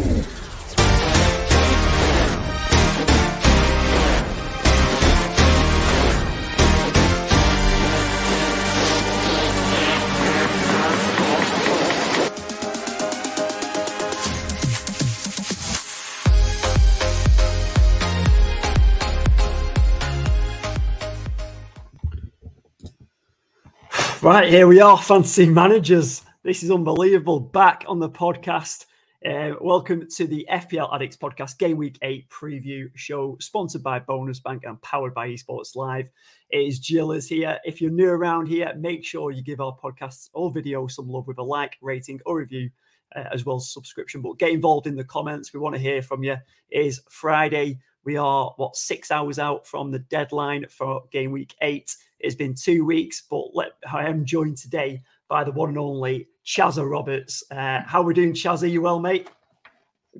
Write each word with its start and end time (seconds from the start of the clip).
Right, 24.28 24.50
here 24.50 24.66
we 24.66 24.78
are, 24.82 24.98
fancy 24.98 25.46
managers. 25.46 26.22
This 26.42 26.62
is 26.62 26.70
unbelievable. 26.70 27.40
Back 27.40 27.86
on 27.88 27.98
the 27.98 28.10
podcast. 28.10 28.84
Uh, 29.24 29.54
welcome 29.58 30.06
to 30.16 30.26
the 30.26 30.46
FPL 30.52 30.94
Addicts 30.94 31.16
podcast, 31.16 31.56
Game 31.56 31.78
Week 31.78 31.98
8 32.02 32.28
preview 32.28 32.90
show, 32.94 33.38
sponsored 33.40 33.82
by 33.82 33.98
Bonus 34.00 34.38
Bank 34.38 34.64
and 34.66 34.80
powered 34.82 35.14
by 35.14 35.30
Esports 35.30 35.74
Live. 35.74 36.10
It 36.50 36.58
is 36.58 36.78
Jill 36.78 37.12
is 37.12 37.26
here. 37.26 37.58
If 37.64 37.80
you're 37.80 37.90
new 37.90 38.10
around 38.10 38.48
here, 38.48 38.74
make 38.76 39.02
sure 39.02 39.30
you 39.30 39.42
give 39.42 39.62
our 39.62 39.74
podcasts 39.82 40.28
or 40.34 40.52
video 40.52 40.86
some 40.88 41.08
love 41.08 41.26
with 41.26 41.38
a 41.38 41.42
like, 41.42 41.78
rating, 41.80 42.20
or 42.26 42.36
review, 42.36 42.68
uh, 43.16 43.24
as 43.32 43.46
well 43.46 43.56
as 43.56 43.72
subscription. 43.72 44.20
But 44.20 44.38
get 44.38 44.50
involved 44.50 44.86
in 44.86 44.94
the 44.94 45.04
comments. 45.04 45.54
We 45.54 45.60
want 45.60 45.74
to 45.74 45.80
hear 45.80 46.02
from 46.02 46.22
you. 46.22 46.36
It 46.68 46.84
is 46.84 47.00
Friday. 47.08 47.78
We 48.04 48.18
are, 48.18 48.52
what, 48.58 48.76
six 48.76 49.10
hours 49.10 49.38
out 49.38 49.66
from 49.66 49.90
the 49.90 50.00
deadline 50.00 50.66
for 50.68 51.04
Game 51.12 51.32
Week 51.32 51.54
8. 51.62 51.96
It's 52.20 52.34
been 52.34 52.54
two 52.54 52.84
weeks, 52.84 53.22
but 53.30 53.54
let, 53.54 53.72
I 53.92 54.08
am 54.08 54.24
joined 54.24 54.56
today 54.56 55.02
by 55.28 55.44
the 55.44 55.52
one 55.52 55.70
and 55.70 55.78
only 55.78 56.28
Chazza 56.44 56.88
Roberts. 56.88 57.44
Uh, 57.50 57.82
how 57.86 58.00
are 58.00 58.04
we 58.04 58.14
doing, 58.14 58.32
Chaz? 58.32 58.62
Are 58.62 58.66
you 58.66 58.82
well, 58.82 58.98
mate? 58.98 59.28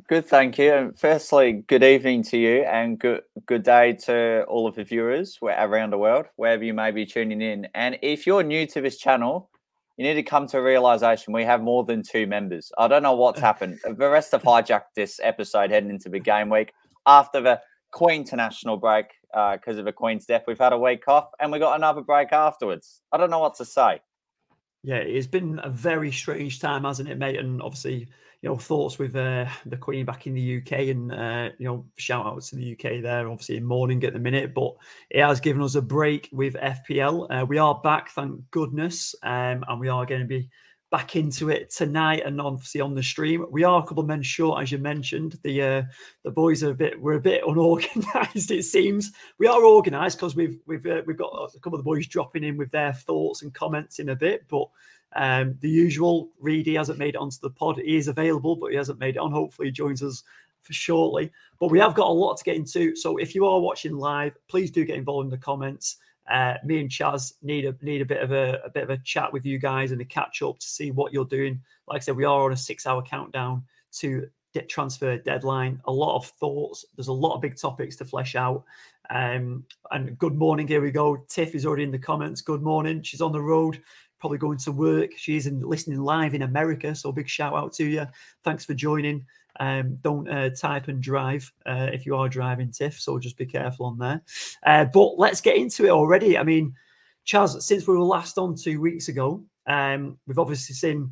Good, 0.06 0.26
thank 0.26 0.58
you. 0.58 0.72
And 0.72 0.98
firstly, 0.98 1.64
good 1.66 1.82
evening 1.82 2.22
to 2.24 2.36
you, 2.36 2.62
and 2.62 2.98
good 2.98 3.22
good 3.46 3.64
day 3.64 3.94
to 4.04 4.44
all 4.44 4.66
of 4.68 4.76
the 4.76 4.84
viewers 4.84 5.38
around 5.42 5.90
the 5.90 5.98
world, 5.98 6.26
wherever 6.36 6.62
you 6.62 6.74
may 6.74 6.90
be 6.92 7.04
tuning 7.04 7.42
in. 7.42 7.66
And 7.74 7.98
if 8.02 8.26
you're 8.26 8.44
new 8.44 8.66
to 8.68 8.80
this 8.80 8.98
channel, 8.98 9.50
you 9.96 10.04
need 10.04 10.14
to 10.14 10.22
come 10.22 10.46
to 10.48 10.58
a 10.58 10.62
realization 10.62 11.32
we 11.32 11.44
have 11.44 11.62
more 11.62 11.84
than 11.84 12.02
two 12.02 12.26
members. 12.26 12.70
I 12.78 12.86
don't 12.86 13.02
know 13.02 13.16
what's 13.16 13.40
happened. 13.50 13.80
The 13.82 14.08
rest 14.08 14.32
have 14.32 14.42
hijacked 14.42 14.94
this 14.94 15.18
episode 15.22 15.70
heading 15.70 15.90
into 15.90 16.08
the 16.08 16.20
game 16.20 16.50
week 16.50 16.72
after 17.06 17.40
the 17.40 17.60
Queen 17.90 18.20
international 18.20 18.76
break 18.76 19.06
because 19.30 19.76
uh, 19.76 19.80
of 19.80 19.84
the 19.84 19.92
Queen's 19.92 20.26
death. 20.26 20.44
We've 20.46 20.58
had 20.58 20.72
a 20.72 20.78
week 20.78 21.06
off 21.08 21.30
and 21.40 21.52
we 21.52 21.58
got 21.58 21.76
another 21.76 22.00
break 22.00 22.32
afterwards. 22.32 23.00
I 23.12 23.16
don't 23.16 23.30
know 23.30 23.38
what 23.38 23.56
to 23.56 23.64
say. 23.64 24.00
Yeah, 24.82 24.96
it's 24.96 25.26
been 25.26 25.60
a 25.62 25.70
very 25.70 26.12
strange 26.12 26.60
time, 26.60 26.84
hasn't 26.84 27.08
it, 27.08 27.18
mate? 27.18 27.38
And 27.38 27.60
obviously, 27.60 28.08
you 28.42 28.48
know, 28.48 28.56
thoughts 28.56 28.98
with 28.98 29.16
uh, 29.16 29.46
the 29.66 29.76
Queen 29.76 30.04
back 30.04 30.26
in 30.26 30.34
the 30.34 30.58
UK 30.58 30.72
and, 30.88 31.12
uh, 31.12 31.50
you 31.58 31.66
know, 31.66 31.84
shout 31.96 32.24
out 32.24 32.42
to 32.42 32.56
the 32.56 32.72
UK 32.72 33.02
there, 33.02 33.28
obviously 33.28 33.56
in 33.56 33.64
mourning 33.64 34.02
at 34.04 34.12
the 34.12 34.18
minute, 34.18 34.54
but 34.54 34.76
it 35.10 35.22
has 35.22 35.40
given 35.40 35.62
us 35.62 35.74
a 35.74 35.82
break 35.82 36.28
with 36.32 36.54
FPL. 36.54 37.26
Uh, 37.28 37.44
we 37.44 37.58
are 37.58 37.80
back, 37.82 38.10
thank 38.10 38.40
goodness, 38.52 39.16
um, 39.24 39.64
and 39.66 39.80
we 39.80 39.88
are 39.88 40.06
going 40.06 40.20
to 40.20 40.26
be 40.26 40.48
back 40.90 41.16
into 41.16 41.50
it 41.50 41.70
tonight 41.70 42.22
and 42.24 42.40
obviously 42.40 42.80
on 42.80 42.94
the 42.94 43.02
stream. 43.02 43.44
We 43.50 43.64
are 43.64 43.80
a 43.80 43.82
couple 43.82 44.00
of 44.00 44.06
men 44.06 44.22
short, 44.22 44.62
as 44.62 44.72
you 44.72 44.78
mentioned. 44.78 45.38
The 45.42 45.62
uh, 45.62 45.82
the 46.24 46.30
boys 46.30 46.62
are 46.62 46.70
a 46.70 46.74
bit 46.74 47.00
we're 47.00 47.14
a 47.14 47.20
bit 47.20 47.42
unorganized. 47.46 48.50
It 48.50 48.64
seems 48.64 49.12
we 49.38 49.46
are 49.46 49.62
organized 49.62 50.18
because 50.18 50.36
we've 50.36 50.58
we've 50.66 50.86
uh, 50.86 51.02
we've 51.06 51.16
got 51.16 51.32
a 51.32 51.60
couple 51.60 51.78
of 51.78 51.84
the 51.84 51.90
boys 51.90 52.06
dropping 52.06 52.44
in 52.44 52.56
with 52.56 52.70
their 52.70 52.92
thoughts 52.92 53.42
and 53.42 53.52
comments 53.52 53.98
in 53.98 54.10
a 54.10 54.16
bit, 54.16 54.46
but. 54.48 54.68
Um, 55.16 55.56
the 55.62 55.70
usual 55.70 56.28
Reedy 56.38 56.74
hasn't 56.74 56.98
made 56.98 57.14
it 57.14 57.16
onto 57.16 57.38
the 57.40 57.48
pod. 57.48 57.78
He 57.78 57.96
is 57.96 58.08
available, 58.08 58.56
but 58.56 58.72
he 58.72 58.76
hasn't 58.76 58.98
made 58.98 59.16
it 59.16 59.20
on. 59.20 59.32
Hopefully, 59.32 59.68
he 59.68 59.72
joins 59.72 60.02
us 60.02 60.22
for 60.60 60.74
shortly. 60.74 61.32
But 61.58 61.70
we 61.70 61.78
have 61.78 61.94
got 61.94 62.08
a 62.08 62.12
lot 62.12 62.36
to 62.36 62.44
get 62.44 62.56
into. 62.56 62.94
So 62.94 63.16
if 63.16 63.34
you 63.34 63.46
are 63.46 63.58
watching 63.58 63.96
live, 63.96 64.36
please 64.48 64.70
do 64.70 64.84
get 64.84 64.96
involved 64.96 65.24
in 65.24 65.30
the 65.30 65.38
comments. 65.38 65.96
Uh, 66.30 66.54
me 66.64 66.80
and 66.80 66.90
Chaz 66.90 67.32
need 67.42 67.64
a 67.64 67.74
need 67.80 68.02
a 68.02 68.06
bit 68.06 68.22
of 68.22 68.32
a, 68.32 68.60
a, 68.64 68.70
bit 68.70 68.82
of 68.82 68.90
a 68.90 68.98
chat 68.98 69.32
with 69.32 69.46
you 69.46 69.58
guys 69.58 69.92
and 69.92 70.00
a 70.00 70.04
catch 70.04 70.42
up 70.42 70.58
to 70.58 70.66
see 70.66 70.90
what 70.90 71.12
you're 71.12 71.24
doing. 71.24 71.60
Like 71.86 72.02
I 72.02 72.04
said, 72.04 72.16
we 72.16 72.24
are 72.24 72.44
on 72.44 72.52
a 72.52 72.56
six 72.56 72.86
hour 72.86 73.02
countdown 73.02 73.64
to 74.00 74.28
transfer 74.68 75.16
deadline. 75.18 75.80
A 75.86 75.92
lot 75.92 76.16
of 76.16 76.26
thoughts. 76.26 76.84
There's 76.96 77.08
a 77.08 77.12
lot 77.12 77.34
of 77.34 77.40
big 77.40 77.56
topics 77.56 77.96
to 77.96 78.04
flesh 78.04 78.34
out. 78.34 78.64
Um, 79.10 79.64
and 79.90 80.18
good 80.18 80.34
morning. 80.34 80.66
Here 80.68 80.82
we 80.82 80.90
go. 80.90 81.16
Tiff 81.28 81.54
is 81.54 81.64
already 81.64 81.84
in 81.84 81.90
the 81.90 81.98
comments. 81.98 82.40
Good 82.40 82.62
morning. 82.62 83.02
She's 83.02 83.20
on 83.20 83.32
the 83.32 83.40
road, 83.40 83.80
probably 84.18 84.38
going 84.38 84.58
to 84.58 84.72
work. 84.72 85.12
She's 85.16 85.46
in, 85.46 85.62
listening 85.62 86.00
live 86.00 86.34
in 86.34 86.42
America. 86.42 86.94
So 86.94 87.12
big 87.12 87.28
shout 87.28 87.54
out 87.54 87.72
to 87.74 87.84
you. 87.84 88.06
Thanks 88.44 88.64
for 88.64 88.74
joining. 88.74 89.24
Um, 89.60 89.96
don't 90.02 90.28
uh, 90.28 90.50
type 90.50 90.86
and 90.88 91.02
drive 91.02 91.52
uh, 91.66 91.88
if 91.92 92.06
you 92.06 92.14
are 92.14 92.28
driving, 92.28 92.70
Tiff. 92.70 93.00
So 93.00 93.18
just 93.18 93.36
be 93.36 93.46
careful 93.46 93.86
on 93.86 93.98
there. 93.98 94.22
Uh, 94.64 94.84
but 94.84 95.18
let's 95.18 95.40
get 95.40 95.56
into 95.56 95.86
it 95.86 95.90
already. 95.90 96.38
I 96.38 96.44
mean, 96.44 96.74
Chaz, 97.26 97.60
since 97.62 97.86
we 97.86 97.94
were 97.94 98.04
last 98.04 98.38
on 98.38 98.54
two 98.54 98.80
weeks 98.80 99.08
ago, 99.08 99.44
um, 99.66 100.16
we've 100.26 100.38
obviously 100.38 100.74
seen 100.74 101.10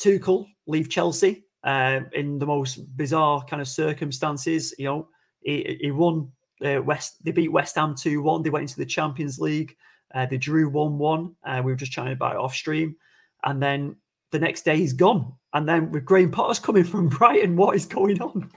Tuchel 0.00 0.46
leave 0.66 0.88
Chelsea 0.88 1.44
uh, 1.62 2.00
in 2.12 2.38
the 2.38 2.46
most 2.46 2.76
bizarre 2.96 3.44
kind 3.44 3.60
of 3.60 3.68
circumstances. 3.68 4.74
You 4.78 4.86
know, 4.86 5.08
he, 5.40 5.78
he 5.80 5.90
won 5.90 6.32
uh, 6.64 6.82
West. 6.82 7.22
They 7.22 7.32
beat 7.32 7.52
West 7.52 7.76
Ham 7.76 7.94
two 7.94 8.22
one. 8.22 8.42
They 8.42 8.50
went 8.50 8.62
into 8.62 8.76
the 8.76 8.86
Champions 8.86 9.38
League. 9.38 9.76
Uh, 10.14 10.26
they 10.26 10.38
drew 10.38 10.68
one 10.68 10.96
one. 10.98 11.34
we 11.46 11.70
were 11.70 11.76
just 11.76 11.92
trying 11.92 12.10
to 12.10 12.16
buy 12.16 12.32
it 12.32 12.36
off 12.38 12.54
stream, 12.54 12.96
and 13.44 13.62
then 13.62 13.96
the 14.34 14.40
next 14.40 14.62
day 14.62 14.76
he's 14.76 14.92
gone. 14.92 15.32
And 15.54 15.68
then 15.68 15.92
with 15.92 16.04
Graham 16.04 16.32
Potter's 16.32 16.58
coming 16.58 16.84
from 16.84 17.08
Brighton, 17.18 17.56
what 17.56 17.76
is 17.76 17.86
going 17.86 18.20
on? 18.20 18.50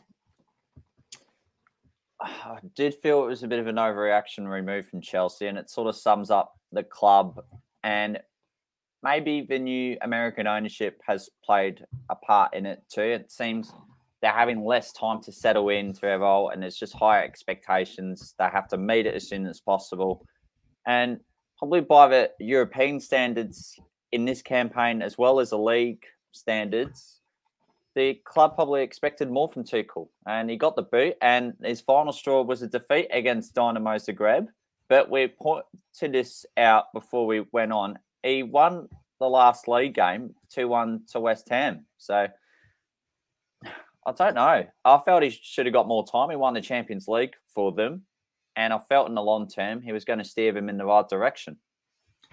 I 2.21 2.57
did 2.75 2.95
feel 2.95 3.23
it 3.23 3.27
was 3.27 3.43
a 3.43 3.47
bit 3.47 3.59
of 3.59 3.67
an 3.67 3.75
overreaction 3.75 4.49
remove 4.49 4.87
from 4.87 5.01
Chelsea, 5.01 5.45
and 5.45 5.57
it 5.57 5.69
sort 5.69 5.87
of 5.87 5.95
sums 5.95 6.31
up 6.31 6.55
the 6.71 6.83
club 6.83 7.39
and 7.83 8.19
maybe 9.03 9.45
the 9.47 9.59
new 9.59 9.95
American 10.01 10.47
ownership 10.47 10.99
has 11.05 11.29
played 11.45 11.85
a 12.09 12.15
part 12.15 12.53
in 12.55 12.65
it 12.65 12.83
too. 12.91 13.01
It 13.01 13.31
seems 13.31 13.71
they're 14.21 14.31
having 14.31 14.65
less 14.65 14.91
time 14.91 15.21
to 15.21 15.31
settle 15.31 15.69
into 15.69 16.01
their 16.01 16.19
role, 16.19 16.49
and 16.49 16.63
it's 16.63 16.79
just 16.79 16.93
higher 16.95 17.23
expectations. 17.23 18.33
They 18.39 18.49
have 18.51 18.67
to 18.69 18.77
meet 18.77 19.05
it 19.05 19.13
as 19.13 19.29
soon 19.29 19.45
as 19.45 19.61
possible, 19.61 20.25
and 20.87 21.19
probably 21.59 21.81
by 21.81 22.07
the 22.07 22.31
European 22.39 22.99
standards, 22.99 23.79
in 24.11 24.25
this 24.25 24.41
campaign, 24.41 25.01
as 25.01 25.17
well 25.17 25.39
as 25.39 25.49
the 25.49 25.57
league 25.57 26.03
standards, 26.31 27.21
the 27.95 28.19
club 28.25 28.55
probably 28.55 28.83
expected 28.83 29.31
more 29.31 29.49
from 29.49 29.63
Tuchel, 29.63 30.09
and 30.27 30.49
he 30.49 30.55
got 30.55 30.75
the 30.75 30.83
boot. 30.83 31.15
And 31.21 31.53
his 31.63 31.81
final 31.81 32.13
straw 32.13 32.43
was 32.43 32.61
a 32.61 32.67
defeat 32.67 33.07
against 33.11 33.55
Dynamo 33.55 33.95
Zagreb. 33.95 34.47
But 34.89 35.09
we 35.09 35.27
pointed 35.27 36.13
this 36.13 36.45
out 36.55 36.93
before 36.93 37.25
we 37.25 37.43
went 37.51 37.73
on. 37.73 37.99
He 38.23 38.43
won 38.43 38.87
the 39.19 39.27
last 39.27 39.67
league 39.67 39.95
game, 39.95 40.35
two 40.49 40.67
one 40.67 41.01
to 41.11 41.19
West 41.19 41.49
Ham. 41.49 41.85
So 41.97 42.27
I 43.65 44.11
don't 44.15 44.35
know. 44.35 44.65
I 44.85 44.97
felt 45.03 45.23
he 45.23 45.29
should 45.29 45.65
have 45.65 45.73
got 45.73 45.87
more 45.87 46.05
time. 46.05 46.29
He 46.29 46.37
won 46.37 46.53
the 46.53 46.61
Champions 46.61 47.07
League 47.07 47.33
for 47.53 47.73
them, 47.73 48.03
and 48.55 48.71
I 48.71 48.79
felt 48.87 49.09
in 49.09 49.15
the 49.15 49.21
long 49.21 49.49
term 49.49 49.81
he 49.81 49.91
was 49.91 50.05
going 50.05 50.19
to 50.19 50.25
steer 50.25 50.53
them 50.53 50.69
in 50.69 50.77
the 50.77 50.85
right 50.85 51.07
direction. 51.09 51.57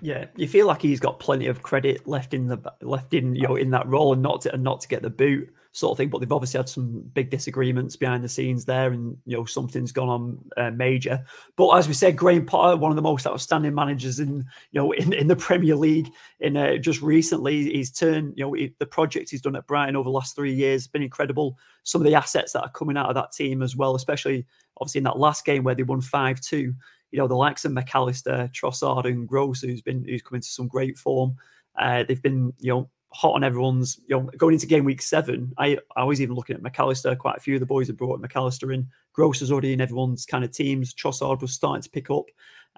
Yeah, 0.04 0.26
you 0.36 0.46
feel 0.46 0.66
like 0.66 0.82
he's 0.82 1.00
got 1.00 1.18
plenty 1.18 1.46
of 1.46 1.62
credit 1.62 2.06
left 2.06 2.34
in 2.34 2.46
the 2.46 2.60
left 2.82 3.14
in 3.14 3.34
you 3.34 3.48
know 3.48 3.56
in 3.56 3.70
that 3.70 3.88
role 3.88 4.12
and 4.12 4.20
not 4.20 4.42
to 4.42 4.52
and 4.52 4.62
not 4.62 4.82
to 4.82 4.88
get 4.88 5.00
the 5.00 5.08
boot 5.08 5.48
sort 5.72 5.92
of 5.92 5.96
thing. 5.96 6.10
But 6.10 6.18
they've 6.18 6.30
obviously 6.30 6.58
had 6.58 6.68
some 6.68 7.00
big 7.14 7.30
disagreements 7.30 7.96
behind 7.96 8.22
the 8.22 8.28
scenes 8.28 8.66
there, 8.66 8.92
and 8.92 9.16
you 9.24 9.34
know 9.34 9.46
something's 9.46 9.92
gone 9.92 10.10
on 10.10 10.44
uh, 10.58 10.72
major. 10.72 11.24
But 11.56 11.70
as 11.70 11.88
we 11.88 11.94
said, 11.94 12.18
Graham 12.18 12.44
Potter, 12.44 12.76
one 12.76 12.92
of 12.92 12.96
the 12.96 13.02
most 13.02 13.26
outstanding 13.26 13.74
managers 13.74 14.20
in 14.20 14.44
you 14.72 14.80
know 14.82 14.92
in, 14.92 15.14
in 15.14 15.26
the 15.26 15.36
Premier 15.36 15.74
League. 15.74 16.10
In 16.40 16.58
uh, 16.58 16.76
just 16.76 17.00
recently, 17.00 17.72
he's 17.72 17.90
turned 17.90 18.34
you 18.36 18.44
know 18.44 18.52
he, 18.52 18.74
the 18.78 18.84
project 18.84 19.30
he's 19.30 19.40
done 19.40 19.56
at 19.56 19.66
Brighton 19.66 19.96
over 19.96 20.04
the 20.04 20.10
last 20.10 20.36
three 20.36 20.52
years 20.52 20.86
been 20.86 21.02
incredible. 21.02 21.56
Some 21.82 22.02
of 22.02 22.06
the 22.06 22.14
assets 22.14 22.52
that 22.52 22.62
are 22.62 22.72
coming 22.72 22.98
out 22.98 23.08
of 23.08 23.14
that 23.14 23.32
team 23.32 23.62
as 23.62 23.74
well, 23.74 23.94
especially 23.94 24.44
obviously 24.76 24.98
in 24.98 25.04
that 25.04 25.18
last 25.18 25.46
game 25.46 25.64
where 25.64 25.74
they 25.74 25.82
won 25.82 26.02
five 26.02 26.42
two 26.42 26.74
you 27.14 27.20
know, 27.20 27.28
the 27.28 27.36
likes 27.36 27.64
of 27.64 27.70
Mac 27.70 27.94
Allister, 27.94 28.50
Trossard, 28.52 29.04
and 29.04 29.28
Gross, 29.28 29.60
who's 29.60 29.80
been 29.80 30.04
who's 30.04 30.20
come 30.20 30.34
into 30.34 30.48
some 30.48 30.66
great 30.66 30.98
form. 30.98 31.36
Uh, 31.78 32.02
they've 32.02 32.20
been, 32.20 32.52
you 32.58 32.72
know, 32.72 32.90
hot 33.12 33.36
on 33.36 33.44
everyone's, 33.44 34.00
you 34.08 34.16
know, 34.16 34.28
going 34.36 34.54
into 34.54 34.66
game 34.66 34.84
week 34.84 35.00
seven. 35.00 35.52
I, 35.56 35.78
I 35.94 36.02
was 36.02 36.20
even 36.20 36.34
looking 36.34 36.56
at 36.56 36.62
Mac 36.62 36.80
Allister. 36.80 37.14
Quite 37.14 37.36
a 37.36 37.40
few 37.40 37.54
of 37.54 37.60
the 37.60 37.66
boys 37.66 37.86
have 37.86 37.96
brought 37.96 38.20
Mac 38.20 38.34
Allister 38.34 38.72
in. 38.72 38.88
Gross 39.12 39.42
is 39.42 39.52
already 39.52 39.72
in 39.72 39.80
everyone's 39.80 40.26
kind 40.26 40.42
of 40.42 40.50
teams. 40.50 40.92
Trossard 40.92 41.40
was 41.40 41.54
starting 41.54 41.82
to 41.82 41.88
pick 41.88 42.10
up. 42.10 42.24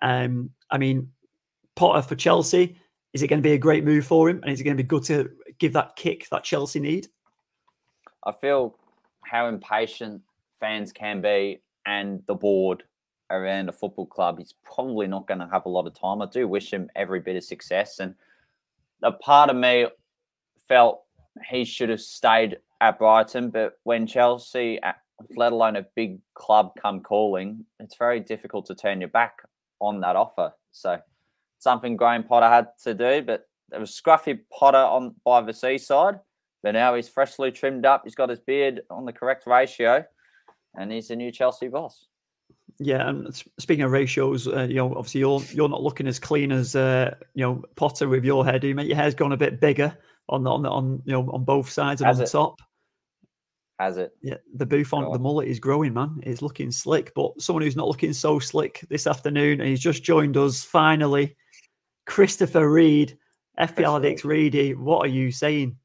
Um, 0.02 0.50
I 0.70 0.76
mean, 0.76 1.10
Potter 1.74 2.02
for 2.02 2.14
Chelsea, 2.14 2.78
is 3.14 3.22
it 3.22 3.28
going 3.28 3.40
to 3.40 3.48
be 3.48 3.54
a 3.54 3.58
great 3.58 3.84
move 3.84 4.04
for 4.04 4.28
him? 4.28 4.40
And 4.42 4.52
is 4.52 4.60
it 4.60 4.64
going 4.64 4.76
to 4.76 4.82
be 4.82 4.86
good 4.86 5.04
to 5.04 5.30
give 5.58 5.72
that 5.72 5.96
kick 5.96 6.28
that 6.28 6.44
Chelsea 6.44 6.78
need? 6.78 7.08
I 8.22 8.32
feel 8.32 8.76
how 9.24 9.48
impatient 9.48 10.20
fans 10.60 10.92
can 10.92 11.22
be 11.22 11.62
and 11.86 12.22
the 12.26 12.34
board 12.34 12.82
around 13.31 13.69
a 13.69 13.73
football 13.73 14.06
club, 14.06 14.38
he's 14.38 14.55
probably 14.64 15.06
not 15.06 15.26
going 15.26 15.40
to 15.40 15.49
have 15.50 15.67
a 15.67 15.70
lot 15.70 15.87
of 15.87 15.99
time. 15.99 16.23
I 16.23 16.26
do 16.26 16.46
wish 16.46 16.73
him 16.73 16.90
every 16.94 17.20
bit 17.20 17.37
of 17.37 17.44
success. 17.44 17.99
And 17.99 18.14
a 19.02 19.12
part 19.12 19.50
of 19.50 19.56
me 19.56 19.87
felt 20.69 21.02
he 21.49 21.64
should 21.64 21.88
have 21.88 22.00
stayed 22.00 22.58
at 22.81 22.99
Brighton, 22.99 23.50
but 23.50 23.78
when 23.84 24.06
Chelsea, 24.06 24.82
uh, 24.82 24.93
let 25.37 25.52
alone 25.52 25.76
a 25.76 25.87
big 25.94 26.19
club, 26.34 26.73
come 26.81 27.00
calling, 27.00 27.64
it's 27.81 27.96
very 27.96 28.20
difficult 28.20 28.67
to 28.67 28.75
turn 28.75 29.00
your 29.00 29.08
back 29.08 29.38
on 29.81 30.00
that 30.00 30.17
offer. 30.17 30.52
So 30.72 30.99
something 31.58 31.96
Graham 31.96 32.25
Potter 32.25 32.49
had 32.49 32.69
to 32.84 32.94
do, 32.94 33.22
but 33.22 33.49
there 33.70 33.81
was 33.81 33.90
scruffy 33.90 34.40
Potter 34.52 34.76
on 34.76 35.14
by 35.25 35.40
the 35.40 35.52
seaside, 35.52 36.20
but 36.62 36.72
now 36.72 36.94
he's 36.94 37.08
freshly 37.08 37.50
trimmed 37.50 37.87
up. 37.87 38.02
He's 38.05 38.14
got 38.14 38.31
his 38.31 38.40
beard 38.40 38.82
on 38.90 39.05
the 39.05 39.12
correct 39.12 39.46
ratio, 39.46 40.05
and 40.75 40.93
he's 40.93 41.08
the 41.08 41.17
new 41.17 41.32
Chelsea 41.32 41.69
boss. 41.69 42.06
Yeah, 42.78 43.08
and 43.08 43.34
speaking 43.58 43.84
of 43.84 43.90
ratios, 43.90 44.46
uh, 44.46 44.67
you 44.69 44.75
know, 44.75 44.94
obviously 44.94 45.20
you're 45.20 45.40
you're 45.52 45.69
not 45.69 45.82
looking 45.82 46.06
as 46.06 46.19
clean 46.19 46.52
as 46.52 46.76
uh, 46.76 47.14
you 47.34 47.43
know 47.43 47.62
Potter 47.75 48.08
with 48.08 48.25
your 48.25 48.44
hair. 48.44 48.58
Do 48.58 48.69
you? 48.69 48.75
Mate? 48.75 48.87
Your 48.87 48.96
hair's 48.96 49.14
gone 49.14 49.32
a 49.32 49.37
bit 49.37 49.61
bigger 49.61 49.96
on 50.28 50.44
the, 50.44 50.50
on 50.50 50.62
the, 50.62 50.70
on 50.70 51.02
you 51.06 51.12
know 51.12 51.31
on 51.31 51.44
both 51.44 51.70
sides 51.70 52.00
and 52.02 52.06
Has 52.06 52.19
on 52.19 52.23
it? 52.23 52.26
the 52.26 52.32
top. 52.32 52.61
Has 53.78 53.96
it? 53.99 54.17
Yeah, 54.23 54.37
the 54.55 54.67
bouffant, 54.67 55.12
the 55.12 55.19
mullet 55.19 55.49
is 55.49 55.61
growing, 55.61 55.93
man. 55.94 56.20
It's 56.23 56.40
looking 56.43 56.70
slick. 56.70 57.12
But 57.14 57.40
someone 57.40 57.62
who's 57.62 57.76
not 57.76 57.88
looking 57.88 58.12
so 58.12 58.38
slick 58.38 58.84
this 58.88 59.06
afternoon, 59.06 59.61
and 59.61 59.69
he's 59.69 59.81
just 59.81 60.02
joined 60.02 60.37
us 60.37 60.64
finally, 60.64 61.37
Christopher 62.06 62.70
Reed, 62.70 63.19
FPL 63.61 63.99
Addicts 63.99 64.25
Reedy. 64.25 64.75
What 64.75 65.05
are 65.05 65.11
you 65.11 65.31
saying? 65.31 65.76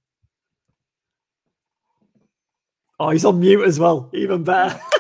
Oh, 3.00 3.10
he's 3.10 3.26
on 3.26 3.40
mute 3.40 3.64
as 3.64 3.80
well. 3.80 4.10
Even 4.14 4.44
better. 4.44 4.80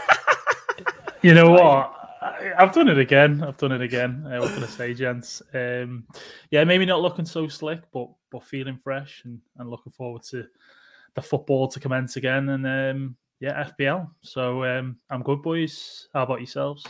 You 1.21 1.35
know 1.35 1.51
what? 1.51 2.01
I, 2.21 2.53
have 2.57 2.73
done 2.73 2.87
it 2.87 2.97
again. 2.97 3.43
I've 3.43 3.57
done 3.57 3.71
it 3.71 3.81
again. 3.81 4.25
Uh, 4.25 4.39
what 4.39 4.53
can 4.53 4.63
I 4.63 4.67
say, 4.67 4.93
gents? 4.93 5.41
Um, 5.53 6.05
yeah, 6.49 6.63
maybe 6.63 6.85
not 6.85 7.01
looking 7.01 7.25
so 7.25 7.47
slick, 7.47 7.81
but 7.93 8.09
but 8.31 8.43
feeling 8.43 8.77
fresh 8.77 9.21
and, 9.25 9.39
and 9.57 9.69
looking 9.69 9.91
forward 9.91 10.23
to 10.23 10.45
the 11.15 11.21
football 11.21 11.67
to 11.67 11.79
commence 11.79 12.15
again. 12.15 12.49
And 12.49 12.65
um, 12.65 13.15
yeah, 13.39 13.69
FPL. 13.69 14.09
So 14.21 14.63
um, 14.63 14.97
I'm 15.09 15.23
good, 15.23 15.41
boys. 15.41 16.07
How 16.13 16.23
about 16.23 16.39
yourselves? 16.39 16.85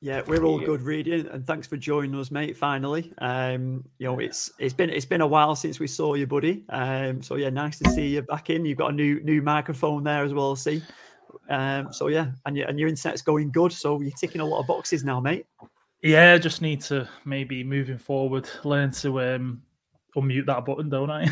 Yeah, 0.00 0.22
we're 0.26 0.42
all 0.42 0.58
good, 0.58 0.82
Reedy, 0.82 1.26
and 1.30 1.46
thanks 1.46 1.68
for 1.68 1.76
joining 1.76 2.18
us, 2.18 2.32
mate. 2.32 2.56
Finally, 2.56 3.12
um, 3.18 3.84
you 3.98 4.06
know, 4.06 4.18
it's 4.18 4.50
it's 4.58 4.74
been 4.74 4.90
it's 4.90 5.06
been 5.06 5.20
a 5.20 5.26
while 5.26 5.54
since 5.54 5.78
we 5.78 5.86
saw 5.86 6.14
you, 6.14 6.26
buddy. 6.26 6.64
Um, 6.70 7.22
so 7.22 7.36
yeah, 7.36 7.50
nice 7.50 7.78
to 7.78 7.90
see 7.90 8.08
you 8.08 8.22
back 8.22 8.50
in. 8.50 8.64
You've 8.64 8.78
got 8.78 8.90
a 8.90 8.94
new 8.94 9.20
new 9.22 9.40
microphone 9.42 10.02
there 10.02 10.24
as 10.24 10.34
well. 10.34 10.56
See, 10.56 10.82
um, 11.48 11.92
so 11.92 12.08
yeah, 12.08 12.32
and 12.46 12.56
your 12.56 12.68
and 12.68 12.78
your 12.78 12.88
internet's 12.88 13.22
going 13.22 13.50
good. 13.50 13.72
So 13.72 14.00
you're 14.00 14.12
ticking 14.12 14.40
a 14.40 14.44
lot 14.44 14.60
of 14.60 14.66
boxes 14.66 15.04
now, 15.04 15.20
mate. 15.20 15.46
Yeah, 16.02 16.36
just 16.38 16.62
need 16.62 16.80
to 16.82 17.08
maybe 17.24 17.62
moving 17.62 17.98
forward 17.98 18.48
learn 18.64 18.90
to 18.92 19.20
um, 19.20 19.62
unmute 20.16 20.46
that 20.46 20.64
button, 20.64 20.88
don't 20.88 21.10
I? 21.10 21.28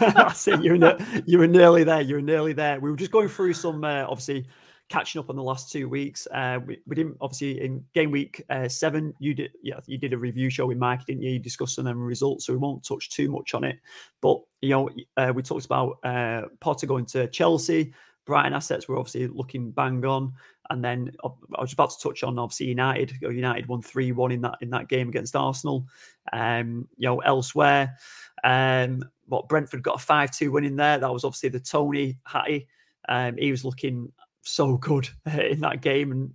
That's 0.00 0.48
it. 0.48 0.62
You're 0.62 0.78
ne- 0.78 1.22
you 1.26 1.38
were 1.38 1.46
nearly 1.46 1.84
there. 1.84 2.00
You 2.00 2.16
were 2.16 2.22
nearly 2.22 2.52
there. 2.52 2.80
We 2.80 2.90
were 2.90 2.96
just 2.96 3.10
going 3.10 3.28
through 3.28 3.52
some 3.54 3.84
uh, 3.84 4.06
obviously 4.08 4.46
catching 4.88 5.20
up 5.20 5.30
on 5.30 5.36
the 5.36 5.42
last 5.42 5.70
two 5.70 5.88
weeks. 5.88 6.26
Uh, 6.32 6.58
we, 6.66 6.78
we 6.86 6.96
didn't 6.96 7.16
obviously 7.20 7.62
in 7.62 7.84
game 7.94 8.10
week 8.10 8.44
uh, 8.50 8.68
seven. 8.68 9.14
You 9.18 9.34
did 9.34 9.52
yeah 9.62 9.80
you 9.86 9.98
did 9.98 10.12
a 10.12 10.18
review 10.18 10.50
show 10.50 10.66
with 10.66 10.78
Mike, 10.78 11.06
didn't 11.06 11.22
you? 11.22 11.30
You 11.32 11.38
discussed 11.38 11.76
some 11.76 11.86
of 11.86 11.94
them 11.94 12.02
results, 12.02 12.46
so 12.46 12.52
we 12.52 12.58
won't 12.58 12.84
touch 12.84 13.10
too 13.10 13.30
much 13.30 13.54
on 13.54 13.64
it. 13.64 13.78
But 14.20 14.38
you 14.60 14.70
know 14.70 14.90
uh, 15.16 15.32
we 15.34 15.42
talked 15.42 15.64
about 15.64 15.98
uh, 16.04 16.42
Potter 16.60 16.86
going 16.86 17.06
to 17.06 17.28
Chelsea. 17.28 17.94
Brighton 18.26 18.52
assets 18.52 18.88
were 18.88 18.98
obviously 18.98 19.26
looking 19.26 19.70
bang 19.70 20.04
on. 20.04 20.32
And 20.70 20.84
then 20.84 21.10
I 21.24 21.60
was 21.60 21.72
about 21.72 21.90
to 21.90 21.98
touch 22.00 22.22
on 22.22 22.38
obviously 22.38 22.66
United. 22.66 23.12
United 23.20 23.66
won 23.66 23.82
three 23.82 24.12
one 24.12 24.30
in 24.30 24.40
that 24.42 24.56
in 24.60 24.70
that 24.70 24.88
game 24.88 25.08
against 25.08 25.34
Arsenal. 25.34 25.86
Um, 26.32 26.86
you 26.96 27.08
know, 27.08 27.18
elsewhere, 27.18 27.96
um, 28.44 29.02
what 29.26 29.48
Brentford 29.48 29.82
got 29.82 29.96
a 29.96 29.98
five 29.98 30.30
two 30.30 30.52
win 30.52 30.64
in 30.64 30.76
there. 30.76 30.98
That 30.98 31.12
was 31.12 31.24
obviously 31.24 31.48
the 31.48 31.58
Toney 31.58 32.18
Hattie. 32.24 32.68
Um, 33.08 33.36
he 33.36 33.50
was 33.50 33.64
looking 33.64 34.12
so 34.42 34.76
good 34.76 35.08
in 35.26 35.60
that 35.60 35.80
game, 35.80 36.12
and 36.12 36.32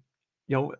you 0.48 0.58
know, 0.58 0.74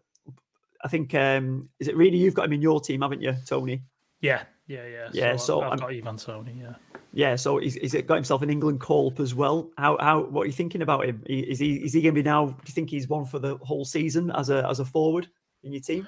I 0.84 0.90
think 0.90 1.14
um, 1.14 1.70
is 1.80 1.88
it 1.88 1.96
really 1.96 2.18
you've 2.18 2.34
got 2.34 2.46
him 2.46 2.54
in 2.54 2.62
your 2.62 2.82
team, 2.82 3.02
haven't 3.02 3.22
you, 3.22 3.36
Tony? 3.46 3.84
Yeah, 4.20 4.44
yeah, 4.68 4.86
yeah. 4.86 5.10
Yeah, 5.14 5.36
so, 5.38 5.46
so 5.46 5.62
I've, 5.62 5.74
I've 5.74 5.80
got 5.80 5.94
Ivan 5.94 6.18
Toney. 6.18 6.60
Yeah. 6.62 6.74
Yeah, 7.16 7.38
so 7.38 7.60
he's, 7.60 7.76
he's 7.76 7.94
got 7.94 8.16
himself 8.16 8.42
an 8.42 8.50
England 8.50 8.82
call 8.82 9.08
up 9.08 9.22
as 9.22 9.34
well. 9.34 9.72
How 9.78 9.98
how 10.02 10.26
what 10.26 10.42
are 10.42 10.46
you 10.48 10.52
thinking 10.52 10.82
about 10.82 11.06
him? 11.06 11.24
Is 11.26 11.60
he 11.60 11.76
is 11.76 11.94
he 11.94 12.02
going 12.02 12.14
to 12.14 12.22
be 12.22 12.24
now? 12.24 12.48
Do 12.48 12.56
you 12.68 12.74
think 12.74 12.90
he's 12.90 13.08
one 13.08 13.24
for 13.24 13.40
the 13.40 13.56
whole 13.62 13.86
season 13.86 14.32
as 14.32 14.50
a 14.50 14.68
as 14.68 14.82
a 14.82 14.86
forward 14.86 15.30
in 15.64 15.72
your 15.72 15.82
team? 15.82 16.06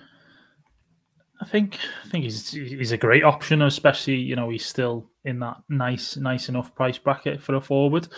I 1.39 1.45
think 1.45 1.79
I 2.03 2.09
think 2.09 2.25
he's 2.25 2.51
he's 2.51 2.91
a 2.91 2.97
great 2.97 3.23
option, 3.23 3.61
especially 3.61 4.15
you 4.15 4.35
know 4.35 4.49
he's 4.49 4.65
still 4.65 5.09
in 5.23 5.39
that 5.39 5.55
nice 5.69 6.17
nice 6.17 6.49
enough 6.49 6.75
price 6.75 6.97
bracket 6.97 7.41
for 7.41 7.55
a 7.55 7.61
forward. 7.61 8.09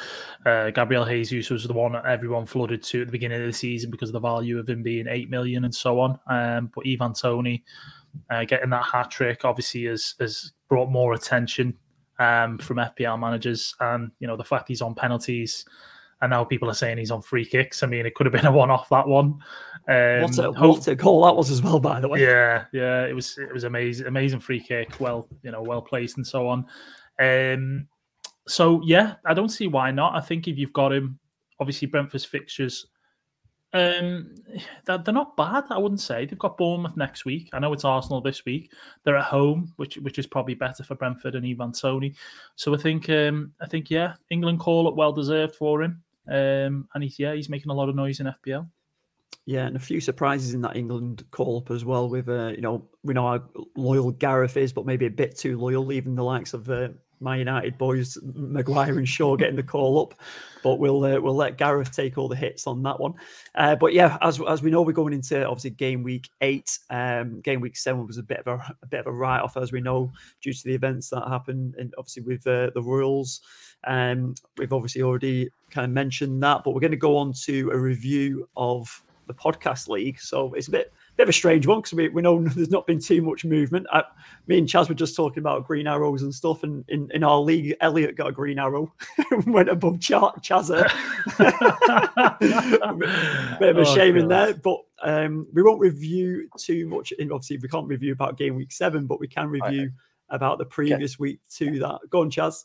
Uh, 0.43 0.71
Gabriel 0.71 1.05
Jesus 1.05 1.51
was 1.51 1.65
the 1.65 1.73
one 1.73 1.91
that 1.91 2.07
everyone 2.07 2.47
flooded 2.47 2.81
to 2.81 3.01
at 3.01 3.07
the 3.07 3.11
beginning 3.11 3.39
of 3.39 3.45
the 3.45 3.53
season 3.53 3.91
because 3.91 4.09
of 4.09 4.13
the 4.13 4.19
value 4.19 4.57
of 4.57 4.67
him 4.67 4.81
being 4.81 5.05
eight 5.07 5.29
million 5.29 5.65
and 5.65 5.75
so 5.75 5.99
on. 5.99 6.19
Um, 6.27 6.71
but 6.73 6.85
Ivan 6.87 7.13
Toney 7.13 7.63
uh, 8.31 8.45
getting 8.45 8.71
that 8.71 8.85
hat 8.85 9.11
trick 9.11 9.45
obviously 9.45 9.83
has 9.83 10.15
has 10.19 10.53
brought 10.67 10.89
more 10.89 11.13
attention 11.13 11.77
um, 12.19 12.57
from 12.57 12.77
FPL 12.77 13.19
managers, 13.19 13.75
and 13.79 14.11
you 14.19 14.27
know 14.27 14.37
the 14.37 14.43
fact 14.43 14.67
he's 14.67 14.81
on 14.81 14.93
penalties, 14.93 15.65
and 16.21 16.29
now 16.29 16.43
people 16.43 16.69
are 16.69 16.75
saying 16.75 16.97
he's 16.97 17.11
on 17.11 17.21
free 17.21 17.45
kicks. 17.45 17.81
I 17.81 17.87
mean, 17.87 18.05
it 18.05 18.13
could 18.13 18.25
have 18.25 18.33
been 18.33 18.45
a 18.45 18.51
one-off 18.51 18.89
that 18.89 19.07
one. 19.07 19.39
Um, 19.87 20.21
what, 20.21 20.37
a, 20.37 20.51
what 20.51 20.87
a 20.87 20.95
goal 20.95 21.23
that 21.23 21.35
was 21.35 21.49
as 21.49 21.61
well, 21.61 21.79
by 21.79 21.99
the 21.99 22.07
way. 22.07 22.21
Yeah, 22.21 22.65
yeah, 22.73 23.05
it 23.05 23.15
was 23.15 23.37
it 23.37 23.51
was 23.53 23.63
amazing, 23.63 24.07
amazing 24.07 24.39
free 24.39 24.59
kick, 24.59 24.99
well, 24.99 25.27
you 25.41 25.51
know, 25.51 25.63
well 25.63 25.81
placed 25.81 26.17
and 26.17 26.27
so 26.27 26.47
on. 26.47 26.65
Um, 27.19 27.87
so 28.47 28.81
yeah, 28.83 29.15
I 29.25 29.33
don't 29.33 29.49
see 29.49 29.67
why 29.67 29.91
not. 29.91 30.15
I 30.15 30.21
think 30.21 30.47
if 30.47 30.57
you've 30.57 30.73
got 30.73 30.93
him, 30.93 31.19
obviously 31.59 31.87
Brentford's 31.87 32.25
fixtures 32.25 32.87
um, 33.73 34.35
they're, 34.85 34.97
they're 34.97 35.13
not 35.13 35.37
bad. 35.37 35.65
I 35.69 35.77
wouldn't 35.77 36.01
say 36.01 36.25
they've 36.25 36.39
got 36.39 36.57
Bournemouth 36.57 36.97
next 36.97 37.25
week. 37.25 37.49
I 37.53 37.59
know 37.59 37.71
it's 37.73 37.85
Arsenal 37.85 38.21
this 38.21 38.43
week. 38.45 38.71
They're 39.03 39.17
at 39.17 39.25
home, 39.25 39.73
which 39.75 39.97
which 39.97 40.17
is 40.17 40.25
probably 40.25 40.55
better 40.55 40.83
for 40.83 40.95
Brentford 40.95 41.35
and 41.35 41.45
Ivan 41.45 41.71
Toney. 41.71 42.15
So 42.55 42.73
I 42.73 42.77
think 42.77 43.09
um, 43.09 43.53
I 43.61 43.67
think 43.67 43.91
yeah, 43.91 44.13
England 44.31 44.59
call 44.59 44.87
up 44.87 44.95
well 44.95 45.13
deserved 45.13 45.55
for 45.55 45.83
him. 45.83 46.01
Um, 46.27 46.87
and 46.93 47.03
he's 47.03 47.19
yeah, 47.19 47.33
he's 47.33 47.49
making 47.49 47.71
a 47.71 47.75
lot 47.75 47.89
of 47.89 47.95
noise 47.95 48.19
in 48.19 48.33
FPL. 48.45 48.67
Yeah, 49.45 49.65
and 49.65 49.75
a 49.75 49.79
few 49.79 50.01
surprises 50.01 50.53
in 50.53 50.61
that 50.61 50.75
England 50.75 51.23
call 51.31 51.57
up 51.57 51.71
as 51.71 51.85
well. 51.85 52.09
With 52.09 52.27
uh, 52.27 52.53
you 52.55 52.61
know, 52.61 52.87
we 53.03 53.13
know 53.13 53.27
how 53.27 53.65
loyal 53.75 54.11
Gareth 54.11 54.57
is, 54.57 54.73
but 54.73 54.85
maybe 54.85 55.05
a 55.05 55.11
bit 55.11 55.37
too 55.37 55.57
loyal. 55.59 55.91
Even 55.91 56.15
the 56.15 56.23
likes 56.23 56.53
of 56.53 56.69
uh, 56.69 56.89
my 57.19 57.37
United 57.37 57.77
boys, 57.77 58.17
Maguire 58.21 58.97
and 58.97 59.07
Shaw 59.07 59.35
getting 59.35 59.55
the 59.55 59.63
call 59.63 60.01
up, 60.01 60.13
but 60.63 60.79
we'll 60.79 61.03
uh, 61.03 61.19
we'll 61.19 61.35
let 61.35 61.57
Gareth 61.57 61.91
take 61.91 62.17
all 62.17 62.27
the 62.27 62.35
hits 62.35 62.67
on 62.67 62.81
that 62.83 62.99
one. 62.99 63.13
Uh, 63.55 63.75
but 63.75 63.93
yeah, 63.93 64.17
as 64.21 64.39
as 64.47 64.61
we 64.61 64.71
know, 64.71 64.81
we're 64.81 64.93
going 64.93 65.13
into 65.13 65.45
obviously 65.45 65.71
game 65.71 66.03
week 66.03 66.29
eight. 66.41 66.77
Um, 66.89 67.41
game 67.41 67.61
week 67.61 67.77
seven 67.77 68.07
was 68.07 68.17
a 68.17 68.23
bit 68.23 68.39
of 68.39 68.47
a, 68.47 68.75
a 68.81 68.87
bit 68.87 69.01
of 69.01 69.07
a 69.07 69.11
write 69.11 69.41
off, 69.41 69.57
as 69.57 69.71
we 69.71 69.81
know, 69.81 70.11
due 70.41 70.53
to 70.53 70.63
the 70.63 70.73
events 70.73 71.09
that 71.09 71.27
happened, 71.27 71.75
and 71.77 71.93
obviously 71.97 72.23
with 72.23 72.45
uh, 72.47 72.69
the 72.73 72.81
Royals. 72.81 73.41
Um, 73.85 74.35
we've 74.57 74.73
obviously 74.73 75.01
already 75.01 75.49
kind 75.71 75.85
of 75.85 75.91
mentioned 75.91 76.41
that, 76.43 76.63
but 76.63 76.71
we're 76.71 76.81
going 76.81 76.91
to 76.91 76.97
go 76.97 77.17
on 77.17 77.33
to 77.45 77.71
a 77.71 77.77
review 77.77 78.47
of 78.57 79.03
the 79.27 79.33
podcast 79.33 79.87
league. 79.87 80.19
So 80.19 80.53
it's 80.53 80.67
a 80.67 80.71
bit 80.71 80.93
bit 81.19 81.23
of 81.23 81.29
a 81.29 81.33
strange 81.33 81.67
one 81.67 81.79
because 81.79 81.91
we, 81.91 82.07
we 82.07 82.21
know 82.21 82.41
there's 82.55 82.69
not 82.69 82.87
been 82.87 82.99
too 82.99 83.21
much 83.21 83.43
movement. 83.43 83.85
I, 83.91 84.03
me 84.47 84.57
and 84.57 84.65
Chaz 84.65 84.87
were 84.87 84.95
just 84.95 85.17
talking 85.17 85.39
about 85.39 85.67
green 85.67 85.85
arrows 85.85 86.21
and 86.21 86.33
stuff, 86.33 86.63
and 86.63 86.85
in, 86.87 87.09
in 87.13 87.25
our 87.25 87.39
league, 87.39 87.75
Elliot 87.81 88.15
got 88.15 88.29
a 88.29 88.31
green 88.31 88.57
arrow, 88.57 88.93
went 89.45 89.67
above 89.67 89.99
Ch- 89.99 90.11
Chaz. 90.11 90.69
bit 93.59 93.69
of 93.69 93.77
a 93.77 93.81
oh, 93.81 93.95
shame 93.95 94.13
God. 94.13 94.21
in 94.21 94.27
there, 94.29 94.53
but 94.53 94.79
um, 95.03 95.45
we 95.51 95.61
won't 95.61 95.81
review 95.81 96.47
too 96.57 96.87
much. 96.87 97.11
And 97.19 97.33
obviously, 97.33 97.57
we 97.57 97.67
can't 97.67 97.87
review 97.87 98.13
about 98.13 98.37
game 98.37 98.55
week 98.55 98.71
seven, 98.71 99.05
but 99.05 99.19
we 99.19 99.27
can 99.27 99.49
review 99.49 99.81
right. 99.81 99.91
about 100.29 100.57
the 100.57 100.65
previous 100.65 101.15
okay. 101.15 101.21
week 101.21 101.41
to 101.57 101.79
that. 101.79 101.99
Go 102.09 102.21
on, 102.21 102.31
Chaz. 102.31 102.63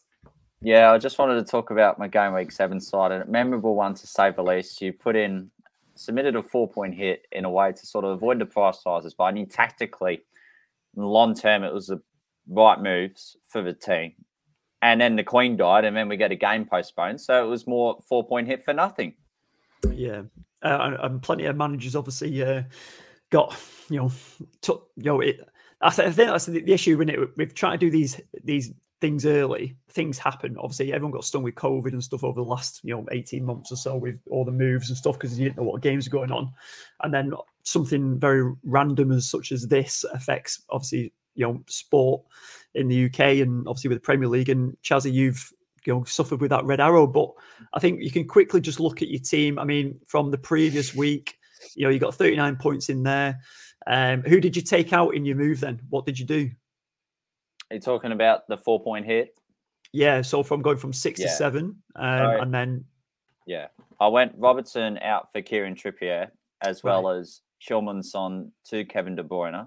Yeah, 0.63 0.93
I 0.93 0.99
just 0.99 1.19
wanted 1.19 1.45
to 1.45 1.51
talk 1.51 1.71
about 1.71 1.99
my 1.99 2.07
game 2.07 2.35
week 2.35 2.53
seven 2.53 2.81
side 2.81 3.11
and 3.11 3.25
a 3.25 3.27
memorable 3.27 3.75
one 3.75 3.95
to 3.95 4.07
say 4.07 4.31
the 4.31 4.45
least. 4.45 4.81
You 4.81 4.93
put 4.93 5.17
in 5.17 5.51
submitted 5.95 6.37
a 6.37 6.43
four 6.43 6.69
point 6.69 6.95
hit 6.95 7.27
in 7.33 7.45
a 7.45 7.51
way 7.51 7.73
to 7.73 7.87
sort 7.87 8.05
of 8.05 8.13
avoid 8.13 8.39
the 8.39 8.47
price 8.47 8.83
sizes, 8.83 9.15
but 9.15 9.25
I 9.25 9.31
knew 9.31 9.47
tactically, 9.47 10.23
long 10.97 11.35
term, 11.35 11.65
it 11.65 11.73
was 11.73 11.87
the 11.89 12.01
right 12.49 12.81
moves 12.81 13.37
for 13.49 13.63
the 13.63 13.73
team. 13.73 14.13
And 14.83 15.01
then 15.01 15.17
the 15.17 15.25
Queen 15.25 15.57
died, 15.57 15.85
and 15.85 15.97
then 15.97 16.09
we 16.09 16.17
get 16.17 16.33
a 16.33 16.37
game 16.37 16.67
postponed. 16.67 17.21
So 17.21 17.45
it 17.45 17.49
was 17.49 17.67
more 17.67 17.99
four 18.07 18.27
point 18.27 18.47
hit 18.47 18.65
for 18.65 18.75
nothing. 18.75 19.15
Yeah. 19.91 20.23
Uh, 20.63 20.97
and 21.03 21.23
plenty 21.23 21.45
of 21.45 21.57
managers 21.57 21.97
obviously 21.97 22.43
uh, 22.43 22.63
got, 23.31 23.57
you 23.89 23.99
know, 23.99 24.13
took, 24.61 24.91
you 24.97 25.05
know, 25.05 25.21
it. 25.21 25.41
I 25.81 25.91
think 25.91 26.15
that's 26.17 26.47
the 26.47 26.73
issue 26.73 26.97
when 26.97 27.11
it 27.11 27.37
we've 27.37 27.55
tried 27.55 27.81
to 27.81 27.87
do 27.87 27.91
these 27.91 28.21
these 28.43 28.73
things 29.05 29.27
early, 29.27 29.77
things 29.91 30.19
happen. 30.19 30.57
Obviously, 30.59 30.91
everyone 30.91 31.13
got 31.13 31.27
stung 31.27 31.43
with 31.43 31.57
COVID 31.57 31.93
and 31.93 32.03
stuff 32.03 32.25
over 32.25 32.41
the 32.41 32.49
last, 32.49 32.81
you 32.83 32.95
know, 32.95 33.05
18 33.13 33.45
months 33.45 33.71
or 33.71 33.77
so 33.77 33.97
with 33.97 34.19
all 34.31 34.47
the 34.47 34.51
moves 34.51 34.89
and 34.89 34.97
stuff 34.97 35.19
because 35.19 35.39
you 35.39 35.45
didn't 35.45 35.59
know 35.59 35.65
what 35.65 35.83
games 35.83 36.09
were 36.09 36.19
going 36.19 36.33
on. 36.33 36.51
And 37.03 37.13
then 37.13 37.35
something 37.65 38.19
very 38.19 38.51
random 38.65 39.13
as 39.13 39.29
such 39.29 39.53
as 39.53 39.67
this 39.67 40.07
affects 40.15 40.63
obviously 40.71 41.13
you 41.35 41.47
know 41.47 41.63
sport 41.67 42.23
in 42.75 42.89
the 42.89 43.05
UK 43.05 43.43
and 43.43 43.69
obviously 43.69 43.89
with 43.89 43.99
the 43.99 44.07
Premier 44.07 44.27
League. 44.27 44.49
And 44.49 44.75
Chazzy, 44.83 45.13
you've 45.13 45.53
you 45.85 45.93
know 45.93 46.05
suffered 46.05 46.41
with 46.41 46.49
that 46.49 46.65
red 46.65 46.81
arrow, 46.81 47.07
but 47.07 47.29
I 47.75 47.81
think 47.81 48.01
you 48.01 48.11
can 48.11 48.27
quickly 48.27 48.63
just 48.63 48.81
look 48.81 49.03
at 49.03 49.09
your 49.09 49.21
team. 49.21 49.59
I 49.59 49.65
mean, 49.65 50.01
from 50.07 50.31
the 50.31 50.39
previous 50.39 50.95
week, 50.95 51.37
you 51.77 51.85
know, 51.85 51.91
you 51.91 51.99
got 51.99 52.15
39 52.15 52.57
points 52.57 52.89
in 52.89 53.03
there. 53.03 53.39
Um, 53.87 54.23
who 54.23 54.41
did 54.41 54.57
you 54.57 54.63
take 54.63 54.95
out 54.95 55.15
in 55.15 55.27
your 55.27 55.37
move 55.37 55.61
then? 55.61 55.83
What 55.91 56.07
did 56.07 56.19
you 56.19 56.25
do? 56.25 56.51
Are 57.75 57.78
you 57.78 57.81
talking 57.81 58.12
about 58.12 58.47
the 58.47 58.57
four 58.57 58.81
point 58.81 59.04
hit? 59.04 59.37
Yeah, 59.93 60.23
so 60.23 60.45
from 60.45 60.62
going 60.62 60.76
from 60.76 60.93
six 60.93 61.19
yeah. 61.19 61.26
to 61.26 61.33
seven, 61.33 61.83
um, 61.97 62.40
and 62.40 62.54
then 62.54 62.85
yeah, 63.49 63.66
I 63.99 64.07
went 64.07 64.33
Robertson 64.38 64.97
out 64.99 65.33
for 65.33 65.43
Kieran 65.43 65.75
Trippier 65.75 66.28
as 66.61 66.85
right. 66.85 66.93
well 66.93 67.11
as 67.11 67.40
Hjalmarsson 67.69 68.52
to 68.71 68.85
Kevin 68.85 69.16
De 69.16 69.25
Bruyne. 69.25 69.66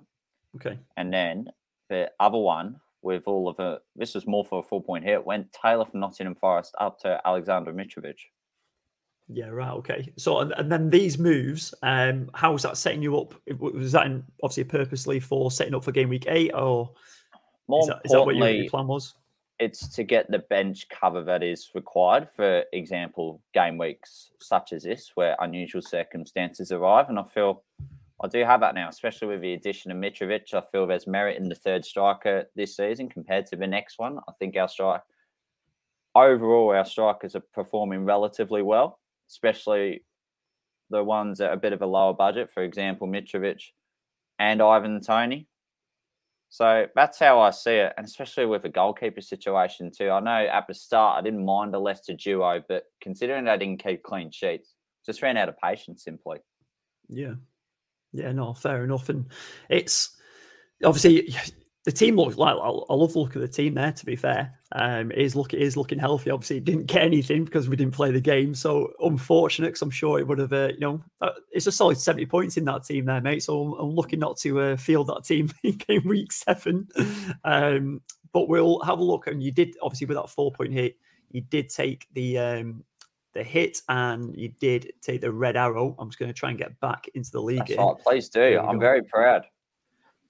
Okay, 0.56 0.80
and 0.96 1.12
then 1.12 1.50
the 1.90 2.10
other 2.22 2.38
one 2.38 2.80
with 3.02 3.24
all 3.28 3.50
of 3.50 3.60
it. 3.60 3.82
This 3.98 4.16
was 4.16 4.26
more 4.26 4.46
for 4.46 4.60
a 4.60 4.64
four 4.64 4.82
point 4.82 5.04
hit. 5.04 5.26
Went 5.26 5.52
Taylor 5.52 5.84
from 5.84 6.00
Nottingham 6.00 6.36
Forest 6.36 6.76
up 6.80 7.02
to 7.02 7.20
Alexander 7.26 7.74
Mitrovic. 7.74 8.20
Yeah, 9.28 9.50
right. 9.50 9.72
Okay. 9.72 10.14
So, 10.16 10.40
and, 10.40 10.54
and 10.54 10.72
then 10.72 10.90
these 10.90 11.20
moves, 11.20 11.74
um, 11.84 12.30
how 12.34 12.54
was 12.54 12.64
that 12.64 12.78
setting 12.78 13.02
you 13.02 13.18
up? 13.18 13.34
Was 13.60 13.92
that 13.92 14.06
in, 14.06 14.24
obviously 14.42 14.64
purposely 14.64 15.20
for 15.20 15.52
setting 15.52 15.76
up 15.76 15.84
for 15.84 15.92
game 15.92 16.08
week 16.08 16.24
eight, 16.30 16.52
or 16.54 16.94
more 17.68 17.82
is 17.82 17.88
that, 17.88 18.02
is 18.06 18.12
that 18.12 18.26
what 18.26 18.36
your, 18.36 18.50
your 18.50 18.70
plan 18.70 18.88
was? 18.88 19.16
It's 19.60 19.88
to 19.96 20.04
get 20.04 20.30
the 20.30 20.40
bench 20.40 20.88
cover 20.90 21.24
that 21.24 21.42
is 21.42 21.70
required. 21.74 22.30
For 22.36 22.64
example, 22.74 23.42
game 23.54 23.78
weeks 23.78 24.32
such 24.40 24.72
as 24.72 24.84
this, 24.84 25.12
where 25.16 25.36
unusual 25.40 25.82
circumstances 25.82 26.72
arrive, 26.72 27.10
and 27.10 27.18
I 27.18 27.24
feel 27.24 27.64
I 28.24 28.28
do 28.28 28.44
have 28.44 28.62
that 28.62 28.76
now, 28.76 28.90
especially 28.90 29.28
with 29.30 29.42
the 29.42 29.54
addition 29.54 29.92
of 29.92 29.98
Mitrovic. 29.98 30.54
I 30.54 30.62
feel 30.72 30.88
there's 30.88 31.08
merit 31.08 31.38
in 31.38 31.50
the 31.50 31.56
third 31.56 31.86
striker 31.86 32.46
this 32.56 32.76
season 32.76 33.10
compared 33.10 33.46
to 33.48 33.56
the 33.56 33.68
next 33.68 34.00
one. 34.00 34.20
I 34.28 34.32
think 34.40 34.56
our 34.58 34.68
strike 34.68 35.02
overall, 36.16 36.70
our 36.70 36.86
strikers 36.86 37.36
are 37.36 37.44
performing 37.54 38.06
relatively 38.06 38.62
well 38.62 39.00
especially 39.30 40.04
the 40.90 41.04
ones 41.04 41.42
at 41.42 41.54
a 41.54 41.58
bit 41.58 41.74
of 41.74 41.82
a 41.82 41.86
lower 41.86 42.14
budget, 42.14 42.50
for 42.52 42.64
example, 42.64 43.08
Mitrovic 43.08 43.62
and 44.40 44.62
Ivan 44.62 45.02
Toney. 45.02 45.48
So 46.50 46.86
that's 46.96 47.20
how 47.20 47.40
I 47.42 47.50
see 47.50 47.76
it, 47.76 47.94
and 47.98 48.06
especially 48.06 48.46
with 48.46 48.64
a 48.66 48.70
goalkeeper 48.70 49.22
situation 49.22 49.92
too. 49.96 50.10
I 50.10 50.20
know 50.22 50.48
at 50.48 50.66
the 50.68 50.74
start 50.74 51.20
I 51.20 51.22
didn't 51.22 51.44
mind 51.44 51.76
a 51.76 51.80
Leicester 51.80 52.14
duo, 52.14 52.64
but 52.68 52.84
considering 53.02 53.46
they 53.46 53.58
didn't 53.58 53.84
keep 53.84 54.04
clean 54.04 54.32
sheets, 54.32 54.74
just 55.06 55.22
ran 55.22 55.38
out 55.38 55.50
of 55.50 55.58
patience 55.60 56.04
simply. 56.04 56.38
Yeah, 57.10 57.36
yeah, 58.14 58.32
no, 58.32 58.54
fair 58.54 58.84
enough. 58.84 59.10
And 59.10 59.28
it's 59.70 60.18
obviously 60.84 61.36
the 61.88 61.94
team 61.94 62.18
looks 62.18 62.36
like 62.36 62.54
I 62.54 62.94
love 62.94 63.14
the 63.14 63.20
look 63.20 63.38
of 63.38 63.42
the 63.42 63.48
team 63.48 63.76
there. 63.76 63.94
To 63.94 64.06
be 64.06 64.18
fair, 64.18 64.54
um, 64.74 65.10
it 65.10 65.20
is 65.20 65.38
look 65.38 65.54
it 65.54 65.62
is 65.62 65.78
looking 65.78 65.98
healthy. 65.98 66.30
Obviously, 66.30 66.58
it 66.58 66.66
didn't 66.66 66.88
get 66.88 67.02
anything 67.02 67.46
because 67.46 67.70
we 67.70 67.78
didn't 67.78 67.94
play 67.94 68.12
the 68.12 68.20
game. 68.20 68.54
So 68.54 68.92
unfortunate, 69.00 69.68
because 69.68 69.84
I'm 69.84 69.90
sure 69.90 70.20
it 70.20 70.28
would 70.28 70.40
have. 70.40 70.52
Uh, 70.52 70.72
you 70.74 70.82
know, 70.82 71.02
uh, 71.22 71.30
it's 71.50 71.66
a 71.66 71.72
solid 71.72 71.98
seventy 71.98 72.26
points 72.26 72.58
in 72.58 72.66
that 72.66 72.84
team 72.84 73.06
there, 73.06 73.22
mate. 73.22 73.42
So 73.42 73.62
I'm, 73.62 73.80
I'm 73.80 73.96
looking 73.96 74.20
not 74.20 74.36
to 74.40 74.60
uh, 74.60 74.76
field 74.76 75.08
that 75.08 75.24
team 75.24 75.50
in 75.64 75.78
game 75.78 76.06
week 76.06 76.34
seven. 76.34 76.90
Um, 77.46 78.02
but 78.34 78.50
we'll 78.50 78.82
have 78.82 79.00
a 79.00 79.04
look. 79.04 79.28
And 79.28 79.42
you 79.42 79.54
did 79.54 79.78
obviously 79.82 80.08
with 80.08 80.18
that 80.18 80.30
four 80.30 80.52
point 80.52 80.74
hit, 80.74 80.98
you 81.32 81.40
did 81.40 81.70
take 81.70 82.06
the 82.12 82.38
um, 82.38 82.84
the 83.34 83.46
hit 83.46 83.82
and 83.88 84.36
you 84.36 84.50
did 84.60 84.92
take 85.02 85.22
the 85.22 85.32
red 85.32 85.56
arrow. 85.56 85.96
I'm 86.00 86.10
just 86.10 86.20
going 86.20 86.34
to 86.34 86.38
try 86.38 86.50
and 86.50 86.60
get 86.60 86.78
back 86.82 87.08
into 87.14 87.32
the 87.32 87.42
league. 87.42 87.68
That's 87.78 88.04
please 88.04 88.28
do. 88.28 88.60
I'm 88.60 88.76
go. 88.76 88.82
very 88.82 89.04
proud. 89.04 89.46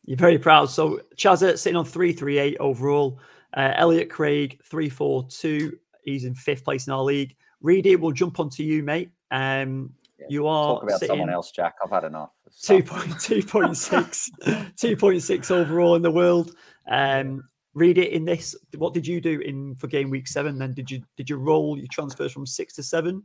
You're 0.08 0.18
very 0.18 0.40
proud. 0.40 0.72
So 0.72 1.02
Chazza 1.16 1.58
sitting 1.60 1.76
on 1.76 1.86
338 1.86 2.58
overall. 2.60 3.20
Uh, 3.56 3.74
Elliot 3.76 4.10
Craig, 4.10 4.60
342. 4.64 5.78
He's 6.04 6.24
in 6.24 6.34
fifth 6.34 6.64
place 6.64 6.88
in 6.88 6.94
our 6.94 7.04
league. 7.04 7.36
Reedy, 7.62 7.96
we'll 7.98 8.14
jump 8.14 8.40
onto 8.40 8.64
you, 8.64 8.82
mate. 8.82 9.12
Um, 9.32 9.94
yeah, 10.18 10.26
you 10.30 10.48
are 10.48 10.76
talk 10.76 10.84
about 10.84 11.02
someone 11.02 11.30
else, 11.30 11.52
Jack. 11.52 11.76
I've 11.84 11.92
had 11.92 12.06
enough. 12.06 12.32
2.6 12.50 14.30
2.6 14.76 15.52
overall 15.52 15.96
in 15.96 16.02
the 16.02 16.12
world. 16.12 16.56
Um, 16.90 17.44
read 17.74 17.98
it 17.98 18.14
in 18.14 18.24
this. 18.24 18.56
What 18.78 18.94
did 18.94 19.06
you 19.06 19.20
do 19.20 19.42
in 19.42 19.76
for 19.76 19.88
game 19.88 20.10
week 20.10 20.28
seven? 20.28 20.58
Then 20.58 20.74
did 20.74 20.90
you 20.90 21.04
did 21.18 21.30
you 21.30 21.36
roll 21.36 21.78
your 21.78 21.88
transfers 21.92 22.32
from 22.32 22.46
six 22.46 22.74
to 22.76 22.84
seven? 22.84 23.24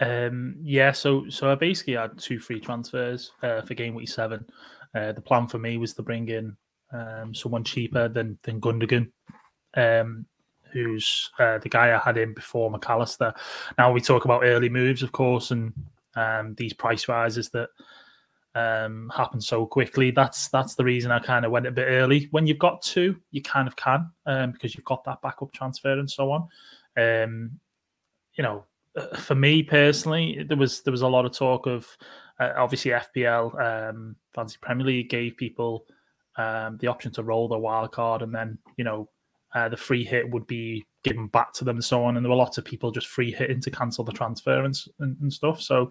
Um, 0.00 0.56
yeah, 0.62 0.92
so 0.92 1.28
so 1.28 1.50
I 1.50 1.54
basically 1.54 1.94
had 1.94 2.18
two 2.18 2.38
free 2.38 2.60
transfers 2.60 3.32
uh, 3.42 3.62
for 3.62 3.74
game 3.74 3.94
week 3.94 4.08
seven. 4.08 4.44
Uh, 4.94 5.12
the 5.12 5.20
plan 5.20 5.46
for 5.46 5.58
me 5.58 5.76
was 5.76 5.94
to 5.94 6.02
bring 6.02 6.28
in 6.28 6.56
um, 6.92 7.34
someone 7.34 7.64
cheaper 7.64 8.08
than 8.08 8.38
than 8.42 8.60
Gundogan, 8.60 9.10
um, 9.76 10.26
who's 10.72 11.30
uh, 11.38 11.58
the 11.58 11.68
guy 11.68 11.94
I 11.94 11.98
had 11.98 12.18
in 12.18 12.34
before 12.34 12.70
Mac 12.70 12.88
Allister. 12.88 13.32
Now 13.78 13.92
we 13.92 14.00
talk 14.00 14.24
about 14.24 14.44
early 14.44 14.68
moves, 14.68 15.02
of 15.02 15.12
course, 15.12 15.50
and 15.50 15.72
um, 16.16 16.54
these 16.56 16.72
price 16.72 17.08
rises 17.08 17.50
that 17.50 17.68
um, 18.54 19.10
happen 19.14 19.40
so 19.40 19.66
quickly. 19.66 20.10
That's 20.10 20.48
that's 20.48 20.74
the 20.74 20.84
reason 20.84 21.10
I 21.10 21.20
kind 21.20 21.44
of 21.44 21.52
went 21.52 21.66
a 21.66 21.70
bit 21.70 21.86
early. 21.88 22.28
When 22.30 22.46
you've 22.46 22.58
got 22.58 22.82
two, 22.82 23.16
you 23.30 23.42
kind 23.42 23.68
of 23.68 23.76
can 23.76 24.10
um, 24.26 24.52
because 24.52 24.74
you've 24.74 24.84
got 24.84 25.04
that 25.04 25.22
backup 25.22 25.52
transfer 25.52 25.98
and 25.98 26.10
so 26.10 26.32
on. 26.32 26.48
Um, 26.96 27.60
you 28.34 28.42
know, 28.42 28.64
uh, 28.96 29.16
for 29.16 29.34
me 29.34 29.62
personally, 29.62 30.44
there 30.48 30.56
was 30.56 30.82
there 30.82 30.92
was 30.92 31.02
a 31.02 31.08
lot 31.08 31.26
of 31.26 31.32
talk 31.32 31.66
of 31.66 31.86
uh, 32.40 32.54
obviously 32.56 32.90
FPL 32.90 33.90
um, 33.90 34.16
Fantasy 34.34 34.58
Premier 34.60 34.86
League 34.86 35.10
gave 35.10 35.36
people 35.36 35.84
um, 36.36 36.78
the 36.78 36.86
option 36.86 37.12
to 37.12 37.22
roll 37.22 37.46
the 37.46 37.58
wild 37.58 37.92
card, 37.92 38.22
and 38.22 38.34
then 38.34 38.58
you 38.76 38.84
know 38.84 39.08
uh, 39.54 39.68
the 39.68 39.76
free 39.76 40.04
hit 40.04 40.28
would 40.30 40.46
be 40.46 40.84
given 41.02 41.26
back 41.28 41.52
to 41.52 41.64
them 41.64 41.76
and 41.76 41.84
so 41.84 42.02
on. 42.04 42.16
And 42.16 42.24
there 42.24 42.30
were 42.30 42.36
lots 42.36 42.58
of 42.58 42.64
people 42.64 42.90
just 42.90 43.08
free 43.08 43.30
hitting 43.30 43.60
to 43.60 43.70
cancel 43.70 44.04
the 44.04 44.12
transfer 44.12 44.64
and, 44.64 44.78
and, 44.98 45.16
and 45.20 45.32
stuff. 45.32 45.60
So 45.60 45.90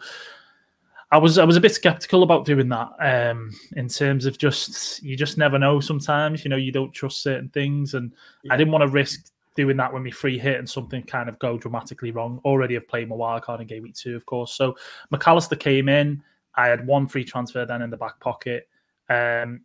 I 1.11 1.17
was 1.17 1.37
I 1.37 1.43
was 1.43 1.55
a 1.55 1.61
bit 1.61 1.73
skeptical 1.73 2.23
about 2.23 2.45
doing 2.45 2.69
that 2.69 2.89
um, 2.99 3.51
in 3.75 3.87
terms 3.87 4.25
of 4.25 4.37
just 4.37 5.01
you 5.03 5.15
just 5.15 5.37
never 5.37 5.59
know. 5.59 5.79
Sometimes 5.79 6.43
you 6.43 6.49
know 6.49 6.57
you 6.57 6.71
don't 6.71 6.93
trust 6.93 7.23
certain 7.23 7.49
things, 7.49 7.93
and 7.93 8.11
yeah. 8.43 8.53
I 8.53 8.57
didn't 8.57 8.71
want 8.71 8.83
to 8.83 8.87
risk 8.87 9.31
doing 9.55 9.75
that 9.77 9.91
when 9.91 10.03
we 10.03 10.11
free 10.11 10.37
hit 10.37 10.57
and 10.57 10.69
something 10.69 11.03
kind 11.03 11.27
of 11.27 11.37
go 11.39 11.57
dramatically 11.57 12.11
wrong. 12.11 12.39
Already 12.45 12.75
have 12.75 12.87
played 12.87 13.09
my 13.09 13.15
wild 13.15 13.41
card 13.41 13.59
in 13.59 13.67
game 13.67 13.83
week 13.83 13.95
two, 13.95 14.15
of 14.15 14.25
course. 14.25 14.53
So 14.53 14.75
Mac 15.11 15.27
Allister 15.27 15.55
came 15.55 15.89
in. 15.89 16.23
I 16.55 16.67
had 16.67 16.85
one 16.85 17.07
free 17.07 17.23
transfer 17.23 17.65
then 17.65 17.81
in 17.81 17.89
the 17.89 17.97
back 17.97 18.19
pocket. 18.19 18.67
Um, 19.09 19.61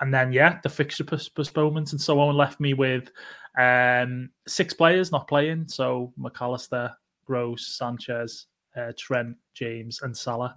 and 0.00 0.12
then, 0.12 0.32
yeah, 0.32 0.58
the 0.62 0.68
fixture 0.68 1.04
postponements 1.04 1.92
and 1.92 2.00
so 2.00 2.18
on 2.18 2.36
left 2.36 2.58
me 2.58 2.74
with 2.74 3.10
um, 3.58 4.30
six 4.46 4.74
players 4.74 5.12
not 5.12 5.28
playing. 5.28 5.68
So 5.68 6.12
Mac 6.16 6.40
Allister, 6.40 6.90
Gross, 7.24 7.76
Sanchez, 7.76 8.46
uh, 8.76 8.92
Trent, 8.96 9.36
James, 9.54 10.00
and 10.02 10.16
Salah. 10.16 10.56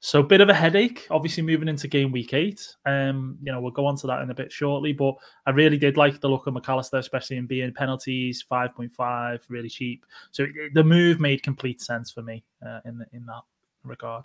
So 0.00 0.20
a 0.20 0.24
bit 0.24 0.40
of 0.40 0.48
a 0.48 0.54
headache, 0.54 1.06
obviously 1.10 1.42
moving 1.42 1.68
into 1.68 1.88
game 1.88 2.12
week 2.12 2.34
eight. 2.34 2.74
Um, 2.86 3.38
you 3.42 3.50
know, 3.50 3.60
we'll 3.60 3.72
go 3.72 3.86
on 3.86 3.96
to 3.96 4.06
that 4.06 4.22
in 4.22 4.30
a 4.30 4.34
bit 4.34 4.52
shortly, 4.52 4.92
but 4.92 5.14
I 5.46 5.50
really 5.50 5.78
did 5.78 5.96
like 5.96 6.20
the 6.20 6.28
look 6.28 6.46
of 6.46 6.54
Mac 6.54 6.68
Allister, 6.68 6.98
especially 6.98 7.38
in 7.38 7.46
being 7.46 7.72
penalties, 7.72 8.44
5.5, 8.50 9.40
really 9.48 9.68
cheap. 9.68 10.04
So 10.30 10.46
the 10.74 10.84
move 10.84 11.20
made 11.20 11.42
complete 11.42 11.80
sense 11.80 12.10
for 12.10 12.22
me 12.22 12.44
uh, 12.64 12.80
in, 12.84 13.04
in 13.12 13.26
that 13.26 13.42
regard. 13.82 14.24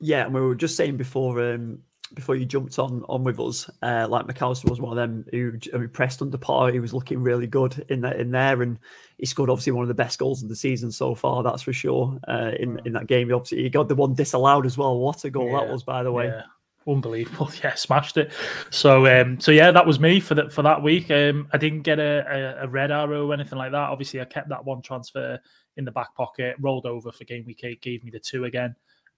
Yeah, 0.00 0.24
and 0.24 0.34
we 0.34 0.40
were 0.40 0.54
just 0.54 0.76
saying 0.76 0.96
before 0.96 1.54
um, 1.54 1.78
before 2.14 2.36
you 2.36 2.44
jumped 2.44 2.78
on 2.78 3.04
on 3.08 3.24
with 3.24 3.40
us, 3.40 3.68
uh, 3.82 4.06
like 4.08 4.26
Mac 4.26 4.40
Allister 4.40 4.68
was 4.68 4.80
one 4.80 4.92
of 4.92 4.96
them 4.96 5.24
who, 5.30 5.52
who 5.72 5.88
pressed 5.88 6.22
under 6.22 6.38
par. 6.38 6.70
He 6.70 6.78
was 6.78 6.94
looking 6.94 7.20
really 7.20 7.46
good 7.46 7.84
in 7.88 8.00
that 8.02 8.20
in 8.20 8.30
there, 8.30 8.62
and 8.62 8.78
he 9.18 9.26
scored 9.26 9.50
obviously 9.50 9.72
one 9.72 9.82
of 9.82 9.88
the 9.88 9.94
best 9.94 10.18
goals 10.18 10.42
of 10.42 10.48
the 10.48 10.56
season 10.56 10.92
so 10.92 11.14
far. 11.14 11.42
That's 11.42 11.62
for 11.62 11.72
sure. 11.72 12.18
Uh, 12.28 12.52
in 12.58 12.80
in 12.84 12.92
that 12.92 13.06
game, 13.06 13.28
he 13.28 13.32
obviously 13.32 13.62
he 13.62 13.70
got 13.70 13.88
the 13.88 13.94
one 13.94 14.14
disallowed 14.14 14.66
as 14.66 14.78
well. 14.78 14.98
What 14.98 15.24
a 15.24 15.30
goal 15.30 15.50
yeah, 15.50 15.60
that 15.60 15.72
was, 15.72 15.82
by 15.82 16.02
the 16.02 16.12
way. 16.12 16.26
Yeah. 16.26 16.42
Unbelievable, 16.88 17.50
yeah, 17.64 17.74
smashed 17.74 18.16
it. 18.16 18.30
So, 18.70 19.06
um, 19.06 19.40
so 19.40 19.50
yeah, 19.50 19.72
that 19.72 19.84
was 19.84 19.98
me 19.98 20.20
for 20.20 20.36
that 20.36 20.52
for 20.52 20.62
that 20.62 20.80
week. 20.80 21.10
Um, 21.10 21.48
I 21.52 21.58
didn't 21.58 21.82
get 21.82 21.98
a, 21.98 22.24
a, 22.60 22.64
a 22.64 22.68
red 22.68 22.92
arrow 22.92 23.26
or 23.26 23.34
anything 23.34 23.58
like 23.58 23.72
that. 23.72 23.90
Obviously, 23.90 24.20
I 24.20 24.24
kept 24.24 24.50
that 24.50 24.64
one 24.64 24.82
transfer 24.82 25.40
in 25.76 25.84
the 25.84 25.90
back 25.90 26.14
pocket, 26.14 26.54
rolled 26.60 26.86
over 26.86 27.10
for 27.10 27.24
game 27.24 27.44
week 27.44 27.64
eight, 27.64 27.82
gave 27.82 28.04
me 28.04 28.12
the 28.12 28.20
two 28.20 28.44
again. 28.44 28.76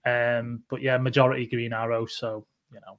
Um, 0.09 0.63
but 0.69 0.83
yeah, 0.83 0.97
majority 0.99 1.47
Green 1.47 1.73
Arrow, 1.73 2.07
so 2.07 2.47
you 2.73 2.81
know, 2.81 2.99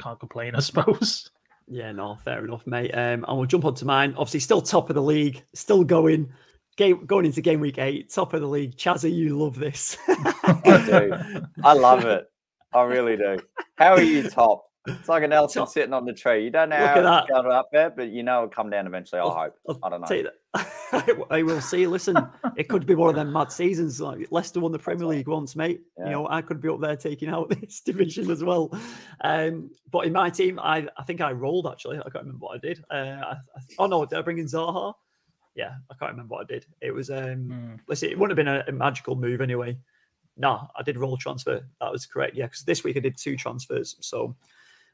can't 0.00 0.18
complain, 0.18 0.54
I 0.54 0.60
suppose. 0.60 1.30
Yeah, 1.66 1.92
no, 1.92 2.16
fair 2.24 2.44
enough, 2.44 2.66
mate. 2.66 2.90
Um, 2.92 3.24
and 3.28 3.38
we'll 3.38 3.46
jump 3.46 3.64
on 3.64 3.74
to 3.76 3.84
mine. 3.84 4.14
Obviously, 4.16 4.40
still 4.40 4.60
top 4.60 4.90
of 4.90 4.94
the 4.94 5.02
league, 5.02 5.44
still 5.54 5.84
going. 5.84 6.32
Game, 6.76 7.04
going 7.04 7.26
into 7.26 7.42
game 7.42 7.60
week 7.60 7.78
eight, 7.78 8.10
top 8.10 8.32
of 8.32 8.40
the 8.40 8.46
league. 8.46 8.76
Chazza, 8.76 9.12
you 9.12 9.38
love 9.38 9.56
this. 9.56 9.98
I 10.08 10.82
do. 10.86 11.44
I 11.64 11.74
love 11.74 12.04
it. 12.06 12.24
I 12.72 12.82
really 12.84 13.16
do. 13.16 13.38
How 13.76 13.94
are 13.94 14.02
you 14.02 14.28
top? 14.30 14.69
It's 14.86 15.08
like 15.08 15.22
an 15.22 15.32
elephant 15.32 15.68
sitting 15.68 15.92
on 15.92 16.06
the 16.06 16.14
tree. 16.14 16.44
You 16.44 16.50
don't 16.50 16.70
know 16.70 16.78
Look 16.78 17.04
how 17.04 17.18
it's 17.18 17.30
going 17.30 17.52
up 17.52 17.68
there, 17.70 17.90
but 17.90 18.08
you 18.08 18.22
know 18.22 18.38
it'll 18.38 18.48
come 18.48 18.70
down 18.70 18.86
eventually. 18.86 19.20
I 19.20 19.24
hope. 19.24 19.54
I'll 19.68 19.78
I 19.82 19.88
do 19.90 19.98
not 19.98 20.10
know. 20.10 21.26
I 21.30 21.42
will 21.42 21.60
see. 21.60 21.86
Listen, 21.86 22.16
it 22.56 22.68
could 22.68 22.86
be 22.86 22.94
one 22.94 23.10
of 23.10 23.14
them 23.14 23.32
mad 23.32 23.52
seasons. 23.52 24.00
Like 24.00 24.28
Leicester 24.30 24.58
won 24.58 24.72
the 24.72 24.78
Premier 24.78 25.06
League 25.06 25.28
once, 25.28 25.54
mate. 25.54 25.82
Yeah. 25.98 26.06
You 26.06 26.10
know, 26.12 26.28
I 26.28 26.40
could 26.40 26.62
be 26.62 26.68
up 26.68 26.80
there 26.80 26.96
taking 26.96 27.28
out 27.28 27.50
this 27.60 27.80
division 27.80 28.30
as 28.30 28.42
well. 28.42 28.72
Um, 29.20 29.70
but 29.90 30.06
in 30.06 30.12
my 30.14 30.30
team, 30.30 30.58
I 30.58 30.88
I 30.96 31.04
think 31.04 31.20
I 31.20 31.32
rolled 31.32 31.66
actually. 31.66 31.98
I 31.98 32.02
can't 32.02 32.24
remember 32.24 32.46
what 32.46 32.56
I 32.56 32.66
did. 32.66 32.82
Uh, 32.90 32.94
I, 32.94 33.32
I, 33.32 33.60
oh 33.78 33.86
no, 33.86 34.06
did 34.06 34.18
I 34.18 34.22
bring 34.22 34.38
in 34.38 34.46
Zaha? 34.46 34.94
Yeah, 35.54 35.74
I 35.90 35.94
can't 35.94 36.12
remember 36.12 36.36
what 36.36 36.44
I 36.44 36.52
did. 36.54 36.64
It 36.80 36.92
was 36.92 37.10
um, 37.10 37.16
mm. 37.16 37.78
listen, 37.86 38.08
it 38.08 38.18
wouldn't 38.18 38.38
have 38.38 38.44
been 38.44 38.54
a, 38.54 38.64
a 38.66 38.72
magical 38.72 39.14
move 39.14 39.42
anyway. 39.42 39.76
Nah, 40.38 40.68
I 40.74 40.82
did 40.82 40.96
roll 40.96 41.18
transfer. 41.18 41.60
That 41.80 41.92
was 41.92 42.06
correct. 42.06 42.34
Yeah, 42.34 42.46
because 42.46 42.62
this 42.62 42.82
week 42.82 42.96
I 42.96 43.00
did 43.00 43.18
two 43.18 43.36
transfers. 43.36 43.96
So 44.00 44.34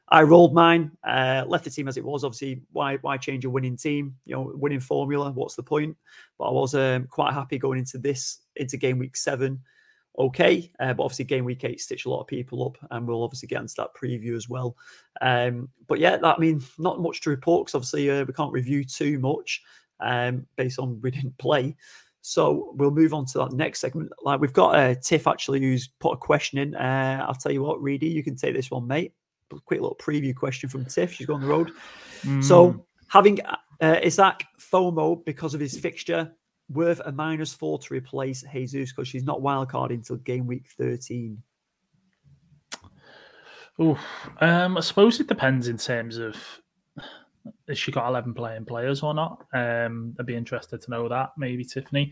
I 0.09 0.23
rolled 0.23 0.53
mine, 0.53 0.91
uh, 1.03 1.43
left 1.47 1.65
the 1.65 1.69
team 1.69 1.87
as 1.87 1.97
it 1.97 2.05
was. 2.05 2.23
Obviously, 2.23 2.61
why 2.71 2.97
why 2.97 3.17
change 3.17 3.43
a 3.45 3.49
winning 3.49 3.75
team? 3.75 4.15
You 4.25 4.35
know, 4.35 4.51
winning 4.55 4.79
formula. 4.79 5.31
What's 5.31 5.55
the 5.55 5.63
point? 5.63 5.97
But 6.37 6.45
I 6.45 6.51
was 6.51 6.75
um, 6.75 7.07
quite 7.07 7.33
happy 7.33 7.57
going 7.57 7.79
into 7.79 7.97
this 7.97 8.39
into 8.55 8.77
game 8.77 8.99
week 8.99 9.17
seven. 9.17 9.59
Okay, 10.19 10.71
uh, 10.79 10.93
but 10.93 11.03
obviously 11.03 11.25
game 11.25 11.45
week 11.45 11.63
eight 11.63 11.79
stitched 11.79 12.05
a 12.05 12.09
lot 12.09 12.21
of 12.21 12.27
people 12.27 12.65
up, 12.65 12.77
and 12.91 13.05
we'll 13.07 13.23
obviously 13.23 13.47
get 13.47 13.61
into 13.61 13.75
that 13.77 13.93
preview 14.01 14.35
as 14.35 14.49
well. 14.49 14.75
Um, 15.21 15.69
but 15.87 15.99
yeah, 15.99 16.17
that 16.17 16.37
I 16.37 16.39
mean, 16.39 16.63
not 16.77 17.01
much 17.01 17.21
to 17.21 17.29
report 17.29 17.65
because 17.65 17.75
obviously 17.75 18.09
uh, 18.09 18.23
we 18.25 18.33
can't 18.33 18.53
review 18.53 18.83
too 18.83 19.19
much 19.19 19.61
um, 19.99 20.47
based 20.55 20.79
on 20.79 20.99
we 21.03 21.11
didn't 21.11 21.37
play. 21.37 21.75
So 22.21 22.73
we'll 22.75 22.91
move 22.91 23.13
on 23.13 23.25
to 23.27 23.37
that 23.39 23.51
next 23.53 23.79
segment. 23.79 24.11
Like 24.21 24.39
we've 24.39 24.53
got 24.53 24.75
uh, 24.75 24.95
Tiff 24.95 25.27
actually 25.27 25.61
who's 25.61 25.89
put 25.99 26.13
a 26.13 26.17
question 26.17 26.59
in. 26.59 26.75
Uh, 26.75 27.25
I'll 27.27 27.35
tell 27.35 27.51
you 27.51 27.61
what, 27.61 27.81
Reedy, 27.81 28.07
you 28.07 28.23
can 28.23 28.35
take 28.35 28.53
this 28.55 28.71
one, 28.71 28.87
mate. 28.87 29.13
A 29.53 29.59
quick 29.61 29.81
little 29.81 29.95
preview 29.95 30.35
question 30.35 30.69
from 30.69 30.85
Tiff. 30.85 31.13
She's 31.13 31.27
gone 31.27 31.41
the 31.41 31.47
road. 31.47 31.71
Mm. 32.23 32.43
So 32.43 32.85
having 33.07 33.39
uh, 33.81 33.99
Isak 34.03 34.43
FOMO 34.59 35.23
because 35.25 35.53
of 35.53 35.59
his 35.59 35.77
fixture 35.77 36.31
worth 36.69 37.01
a 37.05 37.11
minus 37.11 37.53
four 37.53 37.79
to 37.79 37.93
replace 37.93 38.43
Jesus 38.51 38.91
because 38.91 39.07
she's 39.07 39.23
not 39.23 39.39
wildcard 39.39 39.91
until 39.91 40.17
game 40.17 40.47
week 40.47 40.65
13. 40.77 41.41
Oh, 43.79 43.97
um, 44.41 44.77
I 44.77 44.81
suppose 44.81 45.19
it 45.19 45.27
depends 45.27 45.67
in 45.67 45.77
terms 45.77 46.17
of 46.17 46.35
has 47.67 47.77
she 47.77 47.91
got 47.91 48.07
11 48.07 48.33
playing 48.33 48.65
players 48.65 49.03
or 49.03 49.13
not? 49.13 49.45
Um, 49.53 50.15
I'd 50.19 50.25
be 50.25 50.35
interested 50.35 50.81
to 50.81 50.91
know 50.91 51.07
that, 51.07 51.31
maybe 51.37 51.63
Tiffany. 51.63 52.11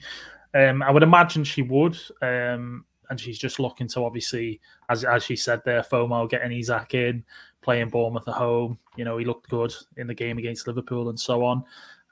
Um, 0.54 0.82
I 0.84 0.92
would 0.92 1.04
imagine 1.04 1.44
she 1.44 1.64
would. 1.64 1.98
Um, 2.22 2.86
and 3.10 3.20
she's 3.20 3.38
just 3.38 3.60
looking 3.60 3.88
to 3.90 4.04
obviously, 4.04 4.60
as 4.90 5.04
as 5.04 5.24
she 5.24 5.36
said 5.36 5.62
there, 5.66 5.82
FOMO 5.82 6.30
getting 6.30 6.58
Isak 6.58 6.94
in, 6.94 7.24
playing 7.62 7.90
Bournemouth 7.90 8.28
at 8.28 8.36
home. 8.36 8.78
You 8.96 9.06
know, 9.06 9.18
he 9.18 9.26
looked 9.26 9.50
good 9.50 9.74
in 9.98 10.08
the 10.08 10.14
game 10.14 10.38
against 10.38 10.68
Liverpool 10.68 11.10
and 11.10 11.20
so 11.20 11.44
on. 11.44 11.64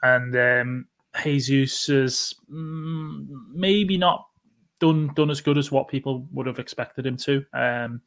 And 0.01 0.35
um, 0.35 0.88
Jesus 1.23 1.88
has 1.88 2.35
mm, 2.51 3.25
maybe 3.51 3.97
not 3.97 4.27
done 4.79 5.12
done 5.15 5.29
as 5.29 5.41
good 5.41 5.57
as 5.57 5.71
what 5.71 5.88
people 5.88 6.27
would 6.31 6.47
have 6.47 6.59
expected 6.59 7.05
him 7.05 7.17
to. 7.17 7.45
Um, 7.53 8.01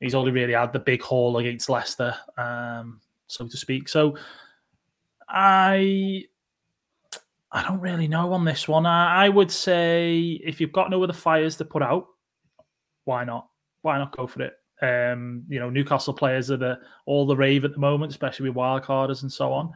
he's 0.00 0.14
only 0.14 0.32
really 0.32 0.54
had 0.54 0.72
the 0.72 0.78
big 0.78 1.02
haul 1.02 1.38
against 1.38 1.68
Leicester. 1.68 2.14
Um, 2.38 3.00
so 3.26 3.46
to 3.46 3.56
speak. 3.56 3.88
So 3.88 4.16
I 5.28 6.24
I 7.52 7.62
don't 7.62 7.80
really 7.80 8.08
know 8.08 8.32
on 8.32 8.44
this 8.44 8.68
one. 8.68 8.86
I, 8.86 9.26
I 9.26 9.28
would 9.28 9.50
say 9.50 10.40
if 10.44 10.60
you've 10.60 10.72
got 10.72 10.90
no 10.90 11.02
other 11.02 11.12
fires 11.12 11.56
to 11.56 11.64
put 11.64 11.82
out, 11.82 12.06
why 13.04 13.24
not? 13.24 13.48
Why 13.82 13.98
not 13.98 14.16
go 14.16 14.26
for 14.26 14.42
it? 14.42 14.52
Um, 14.82 15.44
you 15.48 15.58
know, 15.58 15.68
Newcastle 15.68 16.14
players 16.14 16.50
are 16.50 16.56
the 16.56 16.78
all 17.06 17.26
the 17.26 17.36
rave 17.36 17.64
at 17.64 17.72
the 17.72 17.78
moment, 17.78 18.12
especially 18.12 18.48
with 18.48 18.56
wildcarders 18.56 19.22
and 19.22 19.32
so 19.32 19.52
on. 19.52 19.72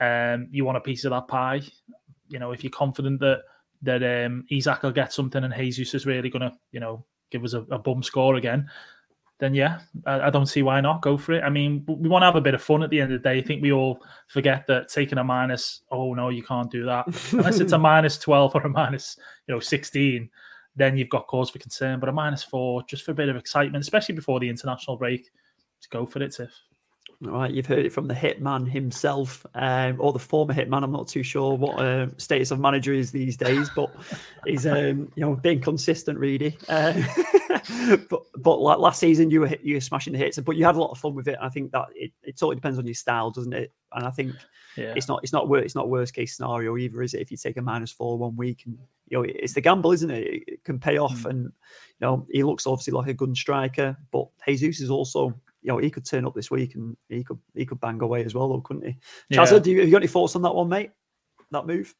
Um, 0.00 0.48
you 0.50 0.64
want 0.64 0.78
a 0.78 0.80
piece 0.80 1.04
of 1.04 1.10
that 1.10 1.28
pie. 1.28 1.60
You 2.28 2.38
know, 2.38 2.52
if 2.52 2.64
you're 2.64 2.70
confident 2.70 3.20
that 3.20 3.42
that 3.82 4.02
um, 4.26 4.44
Isak 4.50 4.82
will 4.82 4.90
get 4.90 5.12
something 5.12 5.44
and 5.44 5.54
Jesus 5.54 5.94
is 5.94 6.06
really 6.06 6.30
going 6.30 6.42
to, 6.42 6.52
you 6.72 6.80
know, 6.80 7.04
give 7.30 7.44
us 7.44 7.54
a, 7.54 7.60
a 7.70 7.78
bum 7.78 8.02
score 8.02 8.36
again, 8.36 8.68
then 9.40 9.54
yeah, 9.54 9.80
I, 10.06 10.20
I, 10.20 10.30
don't 10.30 10.46
see 10.46 10.62
why 10.62 10.80
not 10.80 11.02
go 11.02 11.16
for 11.16 11.32
it. 11.32 11.42
I 11.42 11.48
mean, 11.48 11.82
we 11.88 12.08
want 12.08 12.22
to 12.22 12.26
have 12.26 12.36
a 12.36 12.40
bit 12.40 12.54
of 12.54 12.62
fun 12.62 12.82
at 12.82 12.90
the 12.90 13.00
end 13.00 13.12
of 13.12 13.22
the 13.22 13.28
day. 13.28 13.38
I 13.38 13.42
think 13.42 13.62
we 13.62 13.72
all 13.72 14.02
forget 14.28 14.66
that 14.68 14.88
taking 14.88 15.18
a 15.18 15.24
minus, 15.24 15.80
oh 15.90 16.14
no, 16.14 16.28
you 16.28 16.42
can't 16.42 16.70
do 16.70 16.84
that 16.84 17.06
unless 17.32 17.58
it's 17.58 17.72
a 17.72 17.78
minus 17.90 18.18
twelve 18.18 18.54
or 18.54 18.60
a 18.60 18.68
minus, 18.68 19.16
you 19.48 19.54
know, 19.54 19.60
sixteen. 19.60 20.30
Then 20.76 20.96
you've 20.96 21.08
got 21.08 21.26
cause 21.26 21.50
for 21.50 21.58
concern. 21.58 21.98
But 21.98 22.10
a 22.10 22.12
minus 22.12 22.44
four, 22.44 22.82
just 22.84 23.02
for 23.02 23.10
a 23.10 23.14
bit 23.14 23.28
of 23.28 23.36
excitement, 23.36 23.82
especially 23.82 24.14
before 24.14 24.38
the 24.38 24.48
international 24.48 24.96
break, 24.96 25.24
to 25.24 25.88
go 25.88 26.06
for 26.06 26.22
it, 26.22 26.32
Tiff. 26.32 26.52
All 27.26 27.32
right, 27.32 27.50
you've 27.50 27.66
heard 27.66 27.84
it 27.84 27.92
from 27.92 28.06
the 28.06 28.14
hitman 28.14 28.66
himself, 28.66 29.44
um, 29.54 29.96
or 29.98 30.10
the 30.10 30.18
former 30.18 30.54
hitman. 30.54 30.82
I'm 30.82 30.92
not 30.92 31.06
too 31.06 31.22
sure 31.22 31.54
what 31.54 31.78
uh, 31.78 32.06
status 32.16 32.50
of 32.50 32.60
manager 32.60 32.94
is 32.94 33.12
these 33.12 33.36
days, 33.36 33.68
but 33.76 33.94
he's 34.46 34.66
um, 34.66 35.12
you 35.16 35.22
know 35.22 35.36
being 35.36 35.60
consistent, 35.60 36.18
really. 36.18 36.56
Uh, 36.66 36.94
but 38.08 38.22
but 38.38 38.60
like 38.60 38.78
last 38.78 39.00
season, 39.00 39.30
you 39.30 39.40
were 39.40 39.54
you 39.62 39.74
were 39.74 39.82
smashing 39.82 40.14
the 40.14 40.18
hits, 40.18 40.38
but 40.38 40.56
you 40.56 40.64
had 40.64 40.76
a 40.76 40.80
lot 40.80 40.92
of 40.92 40.98
fun 40.98 41.14
with 41.14 41.28
it. 41.28 41.36
I 41.42 41.50
think 41.50 41.72
that 41.72 41.88
it, 41.94 42.10
it 42.22 42.38
totally 42.38 42.56
depends 42.56 42.78
on 42.78 42.86
your 42.86 42.94
style, 42.94 43.30
doesn't 43.30 43.52
it? 43.52 43.70
And 43.92 44.06
I 44.06 44.10
think 44.10 44.32
yeah. 44.78 44.94
it's 44.96 45.06
not 45.06 45.20
it's 45.22 45.32
not 45.34 45.46
it's 45.58 45.74
not 45.74 45.90
worst 45.90 46.14
case 46.14 46.38
scenario 46.38 46.78
either, 46.78 47.02
is 47.02 47.12
it? 47.12 47.20
If 47.20 47.30
you 47.30 47.36
take 47.36 47.58
a 47.58 47.62
minus 47.62 47.92
four 47.92 48.16
one 48.16 48.34
week, 48.34 48.62
and 48.64 48.78
you 49.08 49.18
know 49.18 49.24
it's 49.28 49.52
the 49.52 49.60
gamble, 49.60 49.92
isn't 49.92 50.10
it? 50.10 50.44
It 50.48 50.64
can 50.64 50.78
pay 50.78 50.96
off, 50.96 51.24
mm. 51.24 51.30
and 51.30 51.42
you 51.44 51.52
know 52.00 52.26
he 52.30 52.42
looks 52.44 52.66
obviously 52.66 52.94
like 52.94 53.08
a 53.08 53.14
good 53.14 53.36
striker, 53.36 53.94
but 54.10 54.28
Jesus 54.46 54.80
is 54.80 54.90
also 54.90 55.38
you 55.62 55.68
know 55.68 55.78
he 55.78 55.90
could 55.90 56.04
turn 56.04 56.26
up 56.26 56.34
this 56.34 56.50
week 56.50 56.74
and 56.74 56.96
he 57.08 57.22
could 57.22 57.38
he 57.54 57.66
could 57.66 57.80
bang 57.80 58.00
away 58.00 58.24
as 58.24 58.34
well, 58.34 58.48
though, 58.48 58.60
couldn't 58.60 58.86
he? 58.86 59.36
Chazza, 59.36 59.52
yeah. 59.52 59.58
do 59.58 59.70
you, 59.70 59.78
have 59.80 59.88
you 59.88 59.92
got 59.92 59.98
any 59.98 60.06
thoughts 60.06 60.36
on 60.36 60.42
that 60.42 60.54
one, 60.54 60.68
mate? 60.68 60.90
That 61.50 61.66
move? 61.66 61.94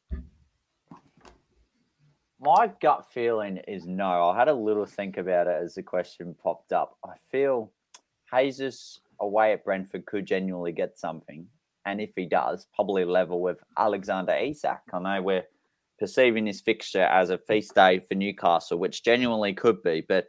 My 2.39 2.71
gut 2.81 3.05
feeling 3.13 3.57
is 3.67 3.85
no. 3.85 4.29
I 4.29 4.37
had 4.37 4.47
a 4.47 4.53
little 4.53 4.85
think 4.85 5.17
about 5.17 5.47
it 5.47 5.61
as 5.61 5.75
the 5.75 5.83
question 5.83 6.35
popped 6.41 6.73
up. 6.73 6.97
I 7.05 7.11
feel 7.31 7.71
Jesus 8.33 8.99
away 9.19 9.53
at 9.53 9.63
Brentford 9.63 10.05
could 10.05 10.25
genuinely 10.25 10.71
get 10.71 10.97
something. 10.97 11.45
And 11.85 12.01
if 12.01 12.11
he 12.15 12.25
does, 12.25 12.67
probably 12.73 13.05
level 13.05 13.41
with 13.41 13.59
Alexander 13.77 14.35
Isak. 14.35 14.81
I 14.91 14.99
know 14.99 15.21
we're 15.21 15.45
perceiving 15.99 16.45
this 16.45 16.61
fixture 16.61 17.03
as 17.03 17.29
a 17.29 17.37
feast 17.37 17.75
day 17.75 17.99
for 17.99 18.15
Newcastle, 18.15 18.79
which 18.79 19.03
genuinely 19.03 19.53
could 19.53 19.83
be. 19.83 20.03
But 20.07 20.27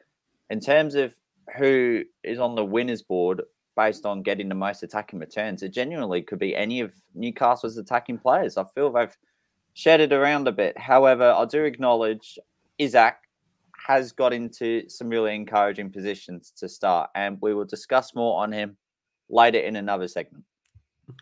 in 0.50 0.60
terms 0.60 0.94
of 0.94 1.14
who 1.56 2.04
is 2.22 2.38
on 2.38 2.54
the 2.54 2.64
winners 2.64 3.02
board 3.02 3.42
based 3.76 4.04
on 4.04 4.22
getting 4.22 4.48
the 4.48 4.54
most 4.54 4.82
attacking 4.82 5.18
returns, 5.18 5.62
it 5.62 5.70
genuinely 5.70 6.22
could 6.22 6.38
be 6.38 6.54
any 6.54 6.80
of 6.80 6.92
Newcastle's 7.14 7.78
attacking 7.78 8.18
players. 8.18 8.56
I 8.56 8.64
feel 8.64 8.92
they've 8.92 9.16
shed 9.74 10.00
it 10.00 10.12
around 10.12 10.48
a 10.48 10.52
bit. 10.52 10.76
However, 10.78 11.32
I 11.36 11.44
do 11.46 11.64
acknowledge 11.64 12.38
Isak 12.78 13.16
has 13.86 14.12
got 14.12 14.32
into 14.32 14.88
some 14.88 15.08
really 15.08 15.34
encouraging 15.34 15.90
positions 15.90 16.52
to 16.56 16.68
start, 16.68 17.10
and 17.14 17.38
we 17.40 17.54
will 17.54 17.64
discuss 17.64 18.14
more 18.14 18.42
on 18.42 18.52
him 18.52 18.76
later 19.28 19.58
in 19.58 19.76
another 19.76 20.08
segment. 20.08 20.44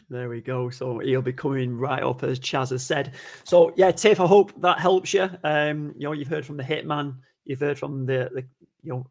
There 0.09 0.29
we 0.29 0.41
go. 0.41 0.71
So 0.71 0.99
he'll 0.99 1.23
be 1.23 1.33
coming 1.33 1.77
right 1.77 2.03
up 2.03 2.23
as 2.23 2.39
Chaz 2.39 2.71
has 2.71 2.85
said. 2.85 3.13
So 3.45 3.73
yeah, 3.77 3.91
Tiff, 3.91 4.21
I 4.21 4.27
hope 4.27 4.53
that 4.61 4.79
helps 4.79 5.15
you. 5.15 5.29
Um, 5.43 5.95
you 5.97 6.05
know, 6.05 6.13
you've 6.13 6.29
heard 6.29 6.45
from 6.45 6.57
the 6.57 6.63
hitman, 6.63 7.17
you've 7.45 7.61
heard 7.61 7.79
from 7.79 8.07
the, 8.07 8.31
the 8.35 8.45
you 8.83 8.93
know, 8.93 9.07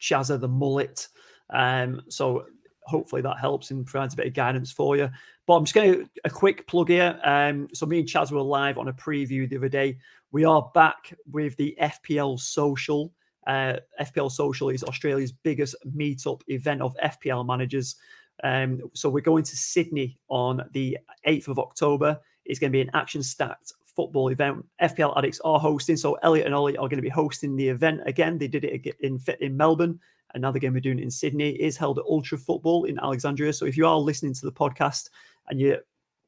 Chazza 0.00 0.40
the 0.40 0.48
mullet. 0.48 1.08
Um, 1.50 2.02
so 2.08 2.46
hopefully 2.88 3.22
that 3.22 3.38
helps 3.38 3.70
and 3.70 3.86
provides 3.86 4.14
a 4.14 4.16
bit 4.16 4.26
of 4.26 4.34
guidance 4.34 4.72
for 4.72 4.96
you. 4.96 5.10
But 5.46 5.54
I'm 5.54 5.64
just 5.64 5.74
going 5.74 5.92
to 5.92 6.08
a 6.24 6.30
quick 6.30 6.66
plug 6.66 6.88
here. 6.88 7.18
Um, 7.22 7.68
so 7.72 7.86
me 7.86 8.00
and 8.00 8.08
Chaz 8.08 8.32
were 8.32 8.40
live 8.40 8.78
on 8.78 8.88
a 8.88 8.92
preview 8.92 9.48
the 9.48 9.56
other 9.56 9.68
day. 9.68 9.98
We 10.32 10.44
are 10.44 10.70
back 10.74 11.14
with 11.30 11.56
the 11.56 11.76
FPL 11.80 12.38
Social. 12.40 13.12
Uh, 13.46 13.76
FPL 14.00 14.30
Social 14.30 14.68
is 14.68 14.84
Australia's 14.84 15.32
biggest 15.32 15.74
meetup 15.96 16.42
event 16.48 16.82
of 16.82 16.94
FPL 17.02 17.46
managers. 17.46 17.96
Um, 18.44 18.80
so 18.94 19.08
we're 19.08 19.20
going 19.20 19.44
to 19.44 19.56
Sydney 19.56 20.18
on 20.28 20.62
the 20.72 20.98
8th 21.26 21.48
of 21.48 21.58
October. 21.58 22.20
It's 22.44 22.58
going 22.58 22.70
to 22.70 22.76
be 22.76 22.82
an 22.82 22.90
action-stacked 22.94 23.72
football 23.98 24.28
event. 24.28 24.64
FPL 24.80 25.16
addicts 25.18 25.40
are 25.40 25.58
hosting, 25.58 25.96
so 25.96 26.14
Elliot 26.22 26.46
and 26.46 26.54
Ollie 26.54 26.76
are 26.76 26.88
going 26.88 27.02
to 27.02 27.02
be 27.02 27.08
hosting 27.08 27.56
the 27.56 27.68
event 27.68 28.00
again. 28.06 28.38
They 28.38 28.46
did 28.46 28.64
it 28.64 28.96
in 29.00 29.18
in 29.40 29.56
Melbourne 29.56 29.98
going 30.34 30.60
to 30.60 30.70
be 30.70 30.80
doing 30.80 31.00
in 31.00 31.10
Sydney. 31.10 31.50
Is 31.50 31.76
held 31.76 31.98
at 31.98 32.04
Ultra 32.04 32.38
Football 32.38 32.84
in 32.84 32.98
Alexandria. 33.00 33.52
So 33.52 33.66
if 33.66 33.76
you 33.76 33.86
are 33.86 33.98
listening 33.98 34.34
to 34.34 34.46
the 34.46 34.52
podcast 34.52 35.10
and 35.48 35.60
you 35.60 35.78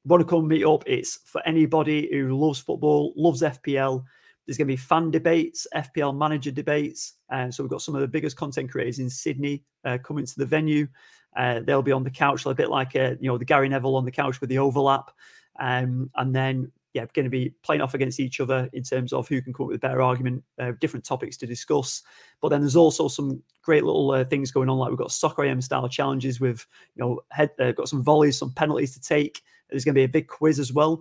want 0.04 0.20
to 0.20 0.26
come 0.26 0.48
meet 0.48 0.64
up, 0.64 0.83
it's 0.87 1.18
for 1.24 1.42
anybody 1.46 2.09
who 2.11 2.37
loves 2.37 2.61
football, 2.61 3.12
loves 3.16 3.42
FPL. 3.42 4.02
There's 4.46 4.56
going 4.56 4.66
to 4.66 4.72
be 4.72 4.76
fan 4.76 5.11
debates, 5.11 5.66
FPL 5.76 6.16
manager 6.16 6.50
debates. 6.50 7.14
And 7.30 7.54
so 7.54 7.62
we've 7.62 7.70
got 7.70 7.83
some 7.83 7.94
of 7.94 8.00
the 8.00 8.09
biggest 8.09 8.37
content 8.37 8.70
creators 8.70 8.98
in 8.98 9.11
Sydney 9.11 9.62
uh, 9.85 9.98
coming 9.98 10.26
to 10.26 10.38
the 10.38 10.46
venue. 10.46 10.88
Uh, 11.37 11.61
they'll 11.61 11.83
be 11.83 11.92
on 11.92 12.02
the 12.02 12.11
couch, 12.11 12.44
a 12.46 12.54
bit 12.54 12.70
like 12.70 12.96
uh, 12.96 13.14
you 13.20 13.28
know 13.28 13.38
the 13.38 13.44
Gary 13.44 13.68
Neville 13.68 13.94
on 13.94 14.04
the 14.04 14.11
couch 14.11 14.40
with 14.40 14.50
the 14.50 14.59
overlap. 14.59 15.12
Um, 15.61 16.11
and 16.16 16.35
then 16.35 16.72
yeah, 16.92 17.07
going 17.14 17.24
to 17.24 17.31
be 17.31 17.55
playing 17.62 17.83
off 17.83 17.94
against 17.94 18.18
each 18.18 18.40
other 18.40 18.68
in 18.72 18.83
terms 18.83 19.12
of 19.12 19.29
who 19.29 19.40
can 19.40 19.53
come 19.53 19.64
up 19.64 19.68
with 19.68 19.76
a 19.76 19.81
better 19.81 20.03
argument, 20.03 20.42
uh, 20.59 20.72
different 20.81 21.05
topics 21.05 21.37
to 21.38 21.46
discuss. 21.46 22.03
But 22.40 22.48
then 22.48 22.61
there's 22.61 22.76
also 22.76 23.09
some 23.09 23.42
great 23.62 23.85
little 23.85 24.11
uh, 24.11 24.24
things 24.24 24.50
going 24.50 24.68
on, 24.68 24.79
like 24.79 24.90
we've 24.90 24.98
got 24.98 25.12
soccer 25.12 25.44
AM 25.44 25.61
style 25.61 25.88
challenges 25.88 26.40
with, 26.40 26.66
you 26.96 27.05
know, 27.05 27.20
head, 27.31 27.50
uh, 27.61 27.72
got 27.72 27.88
some 27.88 28.03
volleys, 28.03 28.38
some 28.38 28.53
penalties 28.53 28.92
to 28.94 29.00
take. 29.00 29.42
There's 29.68 29.85
going 29.85 29.94
to 29.94 29.98
be 29.98 30.05
a 30.05 30.09
big 30.09 30.26
quiz 30.26 30.59
as 30.59 30.72
well. 30.72 31.00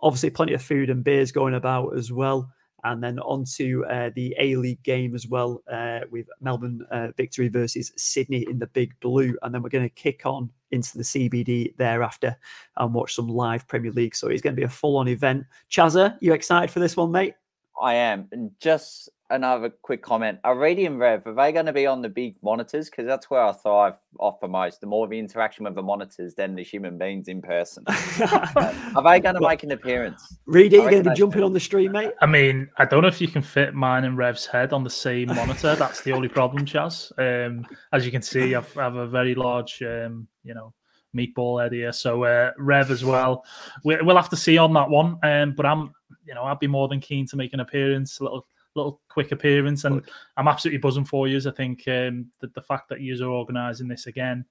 Obviously, 0.00 0.30
plenty 0.30 0.54
of 0.54 0.62
food 0.62 0.90
and 0.90 1.04
beers 1.04 1.32
going 1.32 1.54
about 1.54 1.96
as 1.96 2.10
well 2.10 2.50
and 2.88 3.02
then 3.02 3.18
on 3.20 3.44
to 3.44 3.84
uh, 3.86 4.10
the 4.14 4.34
A 4.38 4.56
League 4.56 4.82
game 4.82 5.14
as 5.14 5.26
well 5.26 5.62
uh, 5.70 6.00
with 6.10 6.26
Melbourne 6.40 6.86
uh, 6.90 7.08
victory 7.16 7.48
versus 7.48 7.92
Sydney 7.96 8.46
in 8.48 8.58
the 8.58 8.66
Big 8.68 8.98
Blue. 9.00 9.36
And 9.42 9.54
then 9.54 9.62
we're 9.62 9.68
going 9.68 9.88
to 9.88 9.94
kick 9.94 10.24
on 10.24 10.50
into 10.70 10.96
the 10.96 11.04
CBD 11.04 11.76
thereafter 11.76 12.34
and 12.78 12.94
watch 12.94 13.14
some 13.14 13.28
live 13.28 13.68
Premier 13.68 13.92
League. 13.92 14.14
So 14.14 14.28
it's 14.28 14.40
going 14.40 14.56
to 14.56 14.60
be 14.60 14.64
a 14.64 14.70
full 14.70 14.96
on 14.96 15.06
event. 15.06 15.44
Chazza, 15.70 16.16
you 16.20 16.32
excited 16.32 16.70
for 16.70 16.80
this 16.80 16.96
one, 16.96 17.12
mate? 17.12 17.34
I 17.80 17.94
am. 17.94 18.26
And 18.32 18.50
just 18.58 19.10
another 19.30 19.70
quick 19.82 20.02
comment. 20.02 20.38
Are 20.44 20.58
Reedy 20.58 20.86
and 20.86 20.98
Rev, 20.98 21.26
are 21.26 21.34
they 21.34 21.52
going 21.52 21.66
to 21.66 21.72
be 21.72 21.86
on 21.86 22.02
the 22.02 22.08
big 22.08 22.36
monitors? 22.42 22.88
Because 22.88 23.06
that's 23.06 23.30
where 23.30 23.42
I 23.42 23.52
thrive 23.52 23.94
off 24.18 24.40
the 24.40 24.48
most. 24.48 24.80
The 24.80 24.86
more 24.86 25.04
of 25.04 25.10
the 25.10 25.18
interaction 25.18 25.64
with 25.64 25.74
the 25.74 25.82
monitors 25.82 26.34
than 26.34 26.54
the 26.54 26.62
human 26.62 26.98
beings 26.98 27.28
in 27.28 27.42
person. 27.42 27.84
are 27.88 29.02
they 29.02 29.20
going 29.20 29.34
to 29.34 29.40
make 29.40 29.62
an 29.62 29.72
appearance? 29.72 30.38
Reedy, 30.46 30.76
you 30.76 30.82
going 30.82 31.04
to 31.04 31.10
be 31.10 31.16
jumping 31.16 31.42
on 31.42 31.52
the 31.52 31.60
stream, 31.60 31.92
mate? 31.92 32.12
I 32.20 32.26
mean, 32.26 32.68
I 32.78 32.84
don't 32.84 33.02
know 33.02 33.08
if 33.08 33.20
you 33.20 33.28
can 33.28 33.42
fit 33.42 33.74
mine 33.74 34.04
and 34.04 34.16
Rev's 34.16 34.46
head 34.46 34.72
on 34.72 34.84
the 34.84 34.90
same 34.90 35.28
monitor. 35.28 35.74
That's 35.76 36.02
the 36.02 36.12
only 36.12 36.28
problem, 36.28 36.64
Chaz. 36.64 37.12
Um, 37.18 37.66
as 37.92 38.04
you 38.04 38.12
can 38.12 38.22
see, 38.22 38.54
I've, 38.54 38.76
I 38.76 38.84
have 38.84 38.96
a 38.96 39.06
very 39.06 39.34
large, 39.34 39.82
um, 39.82 40.26
you 40.44 40.54
know, 40.54 40.72
meatball 41.16 41.62
head 41.62 41.72
here. 41.72 41.92
So 41.92 42.24
uh, 42.24 42.52
Rev 42.58 42.90
as 42.90 43.04
well. 43.04 43.44
We, 43.84 43.96
will 44.02 44.16
have 44.16 44.28
to 44.30 44.36
see 44.36 44.58
on 44.58 44.72
that 44.74 44.88
one. 44.88 45.18
Um, 45.22 45.52
but 45.52 45.66
I'm, 45.66 45.92
you 46.26 46.34
know, 46.34 46.44
I'd 46.44 46.58
be 46.58 46.66
more 46.66 46.88
than 46.88 47.00
keen 47.00 47.26
to 47.28 47.36
make 47.36 47.54
an 47.54 47.60
appearance, 47.60 48.20
a 48.20 48.24
little 48.24 48.46
little 48.78 49.00
quick 49.08 49.32
appearance, 49.32 49.84
and 49.84 50.02
I'm 50.36 50.48
absolutely 50.48 50.78
buzzing 50.78 51.04
for 51.04 51.28
you. 51.28 51.38
I 51.38 51.52
think 51.52 51.82
um, 51.88 52.26
that 52.40 52.54
the 52.54 52.62
fact 52.62 52.88
that 52.88 53.00
you 53.00 53.22
are 53.24 53.30
organising 53.30 53.88
this 53.88 54.06
again, 54.06 54.44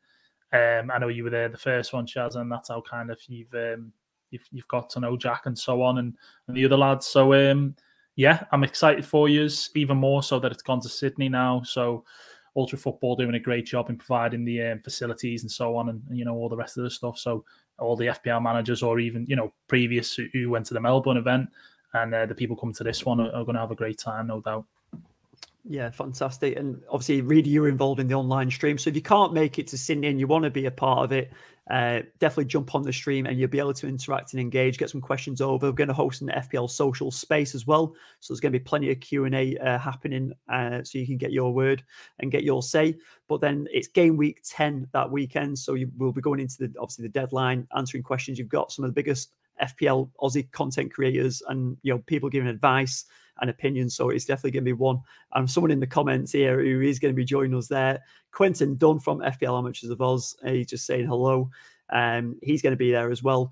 um, 0.53 0.91
I 0.91 0.99
know 0.99 1.07
you 1.07 1.23
were 1.23 1.29
there 1.29 1.49
the 1.49 1.57
first 1.57 1.93
one, 1.93 2.05
Chaz, 2.05 2.35
and 2.35 2.51
that's 2.51 2.69
how 2.69 2.81
kind 2.81 3.11
of 3.11 3.19
you've 3.27 3.53
um, 3.53 3.91
you've, 4.31 4.47
you've 4.51 4.67
got 4.67 4.89
to 4.91 4.99
know 4.99 5.17
Jack 5.17 5.45
and 5.45 5.57
so 5.57 5.81
on, 5.81 5.97
and, 5.97 6.15
and 6.47 6.55
the 6.55 6.65
other 6.65 6.77
lads. 6.77 7.05
So 7.07 7.33
um, 7.33 7.75
yeah, 8.15 8.43
I'm 8.51 8.63
excited 8.63 9.05
for 9.05 9.29
you, 9.29 9.49
even 9.75 9.97
more 9.97 10.23
so 10.23 10.39
that 10.39 10.51
it's 10.51 10.63
gone 10.63 10.81
to 10.81 10.89
Sydney 10.89 11.29
now. 11.29 11.61
So 11.63 12.03
Ultra 12.55 12.77
Football 12.79 13.15
doing 13.15 13.35
a 13.35 13.39
great 13.39 13.65
job 13.65 13.89
in 13.89 13.97
providing 13.97 14.43
the 14.43 14.61
um, 14.63 14.81
facilities 14.83 15.43
and 15.43 15.51
so 15.51 15.75
on, 15.75 15.89
and, 15.89 16.01
and, 16.09 16.17
you 16.17 16.25
know 16.25 16.35
all 16.35 16.49
the 16.49 16.57
rest 16.57 16.77
of 16.77 16.83
the 16.83 16.89
stuff. 16.89 17.17
So 17.17 17.45
all 17.79 17.95
the 17.95 18.07
FPL 18.07 18.41
managers, 18.41 18.81
or 18.81 18.99
even 18.99 19.25
you 19.27 19.35
know 19.35 19.53
previous 19.67 20.15
who 20.15 20.49
went 20.49 20.65
to 20.67 20.73
the 20.73 20.81
Melbourne 20.81 21.17
event, 21.17 21.49
and 21.93 22.13
uh, 22.13 22.25
the 22.25 22.35
people 22.35 22.55
coming 22.55 22.75
to 22.75 22.83
this 22.83 23.05
one 23.05 23.19
are, 23.19 23.31
are 23.31 23.43
going 23.43 23.55
to 23.55 23.61
have 23.61 23.71
a 23.71 23.75
great 23.75 23.97
time, 23.97 24.27
no 24.27 24.41
doubt. 24.41 24.65
Yeah, 25.69 25.89
fantastic. 25.89 26.57
And 26.57 26.81
obviously, 26.89 27.21
Reedy, 27.21 27.49
you're 27.49 27.67
involved 27.67 27.99
in 27.99 28.07
the 28.07 28.13
online 28.13 28.49
stream. 28.49 28.77
So 28.77 28.89
if 28.89 28.95
you 28.95 29.01
can't 29.01 29.33
make 29.33 29.59
it 29.59 29.67
to 29.67 29.77
Sydney 29.77 30.07
and 30.07 30.19
you 30.19 30.25
want 30.25 30.45
to 30.45 30.49
be 30.49 30.65
a 30.65 30.71
part 30.71 31.03
of 31.03 31.11
it, 31.11 31.31
uh, 31.69 32.01
definitely 32.19 32.45
jump 32.45 32.73
on 32.73 32.83
the 32.83 32.93
stream 32.93 33.25
and 33.25 33.37
you'll 33.37 33.49
be 33.49 33.59
able 33.59 33.73
to 33.73 33.87
interact 33.87 34.31
and 34.31 34.39
engage, 34.39 34.77
get 34.77 34.89
some 34.89 35.01
questions 35.01 35.41
over. 35.41 35.67
We're 35.67 35.73
going 35.73 35.89
to 35.89 35.93
host 35.93 36.21
an 36.21 36.29
FPL 36.29 36.69
social 36.69 37.11
space 37.11 37.53
as 37.53 37.67
well. 37.67 37.93
So 38.21 38.33
there's 38.33 38.39
going 38.39 38.53
to 38.53 38.59
be 38.59 38.63
plenty 38.63 38.89
of 38.91 39.01
Q&A 39.01 39.57
uh, 39.57 39.77
happening 39.77 40.31
uh, 40.47 40.83
so 40.83 40.99
you 40.99 41.05
can 41.05 41.17
get 41.17 41.33
your 41.33 41.53
word 41.53 41.83
and 42.19 42.31
get 42.31 42.43
your 42.43 42.63
say. 42.63 42.95
But 43.27 43.41
then 43.41 43.67
it's 43.69 43.89
game 43.89 44.15
week 44.15 44.41
10 44.45 44.87
that 44.93 45.11
weekend. 45.11 45.59
So 45.59 45.73
you 45.73 45.91
will 45.97 46.13
be 46.13 46.21
going 46.21 46.39
into 46.39 46.59
the 46.59 46.73
obviously 46.79 47.03
the 47.03 47.09
deadline, 47.09 47.67
answering 47.75 48.03
questions. 48.03 48.39
You've 48.39 48.47
got 48.47 48.71
some 48.71 48.85
of 48.85 48.89
the 48.89 48.95
biggest 48.95 49.33
FPL 49.61 50.09
Aussie 50.21 50.51
content 50.51 50.93
creators 50.93 51.41
and 51.47 51.77
you 51.81 51.93
know 51.93 51.99
people 52.05 52.29
giving 52.29 52.49
advice 52.49 53.05
and 53.39 53.49
opinions. 53.49 53.95
So 53.95 54.09
it's 54.09 54.25
definitely 54.25 54.51
going 54.51 54.63
to 54.65 54.69
be 54.69 54.73
one. 54.73 55.01
And 55.33 55.49
someone 55.49 55.71
in 55.71 55.79
the 55.79 55.87
comments 55.87 56.31
here 56.31 56.61
who 56.61 56.81
is 56.81 56.99
going 56.99 57.13
to 57.13 57.15
be 57.15 57.25
joining 57.25 57.55
us 57.55 57.67
there, 57.67 58.01
Quentin 58.31 58.75
Dunn 58.77 58.99
from 58.99 59.19
FPL 59.19 59.57
Amateurs 59.57 59.89
of 59.89 60.01
Oz. 60.01 60.35
He's 60.45 60.67
just 60.67 60.85
saying 60.85 61.07
hello. 61.07 61.49
Um, 61.89 62.37
he's 62.41 62.61
going 62.61 62.71
to 62.71 62.77
be 62.77 62.91
there 62.91 63.11
as 63.11 63.23
well, 63.23 63.51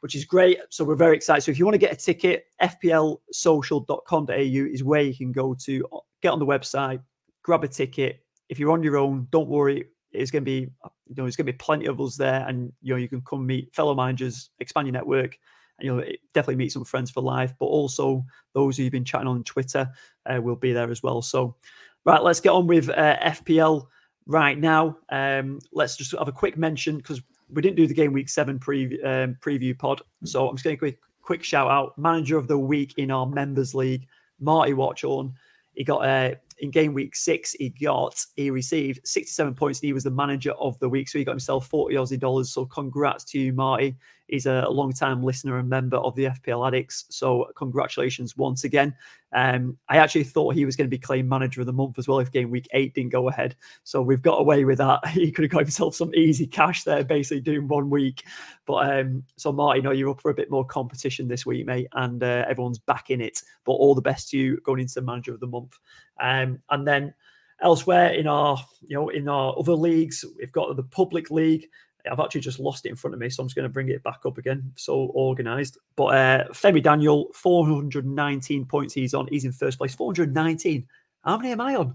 which 0.00 0.14
is 0.14 0.24
great. 0.24 0.58
So 0.70 0.84
we're 0.84 0.94
very 0.94 1.16
excited. 1.16 1.42
So 1.42 1.50
if 1.50 1.58
you 1.58 1.64
want 1.64 1.74
to 1.74 1.78
get 1.78 1.92
a 1.92 1.96
ticket, 1.96 2.46
fplsocial.com.au 2.60 4.34
is 4.34 4.84
where 4.84 5.02
you 5.02 5.14
can 5.14 5.32
go 5.32 5.54
to 5.54 5.88
get 6.22 6.32
on 6.32 6.38
the 6.38 6.46
website, 6.46 7.00
grab 7.42 7.64
a 7.64 7.68
ticket. 7.68 8.20
If 8.48 8.58
you're 8.58 8.70
on 8.70 8.82
your 8.82 8.96
own, 8.98 9.28
don't 9.30 9.48
worry. 9.48 9.86
It's 10.12 10.30
going 10.30 10.42
to 10.42 10.44
be, 10.44 10.60
you 10.60 11.14
know, 11.16 11.24
there's 11.24 11.36
going 11.36 11.46
to 11.46 11.52
be 11.52 11.58
plenty 11.58 11.86
of 11.86 12.00
us 12.00 12.16
there, 12.16 12.46
and 12.46 12.72
you 12.82 12.94
know, 12.94 12.98
you 12.98 13.08
can 13.08 13.22
come 13.22 13.46
meet 13.46 13.74
fellow 13.74 13.94
managers, 13.94 14.50
expand 14.60 14.86
your 14.86 14.92
network, 14.92 15.38
and 15.78 15.86
you'll 15.86 16.04
definitely 16.34 16.56
meet 16.56 16.72
some 16.72 16.84
friends 16.84 17.10
for 17.10 17.22
life. 17.22 17.54
But 17.58 17.66
also 17.66 18.24
those 18.54 18.76
who 18.76 18.84
you've 18.84 18.92
been 18.92 19.04
chatting 19.04 19.28
on 19.28 19.44
Twitter 19.44 19.90
uh, 20.26 20.40
will 20.40 20.56
be 20.56 20.72
there 20.72 20.90
as 20.90 21.02
well. 21.02 21.22
So, 21.22 21.56
right, 22.04 22.22
let's 22.22 22.40
get 22.40 22.50
on 22.50 22.66
with 22.66 22.88
uh, 22.88 23.16
FPL 23.18 23.86
right 24.26 24.58
now. 24.58 24.96
Um, 25.10 25.58
let's 25.72 25.96
just 25.96 26.12
have 26.12 26.28
a 26.28 26.32
quick 26.32 26.56
mention 26.56 26.98
because 26.98 27.20
we 27.50 27.62
didn't 27.62 27.76
do 27.76 27.86
the 27.86 27.94
game 27.94 28.12
week 28.12 28.28
seven 28.28 28.58
preview 28.58 29.04
um, 29.04 29.36
preview 29.40 29.78
pod. 29.78 30.02
So 30.24 30.48
I'm 30.48 30.56
just 30.56 30.64
going 30.64 30.76
to 30.76 30.80
quick 30.80 30.98
quick 31.22 31.44
shout 31.44 31.70
out 31.70 31.96
manager 31.96 32.36
of 32.36 32.48
the 32.48 32.58
week 32.58 32.94
in 32.98 33.10
our 33.10 33.26
members 33.26 33.74
league, 33.74 34.06
Marty 34.40 34.72
Watchorn. 34.72 35.32
He 35.74 35.84
got 35.84 36.04
uh, 36.06 36.34
in 36.62 36.70
game 36.70 36.94
week 36.94 37.14
six, 37.16 37.52
he 37.52 37.68
got 37.68 38.24
he 38.36 38.50
received 38.50 39.00
67 39.06 39.54
points 39.54 39.80
and 39.80 39.86
he 39.88 39.92
was 39.92 40.04
the 40.04 40.10
manager 40.10 40.52
of 40.52 40.78
the 40.78 40.88
week. 40.88 41.08
So 41.08 41.18
he 41.18 41.24
got 41.24 41.32
himself 41.32 41.66
40 41.66 41.96
Aussie 41.96 42.18
dollars. 42.18 42.52
So 42.52 42.64
congrats 42.64 43.24
to 43.24 43.38
you, 43.38 43.52
Marty. 43.52 43.96
He's 44.32 44.46
a 44.46 44.66
long 44.70 44.94
time 44.94 45.22
listener 45.22 45.58
and 45.58 45.68
member 45.68 45.98
of 45.98 46.14
the 46.14 46.24
FPL 46.24 46.66
Addicts. 46.66 47.04
So 47.10 47.52
congratulations 47.54 48.34
once 48.34 48.64
again. 48.64 48.94
Um, 49.34 49.76
I 49.90 49.98
actually 49.98 50.24
thought 50.24 50.54
he 50.54 50.64
was 50.64 50.74
going 50.74 50.86
to 50.86 50.90
be 50.90 50.96
claimed 50.96 51.28
manager 51.28 51.60
of 51.60 51.66
the 51.66 51.72
month 51.74 51.98
as 51.98 52.08
well 52.08 52.18
if 52.18 52.32
game 52.32 52.50
week 52.50 52.66
eight 52.72 52.94
didn't 52.94 53.12
go 53.12 53.28
ahead. 53.28 53.56
So 53.84 54.00
we've 54.00 54.22
got 54.22 54.40
away 54.40 54.64
with 54.64 54.78
that. 54.78 55.06
He 55.08 55.30
could 55.30 55.42
have 55.42 55.50
got 55.50 55.60
himself 55.64 55.94
some 55.94 56.14
easy 56.14 56.46
cash 56.46 56.82
there, 56.84 57.04
basically 57.04 57.42
doing 57.42 57.68
one 57.68 57.90
week. 57.90 58.24
But 58.64 58.90
um, 59.00 59.22
so 59.36 59.52
Marty, 59.52 59.80
you 59.80 59.82
know 59.82 59.90
you're 59.90 60.08
up 60.08 60.22
for 60.22 60.30
a 60.30 60.34
bit 60.34 60.50
more 60.50 60.64
competition 60.64 61.28
this 61.28 61.44
week, 61.44 61.66
mate, 61.66 61.88
and 61.92 62.22
uh, 62.22 62.46
everyone's 62.48 62.78
back 62.78 63.10
in 63.10 63.20
it. 63.20 63.42
But 63.66 63.72
all 63.72 63.94
the 63.94 64.00
best 64.00 64.30
to 64.30 64.38
you 64.38 64.56
going 64.64 64.80
into 64.80 64.94
the 64.94 65.02
manager 65.02 65.34
of 65.34 65.40
the 65.40 65.46
month. 65.46 65.78
Um, 66.18 66.58
and 66.70 66.88
then 66.88 67.12
elsewhere 67.60 68.14
in 68.14 68.26
our 68.26 68.56
you 68.86 68.96
know 68.96 69.10
in 69.10 69.28
our 69.28 69.54
other 69.58 69.74
leagues, 69.74 70.24
we've 70.38 70.52
got 70.52 70.74
the 70.74 70.82
public 70.84 71.30
league. 71.30 71.68
I've 72.10 72.20
actually 72.20 72.40
just 72.40 72.58
lost 72.58 72.86
it 72.86 72.90
in 72.90 72.96
front 72.96 73.14
of 73.14 73.20
me, 73.20 73.30
so 73.30 73.42
I'm 73.42 73.48
just 73.48 73.56
going 73.56 73.64
to 73.64 73.72
bring 73.72 73.88
it 73.88 74.02
back 74.02 74.20
up 74.26 74.38
again. 74.38 74.72
So 74.76 75.12
organised. 75.14 75.78
But 75.96 76.04
uh, 76.04 76.44
Femi 76.48 76.82
Daniel, 76.82 77.28
419 77.34 78.64
points 78.66 78.94
he's 78.94 79.14
on. 79.14 79.28
He's 79.28 79.44
in 79.44 79.52
first 79.52 79.78
place. 79.78 79.94
419. 79.94 80.86
How 81.24 81.36
many 81.36 81.52
am 81.52 81.60
I 81.60 81.76
on? 81.76 81.94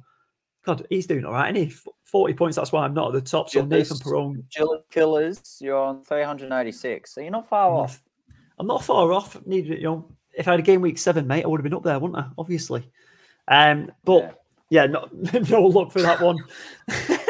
God, 0.67 0.85
he's 0.89 1.07
doing 1.07 1.23
all 1.23 1.31
right, 1.31 1.55
isn't 1.55 1.79
40 2.03 2.33
points. 2.33 2.57
That's 2.57 2.73
why 2.73 2.83
I'm 2.83 2.93
not 2.93 3.07
at 3.07 3.13
the 3.13 3.29
top. 3.29 3.49
So 3.49 3.63
Nathan 3.63 3.97
Perone. 3.97 4.43
Jill 4.49 4.83
Killers, 4.91 5.57
you're 5.61 5.77
on 5.77 6.03
386. 6.03 7.13
So 7.13 7.21
you're 7.21 7.31
not 7.31 7.47
far 7.47 7.71
I'm 7.71 7.77
off. 7.77 8.01
Not, 8.27 8.35
I'm 8.59 8.67
not 8.67 8.83
far 8.83 9.13
off. 9.13 9.45
Need 9.45 9.67
you 9.67 9.83
know, 9.83 10.11
if 10.33 10.47
I 10.47 10.51
had 10.51 10.59
a 10.59 10.63
game 10.63 10.81
week 10.81 10.97
seven, 10.97 11.25
mate, 11.25 11.45
I 11.45 11.47
would 11.47 11.59
have 11.59 11.63
been 11.63 11.73
up 11.73 11.83
there, 11.83 11.99
wouldn't 11.99 12.19
I? 12.19 12.27
Obviously. 12.37 12.89
Um, 13.47 13.91
but 14.03 14.41
yeah, 14.69 14.83
yeah 14.83 14.87
no, 14.87 15.07
no 15.49 15.61
luck 15.63 15.91
for 15.91 16.01
that 16.01 16.19
one. 16.19 16.37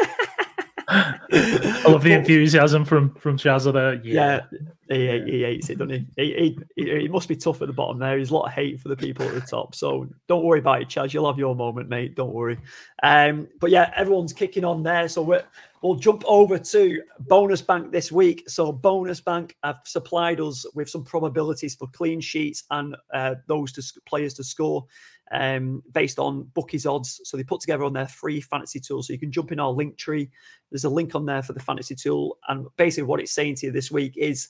I 1.32 1.84
love 1.86 2.02
the 2.02 2.12
enthusiasm 2.12 2.84
from 2.84 3.14
from 3.14 3.36
Chazza 3.36 3.72
there. 3.72 3.94
Yeah, 4.04 4.40
yeah 4.52 4.58
he, 4.88 5.22
he, 5.30 5.42
hates 5.42 5.68
it, 5.68 5.78
doesn't 5.78 6.06
he? 6.16 6.24
He, 6.24 6.58
he? 6.76 7.00
he 7.00 7.08
must 7.08 7.28
be 7.28 7.36
tough 7.36 7.60
at 7.60 7.68
the 7.68 7.74
bottom 7.74 7.98
there. 7.98 8.16
There's 8.16 8.30
a 8.30 8.34
lot 8.34 8.46
of 8.46 8.52
hate 8.52 8.80
for 8.80 8.88
the 8.88 8.96
people 8.96 9.26
at 9.26 9.34
the 9.34 9.40
top. 9.40 9.74
So 9.74 10.08
don't 10.28 10.44
worry 10.44 10.60
about 10.60 10.82
it, 10.82 10.88
Chaz. 10.88 11.12
You'll 11.12 11.26
have 11.26 11.38
your 11.38 11.54
moment, 11.54 11.88
mate. 11.88 12.14
Don't 12.14 12.32
worry. 12.32 12.58
Um, 13.02 13.48
but 13.60 13.70
yeah, 13.70 13.92
everyone's 13.96 14.32
kicking 14.32 14.64
on 14.64 14.82
there. 14.82 15.08
So 15.08 15.22
we 15.22 15.38
will 15.82 15.96
jump 15.96 16.24
over 16.26 16.58
to 16.58 17.02
Bonus 17.20 17.60
Bank 17.60 17.92
this 17.92 18.10
week. 18.10 18.48
So 18.48 18.72
Bonus 18.72 19.20
Bank 19.20 19.56
have 19.62 19.80
supplied 19.84 20.40
us 20.40 20.64
with 20.74 20.88
some 20.88 21.04
probabilities 21.04 21.74
for 21.74 21.88
clean 21.88 22.20
sheets 22.20 22.64
and 22.70 22.96
uh, 23.12 23.34
those 23.46 23.72
to, 23.72 24.00
players 24.06 24.34
to 24.34 24.44
score 24.44 24.86
um, 25.32 25.82
based 25.92 26.18
on 26.18 26.44
bookies 26.54 26.86
odds. 26.86 27.20
So 27.24 27.36
they 27.36 27.44
put 27.44 27.60
together 27.60 27.84
on 27.84 27.92
their 27.92 28.08
free 28.08 28.40
fantasy 28.40 28.80
tool. 28.80 29.02
So 29.02 29.12
you 29.12 29.18
can 29.18 29.32
jump 29.32 29.52
in 29.52 29.60
our 29.60 29.70
link 29.70 29.96
tree. 29.96 30.30
There's 30.70 30.84
a 30.84 30.90
link 30.90 31.14
on 31.14 31.26
there 31.26 31.42
for 31.42 31.52
the 31.52 31.60
fantasy 31.60 31.94
tool. 31.94 32.38
And 32.48 32.66
basically, 32.76 33.04
what 33.04 33.20
it's 33.20 33.32
saying 33.32 33.56
to 33.56 33.66
you 33.66 33.72
this 33.72 33.90
week 33.90 34.16
is 34.16 34.48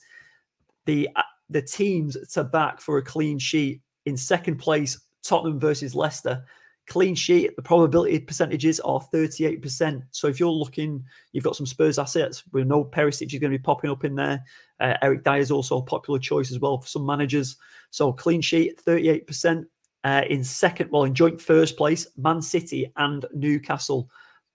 the 0.85 1.09
uh, 1.15 1.23
the 1.49 1.61
teams 1.61 2.17
to 2.33 2.43
back 2.43 2.79
for 2.79 2.97
a 2.97 3.03
clean 3.03 3.39
sheet 3.39 3.81
in 4.05 4.15
second 4.15 4.57
place, 4.57 4.99
Tottenham 5.23 5.59
versus 5.59 5.95
Leicester. 5.95 6.43
Clean 6.87 7.13
sheet, 7.13 7.55
the 7.55 7.61
probability 7.61 8.19
percentages 8.19 8.79
are 8.79 8.99
38%. 9.13 10.01
So 10.09 10.27
if 10.27 10.39
you're 10.39 10.49
looking, 10.49 11.03
you've 11.31 11.43
got 11.43 11.55
some 11.55 11.67
Spurs 11.67 11.99
assets. 11.99 12.43
We 12.51 12.63
know 12.63 12.83
Perisic 12.83 13.31
is 13.31 13.39
going 13.39 13.51
to 13.51 13.57
be 13.57 13.63
popping 13.63 13.91
up 13.91 14.03
in 14.03 14.15
there. 14.15 14.43
Uh, 14.79 14.95
Eric 15.03 15.23
Dier 15.23 15.37
is 15.37 15.51
also 15.51 15.77
a 15.77 15.83
popular 15.83 16.19
choice 16.19 16.51
as 16.51 16.59
well 16.59 16.79
for 16.79 16.87
some 16.87 17.05
managers. 17.05 17.57
So 17.91 18.11
clean 18.11 18.41
sheet, 18.41 18.83
38%. 18.83 19.65
Uh, 20.03 20.23
in 20.29 20.43
second, 20.43 20.89
well, 20.91 21.03
in 21.03 21.13
joint 21.13 21.41
first 21.41 21.77
place, 21.77 22.07
Man 22.17 22.41
City 22.41 22.91
and 22.95 23.25
Newcastle, 23.33 24.09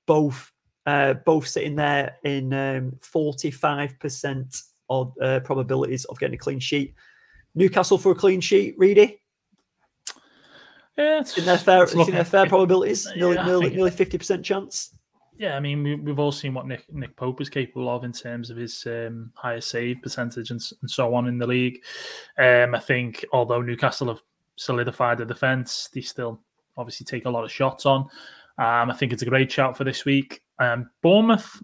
both 0.06 0.50
uh, 0.86 1.14
both 1.24 1.46
sitting 1.46 1.76
there 1.76 2.16
in 2.24 2.52
um, 2.52 2.92
45% 3.00 4.62
of 4.90 5.14
uh, 5.20 5.40
probabilities 5.40 6.04
of 6.06 6.18
getting 6.18 6.34
a 6.34 6.38
clean 6.38 6.60
sheet. 6.60 6.94
Newcastle 7.54 7.98
for 7.98 8.12
a 8.12 8.14
clean 8.14 8.40
sheet, 8.40 8.74
Reedy? 8.76 9.20
Yeah, 10.98 11.20
it's, 11.20 11.36
in 11.38 11.44
their 11.44 11.58
fair, 11.58 11.84
it's 11.84 11.94
in 11.94 12.10
their 12.10 12.24
fair 12.24 12.46
probabilities, 12.46 13.08
nearly, 13.16 13.36
yeah, 13.36 13.46
nearly, 13.46 13.70
nearly 13.70 13.90
50% 13.90 14.44
chance. 14.44 14.96
Yeah, 15.36 15.56
I 15.56 15.60
mean, 15.60 15.82
we, 15.82 15.96
we've 15.96 16.18
all 16.18 16.30
seen 16.30 16.54
what 16.54 16.66
Nick 16.66 16.84
Nick 16.92 17.16
Pope 17.16 17.40
is 17.40 17.48
capable 17.48 17.88
of 17.88 18.04
in 18.04 18.12
terms 18.12 18.50
of 18.50 18.56
his 18.56 18.86
um, 18.86 19.32
higher 19.34 19.60
save 19.60 20.00
percentage 20.00 20.50
and, 20.50 20.60
and 20.80 20.90
so 20.90 21.12
on 21.14 21.26
in 21.26 21.38
the 21.38 21.46
league. 21.46 21.82
Um, 22.38 22.74
I 22.74 22.78
think 22.78 23.24
although 23.32 23.60
Newcastle 23.60 24.08
have 24.08 24.20
solidified 24.56 25.18
the 25.18 25.24
defence, 25.24 25.88
they 25.92 26.00
still 26.00 26.40
obviously 26.76 27.04
take 27.04 27.26
a 27.26 27.30
lot 27.30 27.44
of 27.44 27.52
shots 27.52 27.86
on. 27.86 28.02
Um, 28.58 28.90
I 28.90 28.94
think 28.94 29.12
it's 29.12 29.22
a 29.22 29.26
great 29.26 29.50
shout 29.50 29.76
for 29.76 29.84
this 29.84 30.04
week. 30.04 30.40
Um, 30.58 30.90
Bournemouth. 31.02 31.62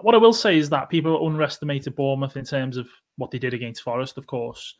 What 0.00 0.14
I 0.14 0.18
will 0.18 0.32
say 0.32 0.56
is 0.56 0.70
that 0.70 0.88
people 0.88 1.24
underestimated 1.24 1.94
Bournemouth 1.94 2.36
in 2.36 2.44
terms 2.44 2.76
of 2.76 2.88
what 3.16 3.30
they 3.30 3.38
did 3.38 3.54
against 3.54 3.82
Forest, 3.82 4.16
of 4.18 4.26
course. 4.26 4.74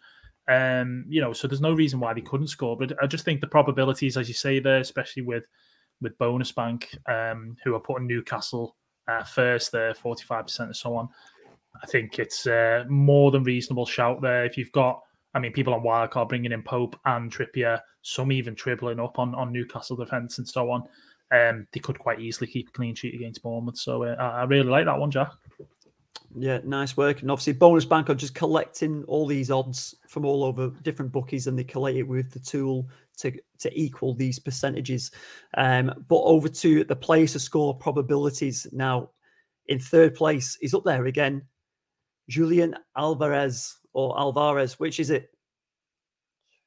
Um, 0.49 1.05
you 1.09 1.21
know, 1.21 1.33
so 1.33 1.47
there's 1.47 1.61
no 1.61 1.73
reason 1.73 2.01
why 2.01 2.15
they 2.15 2.23
couldn't 2.23 2.49
score. 2.49 2.77
But 2.77 2.95
I 3.01 3.07
just 3.07 3.25
think 3.25 3.41
the 3.41 3.47
probabilities, 3.47 4.17
as 4.17 4.27
you 4.27 4.35
say 4.35 4.59
there, 4.59 4.79
especially 4.79 5.23
with 5.23 5.45
with 6.01 6.19
Bonus 6.19 6.51
Bank, 6.51 6.97
um, 7.07 7.57
who 7.63 7.75
are 7.75 7.81
putting 7.81 8.09
Newcastle 8.09 8.77
uh, 9.07 9.23
first 9.23 9.71
there, 9.71 9.93
45% 9.93 10.61
and 10.61 10.77
so 10.77 10.97
on. 10.97 11.09
I 11.83 11.87
think 11.87 12.19
it's 12.19 12.47
uh, 12.47 12.85
more 12.89 13.31
than 13.31 13.45
reasonable 13.45 13.87
shout 13.87 14.21
there. 14.21 14.45
If 14.45 14.59
you've 14.59 14.73
got, 14.73 15.01
I 15.35 15.39
mean, 15.39 15.53
people 15.53 15.75
on 15.75 15.83
Wildcard 15.83 16.29
bringing 16.29 16.53
in 16.53 16.63
Pope 16.63 16.99
and 17.05 17.33
Trippier, 17.33 17.81
some 18.03 18.33
even 18.33 18.55
tripling 18.55 19.01
up 19.01 19.19
on, 19.19 19.35
on 19.35 19.53
Newcastle 19.53 19.97
defence 19.97 20.39
and 20.39 20.49
so 20.49 20.71
on. 20.71 20.83
Um, 21.31 21.67
they 21.73 21.81
could 21.81 21.99
quite 21.99 22.21
easily 22.21 22.47
keep 22.47 22.69
a 22.69 22.73
clean 22.73 22.95
sheet 22.95 23.15
against 23.15 23.43
Bournemouth. 23.43 23.79
So 23.79 24.05
uh, 24.05 24.17
I 24.19 24.45
really 24.45 24.69
like 24.69 24.85
that 24.85 24.99
one, 24.99 25.11
Jack. 25.11 25.31
Yeah, 26.35 26.61
nice 26.65 26.97
work. 26.97 27.21
And 27.21 27.31
obviously, 27.31 27.55
bonus 27.55 27.85
bank 27.85 28.09
are 28.09 28.15
just 28.15 28.35
collecting 28.35 29.05
all 29.05 29.27
these 29.27 29.51
odds 29.51 29.95
from 30.09 30.25
all 30.25 30.45
over 30.45 30.71
different 30.83 31.13
bookies, 31.13 31.47
and 31.47 31.59
they 31.59 31.65
collate 31.65 31.97
it 31.97 32.09
with 32.09 32.31
the 32.31 32.39
tool 32.39 32.89
to 33.19 33.33
to 33.59 33.79
equal 33.79 34.15
these 34.15 34.39
percentages. 34.39 35.11
Um, 35.57 35.93
but 36.09 36.23
over 36.23 36.49
to 36.49 36.85
the 36.85 36.97
place 36.97 37.33
to 37.33 37.39
score 37.39 37.75
probabilities 37.77 38.67
now. 38.73 39.11
In 39.69 39.79
third 39.79 40.15
place, 40.15 40.57
he's 40.61 40.75
up 40.75 40.85
there 40.85 41.07
again. 41.07 41.43
Julian 42.29 42.77
Alvarez 42.97 43.79
or 43.93 44.19
Alvarez, 44.19 44.79
which 44.79 45.01
is 45.01 45.11
it? 45.11 45.31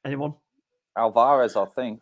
Anyone? 0.06 0.34
Alvarez, 0.98 1.56
I 1.56 1.66
think. 1.66 2.02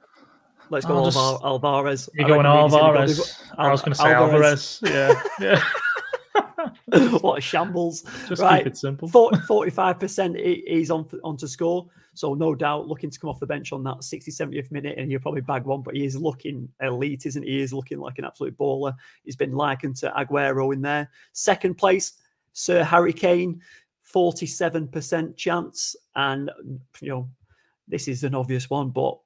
Let's 0.70 0.86
go 0.86 0.98
I'll 0.98 1.06
just- 1.06 1.18
Alvar- 1.18 1.46
Alvarez. 1.46 2.10
You're 2.14 2.26
I 2.26 2.30
going 2.30 2.46
reckon 2.46 2.70
go 2.70 2.78
Alvarez. 2.80 3.18
with 3.20 3.44
I 3.58 3.72
was 3.72 3.82
going 3.82 3.94
to 3.94 3.98
say 4.00 4.12
Alvarez. 4.14 4.80
Yeah, 4.84 5.22
yeah. 5.40 5.64
what 7.20 7.38
a 7.38 7.42
shambles. 7.42 8.04
Just 8.28 8.42
Right. 8.42 8.60
keep 8.64 8.68
it 8.74 8.78
simple. 8.78 9.10
45% 9.10 10.64
he's 10.68 10.90
on 10.92 11.08
on 11.24 11.38
to 11.38 11.48
score. 11.48 11.88
So 12.16 12.34
no 12.36 12.54
doubt 12.56 12.88
looking 12.88 13.10
to 13.10 13.20
come 13.20 13.30
off 13.30 13.40
the 13.40 13.48
bench 13.48 13.72
on 13.74 13.84
that 13.84 14.04
60, 14.04 14.32
70th 14.32 14.72
minute 14.72 14.98
and 14.98 15.10
he'll 15.10 15.20
probably 15.20 15.42
bag 15.42 15.64
one, 15.66 15.82
but 15.82 15.96
he 15.96 16.06
is 16.06 16.16
looking 16.16 16.70
elite, 16.82 17.26
isn't 17.26 17.44
he? 17.44 17.52
He 17.54 17.62
is 17.62 17.74
looking 17.74 18.00
like 18.00 18.20
an 18.20 18.26
absolute 18.26 18.56
baller. 18.58 18.94
He's 19.24 19.36
been 19.36 19.54
likened 19.54 19.96
to 19.98 20.12
Aguero 20.16 20.74
in 20.74 20.82
there. 20.82 21.10
Second 21.34 21.76
place, 21.76 22.14
Sir 22.54 22.84
Harry 22.84 23.14
Kane, 23.14 23.62
47% 24.13 25.36
chance. 25.36 25.96
And, 26.16 26.52
you 27.02 27.10
know, 27.10 27.30
this 27.88 28.08
is 28.08 28.24
an 28.24 28.36
obvious 28.36 28.70
one, 28.70 28.89
but 28.89 29.18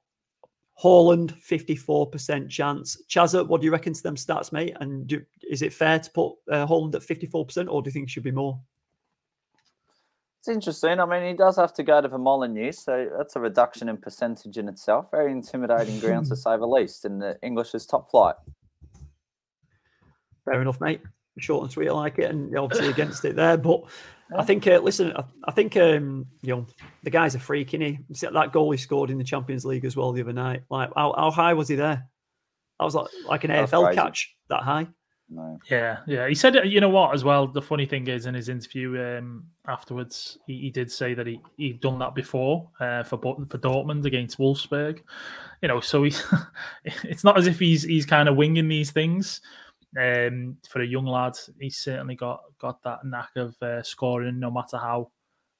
Haaland, 0.82 1.34
54% 1.42 2.48
chance. 2.48 3.02
Chazza, 3.08 3.46
what 3.46 3.60
do 3.60 3.64
you 3.64 3.72
reckon 3.72 3.92
to 3.92 4.02
them 4.02 4.14
stats, 4.14 4.52
mate? 4.52 4.76
And 4.80 5.06
do, 5.06 5.22
is 5.48 5.62
it 5.62 5.72
fair 5.72 5.98
to 5.98 6.10
put 6.10 6.32
uh, 6.50 6.66
Haaland 6.66 6.94
at 6.94 7.02
54%, 7.02 7.68
or 7.68 7.82
do 7.82 7.88
you 7.88 7.92
think 7.92 8.04
it 8.04 8.10
should 8.10 8.22
be 8.22 8.30
more? 8.30 8.60
It's 10.38 10.48
interesting. 10.48 11.00
I 11.00 11.04
mean, 11.04 11.26
he 11.26 11.32
does 11.34 11.56
have 11.56 11.74
to 11.74 11.82
go 11.82 12.00
to 12.00 12.06
the 12.06 12.16
Molineux, 12.16 12.72
so 12.72 13.10
that's 13.16 13.34
a 13.34 13.40
reduction 13.40 13.88
in 13.88 13.96
percentage 13.96 14.56
in 14.56 14.68
itself. 14.68 15.10
Very 15.10 15.32
intimidating 15.32 15.98
grounds 15.98 16.28
to 16.28 16.36
say 16.36 16.56
the 16.56 16.66
least 16.66 17.04
in 17.04 17.18
the 17.18 17.36
English's 17.42 17.84
top 17.84 18.08
flight. 18.08 18.36
Fair 20.44 20.62
enough, 20.62 20.80
mate. 20.80 21.02
Short 21.38 21.62
and 21.62 21.72
sweet, 21.72 21.88
I 21.88 21.92
like 21.92 22.18
it, 22.18 22.30
and 22.30 22.50
you're 22.50 22.62
obviously 22.62 22.88
against 22.90 23.24
it 23.24 23.36
there. 23.36 23.56
But 23.56 23.82
I 24.36 24.44
think, 24.44 24.66
uh, 24.66 24.78
listen, 24.78 25.12
I, 25.16 25.24
I 25.44 25.52
think 25.52 25.76
um, 25.76 26.26
you 26.42 26.54
know 26.54 26.66
the 27.02 27.10
guy's 27.10 27.34
a 27.34 27.38
freak, 27.38 27.74
is 27.74 27.80
he? 27.80 27.98
See 28.12 28.26
that 28.32 28.52
goal 28.52 28.70
he 28.70 28.78
scored 28.78 29.10
in 29.10 29.18
the 29.18 29.24
Champions 29.24 29.64
League 29.64 29.84
as 29.84 29.96
well 29.96 30.12
the 30.12 30.22
other 30.22 30.32
night. 30.32 30.62
Like, 30.70 30.90
how, 30.96 31.14
how 31.16 31.30
high 31.30 31.54
was 31.54 31.68
he 31.68 31.76
there? 31.76 32.06
I 32.80 32.84
was 32.84 32.94
like 32.94 33.08
like 33.26 33.44
an 33.44 33.50
That's 33.50 33.72
AFL 33.72 33.84
crazy. 33.84 33.96
catch 34.00 34.36
that 34.48 34.62
high. 34.62 34.86
No. 35.30 35.58
Yeah, 35.70 35.98
yeah. 36.06 36.26
He 36.26 36.34
said, 36.34 36.54
you 36.64 36.80
know 36.80 36.88
what, 36.88 37.12
as 37.12 37.22
well. 37.22 37.46
The 37.46 37.60
funny 37.60 37.84
thing 37.84 38.06
is, 38.08 38.24
in 38.24 38.34
his 38.34 38.48
interview 38.48 38.98
um, 39.18 39.44
afterwards, 39.66 40.38
he, 40.46 40.58
he 40.58 40.70
did 40.70 40.90
say 40.90 41.12
that 41.12 41.26
he 41.26 41.40
he'd 41.58 41.80
done 41.80 41.98
that 41.98 42.14
before 42.14 42.70
uh, 42.80 43.02
for 43.02 43.18
for 43.18 43.58
Dortmund 43.58 44.06
against 44.06 44.38
Wolfsburg. 44.38 45.00
You 45.60 45.68
know, 45.68 45.80
so 45.80 46.04
he's 46.04 46.22
it's 46.84 47.24
not 47.24 47.36
as 47.36 47.46
if 47.46 47.58
he's 47.58 47.82
he's 47.82 48.06
kind 48.06 48.28
of 48.28 48.36
winging 48.36 48.68
these 48.68 48.90
things. 48.90 49.42
Um, 49.98 50.56
for 50.68 50.80
a 50.82 50.86
young 50.86 51.06
lad, 51.06 51.36
he's 51.60 51.78
certainly 51.78 52.14
got 52.14 52.42
got 52.60 52.82
that 52.84 53.04
knack 53.04 53.30
of 53.36 53.60
uh, 53.62 53.82
scoring 53.82 54.38
no 54.38 54.50
matter 54.50 54.78
how 54.78 55.10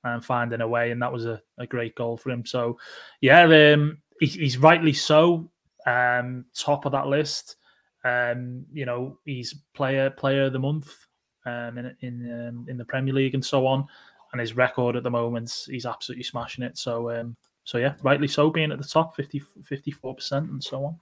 and 0.05 0.24
finding 0.24 0.61
a 0.61 0.68
way, 0.68 0.90
and 0.90 1.03
that 1.03 1.12
was 1.12 1.27
a, 1.27 1.42
a 1.59 1.66
great 1.66 1.94
goal 1.94 2.16
for 2.16 2.31
him. 2.31 2.44
So, 2.46 2.79
yeah, 3.20 3.42
um, 3.42 3.98
he, 4.20 4.27
he's 4.27 4.59
rightly 4.59 4.92
so 4.92 5.51
um, 5.87 6.44
top 6.55 6.87
of 6.87 6.92
that 6.92 7.09
list. 7.09 7.57
Um, 8.05 8.64
you 8.72 8.87
know, 8.87 9.18
he's 9.24 9.55
player 9.74 10.11
player 10.11 10.44
of 10.44 10.53
the 10.53 10.59
month 10.59 10.94
um, 11.46 11.79
in 11.79 11.96
in 12.01 12.48
um, 12.48 12.66
in 12.68 12.77
the 12.77 12.85
Premier 12.85 13.14
League 13.14 13.35
and 13.35 13.44
so 13.44 13.66
on. 13.66 13.87
And 14.33 14.40
his 14.40 14.55
record 14.55 14.94
at 14.94 15.03
the 15.03 15.11
moment, 15.11 15.66
he's 15.68 15.87
absolutely 15.87 16.24
smashing 16.24 16.62
it. 16.62 16.77
So, 16.77 17.11
um, 17.11 17.35
so 17.64 17.79
yeah, 17.79 17.94
rightly 18.03 18.29
so, 18.29 18.51
being 18.51 18.72
at 18.72 18.79
the 18.79 18.85
top, 18.85 19.16
54 19.16 20.14
percent 20.14 20.51
and 20.51 20.62
so 20.62 20.85
on. 20.85 20.96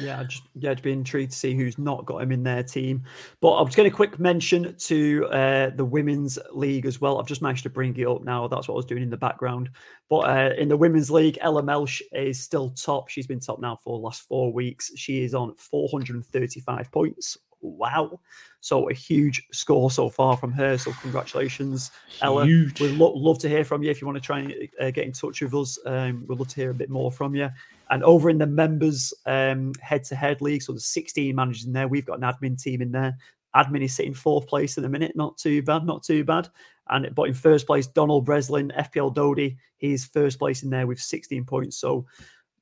Yeah, 0.00 0.20
I'd 0.20 0.28
just 0.28 0.42
yeah, 0.54 0.70
I'd 0.70 0.82
be 0.82 0.92
intrigued 0.92 1.32
to 1.32 1.38
see 1.38 1.54
who's 1.54 1.78
not 1.78 2.04
got 2.06 2.22
him 2.22 2.32
in 2.32 2.42
their 2.42 2.62
team. 2.62 3.02
But 3.40 3.52
I 3.52 3.62
was 3.62 3.74
going 3.74 3.90
to 3.90 3.94
quick 3.94 4.18
mention 4.18 4.74
to 4.76 5.26
uh, 5.26 5.70
the 5.70 5.84
women's 5.84 6.38
league 6.52 6.86
as 6.86 7.00
well. 7.00 7.18
I've 7.18 7.26
just 7.26 7.42
managed 7.42 7.62
to 7.64 7.70
bring 7.70 7.96
it 7.96 8.06
up 8.06 8.22
now. 8.22 8.48
That's 8.48 8.68
what 8.68 8.74
I 8.74 8.76
was 8.76 8.86
doing 8.86 9.02
in 9.02 9.10
the 9.10 9.16
background. 9.16 9.70
But 10.08 10.28
uh, 10.28 10.54
in 10.56 10.68
the 10.68 10.76
women's 10.76 11.10
league, 11.10 11.38
Ella 11.40 11.62
Melch 11.62 12.02
is 12.12 12.40
still 12.40 12.70
top. 12.70 13.08
She's 13.08 13.26
been 13.26 13.40
top 13.40 13.60
now 13.60 13.76
for 13.82 13.98
the 13.98 14.02
last 14.02 14.22
four 14.22 14.52
weeks. 14.52 14.90
She 14.96 15.24
is 15.24 15.34
on 15.34 15.54
435 15.56 16.90
points. 16.90 17.38
Wow. 17.64 18.20
So 18.60 18.88
a 18.90 18.94
huge 18.94 19.46
score 19.52 19.90
so 19.90 20.10
far 20.10 20.36
from 20.36 20.52
her. 20.52 20.76
So 20.76 20.92
congratulations, 21.00 21.90
Ella. 22.20 22.44
We'd 22.80 22.92
lo- 22.92 23.14
love 23.14 23.38
to 23.40 23.48
hear 23.48 23.64
from 23.64 23.82
you 23.82 23.90
if 23.90 24.00
you 24.00 24.06
want 24.06 24.16
to 24.16 24.22
try 24.22 24.40
and 24.40 24.54
uh, 24.80 24.90
get 24.90 25.06
in 25.06 25.12
touch 25.12 25.40
with 25.40 25.54
us. 25.54 25.78
Um, 25.86 26.24
we'd 26.28 26.38
love 26.38 26.48
to 26.48 26.56
hear 26.56 26.70
a 26.70 26.74
bit 26.74 26.90
more 26.90 27.10
from 27.10 27.34
you. 27.34 27.48
And 27.94 28.02
over 28.02 28.28
in 28.28 28.38
the 28.38 28.46
members 28.48 29.14
um, 29.24 29.72
head-to-head 29.80 30.40
league, 30.40 30.62
so 30.62 30.72
there's 30.72 30.86
16 30.86 31.32
managers 31.32 31.64
in 31.64 31.72
there. 31.72 31.86
We've 31.86 32.04
got 32.04 32.18
an 32.18 32.24
admin 32.24 32.60
team 32.60 32.82
in 32.82 32.90
there. 32.90 33.16
Admin 33.54 33.84
is 33.84 33.94
sitting 33.94 34.12
fourth 34.12 34.48
place 34.48 34.76
in 34.76 34.82
the 34.82 34.88
minute. 34.88 35.12
Not 35.14 35.38
too 35.38 35.62
bad, 35.62 35.86
not 35.86 36.02
too 36.02 36.24
bad. 36.24 36.48
And 36.90 37.14
but 37.14 37.28
in 37.28 37.34
first 37.34 37.68
place, 37.68 37.86
Donald 37.86 38.24
Breslin, 38.24 38.72
FPL 38.76 39.14
Dodie. 39.14 39.58
He's 39.76 40.06
first 40.06 40.40
place 40.40 40.64
in 40.64 40.70
there 40.70 40.88
with 40.88 40.98
16 40.98 41.44
points. 41.44 41.76
So 41.76 42.04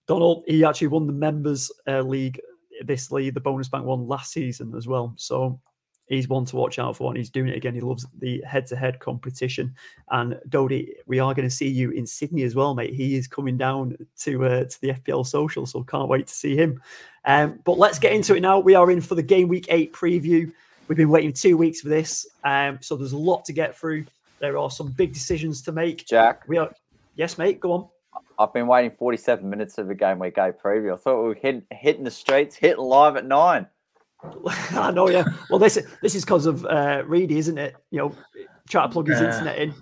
Donald, 0.06 0.44
he 0.46 0.66
actually 0.66 0.88
won 0.88 1.06
the 1.06 1.14
members 1.14 1.72
uh, 1.88 2.02
league 2.02 2.38
this 2.84 3.10
league, 3.10 3.32
the 3.32 3.40
bonus 3.40 3.70
bank 3.70 3.86
one 3.86 4.06
last 4.06 4.32
season 4.32 4.74
as 4.76 4.86
well. 4.86 5.14
So 5.16 5.58
he's 6.12 6.28
one 6.28 6.44
to 6.46 6.56
watch 6.56 6.78
out 6.78 6.96
for, 6.96 7.10
and 7.10 7.16
he's 7.16 7.30
doing 7.30 7.48
it 7.48 7.56
again. 7.56 7.74
He 7.74 7.80
loves 7.80 8.06
the 8.18 8.42
head-to-head 8.46 8.98
competition. 9.00 9.74
And 10.10 10.38
Dodie, 10.48 10.94
we 11.06 11.18
are 11.18 11.34
going 11.34 11.48
to 11.48 11.54
see 11.54 11.68
you 11.68 11.90
in 11.90 12.06
Sydney 12.06 12.42
as 12.42 12.54
well, 12.54 12.74
mate. 12.74 12.94
He 12.94 13.16
is 13.16 13.26
coming 13.26 13.56
down 13.56 13.96
to 14.20 14.44
uh, 14.44 14.64
to 14.64 14.80
the 14.80 14.88
FPL 14.88 15.26
social, 15.26 15.66
so 15.66 15.82
can't 15.82 16.08
wait 16.08 16.26
to 16.26 16.34
see 16.34 16.56
him. 16.56 16.80
Um, 17.24 17.60
but 17.64 17.78
let's 17.78 17.98
get 17.98 18.12
into 18.12 18.34
it 18.34 18.40
now. 18.40 18.58
We 18.58 18.74
are 18.74 18.90
in 18.90 19.00
for 19.00 19.14
the 19.14 19.22
game 19.22 19.48
week 19.48 19.66
eight 19.70 19.92
preview. 19.92 20.52
We've 20.88 20.96
been 20.96 21.08
waiting 21.08 21.32
two 21.32 21.56
weeks 21.56 21.80
for 21.80 21.88
this, 21.88 22.26
um, 22.44 22.78
so 22.82 22.96
there's 22.96 23.12
a 23.12 23.18
lot 23.18 23.44
to 23.46 23.52
get 23.52 23.76
through. 23.76 24.04
There 24.40 24.58
are 24.58 24.70
some 24.70 24.90
big 24.90 25.12
decisions 25.12 25.62
to 25.62 25.72
make. 25.72 26.06
Jack, 26.06 26.42
We 26.48 26.58
are, 26.58 26.70
yes, 27.14 27.38
mate. 27.38 27.60
Go 27.60 27.72
on. 27.72 27.88
I've 28.38 28.52
been 28.52 28.66
waiting 28.66 28.90
47 28.90 29.48
minutes 29.48 29.78
of 29.78 29.86
the 29.86 29.94
game 29.94 30.18
week 30.18 30.36
eight 30.36 30.60
preview. 30.60 30.92
I 30.92 30.96
thought 30.96 31.22
we 31.22 31.28
were 31.28 31.34
hit, 31.34 31.64
hitting 31.70 32.04
the 32.04 32.10
streets, 32.10 32.56
hitting 32.56 32.82
live 32.82 33.16
at 33.16 33.24
nine. 33.24 33.66
I 34.72 34.90
know, 34.92 35.08
yeah. 35.08 35.24
Well, 35.50 35.58
this 35.58 35.78
this 36.00 36.14
is 36.14 36.24
because 36.24 36.46
of 36.46 36.64
uh, 36.66 37.02
Reedy, 37.06 37.38
isn't 37.38 37.58
it? 37.58 37.76
You 37.90 37.98
know, 37.98 38.16
try 38.68 38.82
to 38.84 38.88
plug 38.88 39.08
his 39.08 39.20
Yeah. 39.20 39.26
internet 39.32 39.58
in. 39.58 39.74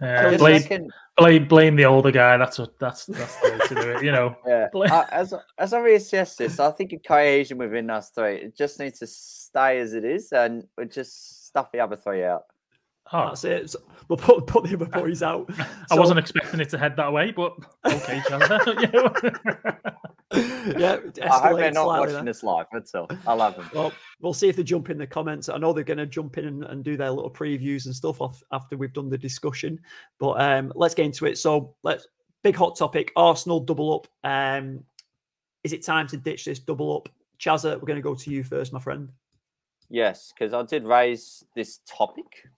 Just 0.00 0.38
blame, 0.38 0.60
Second, 0.60 0.90
blame 1.16 1.48
blame 1.48 1.76
the 1.76 1.86
older 1.86 2.10
guy. 2.10 2.36
That's 2.36 2.58
what 2.58 2.78
that's 2.78 3.06
that's 3.06 3.36
the 3.40 3.50
way 3.52 3.58
to 3.68 3.74
do 3.74 3.90
it. 3.92 4.04
You 4.04 4.12
know. 4.12 4.36
yeah. 4.46 4.68
Blame- 4.72 4.92
Uh, 4.92 5.04
as 5.10 5.32
as 5.56 5.72
I 5.72 5.80
reassess 5.80 6.36
this, 6.36 6.60
I 6.60 6.70
think 6.72 6.92
a 6.92 6.98
cohesion 6.98 7.56
within 7.56 7.88
us 7.88 8.10
three. 8.10 8.36
It 8.36 8.56
just 8.56 8.78
needs 8.78 8.98
to 8.98 9.06
stay 9.06 9.78
as 9.80 9.94
it 9.94 10.04
is, 10.04 10.32
and 10.32 10.66
we 10.76 10.84
just 10.84 11.46
stuff 11.46 11.72
the 11.72 11.80
other 11.80 11.96
three 11.96 12.24
out. 12.24 12.44
Oh, 13.12 13.28
That's 13.28 13.44
it. 13.44 13.70
So 13.70 13.78
we'll 14.08 14.16
put 14.16 14.46
put 14.46 14.64
the 14.64 14.74
other 14.74 14.86
boys 14.86 15.22
out. 15.22 15.48
I 15.90 15.98
wasn't 15.98 16.18
expecting 16.18 16.60
it 16.60 16.70
to 16.70 16.78
head 16.78 16.96
that 16.96 17.12
way, 17.12 17.30
but 17.32 17.56
okay, 17.84 18.20
Chandler. 18.28 18.60
yeah, 20.34 20.98
I 21.22 21.48
hope 21.48 21.58
they're 21.58 21.70
not 21.70 21.86
watching 21.86 22.14
there. 22.14 22.24
this 22.24 22.42
live. 22.42 22.66
That's 22.72 22.94
all. 22.94 23.08
I 23.26 23.32
love 23.34 23.56
them. 23.56 23.70
Well, 23.72 23.92
we'll 24.20 24.34
see 24.34 24.48
if 24.48 24.56
they 24.56 24.64
jump 24.64 24.90
in 24.90 24.98
the 24.98 25.06
comments. 25.06 25.48
I 25.48 25.56
know 25.56 25.72
they're 25.72 25.84
going 25.84 25.98
to 25.98 26.06
jump 26.06 26.36
in 26.36 26.46
and, 26.46 26.64
and 26.64 26.82
do 26.82 26.96
their 26.96 27.10
little 27.10 27.30
previews 27.30 27.86
and 27.86 27.94
stuff 27.94 28.20
off 28.20 28.42
after 28.50 28.76
we've 28.76 28.92
done 28.92 29.08
the 29.08 29.18
discussion. 29.18 29.78
But 30.18 30.40
um, 30.40 30.72
let's 30.74 30.94
get 30.94 31.06
into 31.06 31.26
it. 31.26 31.38
So 31.38 31.76
let's 31.84 32.08
big 32.42 32.56
hot 32.56 32.76
topic. 32.76 33.12
Arsenal 33.14 33.60
double 33.60 33.94
up. 33.94 34.08
Um, 34.24 34.82
is 35.62 35.72
it 35.72 35.84
time 35.84 36.08
to 36.08 36.16
ditch 36.16 36.44
this 36.44 36.58
double 36.58 36.96
up? 36.96 37.08
Chazza, 37.38 37.74
we're 37.74 37.86
going 37.86 37.96
to 37.96 38.02
go 38.02 38.14
to 38.14 38.30
you 38.30 38.42
first, 38.42 38.72
my 38.72 38.80
friend. 38.80 39.10
Yes, 39.88 40.32
because 40.32 40.52
I 40.52 40.62
did 40.64 40.84
raise 40.84 41.44
this 41.54 41.80
topic, 41.88 42.48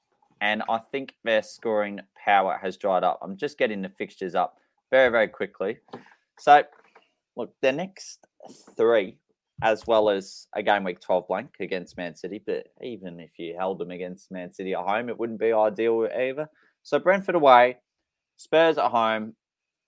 and 0.41 0.63
I 0.69 0.79
think 0.79 1.15
their 1.25 1.43
scoring 1.43 2.01
power 2.25 2.59
has 2.63 2.77
dried 2.77 3.05
up. 3.05 3.19
I'm 3.23 3.37
just 3.37 3.59
getting 3.59 3.83
the 3.83 3.89
fixtures 3.89 4.35
up 4.35 4.57
very, 4.91 5.11
very 5.11 5.29
quickly. 5.29 5.79
So, 6.39 6.63
look, 7.37 7.53
the 7.63 7.73
next 7.73 8.27
three, 8.77 9.19
as 9.63 9.87
well 9.87 10.09
as 10.09 10.47
a 10.55 10.63
game 10.63 10.85
week 10.85 11.01
12 11.01 11.27
blank 11.27 11.51
against 11.61 11.97
Man 11.97 12.15
City, 12.15 12.43
but 12.47 12.69
even 12.83 13.19
if 13.19 13.39
you 13.39 13.55
held 13.59 13.79
them 13.79 13.91
against 13.91 14.31
Man 14.31 14.53
City 14.53 14.75
at 14.75 14.85
home, 14.85 15.09
it 15.09 15.19
wouldn't 15.19 15.41
be 15.41 15.53
ideal 15.53 16.09
either. 16.17 16.49
So, 16.83 16.99
Brentford 16.99 17.35
away, 17.35 17.79
Spurs 18.37 18.79
at 18.79 18.91
home, 18.91 19.35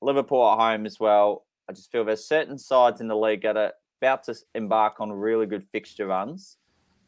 Liverpool 0.03 0.51
at 0.51 0.59
home 0.59 0.87
as 0.87 0.99
well. 0.99 1.47
I 1.69 1.73
just 1.73 1.91
feel 1.93 2.05
there's 2.05 2.27
certain 2.27 2.59
sides 2.59 3.01
in 3.01 3.09
the 3.09 3.17
league 3.17 3.43
that 3.43 3.57
are 3.57 3.73
about 4.03 4.25
to 4.25 4.35
embark 4.55 5.01
on 5.01 5.13
really 5.13 5.47
good 5.47 5.65
fixture 5.71 6.07
runs. 6.07 6.57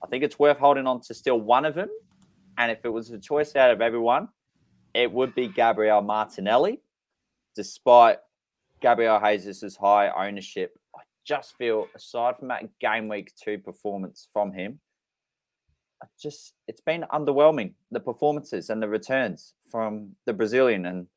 I 0.05 0.07
think 0.07 0.23
it's 0.23 0.39
worth 0.39 0.59
holding 0.59 0.87
on 0.87 1.01
to 1.03 1.15
still 1.15 1.41
one 1.41 1.65
of 1.65 1.75
them. 1.75 1.89
And 2.63 2.71
if 2.71 2.85
it 2.85 2.91
was 2.91 3.11
a 3.11 3.19
choice 3.19 3.57
out 3.57 3.73
of 3.73 3.81
everyone, 3.81 4.29
it 4.95 5.11
would 5.11 5.35
be 5.35 5.49
Gabriel 5.49 6.01
Martinelli. 6.01 6.81
Despite 7.57 8.19
Gabriel 8.81 9.21
Jesus' 9.21 9.75
high 9.75 10.11
ownership, 10.11 10.79
I 10.95 11.01
just 11.27 11.57
feel, 11.57 11.89
aside 11.97 12.37
from 12.39 12.47
that 12.49 12.79
game 12.79 13.09
week 13.09 13.33
two 13.35 13.59
performance 13.59 14.29
from 14.33 14.53
him, 14.53 14.79
I 16.01 16.07
just 16.21 16.55
it's 16.69 16.81
been 16.81 17.05
underwhelming 17.13 17.73
the 17.91 17.99
performances 17.99 18.71
and 18.71 18.81
the 18.81 18.89
returns 18.89 19.55
from 19.69 20.13
the 20.25 20.33
Brazilian 20.33 20.87
and 20.87 21.09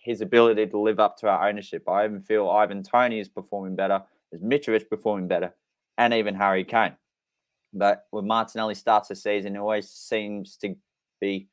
his 0.00 0.20
ability 0.20 0.66
to 0.66 0.80
live 0.80 0.98
up 0.98 1.16
to 1.18 1.28
our 1.28 1.48
ownership. 1.48 1.88
I 1.88 2.06
even 2.06 2.22
feel 2.22 2.50
Ivan 2.50 2.82
Toney 2.82 3.20
is 3.20 3.28
performing 3.28 3.76
better, 3.76 4.02
is 4.32 4.42
Mitrovic 4.42 4.88
performing 4.88 5.28
better, 5.28 5.54
and 5.96 6.12
even 6.12 6.34
Harry 6.34 6.64
Kane. 6.64 6.96
But 7.78 8.06
when 8.10 8.26
Martinelli 8.26 8.74
starts 8.74 9.08
the 9.08 9.16
season, 9.16 9.54
he 9.54 9.58
always 9.58 9.90
seems 9.90 10.56
to 10.58 10.74
be 11.20 11.48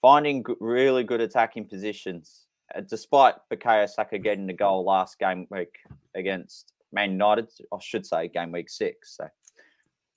finding 0.00 0.44
really 0.60 1.04
good 1.04 1.20
attacking 1.20 1.68
positions. 1.68 2.46
Uh, 2.74 2.82
despite 2.82 3.34
Bukayo 3.52 3.88
Saka 3.88 4.18
getting 4.18 4.46
the 4.46 4.52
goal 4.52 4.84
last 4.84 5.18
game 5.18 5.46
week 5.50 5.78
against 6.14 6.72
Man 6.92 7.12
United, 7.12 7.48
I 7.72 7.78
should 7.80 8.06
say 8.06 8.28
game 8.28 8.52
week 8.52 8.70
six. 8.70 9.16
So 9.16 9.28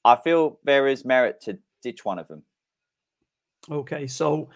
I 0.03 0.15
feel 0.15 0.59
there 0.63 0.87
is 0.87 1.05
merit 1.05 1.41
to 1.41 1.57
ditch 1.81 2.03
one 2.05 2.19
of 2.19 2.27
them. 2.27 2.43
Okay, 3.69 4.07
so 4.07 4.49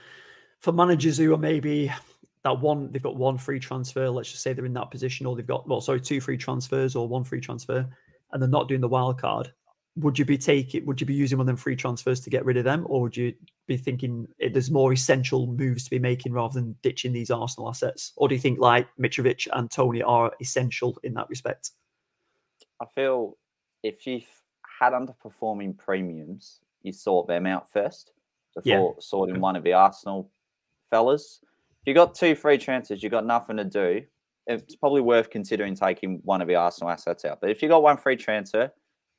for 0.59 0.71
managers 0.71 1.17
who 1.17 1.33
are 1.33 1.37
maybe 1.37 1.91
that 2.43 2.59
one, 2.59 2.91
they've 2.91 3.01
got 3.01 3.15
one 3.15 3.37
free 3.37 3.59
transfer. 3.59 4.09
Let's 4.09 4.31
just 4.31 4.43
say 4.43 4.53
they're 4.53 4.65
in 4.65 4.73
that 4.73 4.91
position, 4.91 5.25
or 5.25 5.35
they've 5.35 5.45
got 5.45 5.67
well, 5.67 5.81
sorry, 5.81 6.01
two 6.01 6.19
free 6.21 6.37
transfers 6.37 6.95
or 6.95 7.07
one 7.07 7.23
free 7.23 7.39
transfer, 7.39 7.87
and 8.31 8.41
they're 8.41 8.49
not 8.49 8.67
doing 8.67 8.81
the 8.81 8.87
wild 8.87 9.19
card. 9.19 9.51
Would 9.97 10.19
you 10.19 10.25
be 10.25 10.37
taking? 10.37 10.85
Would 10.85 10.99
you 10.99 11.07
be 11.07 11.13
using 11.13 11.37
one 11.37 11.43
of 11.43 11.47
them 11.47 11.57
free 11.57 11.75
transfers 11.75 12.19
to 12.21 12.29
get 12.29 12.43
rid 12.43 12.57
of 12.57 12.63
them, 12.63 12.85
or 12.89 13.01
would 13.01 13.15
you 13.15 13.33
be 13.67 13.77
thinking 13.77 14.27
there's 14.51 14.69
more 14.69 14.91
essential 14.91 15.47
moves 15.47 15.85
to 15.85 15.89
be 15.89 15.99
making 15.99 16.33
rather 16.33 16.59
than 16.59 16.75
ditching 16.81 17.13
these 17.13 17.31
Arsenal 17.31 17.69
assets? 17.69 18.11
Or 18.17 18.27
do 18.27 18.35
you 18.35 18.41
think 18.41 18.59
like 18.59 18.87
Mitrovic 18.99 19.47
and 19.53 19.71
Toney 19.71 20.03
are 20.03 20.33
essential 20.41 20.97
in 21.03 21.13
that 21.13 21.29
respect? 21.29 21.71
I 22.81 22.85
feel 22.93 23.37
if 23.83 24.05
you've 24.05 24.27
had 24.79 24.91
underperforming 24.91 25.77
premiums, 25.77 26.59
you 26.83 26.91
sort 26.91 27.27
them 27.27 27.45
out 27.45 27.71
first 27.71 28.11
before 28.53 28.95
yeah. 28.95 29.01
sorting 29.01 29.39
one 29.39 29.55
of 29.55 29.63
the 29.63 29.73
Arsenal 29.73 30.29
fellas 30.89 31.39
you 31.85 31.93
got 31.93 32.15
two 32.15 32.35
free 32.35 32.57
transfers, 32.57 33.03
you 33.03 33.09
got 33.09 33.25
nothing 33.25 33.57
to 33.57 33.63
do. 33.63 34.01
It's 34.47 34.75
probably 34.75 35.01
worth 35.01 35.29
considering 35.29 35.75
taking 35.75 36.19
one 36.23 36.41
of 36.41 36.47
the 36.47 36.55
Arsenal 36.55 36.89
assets 36.89 37.25
out. 37.25 37.39
But 37.41 37.51
if 37.51 37.61
you 37.61 37.69
got 37.69 37.83
one 37.83 37.97
free 37.97 38.15
transfer, 38.15 38.71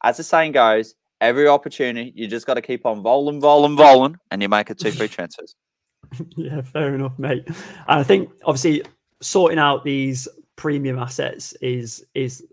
as 0.03 0.17
the 0.17 0.23
saying 0.23 0.53
goes, 0.53 0.95
every 1.21 1.49
opportunity 1.49 2.13
you 2.15 2.27
just 2.29 2.47
got 2.47 2.55
to 2.55 2.63
keep 2.63 2.87
on 2.87 3.03
rolling, 3.03 3.41
rolling, 3.41 3.77
rolling, 3.77 4.17
and 4.31 4.43
you 4.43 4.49
make 4.49 4.71
it 4.71 4.79
two 4.79 4.91
free 4.91 5.09
transfers. 5.09 5.57
yeah, 6.37 6.61
fair 6.61 6.95
enough, 6.95 7.19
mate. 7.19 7.45
And 7.47 7.55
I 8.01 8.03
think 8.03 8.31
obviously 8.45 8.83
sorting 9.21 9.59
out 9.59 9.85
these 9.85 10.29
premium 10.57 10.99
assets 10.99 11.53
is 11.61 12.05
is 12.15 12.45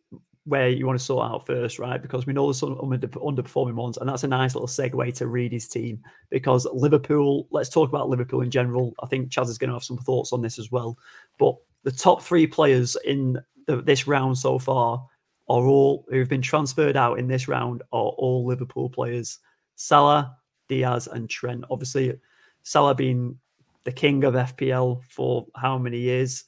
where 0.45 0.67
you 0.67 0.85
want 0.85 0.99
to 0.99 1.03
sort 1.03 1.25
out 1.29 1.45
first, 1.45 1.79
right? 1.79 2.01
Because 2.01 2.25
we 2.25 2.33
know 2.33 2.45
there's 2.47 2.59
some 2.59 2.75
underperforming 2.75 3.75
ones, 3.75 3.97
and 3.97 4.09
that's 4.09 4.25
a 4.25 4.27
nice 4.27 4.55
little 4.55 4.67
segue 4.67 5.15
to 5.15 5.27
Reedy's 5.27 5.69
team. 5.69 6.03
Because 6.29 6.67
Liverpool, 6.73 7.47
let's 7.51 7.69
talk 7.69 7.87
about 7.87 8.09
Liverpool 8.09 8.41
in 8.41 8.51
general. 8.51 8.93
I 9.01 9.07
think 9.07 9.29
Chaz 9.29 9.47
is 9.47 9.57
going 9.57 9.69
to 9.69 9.75
have 9.75 9.85
some 9.85 9.97
thoughts 9.97 10.33
on 10.33 10.41
this 10.41 10.59
as 10.59 10.69
well. 10.69 10.97
But 11.39 11.55
the 11.83 11.91
top 11.91 12.21
three 12.21 12.45
players 12.45 12.97
in 13.05 13.39
the, 13.67 13.81
this 13.81 14.05
round 14.05 14.37
so 14.37 14.59
far 14.59 15.05
are 15.49 15.65
all 15.65 16.05
who've 16.09 16.29
been 16.29 16.41
transferred 16.41 16.95
out 16.95 17.19
in 17.19 17.27
this 17.27 17.47
round 17.47 17.81
are 17.91 18.13
all 18.17 18.45
Liverpool 18.45 18.89
players: 18.89 19.39
Salah, 19.75 20.37
Diaz, 20.67 21.07
and 21.11 21.29
Trent. 21.29 21.65
Obviously, 21.69 22.19
Salah 22.63 22.95
being 22.95 23.37
the 23.83 23.91
king 23.91 24.23
of 24.23 24.33
FPL 24.33 25.03
for 25.09 25.45
how 25.55 25.77
many 25.77 25.99
years? 25.99 26.45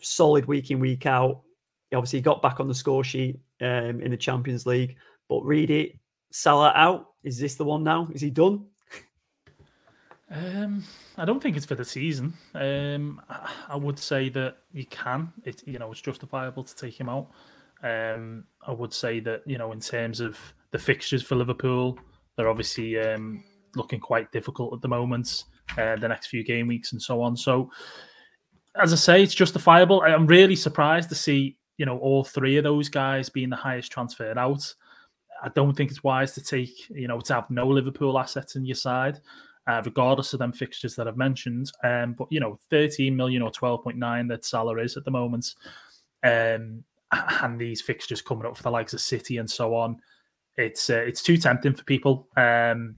Solid 0.00 0.46
week 0.46 0.70
in 0.70 0.78
week 0.78 1.06
out 1.06 1.42
he 1.90 1.96
obviously 1.96 2.20
got 2.20 2.42
back 2.42 2.60
on 2.60 2.68
the 2.68 2.74
score 2.74 3.04
sheet 3.04 3.40
um, 3.60 4.00
in 4.00 4.10
the 4.10 4.16
Champions 4.16 4.66
League. 4.66 4.96
But 5.28 5.42
Reedy, 5.42 6.00
Salah 6.30 6.72
out. 6.74 7.12
Is 7.24 7.38
this 7.38 7.54
the 7.54 7.64
one 7.64 7.82
now? 7.82 8.08
Is 8.12 8.20
he 8.20 8.30
done? 8.30 8.66
Um, 10.30 10.84
I 11.16 11.24
don't 11.24 11.42
think 11.42 11.56
it's 11.56 11.66
for 11.66 11.74
the 11.74 11.84
season. 11.84 12.34
Um, 12.54 13.22
I 13.68 13.76
would 13.76 13.98
say 13.98 14.28
that 14.30 14.58
you 14.72 14.84
can. 14.86 15.32
It 15.44 15.66
you 15.66 15.78
know 15.78 15.90
it's 15.90 16.02
justifiable 16.02 16.64
to 16.64 16.76
take 16.76 17.00
him 17.00 17.08
out. 17.08 17.30
Um, 17.82 18.44
I 18.66 18.72
would 18.72 18.92
say 18.92 19.20
that 19.20 19.42
you 19.46 19.58
know 19.58 19.72
in 19.72 19.80
terms 19.80 20.20
of 20.20 20.38
the 20.70 20.78
fixtures 20.78 21.22
for 21.22 21.36
Liverpool, 21.36 21.98
they're 22.36 22.48
obviously 22.48 22.98
um, 22.98 23.44
looking 23.76 24.00
quite 24.00 24.32
difficult 24.32 24.74
at 24.74 24.82
the 24.82 24.88
moment. 24.88 25.44
Uh, 25.76 25.96
the 25.96 26.08
next 26.08 26.28
few 26.28 26.42
game 26.42 26.66
weeks 26.66 26.92
and 26.92 27.02
so 27.02 27.20
on. 27.20 27.36
So, 27.36 27.70
as 28.80 28.94
I 28.94 28.96
say, 28.96 29.22
it's 29.22 29.34
justifiable. 29.34 30.00
I'm 30.00 30.26
really 30.26 30.56
surprised 30.56 31.10
to 31.10 31.14
see 31.14 31.58
you 31.78 31.86
know, 31.86 31.96
all 31.98 32.24
three 32.24 32.56
of 32.56 32.64
those 32.64 32.88
guys 32.88 33.30
being 33.30 33.48
the 33.48 33.56
highest 33.56 33.90
transferred 33.90 34.36
out. 34.36 34.74
I 35.42 35.48
don't 35.50 35.74
think 35.74 35.90
it's 35.90 36.02
wise 36.02 36.34
to 36.34 36.42
take, 36.42 36.90
you 36.90 37.06
know, 37.06 37.20
to 37.20 37.34
have 37.34 37.48
no 37.48 37.68
Liverpool 37.68 38.18
assets 38.18 38.56
in 38.56 38.66
your 38.66 38.74
side, 38.74 39.20
uh, 39.68 39.80
regardless 39.84 40.32
of 40.32 40.40
them 40.40 40.52
fixtures 40.52 40.96
that 40.96 41.06
I've 41.06 41.16
mentioned. 41.16 41.70
Um, 41.84 42.14
but 42.14 42.26
you 42.30 42.40
know, 42.40 42.58
13 42.70 43.16
million 43.16 43.42
or 43.42 43.52
12.9 43.52 44.28
that 44.28 44.44
Salah 44.44 44.78
is 44.78 44.96
at 44.96 45.04
the 45.04 45.12
moment, 45.12 45.54
um, 46.24 46.82
and 47.12 47.58
these 47.58 47.80
fixtures 47.80 48.22
coming 48.22 48.46
up 48.46 48.56
for 48.56 48.62
the 48.62 48.70
likes 48.70 48.92
of 48.92 49.00
City 49.00 49.38
and 49.38 49.50
so 49.50 49.74
on, 49.74 49.98
it's 50.56 50.90
uh, 50.90 51.04
it's 51.06 51.22
too 51.22 51.36
tempting 51.36 51.74
for 51.74 51.84
people. 51.84 52.28
Um, 52.36 52.96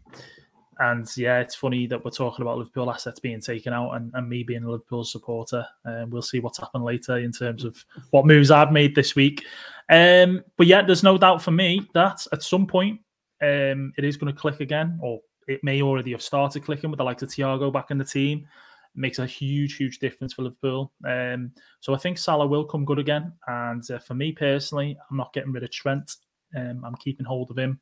and 0.80 1.06
yeah, 1.14 1.40
it's 1.40 1.54
funny 1.54 1.86
that 1.86 2.02
we're 2.02 2.10
talking 2.10 2.42
about 2.42 2.56
Liverpool 2.56 2.90
assets 2.90 3.20
being 3.20 3.40
taken 3.40 3.74
out 3.74 3.92
and, 3.92 4.10
and 4.14 4.26
me 4.26 4.42
being 4.42 4.64
a 4.64 4.70
Liverpool 4.70 5.04
supporter. 5.04 5.66
Um, 5.84 6.08
we'll 6.08 6.22
see 6.22 6.40
what's 6.40 6.58
happened 6.58 6.84
later 6.84 7.18
in 7.18 7.32
terms 7.32 7.64
of 7.64 7.84
what 8.12 8.26
moves 8.26 8.50
I've 8.50 8.72
made 8.72 8.94
this 8.94 9.14
week. 9.14 9.44
Um, 9.90 10.42
but 10.56 10.66
yeah, 10.66 10.80
there's 10.80 11.02
no 11.02 11.18
doubt 11.18 11.42
for 11.42 11.50
me 11.50 11.86
that 11.92 12.26
at 12.32 12.42
some 12.42 12.66
point 12.66 12.98
um, 13.42 13.92
it 13.98 14.04
is 14.04 14.16
going 14.16 14.32
to 14.32 14.40
click 14.40 14.60
again, 14.60 14.98
or 15.02 15.20
it 15.46 15.62
may 15.62 15.82
already 15.82 16.12
have 16.12 16.22
started 16.22 16.64
clicking 16.64 16.90
with 16.90 16.98
the 16.98 17.04
likes 17.04 17.22
of 17.22 17.28
Thiago 17.28 17.70
back 17.70 17.90
in 17.90 17.98
the 17.98 18.04
team. 18.04 18.46
Makes 18.94 19.18
a 19.20 19.26
huge, 19.26 19.76
huge 19.76 19.98
difference 19.98 20.32
for 20.32 20.42
Liverpool. 20.42 20.92
Um, 21.06 21.52
so 21.80 21.94
I 21.94 21.98
think 21.98 22.18
Salah 22.18 22.46
will 22.46 22.64
come 22.64 22.84
good 22.84 22.98
again. 22.98 23.32
And 23.46 23.88
uh, 23.90 23.98
for 23.98 24.14
me 24.14 24.32
personally, 24.32 24.98
I'm 25.10 25.16
not 25.16 25.32
getting 25.32 25.52
rid 25.52 25.62
of 25.62 25.70
Trent. 25.70 26.16
Um, 26.56 26.84
I'm 26.84 26.96
keeping 26.96 27.26
hold 27.26 27.50
of 27.50 27.58
him. 27.58 27.80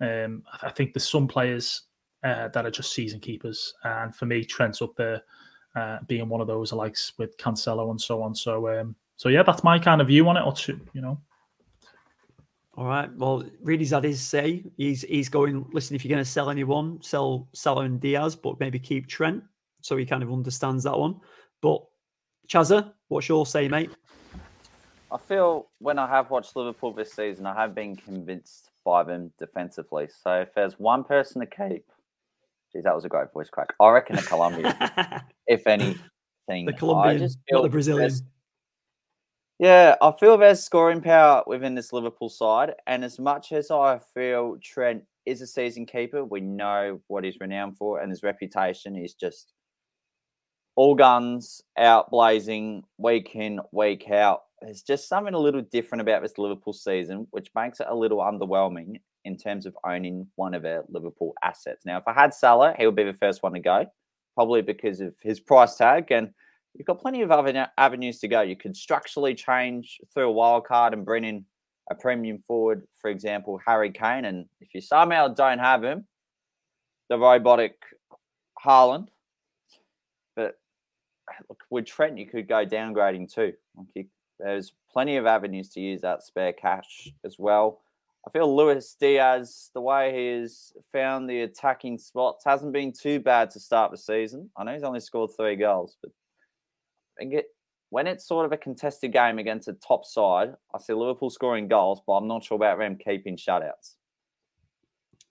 Um, 0.00 0.42
I 0.62 0.70
think 0.70 0.92
there's 0.92 1.08
some 1.08 1.26
players 1.26 1.82
uh, 2.24 2.48
that 2.48 2.66
are 2.66 2.70
just 2.70 2.92
season 2.92 3.20
keepers. 3.20 3.74
And 3.84 4.14
for 4.14 4.26
me, 4.26 4.44
Trent's 4.44 4.82
up 4.82 4.94
there, 4.96 5.22
uh, 5.74 5.98
being 6.06 6.28
one 6.28 6.40
of 6.40 6.46
those 6.46 6.72
likes 6.72 7.12
with 7.18 7.36
Cancelo 7.38 7.90
and 7.90 8.00
so 8.00 8.22
on. 8.22 8.34
So, 8.34 8.68
um, 8.78 8.94
so 9.16 9.28
yeah, 9.28 9.42
that's 9.42 9.64
my 9.64 9.78
kind 9.78 10.00
of 10.00 10.08
view 10.08 10.28
on 10.28 10.36
it. 10.36 10.42
Or 10.44 10.52
two, 10.52 10.80
you 10.92 11.00
know. 11.00 11.18
All 12.74 12.86
right. 12.86 13.14
Well, 13.16 13.44
had 13.66 14.04
his 14.04 14.20
say. 14.20 14.64
He's 14.76 15.02
he's 15.02 15.28
going. 15.28 15.66
Listen, 15.72 15.94
if 15.94 16.04
you're 16.04 16.14
going 16.14 16.24
to 16.24 16.30
sell 16.30 16.48
anyone, 16.48 17.02
sell 17.02 17.48
Salah 17.52 17.82
and 17.82 18.00
Diaz, 18.00 18.34
but 18.34 18.58
maybe 18.60 18.78
keep 18.78 19.06
Trent. 19.06 19.42
So 19.82 19.96
he 19.96 20.06
kind 20.06 20.22
of 20.22 20.32
understands 20.32 20.84
that 20.84 20.98
one. 20.98 21.20
But 21.60 21.82
Chazza, 22.48 22.92
what's 23.08 23.28
your 23.28 23.46
say, 23.46 23.68
mate? 23.68 23.90
I 25.10 25.18
feel 25.18 25.68
when 25.78 25.98
I 25.98 26.08
have 26.08 26.30
watched 26.30 26.56
Liverpool 26.56 26.92
this 26.92 27.12
season, 27.12 27.46
I 27.46 27.54
have 27.54 27.74
been 27.74 27.96
convinced 27.96 28.70
by 28.84 29.02
them 29.02 29.32
defensively. 29.38 30.08
So 30.22 30.40
if 30.40 30.54
there's 30.54 30.78
one 30.78 31.04
person 31.04 31.40
to 31.40 31.46
keep, 31.46 31.84
Geez, 32.72 32.84
that 32.84 32.94
was 32.94 33.04
a 33.04 33.08
great 33.08 33.30
voice 33.32 33.50
crack. 33.50 33.74
I 33.78 33.90
reckon 33.90 34.16
a 34.18 34.22
Colombian, 34.22 34.74
if 35.46 35.66
anything. 35.66 35.98
The 36.48 36.72
Colombian, 36.72 37.28
not 37.50 37.62
the 37.62 37.68
Brazilian. 37.68 38.10
Yeah, 39.58 39.96
I 40.00 40.12
feel 40.18 40.38
there's 40.38 40.64
scoring 40.64 41.00
power 41.02 41.44
within 41.46 41.74
this 41.74 41.92
Liverpool 41.92 42.28
side. 42.28 42.72
And 42.86 43.04
as 43.04 43.18
much 43.18 43.52
as 43.52 43.70
I 43.70 44.00
feel 44.14 44.56
Trent 44.62 45.04
is 45.26 45.42
a 45.42 45.46
season 45.46 45.86
keeper, 45.86 46.24
we 46.24 46.40
know 46.40 47.00
what 47.06 47.22
he's 47.22 47.38
renowned 47.38 47.76
for, 47.76 48.00
and 48.00 48.10
his 48.10 48.22
reputation 48.22 48.96
is 48.96 49.14
just 49.14 49.52
all 50.74 50.94
guns 50.94 51.62
out 51.76 52.10
blazing 52.10 52.84
week 52.98 53.34
in, 53.34 53.60
week 53.72 54.10
out. 54.10 54.42
There's 54.60 54.82
just 54.82 55.08
something 55.08 55.34
a 55.34 55.38
little 55.38 55.60
different 55.60 56.02
about 56.02 56.22
this 56.22 56.38
Liverpool 56.38 56.72
season, 56.72 57.26
which 57.30 57.50
makes 57.54 57.80
it 57.80 57.88
a 57.88 57.94
little 57.94 58.18
underwhelming 58.18 59.00
in 59.24 59.36
terms 59.36 59.66
of 59.66 59.76
owning 59.84 60.26
one 60.36 60.54
of 60.54 60.64
our 60.64 60.84
Liverpool 60.88 61.34
assets. 61.42 61.84
Now, 61.84 61.98
if 61.98 62.06
I 62.06 62.12
had 62.12 62.32
Salah, 62.32 62.74
he 62.78 62.86
would 62.86 62.96
be 62.96 63.04
the 63.04 63.12
first 63.12 63.42
one 63.42 63.52
to 63.52 63.60
go, 63.60 63.86
probably 64.34 64.62
because 64.62 65.00
of 65.00 65.14
his 65.20 65.40
price 65.40 65.76
tag. 65.76 66.10
And 66.10 66.30
you've 66.74 66.86
got 66.86 67.00
plenty 67.00 67.22
of 67.22 67.30
other 67.30 67.68
avenues 67.76 68.18
to 68.20 68.28
go. 68.28 68.40
You 68.40 68.56
could 68.56 68.76
structurally 68.76 69.34
change 69.34 70.00
through 70.12 70.28
a 70.28 70.32
wild 70.32 70.64
card 70.64 70.92
and 70.92 71.04
bring 71.04 71.24
in 71.24 71.44
a 71.90 71.94
premium 71.94 72.42
forward, 72.46 72.86
for 73.00 73.10
example, 73.10 73.60
Harry 73.66 73.90
Kane. 73.90 74.24
And 74.24 74.46
if 74.60 74.74
you 74.74 74.80
somehow 74.80 75.28
don't 75.28 75.58
have 75.58 75.84
him, 75.84 76.06
the 77.08 77.18
robotic 77.18 77.74
Haaland. 78.64 79.08
Look, 81.48 81.62
with 81.70 81.86
Trent, 81.86 82.18
you 82.18 82.26
could 82.26 82.48
go 82.48 82.66
downgrading 82.66 83.32
too. 83.32 83.52
Like 83.76 83.86
you, 83.94 84.06
there's 84.38 84.72
plenty 84.92 85.16
of 85.16 85.26
avenues 85.26 85.68
to 85.70 85.80
use 85.80 86.00
that 86.02 86.22
spare 86.22 86.52
cash 86.52 87.12
as 87.24 87.38
well. 87.38 87.80
I 88.26 88.30
feel 88.30 88.54
Luis 88.54 88.94
Diaz, 89.00 89.70
the 89.74 89.80
way 89.80 90.12
he 90.16 90.40
has 90.40 90.72
found 90.92 91.28
the 91.28 91.40
attacking 91.40 91.98
spots, 91.98 92.44
hasn't 92.44 92.72
been 92.72 92.92
too 92.92 93.18
bad 93.18 93.50
to 93.50 93.60
start 93.60 93.90
the 93.90 93.98
season. 93.98 94.48
I 94.56 94.62
know 94.62 94.74
he's 94.74 94.84
only 94.84 95.00
scored 95.00 95.30
three 95.36 95.56
goals, 95.56 95.96
but 96.00 96.12
when 97.90 98.06
it's 98.06 98.26
sort 98.26 98.46
of 98.46 98.52
a 98.52 98.56
contested 98.56 99.12
game 99.12 99.38
against 99.38 99.68
a 99.68 99.72
top 99.74 100.04
side, 100.04 100.54
I 100.74 100.78
see 100.78 100.92
Liverpool 100.92 101.30
scoring 101.30 101.68
goals, 101.68 102.00
but 102.06 102.14
I'm 102.14 102.28
not 102.28 102.44
sure 102.44 102.56
about 102.56 102.78
them 102.78 102.96
keeping 102.96 103.36
shutouts. 103.36 103.96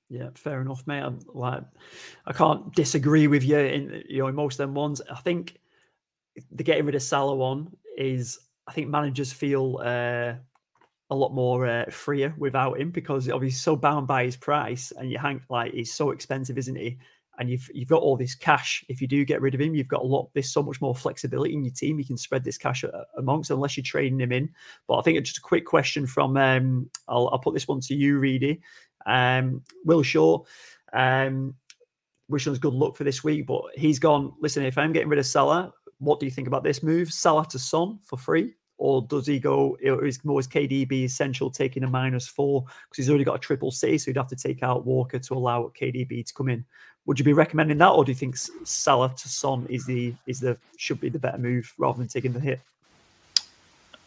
Yeah, 0.10 0.30
fair 0.36 0.60
enough, 0.60 0.86
mate. 0.86 1.00
I'm, 1.00 1.20
like, 1.34 1.64
I 2.26 2.34
can't 2.34 2.76
disagree 2.76 3.28
with 3.28 3.44
you 3.44 3.58
in 3.58 4.04
you 4.10 4.24
know 4.24 4.32
most 4.34 4.56
of 4.56 4.68
them 4.68 4.76
ones. 4.76 5.02
I 5.10 5.20
think 5.22 5.58
the 6.52 6.64
getting 6.64 6.86
rid 6.86 6.96
of 6.96 7.04
Salah 7.04 7.36
one 7.36 7.72
is 7.98 8.40
I 8.68 8.72
think 8.74 8.90
managers 8.90 9.34
feel 9.34 9.80
uh, 9.84 10.34
a 11.10 11.16
lot 11.16 11.34
more 11.34 11.68
uh, 11.68 11.86
freer 11.90 12.34
without 12.38 12.80
him 12.80 12.90
because 12.90 13.30
obviously 13.30 13.48
he's 13.48 13.62
so 13.62 13.76
bound 13.76 14.08
by 14.08 14.24
his 14.24 14.38
price 14.38 14.94
and 14.98 15.12
you 15.12 15.18
hang 15.18 15.42
like 15.50 15.74
he's 15.74 15.94
so 15.94 16.12
expensive, 16.12 16.58
isn't 16.58 16.76
he? 16.76 16.98
And 17.38 17.50
you've 17.50 17.68
you've 17.74 17.90
got 17.90 18.02
all 18.02 18.18
this 18.18 18.36
cash. 18.36 18.84
If 18.88 19.02
you 19.02 19.08
do 19.08 19.26
get 19.26 19.42
rid 19.42 19.56
of 19.56 19.62
him, 19.62 19.74
you've 19.74 19.88
got 19.88 20.02
a 20.02 20.06
lot. 20.06 20.30
There's 20.34 20.52
so 20.52 20.62
much 20.62 20.80
more 20.80 20.96
flexibility 20.96 21.54
in 21.54 21.64
your 21.64 21.74
team. 21.74 21.98
You 21.98 22.06
can 22.06 22.18
spread 22.18 22.44
this 22.44 22.58
cash 22.58 22.84
amongst 23.18 23.50
unless 23.50 23.76
you're 23.76 23.84
trading 23.84 24.20
him 24.20 24.32
in. 24.32 24.50
But 24.88 24.98
I 24.98 25.02
think 25.02 25.24
just 25.24 25.40
a 25.40 25.42
quick 25.42 25.66
question 25.66 26.06
from 26.06 26.38
um, 26.38 26.90
I'll, 27.08 27.30
I'll 27.30 27.40
put 27.40 27.54
this 27.54 27.68
one 27.68 27.80
to 27.82 27.96
you, 27.96 28.20
Reedy. 28.20 28.62
Um, 29.06 29.64
Will 29.86 30.04
Shaw. 30.04 30.44
Um, 30.94 31.56
wish 32.30 32.48
us 32.48 32.58
good 32.58 32.74
luck 32.74 32.96
for 32.96 33.04
this 33.04 33.24
week, 33.24 33.46
but 33.46 33.64
he's 33.76 34.00
gone. 34.00 34.34
Listen, 34.42 34.64
if 34.64 34.78
I'm 34.78 34.94
getting 34.94 35.10
rid 35.10 35.20
of 35.20 35.26
Salah, 35.26 35.74
what 36.02 36.20
do 36.20 36.26
you 36.26 36.32
think 36.32 36.48
about 36.48 36.64
this 36.64 36.82
move? 36.82 37.14
Salah 37.14 37.46
to 37.50 37.60
Son 37.60 38.00
for 38.04 38.18
free, 38.18 38.56
or 38.78 39.04
does 39.04 39.28
he 39.28 39.40
go? 39.40 39.78
Is 39.80 40.26
more 40.26 40.40
is 40.40 40.48
KDB 40.48 41.04
essential 41.04 41.52
taking 41.52 41.84
a 41.84 41.88
minus 41.88 42.28
four 42.28 42.64
because 42.64 42.98
he's 42.98 43.10
already 43.10 43.24
got 43.24 43.36
a 43.36 43.40
triple 43.40 43.72
C, 43.72 43.98
so 43.98 44.10
he'd 44.10 44.18
have 44.18 44.28
to 44.28 44.36
take 44.36 44.64
out 44.64 44.86
Walker 44.86 45.20
to 45.20 45.34
allow 45.36 45.72
KDB 45.80 46.26
to 46.26 46.34
come 46.34 46.50
in. 46.50 46.66
Would 47.06 47.20
you 47.20 47.26
be 47.26 47.34
recommending 47.34 47.78
that, 47.78 47.90
or 47.90 48.04
do 48.04 48.12
you 48.12 48.16
think 48.16 48.36
Salah 48.36 49.14
to 49.16 49.30
Son 49.30 49.68
is 49.70 49.86
the 49.86 50.14
is 50.26 50.40
the 50.40 50.58
should 50.76 51.00
be 51.00 51.10
the 51.10 51.20
better 51.20 51.38
move 51.38 51.72
rather 51.78 52.00
than 52.00 52.08
taking 52.08 52.34
the 52.34 52.40
hit? 52.40 52.60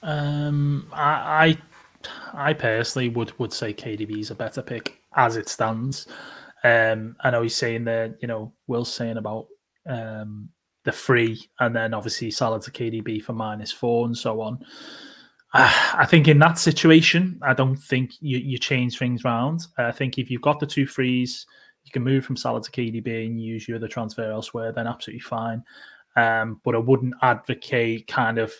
Um, 0.02 0.88
I, 0.92 1.56
I, 2.34 2.48
I 2.50 2.52
personally 2.54 3.08
would 3.08 3.38
would 3.38 3.52
say 3.52 3.72
KDB 3.72 4.18
is 4.18 4.32
a 4.32 4.34
better 4.34 4.62
pick 4.62 5.00
as 5.14 5.36
it 5.36 5.48
stands. 5.48 6.08
Um, 6.64 7.14
I 7.20 7.30
know 7.30 7.42
he's 7.42 7.54
saying 7.54 7.84
that 7.84 8.16
you 8.20 8.26
know 8.26 8.52
Will's 8.66 8.92
saying 8.92 9.16
about 9.16 9.46
um 9.86 10.48
the 10.84 10.92
free, 10.92 11.48
and 11.60 11.74
then 11.74 11.94
obviously 11.94 12.30
Salah 12.30 12.60
to 12.60 12.70
KDB 12.70 13.22
for 13.22 13.32
minus 13.32 13.72
four 13.72 14.06
and 14.06 14.16
so 14.16 14.40
on. 14.40 14.64
Uh, 15.52 15.72
I 15.94 16.06
think 16.06 16.28
in 16.28 16.38
that 16.40 16.58
situation, 16.58 17.38
I 17.42 17.54
don't 17.54 17.76
think 17.76 18.12
you, 18.20 18.38
you 18.38 18.58
change 18.58 18.98
things 18.98 19.24
around. 19.24 19.66
I 19.78 19.92
think 19.92 20.18
if 20.18 20.30
you've 20.30 20.42
got 20.42 20.60
the 20.60 20.66
two 20.66 20.86
frees, 20.86 21.46
you 21.84 21.92
can 21.92 22.02
move 22.02 22.24
from 22.24 22.36
Salah 22.36 22.62
to 22.62 22.70
KDB 22.70 23.26
and 23.26 23.40
use 23.40 23.68
your 23.68 23.76
other 23.76 23.88
transfer 23.88 24.30
elsewhere, 24.30 24.72
then 24.72 24.86
absolutely 24.86 25.20
fine. 25.20 25.62
Um, 26.16 26.60
but 26.64 26.74
I 26.74 26.78
wouldn't 26.78 27.14
advocate 27.22 28.06
kind 28.06 28.38
of 28.38 28.52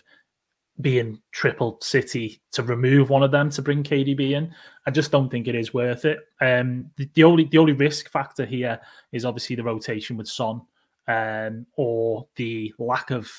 being 0.80 1.20
triple 1.32 1.78
City 1.80 2.40
to 2.52 2.62
remove 2.62 3.10
one 3.10 3.22
of 3.22 3.30
them 3.30 3.48
to 3.50 3.62
bring 3.62 3.82
KDB 3.82 4.32
in. 4.32 4.52
I 4.86 4.90
just 4.90 5.10
don't 5.10 5.30
think 5.30 5.46
it 5.46 5.54
is 5.54 5.72
worth 5.72 6.04
it. 6.04 6.18
Um, 6.40 6.90
the, 6.96 7.08
the, 7.14 7.24
only 7.24 7.44
the 7.44 7.58
only 7.58 7.72
risk 7.72 8.10
factor 8.10 8.44
here 8.44 8.80
is 9.12 9.24
obviously 9.24 9.56
the 9.56 9.62
rotation 9.62 10.16
with 10.16 10.28
Son, 10.28 10.62
um, 11.08 11.66
or 11.76 12.26
the 12.36 12.72
lack 12.78 13.10
of 13.10 13.30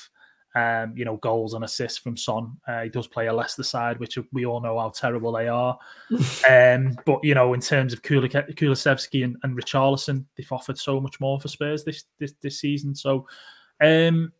um, 0.54 0.94
you 0.96 1.04
know 1.04 1.18
goals 1.18 1.54
and 1.54 1.64
assists 1.64 1.98
from 1.98 2.16
Son. 2.16 2.56
Uh, 2.66 2.82
he 2.82 2.88
does 2.88 3.06
play 3.06 3.26
a 3.26 3.32
Leicester 3.32 3.62
side, 3.62 3.98
which 3.98 4.18
we 4.32 4.46
all 4.46 4.60
know 4.60 4.78
how 4.78 4.88
terrible 4.88 5.32
they 5.32 5.48
are. 5.48 5.78
um, 6.48 6.96
but 7.04 7.22
you 7.22 7.34
know, 7.34 7.52
in 7.52 7.60
terms 7.60 7.92
of 7.92 8.02
Kulusevski 8.02 9.24
and, 9.24 9.36
and 9.42 9.56
Richarlison, 9.56 10.24
they've 10.36 10.52
offered 10.52 10.78
so 10.78 11.00
much 11.00 11.20
more 11.20 11.38
for 11.38 11.48
Spurs 11.48 11.84
this 11.84 12.04
this, 12.18 12.34
this 12.42 12.60
season. 12.60 12.94
So. 12.94 13.26
Um, 13.80 14.32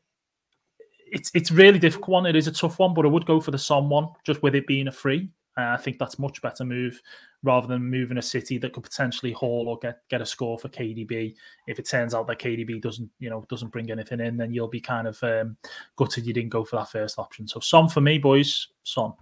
it's 1.08 1.30
it's 1.34 1.52
really 1.52 1.78
difficult 1.78 2.08
one. 2.08 2.26
It 2.26 2.34
is 2.34 2.48
a 2.48 2.52
tough 2.52 2.80
one, 2.80 2.92
but 2.92 3.04
I 3.04 3.08
would 3.08 3.26
go 3.26 3.40
for 3.40 3.52
the 3.52 3.58
Son 3.58 3.88
one, 3.88 4.08
just 4.24 4.42
with 4.42 4.56
it 4.56 4.66
being 4.66 4.88
a 4.88 4.92
free. 4.92 5.28
Uh, 5.56 5.72
I 5.72 5.76
think 5.76 5.98
that's 5.98 6.18
much 6.18 6.42
better 6.42 6.64
move 6.64 7.00
rather 7.42 7.66
than 7.66 7.82
moving 7.82 8.18
a 8.18 8.22
city 8.22 8.58
that 8.58 8.72
could 8.72 8.82
potentially 8.82 9.32
haul 9.32 9.68
or 9.68 9.78
get 9.78 10.00
get 10.08 10.20
a 10.20 10.26
score 10.26 10.58
for 10.58 10.68
KDB. 10.68 11.34
If 11.66 11.78
it 11.78 11.88
turns 11.88 12.14
out 12.14 12.26
that 12.26 12.38
KDB 12.38 12.80
doesn't, 12.82 13.10
you 13.18 13.30
know, 13.30 13.44
doesn't 13.48 13.72
bring 13.72 13.90
anything 13.90 14.20
in, 14.20 14.36
then 14.36 14.52
you'll 14.52 14.68
be 14.68 14.80
kind 14.80 15.06
of 15.06 15.22
um, 15.22 15.56
gutted 15.96 16.26
you 16.26 16.34
didn't 16.34 16.50
go 16.50 16.64
for 16.64 16.76
that 16.76 16.90
first 16.90 17.18
option. 17.18 17.48
So 17.48 17.60
Son 17.60 17.88
for 17.88 18.00
me, 18.00 18.18
boys. 18.18 18.68
Son. 18.82 19.12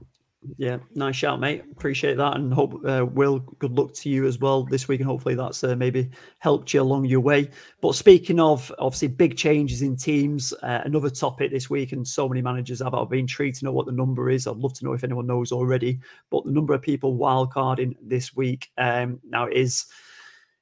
Yeah, 0.59 0.79
nice 0.95 1.17
shout, 1.17 1.41
mate. 1.41 1.65
Appreciate 1.73 2.17
that, 2.17 2.37
and 2.37 2.53
hope 2.53 2.81
uh, 2.87 3.05
Will. 3.05 3.39
Good 3.59 3.73
luck 3.73 3.95
to 3.95 4.11
you 4.11 4.27
as 4.27 4.39
well 4.39 4.65
this 4.65 4.89
week, 4.89 5.01
and 5.01 5.09
hopefully 5.09 5.35
that's 5.35 5.65
uh, 5.65 5.75
maybe 5.75 6.11
helped 6.39 6.75
you 6.75 6.83
along 6.83 7.07
your 7.07 7.21
way. 7.21 7.51
But 7.81 7.95
speaking 7.95 8.39
of 8.39 8.73
obviously 8.79 9.09
big 9.09 9.37
changes 9.37 9.83
in 9.83 9.97
teams, 9.97 10.53
uh, 10.63 10.83
another 10.85 11.11
topic 11.11 11.51
this 11.51 11.71
week, 11.71 11.93
and 11.93 12.07
so 12.07 12.29
many 12.29 12.43
managers 12.43 12.81
have. 12.81 12.95
I've 12.95 13.09
been 13.09 13.21
intrigued 13.21 13.59
to 13.61 13.65
know 13.65 13.73
what 13.73 13.87
the 13.87 13.93
number 13.93 14.29
is. 14.29 14.47
I'd 14.47 14.57
love 14.57 14.75
to 14.75 14.85
know 14.85 14.93
if 14.93 15.05
anyone 15.05 15.27
knows 15.27 15.51
already. 15.51 16.01
But 16.31 16.45
the 16.45 16.53
number 16.53 16.75
of 16.75 16.83
people 16.83 17.17
wildcarding 17.17 17.97
this 18.03 18.37
week 18.37 18.71
um, 18.79 19.21
now 19.25 19.49
is. 19.49 19.87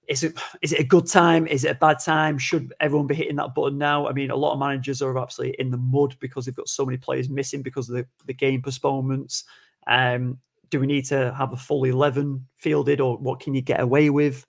Is 0.08 0.24
it 0.24 0.36
is 0.62 0.72
it 0.72 0.80
a 0.80 0.84
good 0.84 1.06
time? 1.06 1.46
Is 1.46 1.64
it 1.64 1.70
a 1.70 1.74
bad 1.76 1.98
time? 2.04 2.36
Should 2.36 2.74
everyone 2.80 3.06
be 3.06 3.14
hitting 3.14 3.36
that 3.36 3.54
button 3.54 3.78
now? 3.78 4.08
I 4.08 4.12
mean, 4.12 4.32
a 4.32 4.36
lot 4.36 4.52
of 4.52 4.58
managers 4.58 5.00
are 5.00 5.16
absolutely 5.16 5.56
in 5.60 5.70
the 5.70 5.78
mud 5.78 6.16
because 6.18 6.44
they've 6.44 6.54
got 6.54 6.68
so 6.68 6.84
many 6.84 6.98
players 6.98 7.30
missing 7.30 7.62
because 7.62 7.88
of 7.88 7.94
the, 7.94 8.06
the 8.26 8.34
game 8.34 8.60
postponements. 8.60 9.44
Um, 9.86 10.38
do 10.70 10.80
we 10.80 10.86
need 10.86 11.04
to 11.06 11.34
have 11.36 11.52
a 11.52 11.56
full 11.56 11.84
11 11.84 12.46
fielded 12.56 13.00
or 13.00 13.18
what 13.18 13.40
can 13.40 13.54
you 13.54 13.60
get 13.60 13.80
away 13.80 14.10
with? 14.10 14.46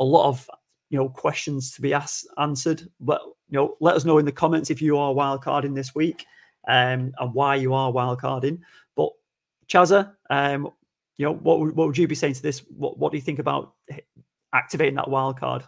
A 0.00 0.04
lot 0.04 0.28
of 0.28 0.48
you 0.90 0.98
know 0.98 1.08
questions 1.08 1.72
to 1.72 1.82
be 1.82 1.92
asked 1.92 2.26
answered. 2.38 2.88
But 3.00 3.22
you 3.50 3.58
know, 3.58 3.76
let 3.80 3.94
us 3.94 4.04
know 4.04 4.18
in 4.18 4.24
the 4.24 4.32
comments 4.32 4.70
if 4.70 4.82
you 4.82 4.98
are 4.98 5.12
wildcarding 5.12 5.74
this 5.74 5.94
week 5.94 6.26
um, 6.66 7.12
and 7.18 7.34
why 7.34 7.56
you 7.56 7.74
are 7.74 7.92
wildcarding. 7.92 8.60
But 8.96 9.10
Chazza, 9.68 10.12
um, 10.30 10.70
you 11.16 11.26
know, 11.26 11.34
what 11.34 11.60
what 11.74 11.86
would 11.86 11.98
you 11.98 12.08
be 12.08 12.14
saying 12.14 12.34
to 12.34 12.42
this? 12.42 12.60
What 12.76 12.98
what 12.98 13.12
do 13.12 13.18
you 13.18 13.22
think 13.22 13.38
about 13.38 13.74
activating 14.52 14.96
that 14.96 15.06
wildcard? 15.06 15.64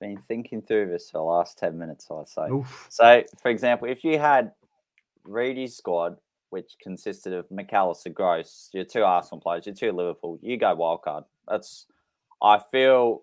Been 0.00 0.16
thinking 0.16 0.62
through 0.62 0.88
this 0.88 1.10
for 1.10 1.18
the 1.18 1.24
last 1.24 1.58
10 1.58 1.76
minutes, 1.78 2.08
I'd 2.10 2.26
say. 2.26 2.48
Oof. 2.48 2.86
So, 2.88 3.22
for 3.36 3.50
example, 3.50 3.86
if 3.86 4.02
you 4.02 4.18
had 4.18 4.52
Reedy's 5.24 5.76
squad 5.76 6.16
which 6.50 6.76
consisted 6.82 7.32
of 7.32 7.50
Mac 7.50 7.72
Allister 7.72 8.10
Gross, 8.10 8.68
your 8.72 8.84
two 8.84 9.02
Arsenal 9.02 9.40
players, 9.40 9.66
your 9.66 9.74
two 9.74 9.92
Liverpool, 9.92 10.38
you 10.42 10.56
go 10.56 10.76
wildcard. 10.76 11.24
That's 11.48 11.86
I 12.42 12.60
feel 12.70 13.22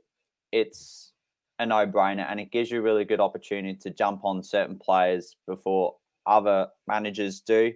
it's 0.52 1.12
a 1.60 1.66
no-brainer 1.66 2.26
and 2.30 2.40
it 2.40 2.52
gives 2.52 2.72
you 2.72 2.80
a 2.80 2.84
really 2.84 3.06
good 3.06 3.20
opportunity 3.20 3.78
to 3.80 3.90
jump 3.90 4.24
on 4.24 4.44
certain 4.44 4.78
players 4.78 5.36
before 5.48 5.96
other 6.26 6.68
managers 6.88 7.42
do. 7.42 7.74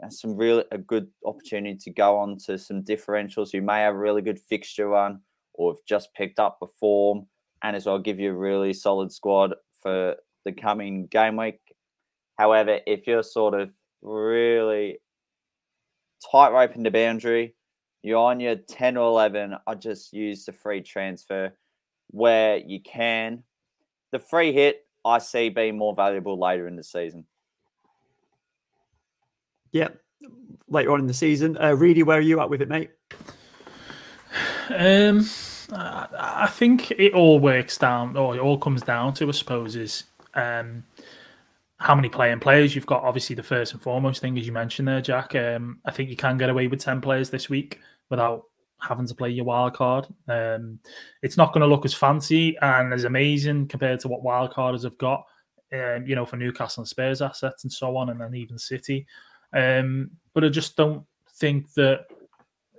And 0.00 0.12
some 0.12 0.36
really 0.36 0.64
a 0.70 0.78
good 0.78 1.08
opportunity 1.26 1.76
to 1.76 1.90
go 1.90 2.16
on 2.18 2.38
to 2.46 2.56
some 2.56 2.82
differentials 2.84 3.52
You 3.52 3.62
may 3.62 3.80
have 3.80 3.94
a 3.94 3.98
really 3.98 4.22
good 4.22 4.38
fixture 4.38 4.88
run 4.88 5.20
or 5.54 5.72
have 5.72 5.84
just 5.88 6.14
picked 6.14 6.38
up 6.38 6.58
a 6.62 6.66
form 6.78 7.26
and 7.64 7.74
as 7.74 7.86
well 7.86 7.98
give 7.98 8.20
you 8.20 8.30
a 8.30 8.36
really 8.36 8.72
solid 8.72 9.12
squad 9.12 9.54
for 9.82 10.14
the 10.44 10.52
coming 10.52 11.06
game 11.08 11.36
week. 11.36 11.58
However, 12.38 12.78
if 12.86 13.08
you're 13.08 13.24
sort 13.24 13.54
of 13.54 13.70
really 14.02 14.98
tight 16.30 16.50
rope 16.50 16.74
in 16.76 16.82
the 16.82 16.90
boundary. 16.90 17.54
You're 18.02 18.18
on 18.18 18.40
your 18.40 18.56
10 18.56 18.96
or 18.96 19.08
11. 19.08 19.56
I 19.66 19.74
just 19.74 20.12
use 20.12 20.44
the 20.44 20.52
free 20.52 20.82
transfer 20.82 21.52
where 22.10 22.58
you 22.58 22.80
can. 22.80 23.42
The 24.12 24.18
free 24.18 24.52
hit, 24.52 24.86
I 25.04 25.18
see 25.18 25.48
being 25.48 25.76
more 25.76 25.94
valuable 25.94 26.38
later 26.38 26.66
in 26.68 26.76
the 26.76 26.84
season. 26.84 27.24
Yep, 29.72 30.00
later 30.68 30.92
on 30.92 31.00
in 31.00 31.06
the 31.06 31.14
season. 31.14 31.58
Uh, 31.58 31.74
Reedy, 31.74 32.02
where 32.02 32.18
are 32.18 32.22
you 32.22 32.40
at 32.40 32.48
with 32.48 32.62
it, 32.62 32.68
mate? 32.68 32.90
Um, 34.70 35.28
I 35.72 36.48
think 36.50 36.90
it 36.92 37.12
all 37.12 37.38
works 37.38 37.76
down, 37.76 38.16
or 38.16 38.36
it 38.36 38.40
all 38.40 38.58
comes 38.58 38.82
down 38.82 39.12
to, 39.14 39.28
I 39.28 39.32
suppose, 39.32 39.76
is 39.76 40.04
um, 40.34 40.84
how 41.78 41.94
many 41.94 42.08
playing 42.08 42.40
players 42.40 42.74
you've 42.74 42.86
got. 42.86 43.04
Obviously, 43.04 43.36
the 43.36 43.42
first 43.42 43.72
and 43.72 43.82
foremost 43.82 44.20
thing, 44.20 44.36
as 44.36 44.46
you 44.46 44.52
mentioned 44.52 44.88
there, 44.88 45.00
Jack. 45.00 45.34
Um, 45.34 45.78
I 45.84 45.90
think 45.90 46.10
you 46.10 46.16
can 46.16 46.36
get 46.36 46.50
away 46.50 46.66
with 46.66 46.80
ten 46.80 47.00
players 47.00 47.30
this 47.30 47.48
week 47.48 47.78
without 48.10 48.42
having 48.80 49.06
to 49.06 49.14
play 49.14 49.30
your 49.30 49.44
wild 49.44 49.74
card. 49.74 50.06
Um, 50.28 50.80
it's 51.22 51.36
not 51.36 51.52
going 51.52 51.62
to 51.62 51.66
look 51.66 51.84
as 51.84 51.94
fancy 51.94 52.56
and 52.62 52.92
as 52.92 53.04
amazing 53.04 53.68
compared 53.68 54.00
to 54.00 54.08
what 54.08 54.22
wild 54.22 54.52
carders 54.52 54.82
have 54.82 54.98
got. 54.98 55.24
Um, 55.72 56.06
you 56.06 56.14
know, 56.14 56.24
for 56.24 56.36
Newcastle 56.36 56.80
and 56.80 56.88
Spurs 56.88 57.20
assets 57.20 57.64
and 57.64 57.72
so 57.72 57.96
on, 57.96 58.08
and 58.10 58.20
then 58.20 58.34
even 58.34 58.58
City. 58.58 59.06
Um, 59.52 60.10
but 60.34 60.44
I 60.44 60.48
just 60.48 60.76
don't 60.76 61.04
think 61.36 61.72
that 61.74 62.06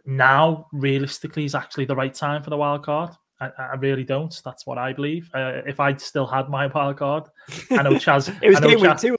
now, 0.06 0.68
realistically, 0.74 1.46
is 1.46 1.56
actually 1.56 1.86
the 1.86 1.96
right 1.96 2.14
time 2.14 2.44
for 2.44 2.50
the 2.50 2.58
wild 2.58 2.84
card. 2.84 3.12
I, 3.42 3.52
I 3.58 3.76
really 3.76 4.04
don't. 4.04 4.42
That's 4.44 4.66
what 4.66 4.78
I 4.78 4.94
believe. 4.94 5.30
Uh, 5.34 5.62
if 5.66 5.80
I 5.80 5.96
still 5.96 6.28
had 6.28 6.50
my 6.50 6.68
wild 6.68 6.98
card, 6.98 7.26
I 7.72 7.84
know 7.84 7.92
Chaz. 7.92 8.36
it 8.42 8.50
was 8.50 8.60
game 8.60 8.80
week 8.80 8.98
two. 8.98 9.16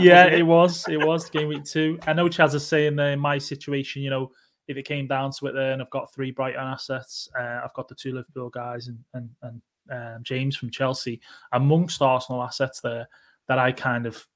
Yeah, 0.00 0.26
it? 0.26 0.42
was. 0.42 0.88
It 0.88 1.04
was 1.04 1.28
game 1.30 1.48
week 1.48 1.64
two. 1.64 1.98
I 2.06 2.12
know 2.12 2.28
Chaz 2.28 2.54
is 2.54 2.66
saying 2.66 2.96
that 2.96 3.12
in 3.12 3.20
my 3.20 3.38
situation, 3.38 4.02
you 4.02 4.10
know, 4.10 4.32
if 4.66 4.76
it 4.76 4.84
came 4.84 5.06
down 5.06 5.30
to 5.32 5.46
it, 5.46 5.52
there, 5.52 5.72
and 5.72 5.80
I've 5.80 5.90
got 5.90 6.12
three 6.12 6.30
Brighton 6.30 6.60
assets, 6.60 7.28
uh, 7.38 7.60
I've 7.64 7.72
got 7.74 7.88
the 7.88 7.94
two 7.94 8.12
Liverpool 8.12 8.50
guys 8.50 8.88
and 8.88 8.98
and, 9.14 9.30
and 9.42 9.62
um, 9.90 10.22
James 10.22 10.56
from 10.56 10.70
Chelsea 10.70 11.20
amongst 11.52 12.02
Arsenal 12.02 12.42
assets 12.42 12.80
there 12.80 13.08
that 13.48 13.58
I 13.58 13.72
kind 13.72 14.06
of, 14.06 14.26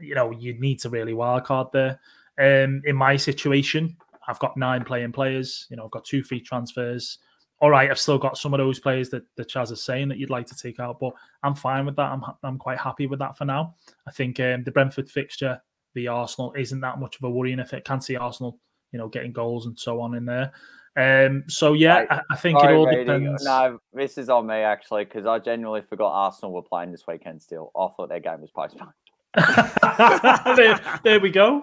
you 0.00 0.14
know, 0.14 0.30
you 0.30 0.54
need 0.58 0.80
to 0.80 0.90
really 0.90 1.14
wild 1.14 1.44
card 1.44 1.68
there. 1.72 2.00
Um, 2.38 2.82
in 2.84 2.96
my 2.96 3.16
situation, 3.16 3.96
I've 4.28 4.38
got 4.40 4.56
nine 4.56 4.84
playing 4.84 5.12
players. 5.12 5.66
You 5.70 5.76
know, 5.76 5.84
I've 5.84 5.90
got 5.90 6.04
two 6.04 6.22
free 6.22 6.40
transfers. 6.40 7.18
All 7.60 7.70
right, 7.70 7.90
I've 7.90 7.98
still 7.98 8.18
got 8.18 8.36
some 8.36 8.52
of 8.52 8.58
those 8.58 8.78
players 8.78 9.08
that, 9.10 9.22
the 9.36 9.44
Chaz 9.44 9.72
is 9.72 9.82
saying 9.82 10.08
that 10.08 10.18
you'd 10.18 10.30
like 10.30 10.46
to 10.46 10.56
take 10.56 10.78
out, 10.78 11.00
but 11.00 11.14
I'm 11.42 11.54
fine 11.54 11.86
with 11.86 11.96
that. 11.96 12.12
I'm 12.12 12.22
I'm 12.42 12.58
quite 12.58 12.78
happy 12.78 13.06
with 13.06 13.18
that 13.20 13.36
for 13.36 13.46
now. 13.46 13.74
I 14.06 14.10
think 14.10 14.38
um, 14.40 14.62
the 14.62 14.70
Brentford 14.70 15.10
fixture, 15.10 15.60
the 15.94 16.08
Arsenal, 16.08 16.52
isn't 16.56 16.80
that 16.80 17.00
much 17.00 17.16
of 17.16 17.24
a 17.24 17.30
worry, 17.30 17.52
and 17.52 17.60
if 17.60 17.72
it 17.72 17.84
can 17.84 18.00
see 18.00 18.16
Arsenal, 18.16 18.58
you 18.92 18.98
know, 18.98 19.08
getting 19.08 19.32
goals 19.32 19.66
and 19.66 19.78
so 19.78 20.00
on 20.00 20.14
in 20.14 20.26
there. 20.26 20.52
Um, 20.96 21.44
so 21.46 21.74
yeah, 21.74 22.06
I, 22.10 22.20
I, 22.30 22.36
think 22.36 22.58
Sorry, 22.58 22.74
it 22.74 22.76
all 22.76 22.90
depends. 22.90 23.44
No, 23.44 23.78
this 23.92 24.16
is 24.16 24.30
on 24.30 24.46
me 24.46 24.56
actually 24.56 25.04
because 25.04 25.26
I 25.26 25.38
genuinely 25.38 25.82
forgot 25.82 26.10
Arsenal 26.10 26.52
were 26.52 26.62
playing 26.62 26.92
this 26.92 27.06
weekend. 27.06 27.42
Still, 27.42 27.70
I 27.76 27.88
thought 27.88 28.08
their 28.08 28.20
game 28.20 28.40
was 28.40 28.50
postponed. 28.50 28.92
there, 30.56 31.00
there, 31.02 31.20
we 31.20 31.30
go. 31.30 31.62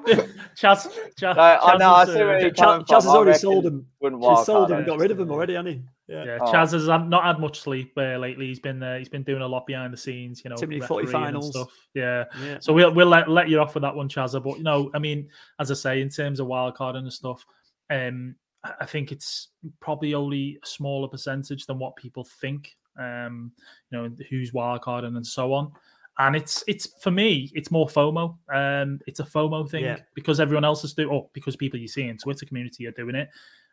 Chaz, 0.55 0.91
Chaz, 1.19 1.38
I 1.38 1.77
know. 1.77 1.93
I 1.93 2.05
see 2.05 2.11
where 2.13 2.41
you're 2.41 2.51
Chaz, 2.51 2.86
Chaz 2.86 3.03
has 3.03 3.07
already 3.07 3.38
sold 3.38 3.65
him. 3.65 3.86
He's 4.01 4.45
sold 4.45 4.69
them, 4.69 4.86
got 4.86 4.99
rid 4.99 5.11
of 5.11 5.19
him 5.19 5.31
already, 5.31 5.53
hasn't 5.53 5.69
he? 5.69 5.81
Yeah, 6.07 6.25
yeah 6.25 6.38
oh. 6.41 6.51
Chaz 6.51 6.71
has 6.73 6.88
not 6.88 7.23
had 7.23 7.39
much 7.39 7.61
sleep 7.61 7.93
uh, 7.97 8.17
lately. 8.17 8.47
He's 8.47 8.59
been 8.59 8.84
uh, 8.84 8.97
he's 8.97 9.09
been 9.09 9.23
doing 9.23 9.41
a 9.41 9.47
lot 9.47 9.65
behind 9.65 9.93
the 9.93 9.97
scenes, 9.97 10.41
you 10.43 10.49
know, 10.49 10.55
too 10.55 10.67
many 10.67 10.81
footy 10.81 11.07
finals 11.07 11.49
stuff. 11.49 11.71
Yeah. 11.93 12.25
yeah. 12.41 12.57
So 12.59 12.73
we'll 12.73 12.93
we'll 12.93 13.07
let, 13.07 13.29
let 13.29 13.49
you 13.49 13.59
off 13.59 13.73
with 13.73 13.84
that 13.84 13.95
one, 13.95 14.09
Chaz. 14.09 14.41
But 14.43 14.57
you 14.57 14.63
know, 14.63 14.91
I 14.93 14.99
mean, 14.99 15.29
as 15.59 15.71
I 15.71 15.75
say, 15.75 16.01
in 16.01 16.09
terms 16.09 16.39
of 16.39 16.47
wild 16.47 16.75
card 16.75 16.95
and 16.95 17.11
stuff, 17.11 17.45
um, 17.89 18.36
I 18.79 18.86
think 18.86 19.11
it's 19.11 19.49
probably 19.79 20.13
only 20.13 20.59
a 20.63 20.67
smaller 20.67 21.07
percentage 21.07 21.65
than 21.65 21.79
what 21.79 21.95
people 21.95 22.25
think. 22.41 22.75
Um, 22.99 23.51
you 23.89 23.97
know, 23.97 24.15
who's 24.29 24.51
wildcarding 24.51 25.17
and 25.17 25.25
so 25.25 25.53
on. 25.53 25.71
And 26.20 26.36
it's 26.36 26.64
it's 26.68 26.88
for 27.01 27.11
me, 27.11 27.49
it's 27.53 27.72
more 27.72 27.88
FOMO. 27.88 28.38
Um, 28.53 28.99
it's 29.07 29.20
a 29.20 29.24
FOMO 29.24 29.70
thing 29.70 29.86
yeah. 29.86 29.97
because 30.14 30.39
everyone 30.39 30.64
else 30.64 30.84
is 30.84 30.93
doing, 30.93 31.09
or 31.09 31.30
because 31.34 31.55
people 31.55 31.80
you 31.80 31.88
see 31.88 32.07
in 32.07 32.18
Twitter 32.18 32.45
community 32.45 32.86
are 32.86 32.91
doing 32.91 33.16
it. 33.16 33.30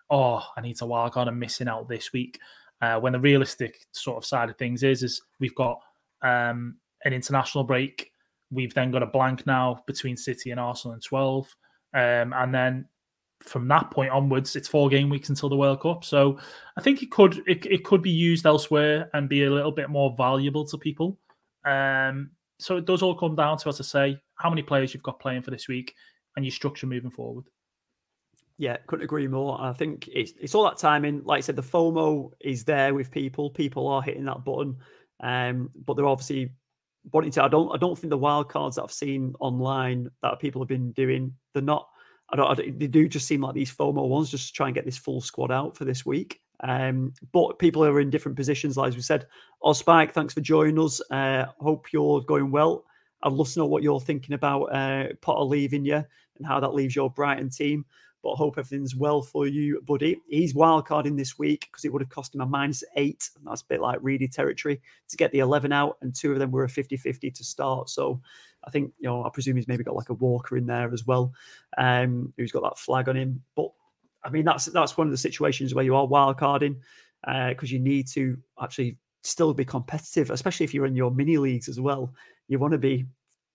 Oh, 0.08 0.42
I 0.56 0.60
need 0.60 0.76
to 0.78 0.84
wildcard. 0.84 1.28
I'm 1.28 1.38
missing 1.38 1.68
out 1.68 1.88
this 1.88 2.12
week. 2.12 2.40
Uh, 2.82 2.98
when 2.98 3.12
the 3.12 3.20
realistic 3.20 3.86
sort 3.92 4.16
of 4.16 4.24
side 4.24 4.48
of 4.48 4.56
things 4.56 4.82
is, 4.82 5.02
is 5.02 5.20
we've 5.38 5.54
got 5.54 5.80
um, 6.22 6.76
an 7.04 7.12
international 7.12 7.64
break. 7.64 8.10
We've 8.50 8.74
then 8.74 8.90
got 8.90 9.02
a 9.02 9.06
blank 9.06 9.46
now 9.46 9.84
between 9.86 10.16
City 10.16 10.50
and 10.50 10.58
Arsenal 10.58 10.94
in 10.94 11.00
12. 11.00 11.54
Um, 11.92 12.32
and 12.32 12.54
then 12.54 12.88
from 13.42 13.68
that 13.68 13.90
point 13.90 14.10
onwards, 14.10 14.56
it's 14.56 14.68
four 14.68 14.88
game 14.88 15.08
weeks 15.08 15.28
until 15.28 15.48
the 15.48 15.56
World 15.56 15.80
Cup. 15.80 16.04
So 16.04 16.38
I 16.76 16.80
think 16.80 17.02
it 17.02 17.10
could 17.10 17.42
it, 17.46 17.64
it 17.66 17.84
could 17.84 18.02
be 18.02 18.10
used 18.10 18.46
elsewhere 18.46 19.10
and 19.14 19.28
be 19.28 19.44
a 19.44 19.50
little 19.50 19.72
bit 19.72 19.90
more 19.90 20.14
valuable 20.16 20.64
to 20.66 20.78
people. 20.78 21.18
Um, 21.64 22.30
so 22.58 22.76
it 22.76 22.84
does 22.84 23.02
all 23.02 23.14
come 23.14 23.36
down 23.36 23.58
to, 23.58 23.68
as 23.68 23.80
I 23.80 23.84
say, 23.84 24.22
how 24.36 24.50
many 24.50 24.62
players 24.62 24.92
you've 24.92 25.02
got 25.02 25.20
playing 25.20 25.42
for 25.42 25.50
this 25.50 25.68
week 25.68 25.94
and 26.36 26.44
your 26.44 26.52
structure 26.52 26.86
moving 26.86 27.10
forward. 27.10 27.44
Yeah, 28.58 28.76
couldn't 28.86 29.04
agree 29.04 29.26
more. 29.26 29.58
I 29.60 29.72
think 29.72 30.08
it's 30.12 30.32
it's 30.38 30.54
all 30.54 30.64
that 30.64 30.76
timing. 30.76 31.22
Like 31.24 31.38
I 31.38 31.40
said, 31.40 31.56
the 31.56 31.62
FOMO 31.62 32.30
is 32.40 32.64
there 32.64 32.92
with 32.92 33.10
people. 33.10 33.48
People 33.48 33.88
are 33.88 34.02
hitting 34.02 34.26
that 34.26 34.44
button, 34.44 34.76
um, 35.22 35.70
but 35.86 35.94
they're 35.94 36.06
obviously 36.06 36.52
wanting 37.10 37.30
to. 37.32 37.44
I 37.44 37.48
don't. 37.48 37.74
I 37.74 37.78
don't 37.78 37.98
think 37.98 38.10
the 38.10 38.18
wild 38.18 38.50
cards 38.50 38.76
that 38.76 38.82
I've 38.82 38.92
seen 38.92 39.34
online 39.40 40.10
that 40.22 40.40
people 40.40 40.60
have 40.60 40.68
been 40.68 40.92
doing. 40.92 41.34
They're 41.54 41.62
not 41.62 41.88
I 42.32 42.36
don't, 42.36 42.50
I 42.50 42.54
don't, 42.54 42.78
they 42.78 42.86
do 42.86 43.08
just 43.08 43.26
seem 43.26 43.40
like 43.40 43.54
these 43.54 43.74
FOMO 43.74 44.08
ones, 44.08 44.30
just 44.30 44.48
to 44.48 44.52
try 44.52 44.68
and 44.68 44.74
get 44.74 44.84
this 44.84 44.98
full 44.98 45.20
squad 45.20 45.50
out 45.50 45.76
for 45.76 45.84
this 45.84 46.06
week. 46.06 46.40
Um, 46.62 47.14
but 47.32 47.58
people 47.58 47.84
are 47.84 48.00
in 48.00 48.10
different 48.10 48.36
positions, 48.36 48.76
like 48.76 48.94
we 48.94 49.00
said. 49.00 49.26
Oh, 49.62 49.72
Spike, 49.72 50.12
thanks 50.12 50.34
for 50.34 50.40
joining 50.40 50.78
us. 50.78 51.00
Uh, 51.10 51.46
hope 51.58 51.92
you're 51.92 52.20
going 52.22 52.50
well. 52.50 52.84
I'd 53.22 53.32
love 53.32 53.50
to 53.52 53.58
know 53.58 53.66
what 53.66 53.82
you're 53.82 54.00
thinking 54.00 54.34
about 54.34 54.64
uh, 54.66 55.08
Potter 55.20 55.44
leaving 55.44 55.84
you 55.84 56.04
and 56.36 56.46
how 56.46 56.60
that 56.60 56.74
leaves 56.74 56.96
your 56.96 57.10
Brighton 57.10 57.50
team. 57.50 57.84
But 58.22 58.34
hope 58.34 58.58
everything's 58.58 58.94
well 58.94 59.22
for 59.22 59.46
you, 59.46 59.80
buddy. 59.86 60.20
He's 60.28 60.52
wildcarding 60.52 61.16
this 61.16 61.38
week 61.38 61.68
because 61.70 61.86
it 61.86 61.92
would 61.92 62.02
have 62.02 62.10
cost 62.10 62.34
him 62.34 62.42
a 62.42 62.46
minus 62.46 62.84
eight. 62.96 63.30
And 63.36 63.46
that's 63.46 63.62
a 63.62 63.66
bit 63.66 63.80
like 63.80 63.98
Reedy 64.02 64.28
territory 64.28 64.80
to 65.08 65.16
get 65.16 65.32
the 65.32 65.38
11 65.38 65.72
out. 65.72 65.96
And 66.02 66.14
two 66.14 66.32
of 66.32 66.38
them 66.38 66.50
were 66.50 66.64
a 66.64 66.68
50 66.68 66.98
50 66.98 67.30
to 67.30 67.44
start. 67.44 67.88
So 67.88 68.20
I 68.64 68.70
think, 68.70 68.92
you 68.98 69.08
know, 69.08 69.24
I 69.24 69.30
presume 69.30 69.56
he's 69.56 69.68
maybe 69.68 69.84
got 69.84 69.96
like 69.96 70.10
a 70.10 70.14
Walker 70.14 70.58
in 70.58 70.66
there 70.66 70.92
as 70.92 71.06
well, 71.06 71.32
um, 71.78 72.34
who's 72.36 72.52
got 72.52 72.62
that 72.62 72.78
flag 72.78 73.08
on 73.08 73.16
him. 73.16 73.42
But 73.56 73.70
I 74.24 74.30
mean, 74.30 74.44
that's 74.44 74.66
that's 74.66 74.96
one 74.96 75.06
of 75.06 75.10
the 75.10 75.16
situations 75.16 75.74
where 75.74 75.84
you 75.84 75.96
are 75.96 76.06
wildcarding 76.06 76.76
because 77.22 77.70
uh, 77.70 77.74
you 77.74 77.78
need 77.78 78.08
to 78.08 78.36
actually 78.60 78.96
still 79.22 79.52
be 79.52 79.64
competitive, 79.64 80.30
especially 80.30 80.64
if 80.64 80.74
you're 80.74 80.86
in 80.86 80.96
your 80.96 81.10
mini 81.10 81.36
leagues 81.36 81.68
as 81.68 81.80
well. 81.80 82.14
You 82.48 82.58
want 82.58 82.72
to 82.72 82.78
be 82.78 83.06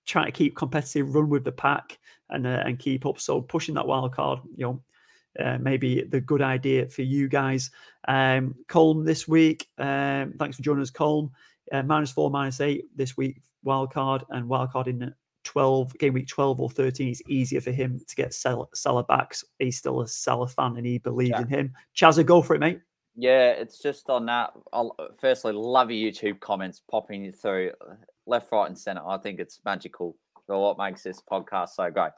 trying 0.05 0.25
to 0.25 0.31
keep 0.31 0.55
competitive, 0.55 1.13
run 1.13 1.29
with 1.29 1.43
the 1.43 1.51
pack, 1.51 1.97
and 2.29 2.45
uh, 2.45 2.63
and 2.65 2.79
keep 2.79 3.05
up. 3.05 3.19
So 3.19 3.41
pushing 3.41 3.75
that 3.75 3.87
wild 3.87 4.13
card, 4.13 4.39
you 4.55 4.65
know, 4.65 5.43
uh, 5.43 5.57
maybe 5.59 6.01
the 6.03 6.21
good 6.21 6.41
idea 6.41 6.87
for 6.87 7.01
you 7.01 7.27
guys. 7.27 7.71
Um, 8.07 8.55
Colm 8.67 9.05
this 9.05 9.27
week. 9.27 9.67
Um, 9.77 10.33
thanks 10.39 10.57
for 10.57 10.63
joining 10.63 10.81
us, 10.81 10.91
Colm. 10.91 11.31
Uh, 11.71 11.81
minus 11.83 12.11
four, 12.11 12.29
minus 12.29 12.61
eight 12.61 12.85
this 12.95 13.17
week 13.17 13.41
wild 13.63 13.91
card 13.91 14.23
and 14.29 14.47
wild 14.47 14.71
card 14.71 14.87
in 14.87 15.13
12 15.45 15.97
game 15.97 16.13
week 16.13 16.27
12 16.27 16.59
or 16.59 16.69
13 16.69 17.09
is 17.09 17.21
easier 17.29 17.61
for 17.61 17.71
him 17.71 18.01
to 18.05 18.15
get 18.15 18.33
Salah 18.33 19.03
back. 19.03 19.35
He's 19.59 19.77
still 19.77 20.01
a 20.01 20.07
Salah 20.07 20.47
fan 20.47 20.75
and 20.75 20.85
he 20.85 20.97
believes 20.97 21.31
yeah. 21.31 21.41
in 21.41 21.47
him. 21.47 21.73
Chazza, 21.95 22.25
go 22.25 22.41
for 22.41 22.55
it, 22.55 22.59
mate. 22.59 22.81
Yeah, 23.15 23.51
it's 23.51 23.79
just 23.79 24.09
on 24.09 24.25
that. 24.25 24.51
I'll, 24.73 24.95
firstly, 25.17 25.53
love 25.53 25.89
your 25.89 26.11
YouTube 26.11 26.41
comments 26.41 26.81
popping 26.91 27.31
through 27.31 27.71
uh, 27.81 27.93
left, 28.27 28.51
right, 28.51 28.67
and 28.67 28.77
center. 28.77 29.07
I 29.07 29.17
think 29.17 29.39
it's 29.39 29.61
magical 29.63 30.17
for 30.45 30.61
what 30.61 30.77
makes 30.77 31.03
this 31.03 31.21
podcast 31.21 31.69
so 31.69 31.89
great. 31.89 32.11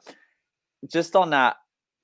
Just 0.90 1.14
on 1.14 1.30
that 1.30 1.56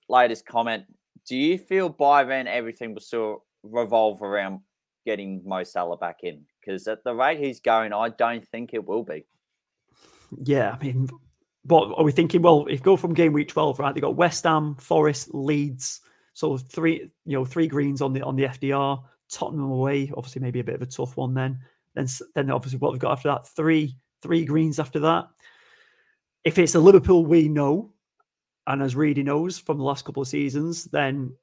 latest 0.08 0.46
comment, 0.46 0.84
do 1.26 1.36
you 1.36 1.58
feel 1.58 1.88
by 1.88 2.22
then 2.22 2.46
everything 2.46 2.94
will 2.94 3.00
still 3.00 3.44
revolve 3.64 4.22
around 4.22 4.60
getting 5.04 5.42
Mo 5.44 5.64
Salah 5.64 5.96
back 5.96 6.18
in? 6.22 6.44
Because 6.60 6.86
at 6.86 7.02
the 7.02 7.14
rate 7.14 7.40
he's 7.40 7.60
going, 7.60 7.92
I 7.92 8.10
don't 8.10 8.46
think 8.48 8.74
it 8.74 8.86
will 8.86 9.02
be. 9.02 9.26
Yeah, 10.42 10.76
I 10.78 10.84
mean, 10.84 11.08
what 11.64 11.92
are 11.96 12.04
we 12.04 12.12
thinking? 12.12 12.42
Well, 12.42 12.66
if 12.68 12.82
go 12.82 12.96
from 12.96 13.14
game 13.14 13.32
week 13.32 13.48
twelve, 13.48 13.78
right? 13.78 13.94
They 13.94 14.00
got 14.00 14.16
West 14.16 14.44
Ham, 14.44 14.74
Forest, 14.76 15.34
Leeds. 15.34 16.00
So 16.32 16.58
three, 16.58 17.10
you 17.24 17.38
know, 17.38 17.44
three 17.44 17.68
greens 17.68 18.02
on 18.02 18.12
the 18.12 18.22
on 18.22 18.36
the 18.36 18.44
FDR. 18.44 19.02
Tottenham 19.30 19.70
away, 19.70 20.12
obviously 20.16 20.42
maybe 20.42 20.60
a 20.60 20.64
bit 20.64 20.76
of 20.76 20.82
a 20.82 20.86
tough 20.86 21.16
one. 21.16 21.34
Then, 21.34 21.58
then, 21.94 22.06
then 22.34 22.50
obviously 22.50 22.78
what 22.78 22.92
we've 22.92 23.00
got 23.00 23.12
after 23.12 23.28
that, 23.28 23.48
three, 23.48 23.96
three 24.22 24.44
greens 24.44 24.78
after 24.78 25.00
that. 25.00 25.28
If 26.44 26.58
it's 26.58 26.74
a 26.74 26.80
Liverpool 26.80 27.24
we 27.24 27.48
know, 27.48 27.92
and 28.66 28.82
as 28.82 28.96
Reedy 28.96 29.22
knows 29.22 29.58
from 29.58 29.78
the 29.78 29.84
last 29.84 30.04
couple 30.04 30.22
of 30.22 30.28
seasons, 30.28 30.84
then 30.84 31.34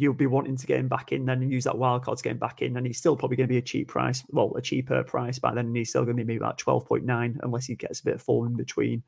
you'll 0.00 0.14
be 0.14 0.26
wanting 0.26 0.56
to 0.56 0.66
get 0.66 0.80
him 0.80 0.88
back 0.88 1.12
in 1.12 1.26
then 1.26 1.42
and 1.42 1.52
use 1.52 1.64
that 1.64 1.78
wild 1.78 2.04
card 2.04 2.18
to 2.18 2.24
get 2.24 2.32
him 2.32 2.38
back 2.38 2.62
in. 2.62 2.76
And 2.76 2.86
he's 2.86 2.98
still 2.98 3.16
probably 3.16 3.36
going 3.36 3.48
to 3.48 3.52
be 3.52 3.58
a 3.58 3.62
cheap 3.62 3.88
price, 3.88 4.24
well, 4.28 4.52
a 4.56 4.62
cheaper 4.62 5.02
price 5.04 5.38
by 5.38 5.54
then. 5.54 5.66
And 5.66 5.76
he's 5.76 5.90
still 5.90 6.04
going 6.04 6.16
to 6.16 6.24
be 6.24 6.26
maybe 6.26 6.38
about 6.38 6.58
12.9 6.58 7.38
unless 7.42 7.66
he 7.66 7.74
gets 7.74 8.00
a 8.00 8.04
bit 8.04 8.14
of 8.14 8.22
form 8.22 8.48
in 8.48 8.56
between. 8.56 9.02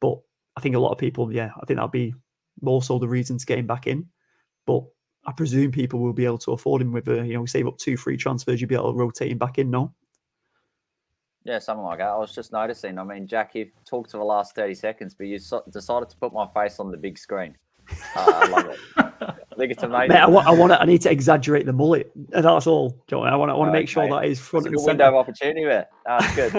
But 0.00 0.18
I 0.56 0.60
think 0.60 0.74
a 0.74 0.80
lot 0.80 0.92
of 0.92 0.98
people, 0.98 1.32
yeah, 1.32 1.50
I 1.60 1.66
think 1.66 1.76
that'll 1.76 1.88
be 1.88 2.14
more 2.60 2.82
so 2.82 2.98
the 2.98 3.08
reason 3.08 3.38
to 3.38 3.46
get 3.46 3.58
him 3.58 3.66
back 3.66 3.86
in. 3.86 4.06
But 4.66 4.84
I 5.26 5.32
presume 5.32 5.72
people 5.72 6.00
will 6.00 6.12
be 6.12 6.26
able 6.26 6.38
to 6.38 6.52
afford 6.52 6.82
him 6.82 6.92
with 6.92 7.08
a, 7.08 7.26
you 7.26 7.34
know, 7.34 7.46
save 7.46 7.66
up 7.66 7.78
two 7.78 7.96
free 7.96 8.16
transfers, 8.16 8.60
you'll 8.60 8.68
be 8.68 8.74
able 8.74 8.92
to 8.92 8.98
rotate 8.98 9.32
him 9.32 9.38
back 9.38 9.58
in, 9.58 9.70
no? 9.70 9.94
Yeah, 11.44 11.58
something 11.58 11.84
like 11.84 11.98
that. 11.98 12.08
I 12.08 12.16
was 12.16 12.34
just 12.34 12.52
noticing. 12.52 12.98
I 12.98 13.04
mean, 13.04 13.26
Jack, 13.26 13.54
you've 13.54 13.72
talked 13.84 14.10
for 14.10 14.16
the 14.18 14.24
last 14.24 14.54
30 14.54 14.74
seconds, 14.74 15.14
but 15.14 15.26
you 15.26 15.38
decided 15.70 16.08
to 16.08 16.16
put 16.16 16.32
my 16.32 16.46
face 16.46 16.80
on 16.80 16.90
the 16.90 16.96
big 16.96 17.18
screen. 17.18 17.56
Uh, 17.90 17.96
I 18.16 18.48
love 18.48 18.66
it. 18.66 18.78
I 18.96 19.56
think 19.56 19.70
it's 19.72 19.82
amazing. 19.84 20.08
Mate, 20.08 20.18
I 20.20 20.26
want, 20.26 20.46
I 20.48 20.50
want 20.50 20.72
to, 20.72 20.80
I 20.82 20.84
need 20.84 21.00
to 21.02 21.10
exaggerate 21.10 21.64
the 21.64 21.72
mullet. 21.72 22.10
That's 22.30 22.66
all. 22.66 23.00
Joey. 23.06 23.28
I 23.28 23.36
want, 23.36 23.50
I 23.50 23.54
want 23.54 23.68
to 23.68 23.72
make 23.72 23.88
sure 23.88 24.02
Okay. 24.02 24.10
that 24.12 24.24
is 24.24 24.40
front 24.40 24.66
It's 24.66 24.74
a 24.74 24.78
and 24.78 24.86
window 24.86 25.08
of 25.08 25.14
opportunity 25.14 25.64
there. 25.64 25.86
That's 26.06 26.34
good. 26.34 26.52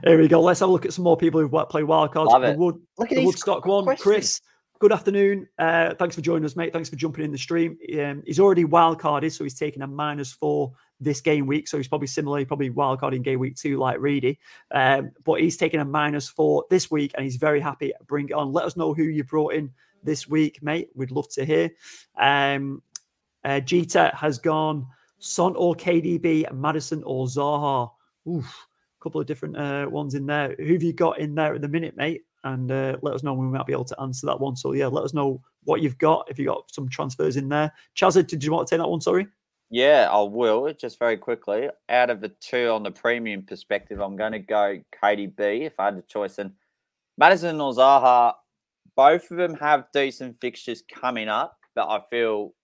Here 0.04 0.18
we 0.20 0.28
go. 0.28 0.40
Let's 0.42 0.60
have 0.60 0.68
a 0.68 0.72
look 0.72 0.84
at 0.84 0.92
some 0.92 1.04
more 1.04 1.16
people 1.16 1.40
who've 1.40 1.50
wa- 1.50 1.64
played 1.64 1.84
wildcards. 1.86 2.26
Love 2.26 2.42
The 2.42 2.50
it. 2.50 2.58
Wood, 2.58 2.76
Look 2.98 3.08
at 3.10 3.14
the 3.14 3.16
these 3.16 3.26
Woodstock 3.26 3.64
one. 3.64 3.84
questions. 3.84 4.02
Chris, 4.02 4.40
good 4.80 4.92
afternoon. 4.92 5.48
Uh, 5.58 5.94
thanks 5.94 6.14
for 6.14 6.20
joining 6.20 6.44
us, 6.44 6.56
mate. 6.56 6.74
Thanks 6.74 6.90
for 6.90 6.96
jumping 6.96 7.24
in 7.24 7.32
the 7.32 7.38
stream. 7.38 7.78
Um, 7.98 8.22
he's 8.26 8.38
already 8.40 8.64
wildcarded, 8.64 9.32
so 9.32 9.42
he's 9.44 9.58
taking 9.58 9.80
a 9.82 9.86
minus 9.86 10.30
four 10.30 10.72
this 11.00 11.22
game 11.22 11.46
week. 11.46 11.68
So 11.68 11.78
he's 11.78 11.88
probably 11.88 12.06
similarly 12.06 12.44
probably 12.44 12.70
wildcarding 12.70 13.22
game 13.22 13.38
week 13.40 13.56
two 13.56 13.78
like 13.78 13.98
Reedy. 13.98 14.38
Um, 14.72 15.10
but 15.24 15.40
he's 15.40 15.56
taking 15.56 15.80
a 15.80 15.84
minus 15.86 16.28
four 16.28 16.66
this 16.68 16.90
week, 16.90 17.12
and 17.16 17.24
he's 17.24 17.36
very 17.36 17.60
happy. 17.60 17.92
Bring 18.06 18.28
it 18.28 18.34
on. 18.34 18.52
Let 18.52 18.66
us 18.66 18.76
know 18.76 18.92
who 18.92 19.04
you 19.04 19.24
brought 19.24 19.54
in 19.54 19.70
this 20.04 20.28
week, 20.28 20.62
mate. 20.62 20.88
We'd 20.94 21.10
love 21.10 21.28
to 21.30 21.44
hear. 21.44 21.70
Um, 22.18 22.82
uh, 23.44 23.60
has 24.14 24.38
gone 24.38 24.86
Son 25.18 25.54
or 25.56 25.74
KDB, 25.74 26.52
Maddison 26.52 27.02
or 27.04 27.26
Zaha. 27.26 27.90
Oof, 28.28 28.44
a 28.44 29.02
couple 29.02 29.20
of 29.20 29.26
different 29.26 29.56
uh, 29.56 29.86
ones 29.88 30.14
in 30.14 30.26
there. 30.26 30.54
Who 30.58 30.72
have 30.72 30.82
you 30.82 30.92
got 30.92 31.18
in 31.18 31.34
there 31.34 31.54
at 31.54 31.60
the 31.60 31.68
minute, 31.68 31.96
mate? 31.96 32.22
And 32.44 32.70
uh, 32.70 32.96
let 33.00 33.14
us 33.14 33.22
know 33.22 33.32
when 33.32 33.50
we 33.50 33.56
might 33.56 33.66
be 33.66 33.72
able 33.72 33.86
to 33.86 34.00
answer 34.00 34.26
that 34.26 34.38
one. 34.38 34.54
So 34.54 34.72
yeah, 34.72 34.86
let 34.86 35.04
us 35.04 35.14
know 35.14 35.40
what 35.64 35.80
you've 35.80 35.98
got. 35.98 36.26
If 36.30 36.38
you 36.38 36.46
got 36.46 36.70
some 36.70 36.88
transfers 36.88 37.36
in 37.36 37.48
there, 37.48 37.72
Chazza, 37.96 38.26
did 38.26 38.44
you 38.44 38.52
want 38.52 38.68
to 38.68 38.74
take 38.74 38.82
that 38.82 38.88
one? 38.88 39.00
Sorry. 39.00 39.26
Yeah, 39.70 40.08
I 40.10 40.20
will. 40.22 40.72
Just 40.74 40.98
very 40.98 41.16
quickly. 41.16 41.68
Out 41.88 42.10
of 42.10 42.20
the 42.20 42.28
two 42.28 42.68
on 42.68 42.82
the 42.82 42.90
premium 42.90 43.42
perspective, 43.42 44.00
I'm 44.00 44.16
going 44.16 44.32
to 44.32 44.38
go 44.38 44.80
KDB 45.02 45.62
if 45.62 45.80
I 45.80 45.86
had 45.86 45.96
the 45.96 46.02
choice. 46.02 46.38
And 46.38 46.52
Maddison 47.16 47.60
or 47.60 47.72
Zaha, 47.72 48.34
both 48.96 49.30
of 49.30 49.36
them 49.36 49.54
have 49.54 49.86
decent 49.92 50.40
fixtures 50.40 50.82
coming 50.92 51.28
up, 51.28 51.56
but 51.74 51.88
I 51.88 52.00
feel 52.10 52.54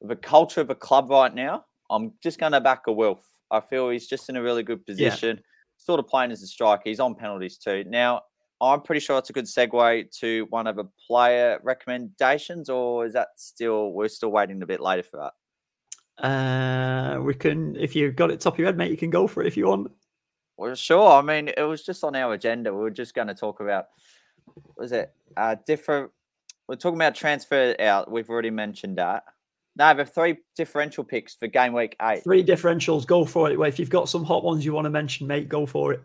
the 0.00 0.16
culture 0.16 0.60
of 0.60 0.70
a 0.70 0.74
club 0.74 1.10
right 1.10 1.34
now, 1.34 1.64
I'm 1.90 2.12
just 2.22 2.38
going 2.38 2.52
to 2.52 2.60
back 2.60 2.82
a 2.86 2.92
Wilf. 2.92 3.24
I 3.50 3.60
feel 3.60 3.90
he's 3.90 4.06
just 4.06 4.28
in 4.28 4.36
a 4.36 4.42
really 4.42 4.62
good 4.62 4.84
position, 4.86 5.40
sort 5.76 6.00
of 6.00 6.06
playing 6.06 6.32
as 6.32 6.42
a 6.42 6.46
striker. 6.46 6.82
He's 6.84 7.00
on 7.00 7.14
penalties 7.14 7.58
too. 7.58 7.84
Now, 7.86 8.22
I'm 8.60 8.80
pretty 8.80 9.00
sure 9.00 9.18
it's 9.18 9.30
a 9.30 9.32
good 9.32 9.46
segue 9.46 10.10
to 10.20 10.46
one 10.50 10.66
of 10.66 10.76
the 10.76 10.84
player 11.06 11.58
recommendations, 11.62 12.70
or 12.70 13.04
is 13.04 13.12
that 13.12 13.28
still, 13.36 13.92
we're 13.92 14.08
still 14.08 14.30
waiting 14.30 14.62
a 14.62 14.66
bit 14.66 14.80
later 14.80 15.02
for 15.02 15.16
that? 15.18 15.32
Uh, 16.24 17.20
we 17.20 17.34
can, 17.34 17.74
if 17.76 17.96
you've 17.96 18.16
got 18.16 18.30
it 18.30 18.40
top 18.40 18.54
of 18.54 18.58
your 18.58 18.66
head, 18.66 18.76
mate, 18.76 18.90
you 18.90 18.96
can 18.96 19.10
go 19.10 19.26
for 19.26 19.42
it 19.42 19.46
if 19.46 19.56
you 19.56 19.66
want. 19.66 19.90
Well, 20.56 20.74
sure. 20.74 21.10
I 21.10 21.22
mean, 21.22 21.48
it 21.48 21.62
was 21.62 21.82
just 21.82 22.04
on 22.04 22.14
our 22.14 22.34
agenda. 22.34 22.72
We 22.72 22.80
were 22.80 22.90
just 22.90 23.14
going 23.14 23.28
to 23.28 23.34
talk 23.34 23.60
about, 23.60 23.86
was 24.76 24.92
it 24.92 25.12
uh, 25.36 25.56
different? 25.66 26.10
We're 26.68 26.76
talking 26.76 26.98
about 26.98 27.14
transfer 27.14 27.74
out. 27.80 28.10
We've 28.10 28.28
already 28.30 28.50
mentioned 28.50 28.98
that. 28.98 29.24
No, 29.76 29.94
but 29.94 30.14
three 30.14 30.36
differential 30.54 31.02
picks 31.02 31.34
for 31.34 31.46
game 31.46 31.72
week 31.72 31.96
eight. 32.02 32.22
Three 32.22 32.44
differentials, 32.44 33.06
go 33.06 33.24
for 33.24 33.50
it. 33.50 33.58
Well, 33.58 33.68
if 33.68 33.78
you've 33.78 33.90
got 33.90 34.08
some 34.08 34.24
hot 34.24 34.44
ones 34.44 34.64
you 34.64 34.72
want 34.72 34.84
to 34.84 34.90
mention, 34.90 35.26
mate, 35.26 35.48
go 35.48 35.64
for 35.64 35.94
it. 35.94 36.02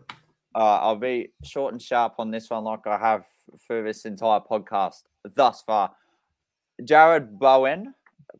Uh, 0.54 0.78
I'll 0.80 0.96
be 0.96 1.32
short 1.44 1.72
and 1.72 1.80
sharp 1.80 2.14
on 2.18 2.30
this 2.30 2.48
one, 2.48 2.64
like 2.64 2.86
I 2.86 2.98
have 2.98 3.24
for 3.66 3.82
this 3.82 4.04
entire 4.06 4.40
podcast 4.40 5.02
thus 5.34 5.62
far. 5.62 5.92
Jarrod 6.82 7.38
Bowen 7.38 7.94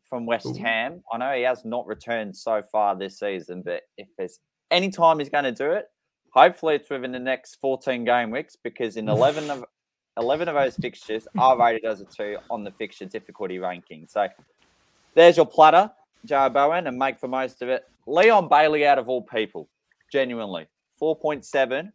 from 0.09 0.25
West 0.25 0.47
Ooh. 0.47 0.53
Ham. 0.53 1.03
I 1.11 1.17
know 1.17 1.33
he 1.33 1.43
has 1.43 1.63
not 1.65 1.85
returned 1.85 2.35
so 2.35 2.61
far 2.71 2.97
this 2.97 3.19
season, 3.19 3.61
but 3.63 3.83
if 3.97 4.07
there's 4.17 4.39
any 4.71 4.89
time 4.89 5.19
he's 5.19 5.29
going 5.29 5.43
to 5.43 5.51
do 5.51 5.71
it, 5.71 5.85
hopefully 6.33 6.75
it's 6.75 6.89
within 6.89 7.11
the 7.11 7.19
next 7.19 7.55
14 7.61 8.03
game 8.03 8.31
weeks 8.31 8.55
because 8.61 8.97
in 8.97 9.09
11 9.09 9.49
of 9.49 9.65
11 10.17 10.47
of 10.47 10.55
those 10.55 10.75
fixtures 10.75 11.27
are 11.37 11.57
rated 11.57 11.85
as 11.85 12.01
a 12.01 12.05
two 12.05 12.37
on 12.49 12.63
the 12.63 12.71
fixture 12.71 13.05
difficulty 13.05 13.59
ranking. 13.59 14.07
So 14.07 14.27
there's 15.15 15.37
your 15.37 15.45
platter, 15.45 15.91
Jarrod 16.27 16.53
Bowen, 16.53 16.87
and 16.87 16.97
make 16.97 17.19
the 17.19 17.27
most 17.27 17.61
of 17.61 17.69
it. 17.69 17.83
Leon 18.05 18.49
Bailey 18.49 18.85
out 18.85 18.99
of 18.99 19.07
all 19.07 19.21
people, 19.21 19.69
genuinely. 20.11 20.67
4.7 21.01 21.91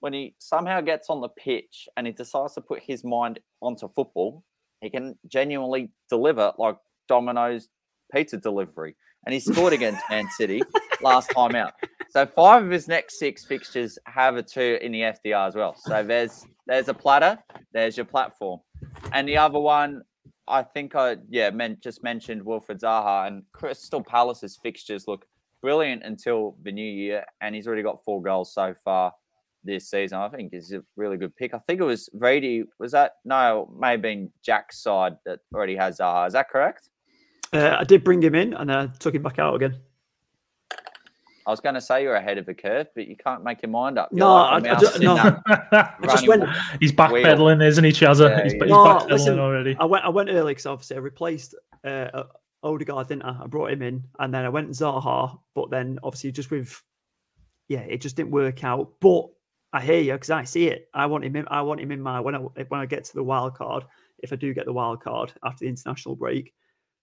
when 0.00 0.12
he 0.12 0.34
somehow 0.38 0.80
gets 0.80 1.10
on 1.10 1.20
the 1.20 1.28
pitch 1.28 1.88
and 1.96 2.06
he 2.06 2.12
decides 2.12 2.54
to 2.54 2.60
put 2.60 2.82
his 2.82 3.04
mind 3.04 3.40
onto 3.60 3.88
football, 3.88 4.44
he 4.80 4.90
can 4.90 5.18
genuinely 5.26 5.90
deliver 6.08 6.52
like 6.58 6.76
Domino's 7.08 7.68
pizza 8.14 8.36
delivery. 8.36 8.94
And 9.26 9.34
he 9.34 9.40
scored 9.40 9.72
against 9.72 10.02
Man 10.08 10.28
City 10.36 10.62
last 11.02 11.30
time 11.30 11.54
out. 11.54 11.72
So 12.10 12.26
five 12.26 12.64
of 12.64 12.70
his 12.70 12.88
next 12.88 13.18
six 13.18 13.44
fixtures 13.44 13.98
have 14.06 14.36
a 14.36 14.42
two 14.42 14.78
in 14.80 14.92
the 14.92 15.00
FDR 15.00 15.48
as 15.48 15.54
well. 15.54 15.76
So 15.76 16.02
there's 16.02 16.46
there's 16.66 16.88
a 16.88 16.94
platter, 16.94 17.38
there's 17.72 17.96
your 17.96 18.06
platform. 18.06 18.60
And 19.12 19.28
the 19.28 19.36
other 19.36 19.58
one, 19.58 20.02
I 20.46 20.62
think 20.62 20.94
I 20.94 21.16
yeah 21.28 21.50
meant 21.50 21.82
just 21.82 22.02
mentioned 22.02 22.42
Wilfred 22.42 22.80
Zaha 22.80 23.26
and 23.26 23.42
Crystal 23.52 24.02
Palace's 24.02 24.58
fixtures 24.62 25.06
look 25.06 25.26
brilliant 25.60 26.02
until 26.04 26.56
the 26.62 26.72
new 26.72 26.90
year, 26.90 27.24
and 27.40 27.54
he's 27.54 27.66
already 27.66 27.82
got 27.82 28.02
four 28.04 28.22
goals 28.22 28.54
so 28.54 28.74
far 28.84 29.12
this 29.64 29.90
season. 29.90 30.18
I 30.18 30.28
think 30.28 30.52
it's 30.52 30.72
a 30.72 30.82
really 30.96 31.16
good 31.16 31.34
pick. 31.36 31.52
I 31.52 31.58
think 31.66 31.80
it 31.80 31.84
was 31.84 32.08
Brady. 32.14 32.64
Was 32.78 32.92
that 32.92 33.12
no? 33.24 33.72
May 33.78 33.92
have 33.92 34.02
been 34.02 34.30
Jack's 34.42 34.82
side 34.82 35.16
that 35.26 35.40
already 35.54 35.76
has 35.76 35.98
Zaha. 35.98 36.26
Is 36.26 36.32
that 36.32 36.48
correct? 36.48 36.88
Uh, 37.52 37.76
I 37.78 37.84
did 37.84 38.04
bring 38.04 38.22
him 38.22 38.34
in 38.34 38.54
and 38.54 38.70
I 38.70 38.86
took 38.98 39.14
him 39.14 39.22
back 39.22 39.38
out 39.38 39.54
again. 39.54 39.78
I 41.48 41.50
was 41.50 41.60
going 41.60 41.74
to 41.76 41.80
say 41.80 42.02
you're 42.02 42.14
ahead 42.14 42.36
of 42.36 42.44
the 42.44 42.52
curve, 42.52 42.88
but 42.94 43.08
you 43.08 43.16
can't 43.16 43.42
make 43.42 43.62
your 43.62 43.70
mind 43.70 43.98
up. 43.98 44.10
You're 44.12 44.18
No, 44.26 44.34
like 44.34 44.50
a 44.50 44.52
I- 44.52 44.56
I 44.70 44.72
mouse 44.74 44.82
don't- 44.82 45.02
no. 45.02 45.40
I 45.72 45.94
just 46.02 46.28
went- 46.28 46.44
he's 46.78 46.92
backpedaling, 46.92 47.64
isn't 47.64 47.82
he, 47.84 47.90
Chazza? 47.90 48.28
Yeah, 48.28 48.42
he's, 48.44 48.52
he 48.52 48.58
he's. 48.58 48.68
No, 48.68 48.84
backpedaling 48.84 49.08
listen, 49.10 49.38
already. 49.38 49.76
I 49.80 49.86
went 49.86 50.04
I 50.04 50.10
went 50.10 50.28
early 50.28 50.52
because 50.52 50.66
obviously 50.66 50.96
I 50.96 51.00
replaced 51.00 51.54
uh, 51.84 51.88
uh, 52.12 52.24
Odegaard, 52.62 53.08
didn't 53.08 53.22
I? 53.22 53.44
I 53.44 53.46
brought 53.46 53.70
him 53.72 53.80
in 53.80 54.04
and 54.18 54.32
then 54.34 54.44
I 54.44 54.50
went 54.50 54.68
Zaha, 54.70 55.38
but 55.54 55.70
then 55.70 55.98
obviously 56.02 56.32
just 56.32 56.50
with 56.50 56.82
yeah, 57.68 57.80
it 57.80 58.02
just 58.02 58.16
didn't 58.16 58.30
work 58.32 58.62
out. 58.62 58.92
But 59.00 59.28
I 59.72 59.80
hear 59.80 60.00
you 60.00 60.12
because 60.12 60.28
I 60.30 60.44
see 60.44 60.66
it. 60.68 60.88
I 60.92 61.06
want 61.06 61.24
him 61.24 61.34
in. 61.36 61.46
I 61.50 61.62
want 61.62 61.80
him 61.80 61.92
in 61.92 62.02
my 62.02 62.20
when 62.20 62.34
I 62.34 62.38
when 62.40 62.80
I 62.80 62.84
get 62.86 63.04
to 63.04 63.14
the 63.14 63.22
wild 63.24 63.54
card. 63.54 63.84
If 64.18 64.34
I 64.34 64.36
do 64.36 64.52
get 64.52 64.66
the 64.66 64.72
wild 64.74 65.02
card 65.02 65.32
after 65.44 65.64
the 65.64 65.68
international 65.70 66.14
break, 66.14 66.52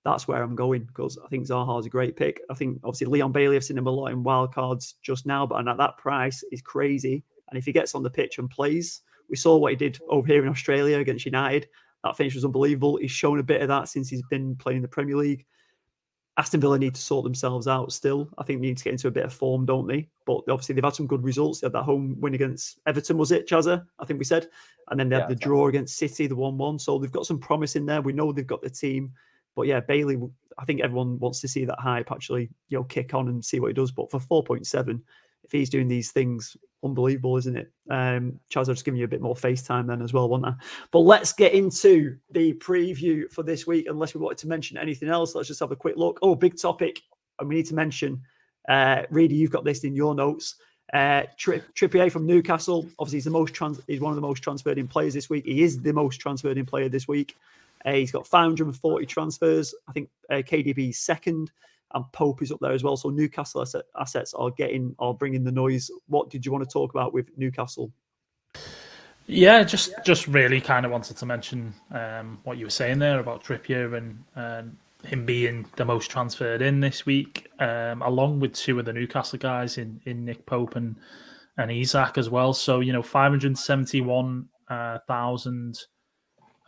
that's 0.06 0.28
where 0.28 0.42
I'm 0.42 0.56
going 0.56 0.84
because 0.84 1.18
I 1.24 1.28
think 1.28 1.48
Zaha 1.48 1.80
is 1.80 1.88
a 1.88 1.90
great 1.90 2.16
pick. 2.16 2.40
I 2.50 2.54
think 2.54 2.80
obviously 2.84 3.08
Leon 3.08 3.32
Bailey, 3.32 3.56
I've 3.56 3.64
seen 3.64 3.78
him 3.78 3.88
a 3.88 3.92
lot 3.92 4.12
in 4.12 4.24
wild 4.24 4.54
cards 4.54 4.96
just 5.02 5.26
now, 5.26 5.46
but 5.46 5.56
and 5.56 5.68
at 5.68 5.78
that 5.78 5.98
price 5.98 6.44
is 6.52 6.62
crazy. 6.62 7.24
And 7.50 7.58
if 7.58 7.66
he 7.66 7.74
gets 7.74 7.96
on 7.96 8.04
the 8.04 8.10
pitch 8.10 8.38
and 8.38 8.50
plays, 8.50 9.02
we 9.30 9.36
saw 9.36 9.58
what 9.58 9.72
he 9.72 9.76
did 9.76 10.00
over 10.10 10.28
here 10.28 10.44
in 10.44 10.50
Australia 10.50 11.00
against 11.00 11.26
United. 11.26 11.68
That 12.04 12.16
finish 12.16 12.36
was 12.36 12.46
unbelievable. 12.46 12.98
He's 12.98 13.12
shown 13.12 13.40
a 13.40 13.44
bit 13.44 13.62
of 13.64 13.68
that 13.68 13.90
since 13.90 14.08
he's 14.08 14.22
been 14.30 14.56
playing 14.56 14.78
in 14.78 14.82
the 14.84 14.88
Premier 14.88 15.18
League. 15.18 15.46
Aston 16.38 16.60
Villa 16.60 16.78
need 16.78 16.94
to 16.94 17.02
sort 17.02 17.24
themselves 17.24 17.68
out 17.68 17.92
still. 17.94 18.30
I 18.38 18.44
think 18.44 18.62
they 18.62 18.68
need 18.68 18.78
to 18.78 18.84
get 18.84 18.92
into 18.92 19.08
a 19.08 19.12
bit 19.12 19.24
of 19.24 19.34
form, 19.34 19.66
don't 19.66 19.88
they? 19.88 20.10
But 20.26 20.42
obviously 20.50 20.76
they've 20.76 20.84
had 20.84 20.94
some 20.94 21.08
good 21.08 21.24
results. 21.24 21.62
They 21.62 21.66
had 21.66 21.74
that 21.74 21.84
home 21.84 22.18
win 22.20 22.34
against 22.36 22.80
Everton, 22.86 23.18
was 23.18 23.32
it, 23.32 23.48
Chazza? 23.48 23.86
I 24.00 24.06
think 24.06 24.20
we 24.20 24.26
said. 24.26 24.50
And 24.92 25.00
then 25.00 25.10
they 25.10 25.16
Yeah, 25.16 25.22
had 25.22 25.30
the 25.30 25.36
right. 25.36 25.42
draw 25.42 25.68
against 25.70 25.98
City, 25.98 26.28
the 26.28 26.36
1-1. 26.36 26.82
So 26.82 27.00
they've 27.00 27.12
got 27.12 27.26
some 27.26 27.40
promise 27.40 27.76
in 27.76 27.86
there. 27.86 28.02
We 28.02 28.14
know 28.14 28.32
they've 28.32 28.46
got 28.46 28.62
the 28.62 28.70
team. 28.70 29.14
But 29.56 29.68
yeah, 29.68 29.80
Bailey, 29.80 30.18
I 30.58 30.66
think 30.66 30.82
everyone 30.82 31.20
wants 31.20 31.42
to 31.42 31.48
see 31.48 31.66
that 31.66 31.80
hype 31.80 32.12
actually, 32.12 32.50
you 32.70 32.78
know, 32.78 32.84
kick 32.84 33.14
on 33.14 33.28
and 33.30 33.44
see 33.44 33.60
what 33.60 33.68
he 33.68 33.74
does. 33.74 33.92
But 33.92 34.12
for 34.12 34.20
4.7, 34.20 35.02
if 35.44 35.52
he's 35.52 35.70
doing 35.70 35.88
these 35.88 36.12
things, 36.12 36.58
unbelievable, 36.84 37.38
isn't 37.38 37.58
it? 37.58 37.72
Um, 37.90 38.40
I'll 38.56 38.66
just 38.66 38.86
give 38.86 38.96
you 38.96 39.06
a 39.06 39.10
bit 39.10 39.22
more 39.22 39.36
FaceTime 39.36 39.88
then 39.88 40.02
as 40.02 40.14
well, 40.14 40.30
won't 40.30 40.46
I? 40.46 40.54
But 40.92 41.00
let's 41.00 41.34
get 41.34 41.54
into 41.54 42.18
the 42.32 42.54
preview 42.54 43.32
for 43.32 43.44
this 43.44 43.68
week. 43.68 43.88
Unless 43.90 44.14
we 44.14 44.22
wanted 44.22 44.40
to 44.40 44.48
mention 44.48 44.78
anything 44.78 45.10
else, 45.10 45.36
let's 45.36 45.48
just 45.48 45.60
have 45.60 45.72
a 45.72 45.76
quick 45.76 45.98
look. 45.98 46.20
Oh, 46.22 46.36
big 46.36 46.60
topic. 46.60 47.02
And 47.40 47.50
we 47.50 47.56
need 47.56 47.68
to 47.68 47.76
mention, 47.76 48.22
uh, 48.70 49.04
Reedy, 49.10 49.36
you've 49.36 49.52
got 49.52 49.66
this 49.66 49.84
in 49.84 49.96
your 49.96 50.16
notes. 50.16 50.56
Uh, 50.94 51.24
Tri- 51.38 51.64
Trippier 51.74 52.12
from 52.12 52.26
Newcastle. 52.26 52.88
Obviously, 53.00 53.18
he's 53.18 53.26
the 53.26 53.32
most 53.32 53.54
trans- 53.54 53.82
he's 53.88 54.00
one 54.00 54.12
of 54.12 54.16
the 54.16 54.22
most 54.22 54.42
transferred 54.42 54.78
in 54.78 54.88
players 54.88 55.14
this 55.14 55.30
week. 55.30 55.46
He 55.46 55.64
is 55.64 55.82
the 55.82 55.94
most 55.94 56.18
transferred 56.18 56.58
in 56.58 56.66
player 56.66 56.90
this 56.90 57.08
week. 57.08 57.36
Uh, 57.86 57.94
he's 57.94 58.12
got 58.12 58.28
540 58.28 59.06
transfers. 59.06 59.76
I 59.88 59.92
think 59.92 60.10
uh, 60.30 60.36
KDB 60.36 60.90
is 60.90 61.00
second, 61.00 61.52
and 61.94 62.04
Pope 62.12 62.42
is 62.42 62.52
up 62.52 62.60
there 62.60 62.74
as 62.74 62.84
well. 62.84 62.98
So 62.98 63.10
Newcastle 63.10 63.62
asset, 63.62 63.86
assets 64.00 64.34
are 64.34 64.52
getting 64.52 64.96
are 65.00 65.14
bringing 65.14 65.44
the 65.44 65.52
noise. 65.52 65.90
What 66.08 66.30
did 66.30 66.46
you 66.46 66.52
want 66.52 66.64
to 66.68 66.72
talk 66.72 66.94
about 66.94 67.14
with 67.14 67.30
Newcastle? 67.38 67.92
Yeah, 69.28 69.64
just 69.64 69.94
just 70.04 70.28
really 70.28 70.62
kind 70.62 70.86
of 70.86 70.92
wanted 70.92 71.18
to 71.18 71.26
mention 71.26 71.74
um, 71.92 72.40
what 72.44 72.58
you 72.58 72.66
were 72.66 72.72
saying 72.72 73.00
there 73.00 73.20
about 73.20 73.44
Trippier 73.44 73.98
and 73.98 74.24
um, 74.36 74.78
him 75.04 75.26
being 75.26 75.68
the 75.76 75.86
most 75.86 76.10
transferred 76.10 76.62
in 76.62 76.80
this 76.80 77.06
week, 77.06 77.48
um, 77.60 78.02
along 78.02 78.40
with 78.40 78.54
two 78.54 78.78
of 78.80 78.86
the 78.86 78.94
Newcastle 78.94 79.40
guys 79.40 79.78
in, 79.78 80.00
in 80.06 80.26
Nick 80.26 80.46
Pope 80.46 80.76
and 80.76 80.96
and 81.58 81.72
Isak 81.72 82.18
as 82.18 82.30
well. 82.30 82.54
So 82.54 82.80
you 82.80 82.94
know, 82.94 83.04
five 83.04 83.32
hundred 83.32 83.58
seventy 83.58 84.02
one 84.02 84.50
thousand 85.08 85.80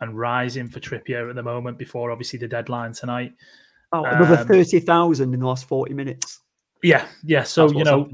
and 0.00 0.18
rising 0.18 0.68
for 0.68 0.80
Trippier 0.80 1.28
at 1.28 1.36
the 1.36 1.42
moment. 1.42 1.78
Before 1.78 2.10
obviously 2.10 2.38
the 2.38 2.48
deadline 2.48 2.92
tonight. 2.92 3.34
Oh, 3.92 4.04
another 4.04 4.38
Um, 4.38 4.46
thirty 4.46 4.80
thousand 4.80 5.34
in 5.34 5.40
the 5.40 5.46
last 5.46 5.66
forty 5.66 5.94
minutes. 5.94 6.40
Yeah, 6.82 7.06
yeah. 7.24 7.42
So 7.42 7.70
you 7.70 7.84
know, 7.84 8.08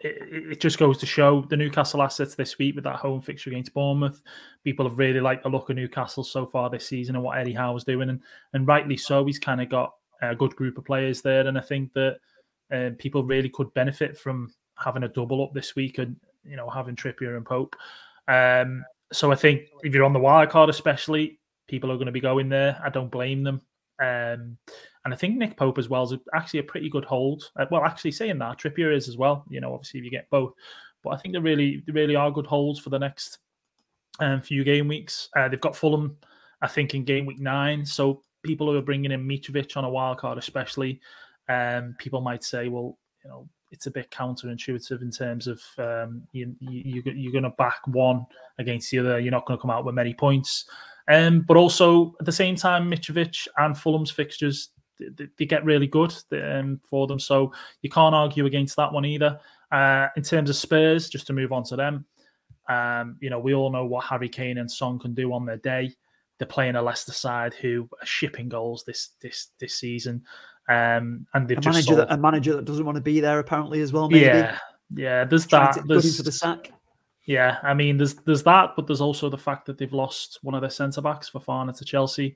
it, 0.00 0.50
it, 0.52 0.60
just 0.60 0.78
goes 0.78 0.98
to 0.98 1.06
show 1.06 1.42
the 1.48 1.56
Newcastle 1.56 2.02
assets 2.02 2.34
this 2.34 2.58
week 2.58 2.74
with 2.74 2.84
that 2.84 2.96
home 2.96 3.20
fixture 3.20 3.50
against 3.50 3.72
Bournemouth. 3.72 4.20
People 4.64 4.88
have 4.88 4.98
really 4.98 5.20
liked 5.20 5.44
the 5.44 5.48
look 5.48 5.70
of 5.70 5.76
Newcastle 5.76 6.24
so 6.24 6.46
far 6.46 6.68
this 6.68 6.86
season 6.86 7.14
and 7.14 7.24
what 7.24 7.38
Eddie 7.38 7.52
Howe 7.52 7.76
is 7.76 7.84
doing, 7.84 8.10
and 8.10 8.20
and 8.52 8.66
rightly 8.66 8.96
so. 8.96 9.24
He's 9.24 9.38
kind 9.38 9.60
of 9.60 9.68
got 9.68 9.94
a 10.20 10.34
good 10.34 10.54
group 10.56 10.78
of 10.78 10.84
players 10.84 11.22
there, 11.22 11.46
and 11.46 11.56
I 11.56 11.62
think 11.62 11.92
that 11.94 12.18
uh, 12.72 12.90
people 12.98 13.24
really 13.24 13.48
could 13.48 13.72
benefit 13.74 14.18
from 14.18 14.52
having 14.76 15.04
a 15.04 15.08
double 15.08 15.42
up 15.44 15.52
this 15.52 15.76
week 15.76 15.98
and 15.98 16.16
you 16.44 16.56
know 16.56 16.68
having 16.68 16.96
Trippier 16.96 17.36
and 17.36 17.46
Pope. 17.46 17.76
Um, 18.28 18.84
so 19.12 19.30
I 19.30 19.34
think 19.34 19.62
if 19.82 19.94
you're 19.94 20.04
on 20.04 20.12
the 20.12 20.18
wild 20.18 20.50
card, 20.50 20.70
especially, 20.70 21.38
people 21.68 21.90
are 21.90 21.96
going 21.96 22.06
to 22.06 22.12
be 22.12 22.20
going 22.20 22.48
there. 22.48 22.80
I 22.84 22.90
don't 22.90 23.10
blame 23.10 23.42
them. 23.42 23.60
Um, 24.00 24.56
and 25.04 25.12
I 25.12 25.16
think 25.16 25.36
Nick 25.36 25.56
Pope 25.56 25.78
as 25.78 25.88
well 25.88 26.04
is 26.04 26.18
actually 26.34 26.60
a 26.60 26.64
pretty 26.64 26.88
good 26.88 27.04
hold. 27.04 27.50
Uh, 27.56 27.66
well, 27.70 27.84
actually 27.84 28.12
saying 28.12 28.38
that 28.38 28.58
Trippier 28.58 28.94
is 28.94 29.08
as 29.08 29.16
well. 29.16 29.44
You 29.48 29.60
know, 29.60 29.74
obviously 29.74 29.98
if 29.98 30.04
you 30.04 30.10
get 30.10 30.30
both, 30.30 30.54
but 31.02 31.10
I 31.10 31.16
think 31.16 31.34
they 31.34 31.40
really, 31.40 31.82
they 31.86 31.92
really 31.92 32.16
are 32.16 32.30
good 32.30 32.46
holds 32.46 32.80
for 32.80 32.90
the 32.90 32.98
next 32.98 33.38
um, 34.20 34.40
few 34.40 34.64
game 34.64 34.88
weeks. 34.88 35.28
Uh, 35.36 35.48
they've 35.48 35.60
got 35.60 35.76
Fulham, 35.76 36.16
I 36.60 36.68
think, 36.68 36.94
in 36.94 37.04
game 37.04 37.26
week 37.26 37.40
nine. 37.40 37.84
So 37.84 38.22
people 38.42 38.70
who 38.70 38.78
are 38.78 38.82
bringing 38.82 39.12
in 39.12 39.26
Mitrovic 39.26 39.76
on 39.76 39.84
a 39.84 39.90
wild 39.90 40.18
card, 40.18 40.38
especially, 40.38 41.00
um, 41.48 41.94
people 41.98 42.20
might 42.20 42.44
say, 42.44 42.68
well, 42.68 42.98
you 43.24 43.30
know, 43.30 43.48
it's 43.72 43.86
a 43.86 43.90
bit 43.90 44.10
counterintuitive 44.10 45.02
in 45.02 45.10
terms 45.10 45.48
of 45.48 45.60
um, 45.78 46.22
you, 46.32 46.54
you, 46.60 47.02
you're 47.04 47.32
going 47.32 47.42
to 47.42 47.50
back 47.50 47.80
one 47.86 48.24
against 48.58 48.90
the 48.90 49.00
other. 49.00 49.18
You're 49.18 49.32
not 49.32 49.46
going 49.46 49.58
to 49.58 49.60
come 49.60 49.70
out 49.70 49.84
with 49.84 49.94
many 49.94 50.14
points. 50.14 50.66
Um, 51.08 51.40
but 51.40 51.56
also 51.56 52.14
at 52.20 52.26
the 52.26 52.32
same 52.32 52.54
time, 52.54 52.90
Mitrovic 52.90 53.48
and 53.56 53.76
Fulham's 53.76 54.10
fixtures 54.10 54.68
they, 54.98 55.28
they 55.38 55.46
get 55.46 55.64
really 55.64 55.86
good 55.86 56.14
um, 56.32 56.80
for 56.88 57.06
them. 57.06 57.18
So 57.18 57.52
you 57.82 57.90
can't 57.90 58.14
argue 58.14 58.46
against 58.46 58.76
that 58.76 58.92
one 58.92 59.04
either. 59.04 59.40
Uh, 59.70 60.08
in 60.16 60.22
terms 60.22 60.50
of 60.50 60.56
Spurs, 60.56 61.08
just 61.08 61.26
to 61.28 61.32
move 61.32 61.52
on 61.52 61.64
to 61.64 61.76
them, 61.76 62.04
um, 62.68 63.16
you 63.20 63.30
know 63.30 63.38
we 63.38 63.54
all 63.54 63.70
know 63.70 63.84
what 63.84 64.04
Harry 64.04 64.28
Kane 64.28 64.58
and 64.58 64.70
Son 64.70 64.98
can 64.98 65.14
do 65.14 65.32
on 65.32 65.46
their 65.46 65.56
day. 65.56 65.92
They're 66.38 66.46
playing 66.46 66.76
a 66.76 66.82
Leicester 66.82 67.12
side 67.12 67.54
who 67.54 67.88
are 68.00 68.06
shipping 68.06 68.48
goals 68.48 68.84
this 68.84 69.10
this 69.20 69.48
this 69.58 69.76
season, 69.76 70.22
um, 70.68 71.26
and 71.34 71.48
they've 71.48 71.58
a 71.58 71.60
just 71.60 71.74
manager 71.74 71.94
sold... 71.94 71.98
that, 71.98 72.12
a 72.12 72.16
manager 72.16 72.56
that 72.56 72.64
doesn't 72.64 72.84
want 72.84 72.96
to 72.96 73.02
be 73.02 73.20
there 73.20 73.38
apparently 73.38 73.80
as 73.80 73.92
well. 73.92 74.08
Maybe. 74.08 74.26
Yeah, 74.26 74.58
yeah. 74.94 75.24
There's 75.24 75.46
that. 75.46 75.72
To, 75.74 75.82
there's 75.82 76.16
for 76.16 76.22
the 76.22 76.32
sack. 76.32 76.72
Yeah, 77.24 77.58
I 77.62 77.72
mean, 77.72 77.98
there's 77.98 78.14
there's 78.14 78.42
that, 78.44 78.70
but 78.74 78.86
there's 78.86 79.00
also 79.00 79.28
the 79.28 79.38
fact 79.38 79.66
that 79.66 79.78
they've 79.78 79.92
lost 79.92 80.38
one 80.42 80.54
of 80.54 80.60
their 80.60 80.70
centre 80.70 81.00
backs 81.00 81.28
for 81.28 81.40
Fofana 81.40 81.76
to 81.76 81.84
Chelsea, 81.84 82.34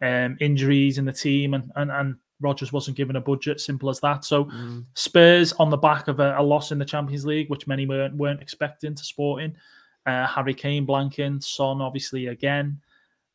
um, 0.00 0.36
injuries 0.40 0.98
in 0.98 1.04
the 1.04 1.12
team, 1.12 1.54
and 1.54 1.72
and 1.74 1.90
and 1.90 2.16
Rodgers 2.40 2.72
wasn't 2.72 2.96
given 2.96 3.16
a 3.16 3.20
budget. 3.20 3.60
Simple 3.60 3.90
as 3.90 3.98
that. 4.00 4.24
So 4.24 4.44
mm. 4.44 4.84
Spurs 4.94 5.52
on 5.54 5.70
the 5.70 5.76
back 5.76 6.06
of 6.06 6.20
a, 6.20 6.36
a, 6.38 6.42
loss 6.42 6.70
in 6.70 6.78
the 6.78 6.84
Champions 6.84 7.26
League, 7.26 7.50
which 7.50 7.66
many 7.66 7.84
weren't 7.84 8.14
weren't 8.14 8.40
expecting 8.40 8.94
to 8.94 9.04
Sporting. 9.04 9.56
Uh, 10.06 10.26
Harry 10.26 10.54
Kane 10.54 10.86
blanking, 10.86 11.42
Son 11.42 11.82
obviously 11.82 12.28
again. 12.28 12.80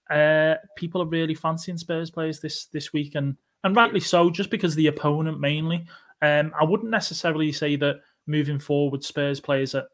Uh, 0.10 0.56
people 0.78 1.02
are 1.02 1.08
really 1.08 1.36
fancying 1.36 1.78
Spurs 1.78 2.12
players 2.12 2.40
this 2.40 2.66
this 2.68 2.94
week, 2.94 3.16
and 3.16 3.36
and 3.64 3.76
rightly 3.76 4.00
so, 4.00 4.30
just 4.30 4.50
because 4.50 4.76
the 4.76 4.88
opponent 4.88 5.40
mainly. 5.40 5.86
Um, 6.22 6.54
I 6.60 6.64
wouldn't 6.64 6.90
necessarily 6.90 7.52
say 7.52 7.76
that 7.78 7.98
moving 8.28 8.60
forward, 8.60 9.04
Spurs 9.04 9.40
players 9.40 9.76
are 9.76 9.88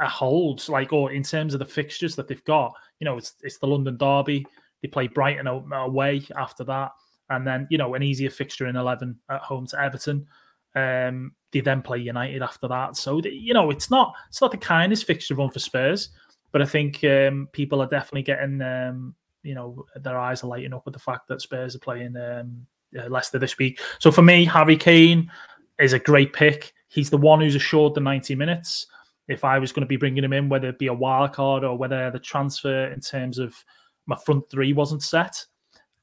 a 0.00 0.08
holds 0.08 0.68
like 0.68 0.92
or 0.92 1.12
in 1.12 1.22
terms 1.22 1.52
of 1.54 1.58
the 1.60 1.66
fixtures 1.66 2.16
that 2.16 2.28
they've 2.28 2.44
got. 2.44 2.72
You 2.98 3.04
know, 3.04 3.18
it's 3.18 3.34
it's 3.42 3.58
the 3.58 3.66
London 3.66 3.96
Derby. 3.96 4.46
They 4.82 4.88
play 4.88 5.08
Brighton 5.08 5.46
away 5.46 6.22
after 6.36 6.64
that, 6.64 6.92
and 7.28 7.46
then 7.46 7.66
you 7.70 7.78
know 7.78 7.94
an 7.94 8.02
easier 8.02 8.30
fixture 8.30 8.66
in 8.66 8.76
eleven 8.76 9.18
at 9.28 9.42
home 9.42 9.66
to 9.68 9.80
Everton. 9.80 10.26
Um, 10.74 11.32
they 11.52 11.60
then 11.60 11.82
play 11.82 11.98
United 11.98 12.42
after 12.42 12.68
that. 12.68 12.96
So 12.96 13.20
you 13.22 13.54
know, 13.54 13.70
it's 13.70 13.90
not 13.90 14.14
it's 14.28 14.40
not 14.40 14.50
the 14.50 14.56
kindest 14.56 15.04
fixture 15.04 15.34
run 15.34 15.50
for 15.50 15.58
Spurs, 15.58 16.10
but 16.52 16.62
I 16.62 16.66
think 16.66 17.04
um, 17.04 17.48
people 17.52 17.82
are 17.82 17.88
definitely 17.88 18.22
getting 18.22 18.62
um, 18.62 19.14
you 19.42 19.54
know 19.54 19.84
their 19.96 20.18
eyes 20.18 20.42
are 20.42 20.48
lighting 20.48 20.72
up 20.72 20.84
with 20.84 20.94
the 20.94 21.00
fact 21.00 21.28
that 21.28 21.42
Spurs 21.42 21.76
are 21.76 21.80
playing 21.80 22.16
um, 22.16 22.66
uh, 22.98 23.08
Leicester 23.08 23.38
this 23.38 23.58
week. 23.58 23.80
So 23.98 24.10
for 24.10 24.22
me, 24.22 24.44
Harry 24.44 24.76
Kane 24.76 25.30
is 25.78 25.92
a 25.92 25.98
great 25.98 26.32
pick. 26.32 26.72
He's 26.88 27.10
the 27.10 27.16
one 27.16 27.40
who's 27.40 27.54
assured 27.54 27.94
the 27.94 28.00
ninety 28.00 28.34
minutes 28.34 28.86
if 29.28 29.44
I 29.44 29.58
was 29.58 29.70
going 29.70 29.82
to 29.82 29.86
be 29.86 29.96
bringing 29.96 30.24
him 30.24 30.32
in, 30.32 30.48
whether 30.48 30.68
it 30.68 30.78
be 30.78 30.88
a 30.88 30.94
wild 30.94 31.32
card 31.32 31.62
or 31.62 31.78
whether 31.78 32.10
the 32.10 32.18
transfer 32.18 32.86
in 32.86 33.00
terms 33.00 33.38
of 33.38 33.54
my 34.06 34.16
front 34.16 34.50
three 34.50 34.72
wasn't 34.72 35.04
set, 35.04 35.44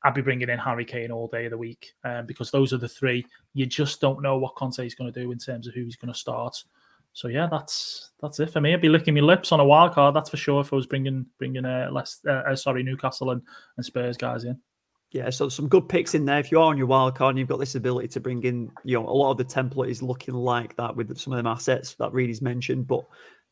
I'd 0.03 0.13
be 0.13 0.21
bringing 0.21 0.49
in 0.49 0.59
Harry 0.59 0.85
Kane 0.85 1.11
all 1.11 1.27
day 1.27 1.45
of 1.45 1.51
the 1.51 1.57
week 1.57 1.91
um, 2.05 2.25
because 2.25 2.51
those 2.51 2.71
are 2.71 2.77
the 2.77 2.87
three. 2.87 3.25
You 3.53 3.65
just 3.65 3.99
don't 3.99 4.21
know 4.21 4.37
what 4.37 4.55
Conte 4.55 4.85
is 4.85 4.95
going 4.95 5.11
to 5.11 5.19
do 5.19 5.31
in 5.31 5.37
terms 5.37 5.67
of 5.67 5.73
who 5.73 5.83
he's 5.83 5.97
going 5.97 6.13
to 6.13 6.17
start. 6.17 6.63
So 7.11 7.27
yeah, 7.27 7.47
that's 7.51 8.11
that's 8.21 8.39
it 8.39 8.51
for 8.51 8.61
me. 8.61 8.73
I'd 8.73 8.81
be 8.81 8.89
licking 8.89 9.15
my 9.15 9.21
lips 9.21 9.51
on 9.51 9.59
a 9.59 9.65
wild 9.65 9.93
card, 9.93 10.15
that's 10.15 10.29
for 10.29 10.37
sure. 10.37 10.61
If 10.61 10.71
I 10.71 10.75
was 10.75 10.85
bringing 10.85 11.25
bringing 11.37 11.65
uh, 11.65 11.89
less, 11.91 12.23
uh, 12.25 12.55
sorry, 12.55 12.83
Newcastle 12.83 13.31
and, 13.31 13.41
and 13.75 13.85
Spurs 13.85 14.15
guys 14.15 14.45
in. 14.45 14.57
Yeah, 15.11 15.29
so 15.29 15.47
some 15.47 15.69
good 15.69 15.87
picks 15.87 16.15
in 16.15 16.25
there. 16.25 16.39
If 16.39 16.51
you 16.51 16.59
are 16.59 16.65
on 16.65 16.77
your 16.77 16.87
wild 16.87 17.15
card 17.15 17.31
and 17.31 17.39
you've 17.39 17.47
got 17.47 17.59
this 17.59 17.75
ability 17.75 18.09
to 18.09 18.19
bring 18.19 18.43
in, 18.43 18.69
you 18.83 18.99
know, 18.99 19.07
a 19.07 19.09
lot 19.09 19.31
of 19.31 19.37
the 19.37 19.45
template 19.45 19.89
is 19.89 20.01
looking 20.01 20.33
like 20.33 20.75
that 20.75 20.95
with 20.95 21.17
some 21.17 21.31
of 21.31 21.37
them 21.37 21.47
assets 21.47 21.93
that 21.95 22.11
Reedy's 22.11 22.41
mentioned. 22.41 22.87
But 22.87 23.05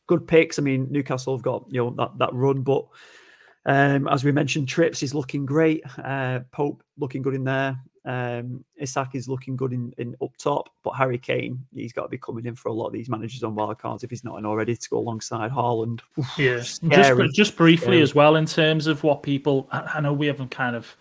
good 0.06 0.26
picks. 0.26 0.58
I 0.58 0.62
mean, 0.62 0.86
Newcastle 0.90 1.34
have 1.34 1.42
got 1.42 1.64
you 1.70 1.82
know 1.82 1.94
that 1.96 2.18
that 2.18 2.34
run, 2.34 2.62
but 2.62 2.86
um, 3.64 4.06
as 4.08 4.22
we 4.22 4.32
mentioned, 4.32 4.68
Trips 4.68 5.02
is 5.02 5.14
looking 5.14 5.46
great. 5.46 5.82
Uh, 5.98 6.40
Pope 6.52 6.82
looking 6.98 7.22
good 7.22 7.34
in 7.34 7.44
there. 7.44 7.76
Um, 8.04 8.64
Isak 8.76 9.16
is 9.16 9.28
looking 9.28 9.56
good 9.56 9.72
in, 9.72 9.92
in 9.98 10.14
up 10.22 10.36
top, 10.36 10.68
but 10.84 10.92
Harry 10.92 11.18
Kane, 11.18 11.66
he's 11.74 11.92
got 11.92 12.02
to 12.02 12.08
be 12.08 12.18
coming 12.18 12.46
in 12.46 12.54
for 12.54 12.68
a 12.68 12.72
lot 12.72 12.86
of 12.86 12.92
these 12.92 13.08
managers 13.08 13.42
on 13.42 13.56
wild 13.56 13.80
cards 13.80 14.04
if 14.04 14.10
he's 14.10 14.22
not 14.22 14.38
in 14.38 14.46
already 14.46 14.76
to 14.76 14.88
go 14.88 14.98
alongside 14.98 15.50
Haaland. 15.50 16.00
Yeah, 16.38 16.58
just, 16.58 16.84
just 17.32 17.56
briefly 17.56 17.86
scary. 17.86 18.02
as 18.02 18.14
well 18.14 18.36
in 18.36 18.46
terms 18.46 18.86
of 18.86 19.02
what 19.02 19.24
people. 19.24 19.68
I, 19.72 19.94
I 19.96 20.00
know 20.00 20.12
we 20.12 20.28
haven't 20.28 20.52
kind 20.52 20.76
of 20.76 20.96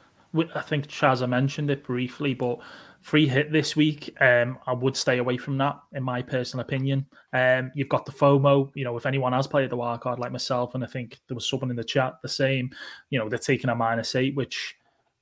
I 0.55 0.61
think 0.61 0.87
Chaz 0.87 1.27
mentioned 1.27 1.69
it 1.69 1.83
briefly, 1.83 2.33
but 2.33 2.59
free 3.01 3.27
hit 3.27 3.51
this 3.51 3.75
week, 3.75 4.15
um, 4.19 4.57
I 4.65 4.73
would 4.73 4.97
stay 4.97 5.19
away 5.19 5.37
from 5.37 5.57
that, 5.59 5.79
in 5.93 6.01
my 6.01 6.21
personal 6.23 6.65
opinion. 6.65 7.05
Um, 7.33 7.71
you've 7.75 7.89
got 7.89 8.05
the 8.05 8.11
FOMO. 8.11 8.71
You 8.73 8.83
know, 8.83 8.97
if 8.97 9.05
anyone 9.05 9.33
has 9.33 9.45
played 9.45 9.69
the 9.69 9.75
wild 9.75 10.01
card 10.01 10.17
like 10.17 10.31
myself, 10.31 10.73
and 10.73 10.83
I 10.83 10.87
think 10.87 11.19
there 11.27 11.35
was 11.35 11.47
someone 11.47 11.69
in 11.69 11.75
the 11.75 11.83
chat 11.83 12.15
the 12.23 12.29
same, 12.29 12.71
you 13.11 13.19
know, 13.19 13.29
they're 13.29 13.37
taking 13.37 13.69
a 13.69 13.75
minus 13.75 14.15
eight, 14.15 14.35
which, 14.35 14.75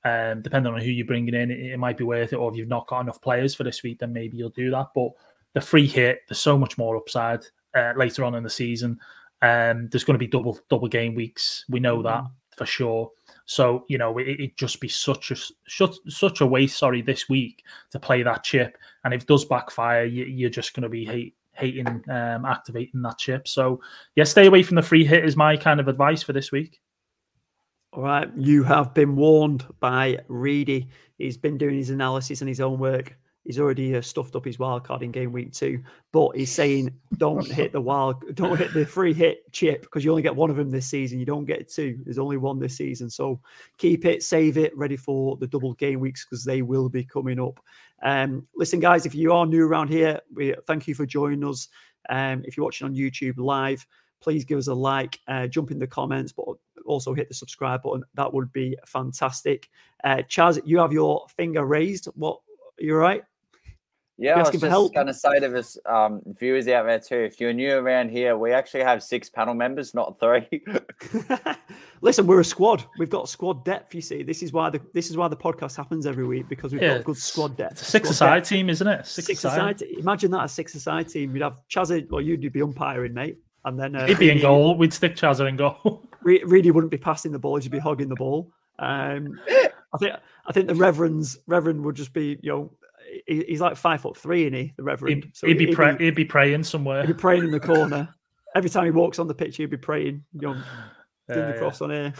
um, 0.04 0.40
depending 0.40 0.72
on 0.72 0.80
who 0.80 0.90
you're 0.90 1.06
bringing 1.06 1.34
in, 1.34 1.50
it, 1.50 1.72
it, 1.72 1.78
might 1.78 1.98
be 1.98 2.04
worth 2.04 2.32
it. 2.32 2.36
Or 2.36 2.50
if 2.50 2.56
you've 2.56 2.68
not 2.68 2.86
got 2.86 3.00
enough 3.00 3.20
players 3.20 3.54
for 3.54 3.64
this 3.64 3.82
week, 3.82 3.98
then 3.98 4.14
maybe 4.14 4.38
you'll 4.38 4.48
do 4.48 4.70
that. 4.70 4.88
But 4.94 5.10
the 5.52 5.60
free 5.60 5.86
hit, 5.86 6.20
there's 6.26 6.40
so 6.40 6.56
much 6.56 6.78
more 6.78 6.96
upside 6.96 7.44
uh, 7.74 7.92
later 7.96 8.24
on 8.24 8.34
in 8.34 8.42
the 8.42 8.50
season. 8.50 8.98
Um, 9.42 9.88
there's 9.90 10.04
going 10.04 10.14
to 10.14 10.18
be 10.18 10.26
double 10.26 10.58
double 10.70 10.88
game 10.88 11.14
weeks. 11.14 11.66
We 11.68 11.80
know 11.80 12.02
that 12.02 12.22
mm-hmm. 12.22 12.32
For 12.56 12.66
sure. 12.66 13.10
So 13.46 13.84
you 13.88 13.98
know 13.98 14.16
it, 14.18 14.40
would 14.40 14.56
just 14.56 14.80
be 14.80 14.88
such 14.88 15.30
a 15.30 15.36
such, 15.68 15.96
such 16.08 16.40
a 16.40 16.46
waste. 16.46 16.78
Sorry, 16.78 17.02
this 17.02 17.28
week 17.28 17.62
to 17.90 18.00
play 18.00 18.22
that 18.22 18.42
chip, 18.42 18.78
and 19.04 19.12
if 19.12 19.22
it 19.22 19.28
does 19.28 19.44
backfire, 19.44 20.04
you, 20.04 20.46
are 20.46 20.50
just 20.50 20.74
going 20.74 20.82
to 20.84 20.88
be 20.88 21.04
hate, 21.04 21.34
hating 21.52 21.86
um, 22.08 22.44
activating 22.44 23.02
that 23.02 23.18
chip. 23.18 23.46
So 23.46 23.80
yeah, 24.16 24.24
stay 24.24 24.46
away 24.46 24.62
from 24.62 24.76
the 24.76 24.82
free 24.82 25.04
hit 25.04 25.24
is 25.24 25.36
my 25.36 25.56
kind 25.56 25.80
of 25.80 25.88
advice 25.88 26.22
for 26.22 26.32
this 26.32 26.52
week. 26.52 26.80
All 27.92 28.02
right, 28.02 28.28
you 28.36 28.64
have 28.64 28.94
been 28.94 29.14
warned 29.14 29.64
by 29.78 30.18
Reedy. 30.28 30.88
He's 31.18 31.36
been 31.36 31.58
doing 31.58 31.76
his 31.76 31.90
analysis 31.90 32.40
and 32.40 32.48
his 32.48 32.60
own 32.60 32.78
work 32.78 33.16
he's 33.44 33.58
already 33.58 33.94
uh, 33.94 34.00
stuffed 34.00 34.34
up 34.34 34.44
his 34.44 34.58
wild 34.58 34.84
card 34.84 35.02
in 35.02 35.10
game 35.10 35.32
week 35.32 35.52
two. 35.52 35.82
But 36.12 36.36
he's 36.36 36.52
saying 36.52 36.92
don't 37.18 37.46
hit 37.46 37.72
the 37.72 37.80
wild, 37.80 38.22
don't 38.34 38.56
hit 38.56 38.72
the 38.72 38.84
free 38.84 39.12
hit 39.12 39.50
chip 39.52 39.82
because 39.82 40.04
you 40.04 40.10
only 40.10 40.22
get 40.22 40.34
one 40.34 40.50
of 40.50 40.56
them 40.56 40.70
this 40.70 40.86
season. 40.86 41.18
You 41.18 41.26
don't 41.26 41.44
get 41.44 41.68
two. 41.68 41.98
There's 42.04 42.18
only 42.18 42.36
one 42.36 42.58
this 42.58 42.76
season. 42.76 43.10
So 43.10 43.40
keep 43.78 44.04
it, 44.04 44.22
save 44.22 44.58
it, 44.58 44.76
ready 44.76 44.96
for 44.96 45.36
the 45.36 45.46
double 45.46 45.74
game 45.74 46.00
weeks 46.00 46.24
because 46.24 46.44
they 46.44 46.62
will 46.62 46.88
be 46.88 47.04
coming 47.04 47.40
up. 47.40 47.60
Um, 48.02 48.46
listen, 48.56 48.80
guys, 48.80 49.06
if 49.06 49.14
you 49.14 49.32
are 49.32 49.46
new 49.46 49.66
around 49.66 49.88
here, 49.88 50.20
we 50.34 50.54
thank 50.66 50.88
you 50.88 50.94
for 50.94 51.06
joining 51.06 51.44
us. 51.44 51.68
Um, 52.10 52.42
if 52.44 52.56
you're 52.56 52.64
watching 52.64 52.86
on 52.86 52.94
YouTube 52.94 53.38
live, 53.38 53.86
please 54.20 54.44
give 54.44 54.58
us 54.58 54.68
a 54.68 54.74
like, 54.74 55.18
uh, 55.28 55.46
jump 55.46 55.70
in 55.70 55.78
the 55.78 55.86
comments, 55.86 56.32
but 56.32 56.44
also 56.86 57.14
hit 57.14 57.28
the 57.28 57.34
subscribe 57.34 57.82
button. 57.82 58.02
That 58.14 58.32
would 58.32 58.52
be 58.52 58.76
fantastic. 58.86 59.68
Uh, 60.02 60.22
Chaz, 60.28 60.60
you 60.64 60.78
have 60.78 60.92
your 60.92 61.26
finger 61.36 61.64
raised. 61.64 62.06
What? 62.14 62.40
You're 62.78 62.98
right? 62.98 63.22
Yeah, 64.16 64.34
I 64.34 64.38
was 64.38 64.50
just 64.50 64.62
going 64.94 65.06
to 65.08 65.14
say 65.14 65.40
to 65.40 65.48
this 65.48 65.76
um, 65.86 66.22
viewers 66.38 66.68
out 66.68 66.86
there 66.86 67.00
too, 67.00 67.16
if 67.16 67.40
you're 67.40 67.52
new 67.52 67.74
around 67.74 68.10
here, 68.10 68.38
we 68.38 68.52
actually 68.52 68.84
have 68.84 69.02
six 69.02 69.28
panel 69.28 69.54
members, 69.54 69.92
not 69.92 70.20
three. 70.20 70.62
Listen, 72.00 72.24
we're 72.26 72.38
a 72.38 72.44
squad. 72.44 72.84
We've 72.96 73.10
got 73.10 73.28
squad 73.28 73.64
depth. 73.64 73.92
You 73.92 74.00
see, 74.00 74.22
this 74.22 74.40
is 74.44 74.52
why 74.52 74.70
the 74.70 74.80
this 74.92 75.10
is 75.10 75.16
why 75.16 75.26
the 75.26 75.36
podcast 75.36 75.76
happens 75.76 76.06
every 76.06 76.24
week 76.26 76.48
because 76.48 76.72
we've 76.72 76.80
yeah, 76.80 76.98
got 76.98 77.04
good 77.04 77.16
squad 77.16 77.56
depth. 77.56 77.78
six 77.78 78.08
side 78.10 78.44
team, 78.44 78.70
isn't 78.70 78.86
it? 78.86 79.04
Six, 79.04 79.26
six 79.26 79.40
side. 79.40 79.82
Imagine 79.82 80.30
that 80.30 80.44
a 80.44 80.48
six 80.48 80.80
side 80.80 81.08
team. 81.08 81.34
You'd 81.34 81.42
have 81.42 81.58
Chazza, 81.68 82.06
or 82.12 82.20
you'd 82.20 82.52
be 82.52 82.62
umpiring, 82.62 83.14
mate, 83.14 83.38
and 83.64 83.78
then 83.78 83.96
uh, 83.96 84.06
he'd 84.06 84.18
be 84.20 84.30
in 84.30 84.40
goal. 84.40 84.76
We'd 84.76 84.92
stick 84.92 85.16
Chazza 85.16 85.48
in 85.48 85.56
goal. 85.56 86.02
We 86.24 86.42
really 86.44 86.70
wouldn't 86.70 86.90
be 86.90 86.96
passing 86.96 87.32
the 87.32 87.38
ball. 87.38 87.58
He'd 87.58 87.70
be 87.70 87.78
hugging 87.78 88.08
the 88.08 88.14
ball. 88.14 88.50
Um, 88.78 89.38
I 89.46 89.98
think 89.98 90.14
I 90.46 90.52
think 90.52 90.68
the 90.68 90.74
Reverends 90.74 91.36
Reverend 91.46 91.84
would 91.84 91.96
just 91.96 92.14
be 92.14 92.38
you 92.40 92.50
know 92.50 92.70
he's 93.26 93.60
like 93.60 93.76
five 93.76 94.00
foot 94.00 94.16
three, 94.16 94.46
and 94.46 94.54
he 94.54 94.72
the 94.76 94.82
Reverend. 94.82 95.24
He'd, 95.24 95.36
so 95.36 95.46
he'd 95.46 95.58
be 95.58 95.74
pray, 95.74 95.96
he'd 95.98 96.14
be 96.14 96.24
praying 96.24 96.64
somewhere. 96.64 97.02
He'd 97.02 97.14
be 97.14 97.20
praying 97.20 97.44
in 97.44 97.50
the 97.50 97.60
corner. 97.60 98.14
Every 98.54 98.70
time 98.70 98.84
he 98.84 98.90
walks 98.90 99.18
on 99.18 99.26
the 99.26 99.34
pitch, 99.34 99.56
he'd 99.56 99.70
be 99.70 99.76
praying. 99.76 100.24
You 100.34 100.40
know, 100.40 100.62
doing 101.32 101.52
the 101.52 101.58
cross 101.58 101.80
on 101.80 101.90
here. 101.90 102.14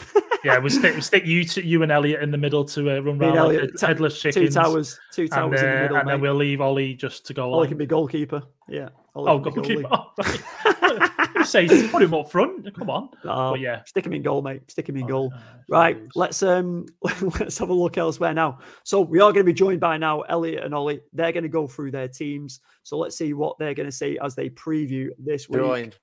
yeah, 0.44 0.58
we 0.58 0.70
stick, 0.70 0.94
we 0.94 1.00
stick 1.02 1.26
you 1.26 1.44
to 1.44 1.64
you 1.64 1.82
and 1.82 1.92
Elliot 1.92 2.22
in 2.22 2.30
the 2.30 2.38
middle 2.38 2.64
to 2.64 2.90
uh, 2.90 3.00
run 3.00 3.20
around 3.20 3.36
Elliot, 3.36 3.70
like 3.72 3.80
headless 3.80 4.20
chickens. 4.20 4.54
Two 4.54 4.60
towers, 4.60 4.98
two 5.12 5.28
towers 5.28 5.60
and, 5.60 5.68
in 5.68 5.74
the 5.74 5.82
middle, 5.82 5.96
and 5.98 6.08
then 6.08 6.20
we'll 6.20 6.34
leave 6.34 6.60
Ollie 6.60 6.94
just 6.94 7.26
to 7.26 7.34
go. 7.34 7.52
Ollie 7.52 7.68
can 7.68 7.78
be 7.78 7.86
goalkeeper. 7.86 8.42
Yeah. 8.68 8.88
Ollie 9.14 9.30
oh, 9.30 9.38
goalkeeper. 9.38 9.88
Oh, 9.90 10.12
right. 10.18 11.23
Say 11.42 11.88
put 11.88 12.02
him 12.02 12.14
up 12.14 12.30
front. 12.30 12.74
Come 12.74 12.90
on. 12.90 13.08
Oh, 13.24 13.52
but 13.52 13.60
yeah, 13.60 13.82
stick 13.84 14.06
him 14.06 14.12
in 14.12 14.22
goal, 14.22 14.42
mate. 14.42 14.70
Stick 14.70 14.88
him 14.88 14.96
in 14.96 15.04
oh, 15.04 15.08
goal. 15.08 15.34
right. 15.68 15.98
Let's 16.14 16.42
um 16.42 16.86
let's 17.40 17.58
have 17.58 17.70
a 17.70 17.74
look 17.74 17.98
elsewhere 17.98 18.34
now. 18.34 18.58
So 18.84 19.00
we 19.00 19.20
are 19.20 19.32
going 19.32 19.44
to 19.46 19.52
be 19.52 19.52
joined 19.52 19.80
by 19.80 19.96
now 19.96 20.22
Elliot 20.22 20.64
and 20.64 20.74
Ollie. 20.74 21.00
They're 21.12 21.32
going 21.32 21.42
to 21.42 21.48
go 21.48 21.66
through 21.66 21.90
their 21.90 22.08
teams. 22.08 22.60
So 22.82 22.98
let's 22.98 23.16
see 23.16 23.32
what 23.32 23.58
they're 23.58 23.74
going 23.74 23.88
to 23.88 23.92
say 23.92 24.18
as 24.22 24.34
they 24.34 24.50
preview 24.50 25.08
this 25.18 25.48
week. 25.48 25.60
Joined 25.60 25.96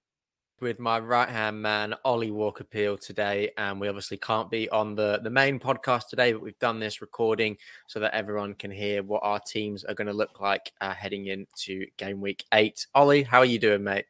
with 0.62 0.80
my 0.80 1.00
right 1.00 1.28
hand 1.28 1.62
man, 1.62 1.96
Ollie 2.06 2.32
Walker 2.32 2.64
Peel, 2.64 2.98
today. 2.98 3.52
And 3.58 3.82
we 3.82 3.88
obviously 3.88 4.18
can't 4.18 4.50
be 4.50 4.70
on 4.70 4.96
the, 4.96 5.20
the 5.24 5.30
main 5.30 5.60
podcast 5.60 6.08
today, 6.08 6.32
but 6.34 6.42
we've 6.42 6.60
done 6.60 6.80
this 6.80 7.02
recording 7.02 7.58
so 7.88 8.00
that 8.00 8.14
everyone 8.14 8.54
can 8.54 8.72
hear 8.72 9.04
what 9.04 9.24
our 9.24 9.40
teams 9.40 9.84
are 9.84 9.96
going 9.96 10.08
to 10.08 10.14
look 10.14 10.40
like 10.40 10.72
uh, 10.80 10.94
heading 10.94 11.28
into 11.28 11.86
game 11.98 12.22
week 12.22 12.46
eight. 12.54 12.86
Ollie, 12.94 13.24
how 13.24 13.40
are 13.40 13.46
you 13.46 13.60
doing, 13.60 13.84
mate? 13.84 14.06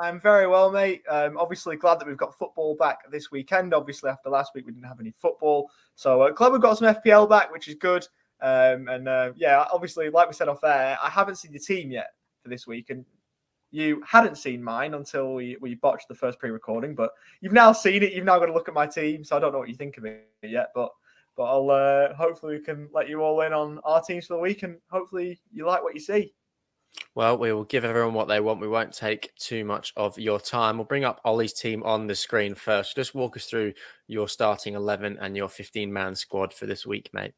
I'm 0.00 0.18
very 0.18 0.46
well, 0.46 0.72
mate. 0.72 1.02
Um, 1.10 1.36
obviously, 1.36 1.76
glad 1.76 2.00
that 2.00 2.08
we've 2.08 2.16
got 2.16 2.38
football 2.38 2.74
back 2.74 3.10
this 3.10 3.30
weekend. 3.30 3.74
Obviously, 3.74 4.08
after 4.08 4.30
last 4.30 4.52
week, 4.54 4.64
we 4.64 4.72
didn't 4.72 4.88
have 4.88 4.98
any 4.98 5.10
football. 5.10 5.70
So, 5.94 6.22
uh, 6.22 6.30
glad 6.30 6.52
we've 6.52 6.60
got 6.60 6.78
some 6.78 6.94
FPL 6.94 7.28
back, 7.28 7.52
which 7.52 7.68
is 7.68 7.74
good. 7.74 8.06
Um, 8.40 8.88
and 8.88 9.06
uh, 9.06 9.32
yeah, 9.36 9.66
obviously, 9.70 10.08
like 10.08 10.26
we 10.26 10.32
said 10.32 10.48
off 10.48 10.62
there, 10.62 10.96
I 11.02 11.10
haven't 11.10 11.36
seen 11.36 11.52
the 11.52 11.58
team 11.58 11.90
yet 11.90 12.14
for 12.42 12.48
this 12.48 12.66
week. 12.66 12.88
And 12.88 13.04
you 13.72 14.02
hadn't 14.06 14.38
seen 14.38 14.62
mine 14.62 14.94
until 14.94 15.34
we, 15.34 15.58
we 15.60 15.74
botched 15.74 16.08
the 16.08 16.14
first 16.14 16.38
pre-recording, 16.38 16.94
but 16.94 17.10
you've 17.42 17.52
now 17.52 17.70
seen 17.70 18.02
it. 18.02 18.14
You've 18.14 18.24
now 18.24 18.38
got 18.38 18.46
to 18.46 18.54
look 18.54 18.68
at 18.68 18.74
my 18.74 18.86
team, 18.86 19.22
so 19.22 19.36
I 19.36 19.38
don't 19.38 19.52
know 19.52 19.58
what 19.58 19.68
you 19.68 19.74
think 19.76 19.98
of 19.98 20.06
it 20.06 20.28
yet, 20.42 20.70
but 20.74 20.90
but 21.36 21.44
I'll 21.44 21.70
uh, 21.70 22.14
hopefully 22.14 22.58
we 22.58 22.64
can 22.64 22.88
let 22.92 23.08
you 23.08 23.22
all 23.22 23.42
in 23.42 23.52
on 23.52 23.80
our 23.84 24.02
teams 24.02 24.26
for 24.26 24.34
the 24.34 24.40
week, 24.40 24.62
and 24.62 24.78
hopefully 24.90 25.40
you 25.52 25.66
like 25.66 25.82
what 25.82 25.94
you 25.94 26.00
see. 26.00 26.32
Well, 27.14 27.38
we 27.38 27.52
will 27.52 27.64
give 27.64 27.84
everyone 27.84 28.14
what 28.14 28.28
they 28.28 28.40
want. 28.40 28.60
We 28.60 28.68
won't 28.68 28.92
take 28.92 29.34
too 29.34 29.64
much 29.64 29.92
of 29.96 30.18
your 30.18 30.38
time. 30.38 30.76
We'll 30.76 30.84
bring 30.84 31.04
up 31.04 31.20
Ollie's 31.24 31.52
team 31.52 31.82
on 31.82 32.06
the 32.06 32.14
screen 32.14 32.54
first. 32.54 32.94
Just 32.94 33.14
walk 33.14 33.36
us 33.36 33.46
through 33.46 33.74
your 34.06 34.28
starting 34.28 34.74
11 34.74 35.18
and 35.20 35.36
your 35.36 35.48
15 35.48 35.92
man 35.92 36.14
squad 36.14 36.52
for 36.54 36.66
this 36.66 36.86
week, 36.86 37.10
mate. 37.12 37.34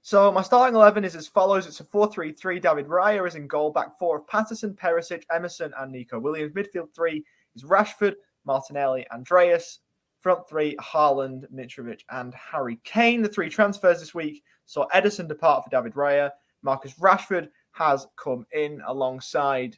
So 0.00 0.30
my 0.30 0.42
starting 0.42 0.76
11 0.76 1.04
is 1.04 1.16
as 1.16 1.26
follows. 1.26 1.66
It's 1.66 1.80
a 1.80 1.84
4-3-3. 1.84 2.62
David 2.62 2.86
Raya 2.86 3.26
is 3.26 3.34
in 3.34 3.46
goal. 3.46 3.70
Back 3.70 3.98
four 3.98 4.18
of 4.18 4.26
Patterson, 4.28 4.72
Perisic, 4.72 5.24
Emerson, 5.32 5.72
and 5.78 5.92
Neco 5.92 6.18
Williams. 6.18 6.52
Midfield 6.52 6.94
three 6.94 7.24
is 7.54 7.64
Rashford, 7.64 8.14
Martinelli, 8.44 9.04
Andreas. 9.12 9.80
Front 10.20 10.48
three, 10.48 10.76
Haaland, 10.76 11.44
Mitrovic, 11.52 12.00
and 12.10 12.32
Harry 12.34 12.80
Kane. 12.84 13.20
The 13.20 13.28
three 13.28 13.50
transfers 13.50 14.00
this 14.00 14.14
week 14.14 14.42
saw 14.64 14.86
Ederson 14.94 15.28
depart 15.28 15.64
for 15.64 15.70
David 15.70 15.94
Raya. 15.94 16.30
Marcus 16.62 16.94
Rashford 16.94 17.48
has 17.76 18.06
come 18.16 18.46
in 18.52 18.80
alongside 18.86 19.76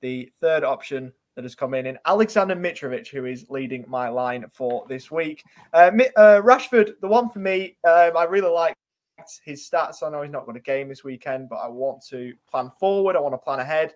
the 0.00 0.30
third 0.40 0.62
option 0.62 1.12
that 1.34 1.44
has 1.44 1.54
come 1.54 1.74
in 1.74 1.86
in 1.86 1.98
Alexander 2.06 2.54
Mitrovic, 2.54 3.08
who 3.08 3.24
is 3.24 3.46
leading 3.50 3.84
my 3.88 4.08
line 4.08 4.44
for 4.52 4.86
this 4.88 5.10
week. 5.10 5.42
Uh, 5.72 5.90
uh, 6.16 6.40
Rashford, 6.42 6.92
the 7.00 7.08
one 7.08 7.28
for 7.28 7.40
me, 7.40 7.76
um, 7.84 8.16
I 8.16 8.24
really 8.24 8.50
like 8.50 8.74
his 9.44 9.68
stats. 9.68 10.02
I 10.02 10.10
know 10.10 10.22
he's 10.22 10.30
not 10.30 10.46
got 10.46 10.56
a 10.56 10.60
game 10.60 10.88
this 10.88 11.02
weekend, 11.02 11.48
but 11.48 11.56
I 11.56 11.68
want 11.68 12.04
to 12.08 12.34
plan 12.48 12.70
forward. 12.78 13.16
I 13.16 13.20
want 13.20 13.34
to 13.34 13.38
plan 13.38 13.58
ahead. 13.58 13.94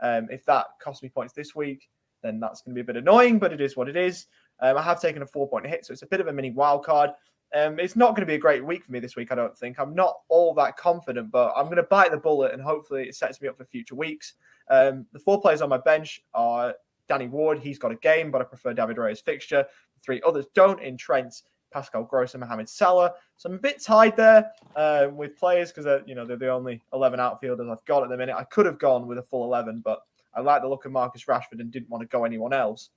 Um, 0.00 0.28
if 0.30 0.44
that 0.46 0.66
costs 0.80 1.02
me 1.02 1.10
points 1.10 1.34
this 1.34 1.54
week, 1.54 1.88
then 2.22 2.40
that's 2.40 2.62
going 2.62 2.74
to 2.74 2.74
be 2.74 2.80
a 2.80 2.92
bit 2.92 2.96
annoying, 2.96 3.38
but 3.38 3.52
it 3.52 3.60
is 3.60 3.76
what 3.76 3.88
it 3.88 3.96
is. 3.96 4.26
Um, 4.60 4.78
I 4.78 4.82
have 4.82 5.00
taken 5.00 5.22
a 5.22 5.26
four 5.26 5.48
point 5.48 5.66
hit, 5.66 5.84
so 5.84 5.92
it's 5.92 6.02
a 6.02 6.06
bit 6.06 6.20
of 6.20 6.26
a 6.28 6.32
mini 6.32 6.50
wild 6.50 6.84
card. 6.84 7.10
Um, 7.54 7.78
it's 7.78 7.96
not 7.96 8.10
going 8.10 8.22
to 8.22 8.26
be 8.26 8.34
a 8.34 8.38
great 8.38 8.64
week 8.64 8.84
for 8.84 8.92
me 8.92 9.00
this 9.00 9.16
week, 9.16 9.30
I 9.30 9.34
don't 9.36 9.56
think. 9.56 9.78
I'm 9.78 9.94
not 9.94 10.16
all 10.28 10.54
that 10.54 10.76
confident, 10.76 11.30
but 11.30 11.52
I'm 11.56 11.66
going 11.66 11.76
to 11.76 11.84
bite 11.84 12.10
the 12.10 12.16
bullet 12.16 12.52
and 12.52 12.62
hopefully 12.62 13.04
it 13.04 13.14
sets 13.14 13.40
me 13.40 13.48
up 13.48 13.56
for 13.56 13.64
future 13.64 13.94
weeks. 13.94 14.34
Um, 14.70 15.06
the 15.12 15.18
four 15.18 15.40
players 15.40 15.62
on 15.62 15.68
my 15.68 15.78
bench 15.78 16.22
are 16.34 16.74
Danny 17.08 17.28
Ward. 17.28 17.58
He's 17.58 17.78
got 17.78 17.92
a 17.92 17.96
game, 17.96 18.30
but 18.30 18.40
I 18.40 18.44
prefer 18.44 18.72
David 18.72 18.98
Raya's 18.98 19.20
fixture. 19.20 19.64
The 19.94 20.00
three 20.00 20.20
others 20.26 20.46
don't 20.54 20.82
in 20.82 20.96
Trent, 20.96 21.42
Pascal 21.72 22.04
Gross 22.04 22.34
and 22.34 22.40
Mohamed 22.40 22.68
Salah. 22.68 23.12
So 23.36 23.48
I'm 23.48 23.56
a 23.56 23.58
bit 23.58 23.82
tied 23.82 24.16
there 24.16 24.50
uh, 24.76 25.08
with 25.12 25.36
players 25.36 25.70
because 25.72 26.02
you 26.06 26.14
know 26.14 26.24
they're 26.24 26.36
the 26.36 26.48
only 26.48 26.80
11 26.92 27.20
outfielders 27.20 27.68
I've 27.68 27.84
got 27.84 28.02
at 28.02 28.08
the 28.08 28.16
minute. 28.16 28.36
I 28.36 28.44
could 28.44 28.66
have 28.66 28.78
gone 28.78 29.06
with 29.06 29.18
a 29.18 29.22
full 29.22 29.44
11, 29.44 29.82
but 29.84 30.00
I 30.34 30.40
like 30.40 30.62
the 30.62 30.68
look 30.68 30.84
of 30.84 30.92
Marcus 30.92 31.24
Rashford 31.24 31.60
and 31.60 31.70
didn't 31.70 31.90
want 31.90 32.02
to 32.02 32.08
go 32.08 32.24
anyone 32.24 32.52
else. 32.52 32.90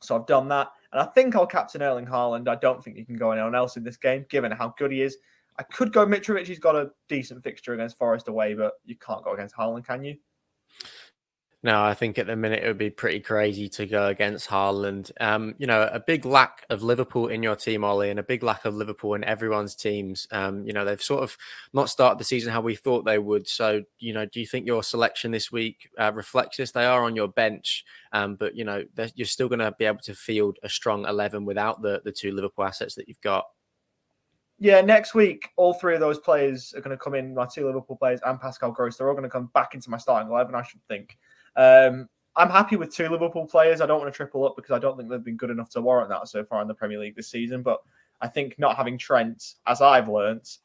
So 0.00 0.16
I've 0.16 0.26
done 0.26 0.48
that, 0.48 0.72
and 0.94 1.02
I 1.02 1.06
think 1.06 1.34
I'll 1.34 1.44
captain 1.44 1.82
Erling 1.82 2.06
Haaland. 2.06 2.48
I 2.48 2.54
don't 2.54 2.82
think 2.82 2.96
you 2.96 3.04
can 3.04 3.16
go 3.16 3.32
anyone 3.32 3.56
else 3.56 3.76
in 3.76 3.82
this 3.82 3.96
game, 3.96 4.24
given 4.30 4.52
how 4.52 4.72
good 4.78 4.92
he 4.92 5.02
is. 5.02 5.18
I 5.58 5.64
could 5.64 5.92
go 5.92 6.06
Mitrovic. 6.06 6.46
He's 6.46 6.60
got 6.60 6.76
a 6.76 6.92
decent 7.08 7.42
fixture 7.42 7.74
against 7.74 7.98
Forest 7.98 8.28
away, 8.28 8.54
but 8.54 8.74
you 8.84 8.94
can't 8.96 9.24
go 9.24 9.32
against 9.32 9.56
Haaland, 9.56 9.84
can 9.84 10.04
you? 10.04 10.16
No, 11.64 11.82
I 11.82 11.94
think 11.94 12.18
at 12.18 12.26
the 12.26 12.36
minute 12.36 12.62
it 12.62 12.66
would 12.66 12.76
be 12.76 12.90
pretty 12.90 13.20
crazy 13.20 13.70
to 13.70 13.86
go 13.86 14.08
against 14.08 14.50
Haaland. 14.50 15.10
Um, 15.18 15.54
you 15.56 15.66
know, 15.66 15.88
a 15.90 15.98
big 15.98 16.26
lack 16.26 16.66
of 16.68 16.82
Liverpool 16.82 17.28
in 17.28 17.42
your 17.42 17.56
team, 17.56 17.84
Ollie, 17.84 18.10
and 18.10 18.18
a 18.18 18.22
big 18.22 18.42
lack 18.42 18.66
of 18.66 18.74
Liverpool 18.74 19.14
in 19.14 19.24
everyone's 19.24 19.74
teams. 19.74 20.28
Um, 20.30 20.66
you 20.66 20.74
know, 20.74 20.84
they've 20.84 21.00
sort 21.00 21.22
of 21.22 21.38
not 21.72 21.88
started 21.88 22.18
the 22.18 22.24
season 22.24 22.52
how 22.52 22.60
we 22.60 22.74
thought 22.76 23.06
they 23.06 23.18
would. 23.18 23.48
So, 23.48 23.82
you 23.98 24.12
know, 24.12 24.26
do 24.26 24.40
you 24.40 24.46
think 24.46 24.66
your 24.66 24.82
selection 24.82 25.30
this 25.30 25.50
week 25.50 25.88
uh, 25.98 26.12
reflects 26.14 26.58
this? 26.58 26.70
They 26.70 26.84
are 26.84 27.02
on 27.02 27.16
your 27.16 27.28
bench, 27.28 27.86
um, 28.12 28.36
but 28.36 28.54
you 28.54 28.64
know, 28.64 28.84
you're 29.14 29.26
still 29.26 29.48
going 29.48 29.60
to 29.60 29.72
be 29.78 29.86
able 29.86 30.00
to 30.00 30.14
field 30.14 30.58
a 30.64 30.68
strong 30.68 31.06
eleven 31.06 31.46
without 31.46 31.80
the 31.80 32.02
the 32.04 32.12
two 32.12 32.32
Liverpool 32.32 32.66
assets 32.66 32.94
that 32.96 33.08
you've 33.08 33.22
got. 33.22 33.46
Yeah, 34.58 34.82
next 34.82 35.14
week, 35.14 35.48
all 35.56 35.72
three 35.72 35.94
of 35.94 36.00
those 36.00 36.18
players 36.18 36.74
are 36.76 36.82
going 36.82 36.96
to 36.96 37.02
come 37.02 37.14
in. 37.14 37.34
My 37.34 37.46
two 37.46 37.64
Liverpool 37.64 37.96
players 37.96 38.20
and 38.26 38.38
Pascal 38.38 38.70
Gross, 38.70 38.98
they're 38.98 39.08
all 39.08 39.14
going 39.14 39.24
to 39.24 39.30
come 39.30 39.50
back 39.54 39.74
into 39.74 39.88
my 39.88 39.96
starting 39.96 40.30
eleven. 40.30 40.54
I 40.54 40.62
should 40.62 40.86
think. 40.88 41.16
Um, 41.56 42.08
I'm 42.36 42.50
happy 42.50 42.76
with 42.76 42.92
two 42.92 43.08
Liverpool 43.08 43.46
players. 43.46 43.80
I 43.80 43.86
don't 43.86 44.00
want 44.00 44.12
to 44.12 44.16
triple 44.16 44.44
up 44.44 44.56
because 44.56 44.72
I 44.72 44.78
don't 44.78 44.96
think 44.96 45.08
they've 45.08 45.22
been 45.22 45.36
good 45.36 45.50
enough 45.50 45.70
to 45.70 45.80
warrant 45.80 46.08
that 46.10 46.28
so 46.28 46.44
far 46.44 46.60
in 46.62 46.68
the 46.68 46.74
Premier 46.74 46.98
League 46.98 47.14
this 47.14 47.30
season. 47.30 47.62
But 47.62 47.80
I 48.20 48.28
think 48.28 48.58
not 48.58 48.76
having 48.76 48.98
Trent, 48.98 49.54
as 49.66 49.80
I've 49.80 50.08
learnt, 50.08 50.58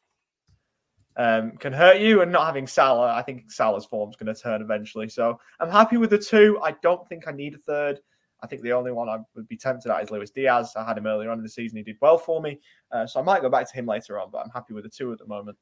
um, 1.16 1.52
can 1.58 1.72
hurt 1.72 2.00
you, 2.00 2.22
and 2.22 2.32
not 2.32 2.46
having 2.46 2.66
Salah, 2.66 3.14
I 3.14 3.22
think 3.22 3.50
Salah's 3.50 3.84
form's 3.84 4.16
going 4.16 4.34
to 4.34 4.40
turn 4.40 4.62
eventually. 4.62 5.08
So 5.08 5.38
I'm 5.60 5.70
happy 5.70 5.96
with 5.96 6.10
the 6.10 6.18
two. 6.18 6.58
I 6.62 6.74
don't 6.82 7.06
think 7.08 7.28
I 7.28 7.32
need 7.32 7.54
a 7.54 7.58
third. 7.58 8.00
I 8.42 8.46
think 8.46 8.62
the 8.62 8.72
only 8.72 8.90
one 8.90 9.08
I 9.08 9.18
would 9.34 9.48
be 9.48 9.56
tempted 9.56 9.92
at 9.92 10.02
is 10.02 10.10
Luis 10.10 10.30
Diaz. 10.30 10.72
I 10.74 10.84
had 10.84 10.96
him 10.96 11.06
earlier 11.06 11.30
on 11.30 11.38
in 11.38 11.42
the 11.42 11.48
season. 11.48 11.76
He 11.76 11.82
did 11.82 11.98
well 12.00 12.16
for 12.16 12.40
me. 12.40 12.58
Uh, 12.90 13.06
so 13.06 13.20
I 13.20 13.22
might 13.22 13.42
go 13.42 13.50
back 13.50 13.70
to 13.70 13.76
him 13.76 13.86
later 13.86 14.18
on, 14.18 14.30
but 14.30 14.38
I'm 14.38 14.50
happy 14.50 14.72
with 14.72 14.84
the 14.84 14.90
two 14.90 15.12
at 15.12 15.18
the 15.18 15.26
moment. 15.26 15.58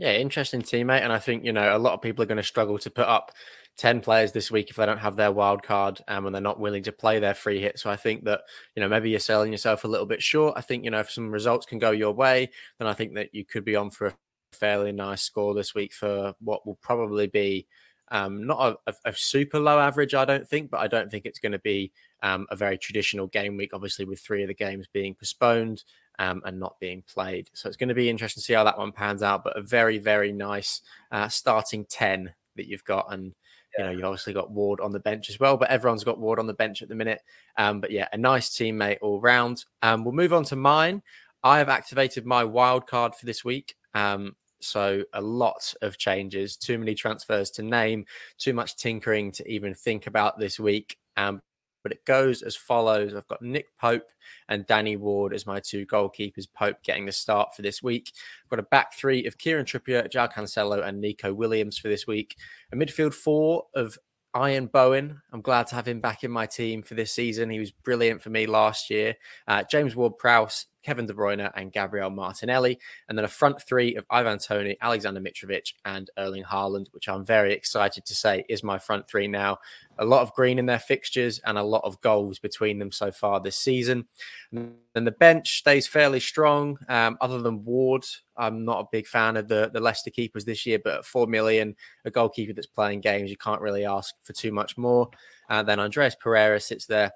Yeah, 0.00 0.12
interesting 0.12 0.62
teammate. 0.62 1.02
And 1.02 1.12
I 1.12 1.18
think, 1.18 1.44
you 1.44 1.52
know, 1.52 1.76
a 1.76 1.78
lot 1.78 1.92
of 1.92 2.00
people 2.00 2.22
are 2.22 2.26
going 2.26 2.38
to 2.38 2.42
struggle 2.42 2.78
to 2.78 2.88
put 2.90 3.06
up 3.06 3.32
10 3.76 4.00
players 4.00 4.32
this 4.32 4.50
week 4.50 4.70
if 4.70 4.76
they 4.76 4.86
don't 4.86 4.96
have 4.96 5.14
their 5.14 5.30
wild 5.30 5.62
card 5.62 6.00
um, 6.08 6.24
and 6.24 6.34
they're 6.34 6.40
not 6.40 6.58
willing 6.58 6.82
to 6.84 6.90
play 6.90 7.18
their 7.18 7.34
free 7.34 7.60
hit. 7.60 7.78
So 7.78 7.90
I 7.90 7.96
think 7.96 8.24
that, 8.24 8.40
you 8.74 8.80
know, 8.80 8.88
maybe 8.88 9.10
you're 9.10 9.20
selling 9.20 9.52
yourself 9.52 9.84
a 9.84 9.88
little 9.88 10.06
bit 10.06 10.22
short. 10.22 10.54
I 10.56 10.62
think, 10.62 10.84
you 10.84 10.90
know, 10.90 11.00
if 11.00 11.10
some 11.10 11.30
results 11.30 11.66
can 11.66 11.78
go 11.78 11.90
your 11.90 12.14
way, 12.14 12.48
then 12.78 12.88
I 12.88 12.94
think 12.94 13.14
that 13.16 13.34
you 13.34 13.44
could 13.44 13.62
be 13.62 13.76
on 13.76 13.90
for 13.90 14.06
a 14.06 14.14
fairly 14.52 14.90
nice 14.90 15.20
score 15.20 15.52
this 15.52 15.74
week 15.74 15.92
for 15.92 16.32
what 16.40 16.66
will 16.66 16.76
probably 16.76 17.26
be 17.26 17.66
um, 18.10 18.46
not 18.46 18.80
a, 18.86 18.94
a, 19.04 19.12
super 19.12 19.60
low 19.60 19.78
average, 19.78 20.14
I 20.14 20.24
don't 20.24 20.48
think, 20.48 20.70
but 20.70 20.80
I 20.80 20.88
don't 20.88 21.10
think 21.10 21.26
it's 21.26 21.38
going 21.38 21.52
to 21.52 21.60
be 21.60 21.92
um, 22.22 22.46
a 22.50 22.56
very 22.56 22.78
traditional 22.78 23.26
game 23.26 23.58
week, 23.58 23.70
obviously, 23.74 24.06
with 24.06 24.18
three 24.18 24.42
of 24.42 24.48
the 24.48 24.54
games 24.54 24.88
being 24.90 25.14
postponed 25.14 25.84
um, 26.18 26.42
and 26.44 26.58
not 26.58 26.78
being 26.80 27.02
played. 27.02 27.50
So 27.52 27.68
it's 27.68 27.76
going 27.76 27.88
to 27.88 27.94
be 27.94 28.10
interesting 28.10 28.40
to 28.40 28.44
see 28.44 28.52
how 28.52 28.64
that 28.64 28.78
one 28.78 28.92
pans 28.92 29.22
out, 29.22 29.44
but 29.44 29.56
a 29.56 29.62
very, 29.62 29.98
very 29.98 30.32
nice 30.32 30.82
uh, 31.10 31.28
starting 31.28 31.84
10 31.86 32.32
that 32.56 32.66
you've 32.66 32.84
got. 32.84 33.12
And 33.12 33.34
you 33.78 33.84
know, 33.84 33.90
you've 33.90 34.04
obviously 34.04 34.32
got 34.32 34.50
Ward 34.50 34.80
on 34.80 34.92
the 34.92 35.00
bench 35.00 35.30
as 35.30 35.38
well, 35.38 35.56
but 35.56 35.70
everyone's 35.70 36.04
got 36.04 36.18
Ward 36.18 36.38
on 36.38 36.46
the 36.46 36.54
bench 36.54 36.82
at 36.82 36.88
the 36.88 36.94
minute. 36.94 37.22
Um, 37.56 37.80
but 37.80 37.90
yeah, 37.90 38.08
a 38.12 38.18
nice 38.18 38.50
teammate 38.50 38.98
all 39.00 39.20
round. 39.20 39.64
Um, 39.82 40.04
we'll 40.04 40.14
move 40.14 40.32
on 40.32 40.44
to 40.44 40.56
mine. 40.56 41.02
I 41.42 41.58
have 41.58 41.68
activated 41.68 42.26
my 42.26 42.44
wild 42.44 42.86
card 42.86 43.14
for 43.14 43.26
this 43.26 43.44
week. 43.44 43.76
Um, 43.94 44.36
so 44.60 45.04
a 45.14 45.20
lot 45.20 45.72
of 45.80 45.96
changes, 45.96 46.56
too 46.56 46.78
many 46.78 46.94
transfers 46.94 47.50
to 47.52 47.62
name, 47.62 48.04
too 48.38 48.52
much 48.52 48.76
tinkering 48.76 49.32
to 49.32 49.50
even 49.50 49.74
think 49.74 50.06
about 50.06 50.38
this 50.38 50.60
week. 50.60 50.98
Um, 51.16 51.40
but 51.82 51.92
it 51.92 52.04
goes 52.04 52.42
as 52.42 52.56
follows. 52.56 53.14
I've 53.14 53.28
got 53.28 53.42
Nick 53.42 53.66
Pope 53.78 54.08
and 54.48 54.66
Danny 54.66 54.96
Ward 54.96 55.34
as 55.34 55.46
my 55.46 55.60
two 55.60 55.86
goalkeepers. 55.86 56.46
Pope 56.52 56.82
getting 56.82 57.06
the 57.06 57.12
start 57.12 57.54
for 57.54 57.62
this 57.62 57.82
week. 57.82 58.12
I've 58.44 58.50
got 58.50 58.58
a 58.58 58.64
back 58.64 58.94
three 58.94 59.26
of 59.26 59.38
Kieran 59.38 59.66
Trippier, 59.66 60.10
João 60.10 60.32
Cancelo, 60.32 60.86
and 60.86 61.00
Neco 61.00 61.32
Williams 61.32 61.78
for 61.78 61.88
this 61.88 62.06
week. 62.06 62.36
A 62.72 62.76
midfield 62.76 63.14
four 63.14 63.64
of 63.74 63.98
Ian 64.36 64.66
Bowen. 64.66 65.20
I'm 65.32 65.40
glad 65.40 65.66
to 65.68 65.74
have 65.74 65.88
him 65.88 66.00
back 66.00 66.24
in 66.24 66.30
my 66.30 66.46
team 66.46 66.82
for 66.82 66.94
this 66.94 67.12
season. 67.12 67.50
He 67.50 67.58
was 67.58 67.72
brilliant 67.72 68.22
for 68.22 68.30
me 68.30 68.46
last 68.46 68.90
year. 68.90 69.16
Uh, 69.48 69.64
James 69.68 69.96
Ward 69.96 70.18
Prowse, 70.18 70.66
Kevin 70.82 71.06
De 71.06 71.12
Bruyne, 71.12 71.50
and 71.54 71.72
Gabriel 71.72 72.10
Martinelli. 72.10 72.78
And 73.08 73.16
then 73.16 73.24
a 73.24 73.28
front 73.28 73.60
three 73.62 73.96
of 73.96 74.04
Ivan 74.10 74.38
Toney, 74.38 74.76
Alexander 74.80 75.20
Mitrovic, 75.20 75.74
and 75.84 76.10
Erling 76.18 76.44
Haaland, 76.44 76.86
which 76.92 77.08
I'm 77.08 77.24
very 77.24 77.52
excited 77.52 78.04
to 78.06 78.14
say 78.14 78.44
is 78.48 78.62
my 78.62 78.78
front 78.78 79.08
three 79.08 79.28
now. 79.28 79.58
A 79.98 80.04
lot 80.04 80.22
of 80.22 80.32
green 80.32 80.58
in 80.58 80.66
their 80.66 80.78
fixtures 80.78 81.40
and 81.40 81.58
a 81.58 81.62
lot 81.62 81.84
of 81.84 82.00
goals 82.00 82.38
between 82.38 82.78
them 82.78 82.90
so 82.90 83.10
far 83.10 83.40
this 83.40 83.56
season. 83.56 84.06
And 84.52 85.06
the 85.06 85.12
bench 85.12 85.58
stays 85.58 85.86
fairly 85.86 86.20
strong. 86.20 86.78
Um, 86.88 87.18
other 87.20 87.42
than 87.42 87.64
Ward, 87.64 88.06
I'm 88.36 88.64
not 88.64 88.80
a 88.80 88.88
big 88.90 89.06
fan 89.06 89.36
of 89.36 89.48
the, 89.48 89.70
the 89.72 89.80
Leicester 89.80 90.10
keepers 90.10 90.44
this 90.44 90.64
year, 90.64 90.78
but 90.82 90.98
at 90.98 91.04
4 91.04 91.26
million, 91.26 91.76
a 92.04 92.10
goalkeeper 92.10 92.54
that's 92.54 92.66
playing 92.66 93.02
games, 93.02 93.30
you 93.30 93.36
can't 93.36 93.60
really 93.60 93.84
ask 93.84 94.14
for 94.22 94.32
too 94.32 94.52
much 94.52 94.78
more. 94.78 95.10
And 95.50 95.68
then 95.68 95.78
Andreas 95.80 96.14
Pereira 96.14 96.60
sits 96.60 96.86
there. 96.86 97.12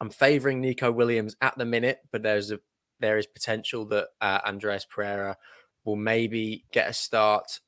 I'm 0.00 0.10
favouring 0.10 0.60
Neco 0.60 0.92
Williams 0.92 1.36
at 1.40 1.58
the 1.58 1.64
minute, 1.64 1.98
but 2.12 2.22
there's 2.22 2.50
a 2.50 2.60
there 3.00 3.18
is 3.18 3.26
potential 3.26 3.84
that 3.86 4.08
uh, 4.20 4.40
Andreas 4.46 4.84
Pereira 4.84 5.36
will 5.84 5.96
maybe 5.96 6.64
get 6.72 6.88
a 6.88 6.92
start 6.92 7.60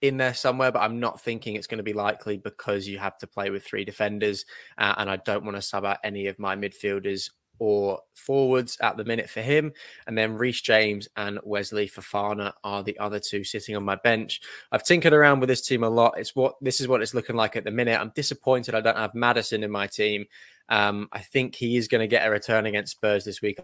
in 0.00 0.16
there 0.16 0.34
somewhere, 0.34 0.70
but 0.70 0.80
I'm 0.80 1.00
not 1.00 1.20
thinking 1.20 1.56
it's 1.56 1.66
going 1.66 1.78
to 1.78 1.84
be 1.84 1.92
likely 1.92 2.36
because 2.36 2.86
you 2.86 2.98
have 2.98 3.18
to 3.18 3.26
play 3.26 3.50
with 3.50 3.64
three 3.64 3.84
defenders, 3.84 4.44
uh, 4.78 4.94
and 4.98 5.10
I 5.10 5.16
don't 5.16 5.44
want 5.44 5.56
to 5.56 5.62
sub 5.62 5.84
out 5.84 5.98
any 6.04 6.26
of 6.26 6.38
my 6.38 6.56
midfielders 6.56 7.30
or 7.58 8.00
forwards 8.14 8.78
at 8.80 8.96
the 8.96 9.04
minute 9.04 9.28
for 9.28 9.40
him. 9.40 9.72
And 10.06 10.16
then 10.16 10.34
Reece 10.34 10.60
James 10.60 11.08
and 11.16 11.40
Wesley 11.42 11.88
Fofana 11.88 12.52
are 12.62 12.82
the 12.82 12.98
other 12.98 13.18
two 13.18 13.44
sitting 13.44 13.76
on 13.76 13.82
my 13.82 13.96
bench. 13.96 14.40
I've 14.70 14.84
tinkered 14.84 15.12
around 15.12 15.40
with 15.40 15.48
this 15.48 15.66
team 15.66 15.82
a 15.82 15.88
lot. 15.88 16.14
It's 16.16 16.36
what 16.36 16.54
this 16.60 16.80
is 16.80 16.88
what 16.88 17.02
it's 17.02 17.14
looking 17.14 17.36
like 17.36 17.56
at 17.56 17.64
the 17.64 17.70
minute. 17.70 18.00
I'm 18.00 18.12
disappointed 18.14 18.74
I 18.74 18.80
don't 18.80 18.96
have 18.96 19.14
Maddison 19.14 19.64
in 19.64 19.70
my 19.70 19.86
team. 19.86 20.26
Um, 20.68 21.08
I 21.12 21.20
think 21.20 21.54
he 21.54 21.76
is 21.76 21.88
going 21.88 22.02
to 22.02 22.06
get 22.06 22.26
a 22.26 22.30
return 22.30 22.66
against 22.66 22.92
Spurs 22.92 23.24
this 23.24 23.42
week. 23.42 23.58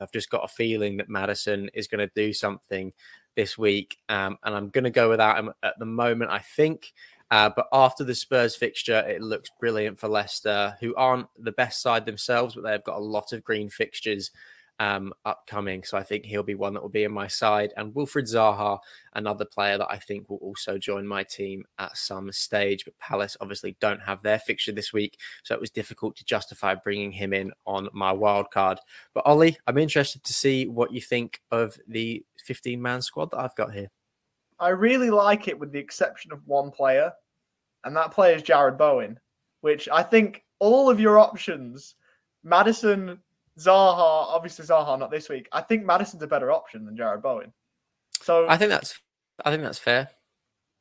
I've 0.00 0.12
just 0.12 0.30
got 0.30 0.44
a 0.44 0.48
feeling 0.48 0.96
that 0.96 1.08
Maddison 1.08 1.70
is 1.74 1.86
going 1.86 2.06
to 2.06 2.12
do 2.14 2.32
something 2.32 2.92
this 3.36 3.56
week, 3.56 3.98
um, 4.08 4.38
and 4.44 4.54
I'm 4.54 4.70
going 4.70 4.84
to 4.84 4.90
go 4.90 5.08
without 5.08 5.38
him 5.38 5.52
at 5.62 5.78
the 5.78 5.86
moment. 5.86 6.30
I 6.30 6.40
think. 6.40 6.92
Uh, 7.30 7.48
but 7.54 7.68
after 7.72 8.02
the 8.02 8.14
Spurs 8.14 8.56
fixture, 8.56 9.04
it 9.06 9.22
looks 9.22 9.50
brilliant 9.60 9.98
for 10.00 10.08
Leicester, 10.08 10.76
who 10.80 10.94
aren't 10.96 11.28
the 11.38 11.52
best 11.52 11.80
side 11.80 12.04
themselves, 12.04 12.56
but 12.56 12.64
they've 12.64 12.82
got 12.82 12.98
a 12.98 13.00
lot 13.00 13.32
of 13.32 13.44
green 13.44 13.70
fixtures 13.70 14.32
um, 14.80 15.12
upcoming. 15.26 15.84
So 15.84 15.98
I 15.98 16.02
think 16.02 16.24
he'll 16.24 16.42
be 16.42 16.54
one 16.54 16.72
that 16.72 16.82
will 16.82 16.88
be 16.88 17.04
in 17.04 17.12
my 17.12 17.28
side. 17.28 17.72
And 17.76 17.94
Wilfried 17.94 18.34
Zaha, 18.34 18.78
another 19.14 19.44
player 19.44 19.76
that 19.76 19.90
I 19.90 19.98
think 19.98 20.28
will 20.28 20.38
also 20.38 20.78
join 20.78 21.06
my 21.06 21.22
team 21.22 21.64
at 21.78 21.96
some 21.96 22.32
stage. 22.32 22.86
But 22.86 22.98
Palace 22.98 23.36
obviously 23.42 23.76
don't 23.80 24.00
have 24.00 24.22
their 24.22 24.38
fixture 24.38 24.72
this 24.72 24.92
week. 24.92 25.18
So 25.44 25.54
it 25.54 25.60
was 25.60 25.70
difficult 25.70 26.16
to 26.16 26.24
justify 26.24 26.74
bringing 26.74 27.12
him 27.12 27.34
in 27.34 27.52
on 27.66 27.90
my 27.92 28.10
wild 28.10 28.50
card. 28.50 28.80
But 29.12 29.26
Ollie, 29.26 29.58
I'm 29.66 29.76
interested 29.76 30.24
to 30.24 30.32
see 30.32 30.66
what 30.66 30.92
you 30.92 31.02
think 31.02 31.42
of 31.50 31.78
the 31.86 32.24
15 32.46 32.80
man 32.80 33.02
squad 33.02 33.30
that 33.32 33.40
I've 33.40 33.54
got 33.56 33.74
here. 33.74 33.90
I 34.58 34.70
really 34.70 35.10
like 35.10 35.46
it 35.46 35.58
with 35.58 35.72
the 35.72 35.78
exception 35.78 36.32
of 36.32 36.46
one 36.46 36.70
player, 36.70 37.12
and 37.84 37.96
that 37.96 38.12
player 38.12 38.36
is 38.36 38.42
Jarrod 38.42 38.76
Bowen, 38.76 39.18
which 39.62 39.88
I 39.90 40.02
think 40.02 40.44
all 40.58 40.90
of 40.90 41.00
your 41.00 41.18
options, 41.18 41.94
Maddison, 42.44 43.18
Zaha, 43.58 44.28
obviously 44.28 44.64
Zaha 44.64 44.98
not 44.98 45.10
this 45.10 45.28
week. 45.28 45.48
I 45.52 45.60
think 45.60 45.84
Maddison's 45.84 46.22
a 46.22 46.26
better 46.26 46.52
option 46.52 46.84
than 46.84 46.96
Jarrod 46.96 47.22
Bowen. 47.22 47.52
So 48.22 48.48
I 48.48 48.56
think 48.56 48.70
that's 48.70 48.98
I 49.44 49.50
think 49.50 49.62
that's 49.62 49.78
fair. 49.78 50.08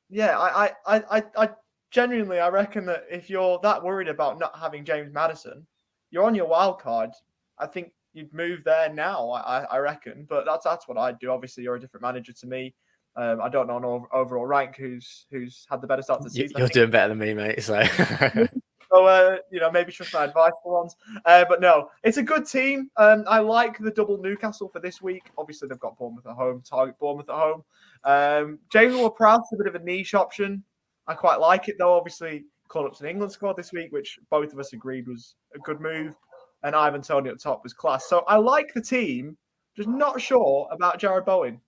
Yeah, 0.10 0.38
I 0.38 0.72
I 0.86 1.04
I 1.12 1.24
I 1.38 1.50
genuinely 1.92 2.40
I 2.40 2.50
reckon 2.50 2.86
that 2.86 3.06
if 3.10 3.30
you're 3.30 3.60
that 3.64 3.84
worried 3.84 4.08
about 4.08 4.40
not 4.40 4.58
having 4.58 4.86
James 4.86 5.14
Maddison, 5.14 5.66
you're 6.12 6.26
on 6.26 6.36
your 6.36 6.48
wild 6.48 6.80
card. 6.80 7.12
I 7.58 7.68
think 7.68 7.92
you'd 8.14 8.34
move 8.34 8.64
there 8.64 8.92
now. 8.92 9.30
I 9.32 9.64
I 9.64 9.78
reckon, 9.78 10.26
but 10.30 10.46
that's 10.46 10.64
that's 10.64 10.88
what 10.88 10.98
I'd 10.98 11.20
do. 11.20 11.32
Obviously, 11.32 11.64
you're 11.64 11.76
a 11.76 11.80
different 11.80 12.04
manager 12.04 12.34
to 12.34 12.48
me. 12.48 12.74
Um, 13.16 13.42
I 13.42 13.50
don't 13.50 13.68
know 13.68 13.76
on 13.76 14.06
overall 14.14 14.46
rank 14.46 14.78
who's 14.78 15.26
who's 15.32 15.66
had 15.70 15.82
the 15.82 15.88
better 15.88 16.02
start 16.02 16.22
to 16.22 16.26
the 16.26 16.30
season. 16.30 16.58
You're 16.58 16.68
doing 16.68 16.90
better 16.90 17.10
than 17.10 17.18
me, 17.18 17.34
mate. 17.34 17.62
So 17.64 17.82
So 18.92 19.06
uh, 19.06 19.38
you 19.52 19.60
know, 19.60 19.72
maybe 19.72 19.92
trust 19.92 20.14
my 20.14 20.26
advice 20.26 20.54
for 20.64 20.80
once. 20.82 20.96
Uh, 21.26 21.46
but 21.48 21.62
no, 21.62 21.90
it's 22.04 22.18
a 22.18 22.24
good 22.24 22.46
team. 22.46 22.90
Um, 22.98 23.24
I 23.28 23.40
like 23.40 23.78
the 23.78 23.92
double 23.92 24.18
Newcastle 24.18 24.70
for 24.70 24.80
this 24.80 25.02
week. 25.02 25.30
Obviously, 25.38 25.68
they've 25.68 25.80
got 25.80 25.98
Bournemouth 25.98 26.26
at 26.26 26.36
home, 26.36 26.62
target 26.68 26.98
Bournemouth 27.00 27.30
at 27.30 27.36
home. 27.36 27.64
Um, 28.04 28.60
James 28.72 28.96
Ward-Prowse 28.96 29.42
a 29.54 29.58
bit 29.58 29.68
of 29.68 29.82
a 29.82 29.84
niche 29.84 30.14
option. 30.14 30.64
I 31.08 31.14
quite 31.14 31.40
like 31.40 31.68
it 31.68 31.76
though. 31.78 31.96
Obviously, 31.96 32.46
called 32.68 32.88
up 32.88 32.98
to 32.98 33.10
England 33.10 33.32
squad 33.32 33.58
this 33.58 33.74
week, 33.74 33.92
which 33.92 34.20
both 34.30 34.54
of 34.54 34.60
us 34.60 34.74
agreed 34.74 35.08
was 35.08 35.36
a 35.56 35.60
good 35.60 35.82
move. 35.82 36.16
And 36.64 36.76
Ivan 36.76 37.02
Toney 37.02 37.30
up 37.30 37.38
top 37.38 37.64
was 37.64 37.74
class. 37.74 38.08
So 38.08 38.24
I 38.28 38.36
like 38.36 38.74
the 38.74 38.82
team, 38.82 39.38
just 39.76 39.88
not 39.88 40.22
sure 40.22 40.68
about 40.72 41.00
Jarrod 41.00 41.26
Bowen. 41.26 41.62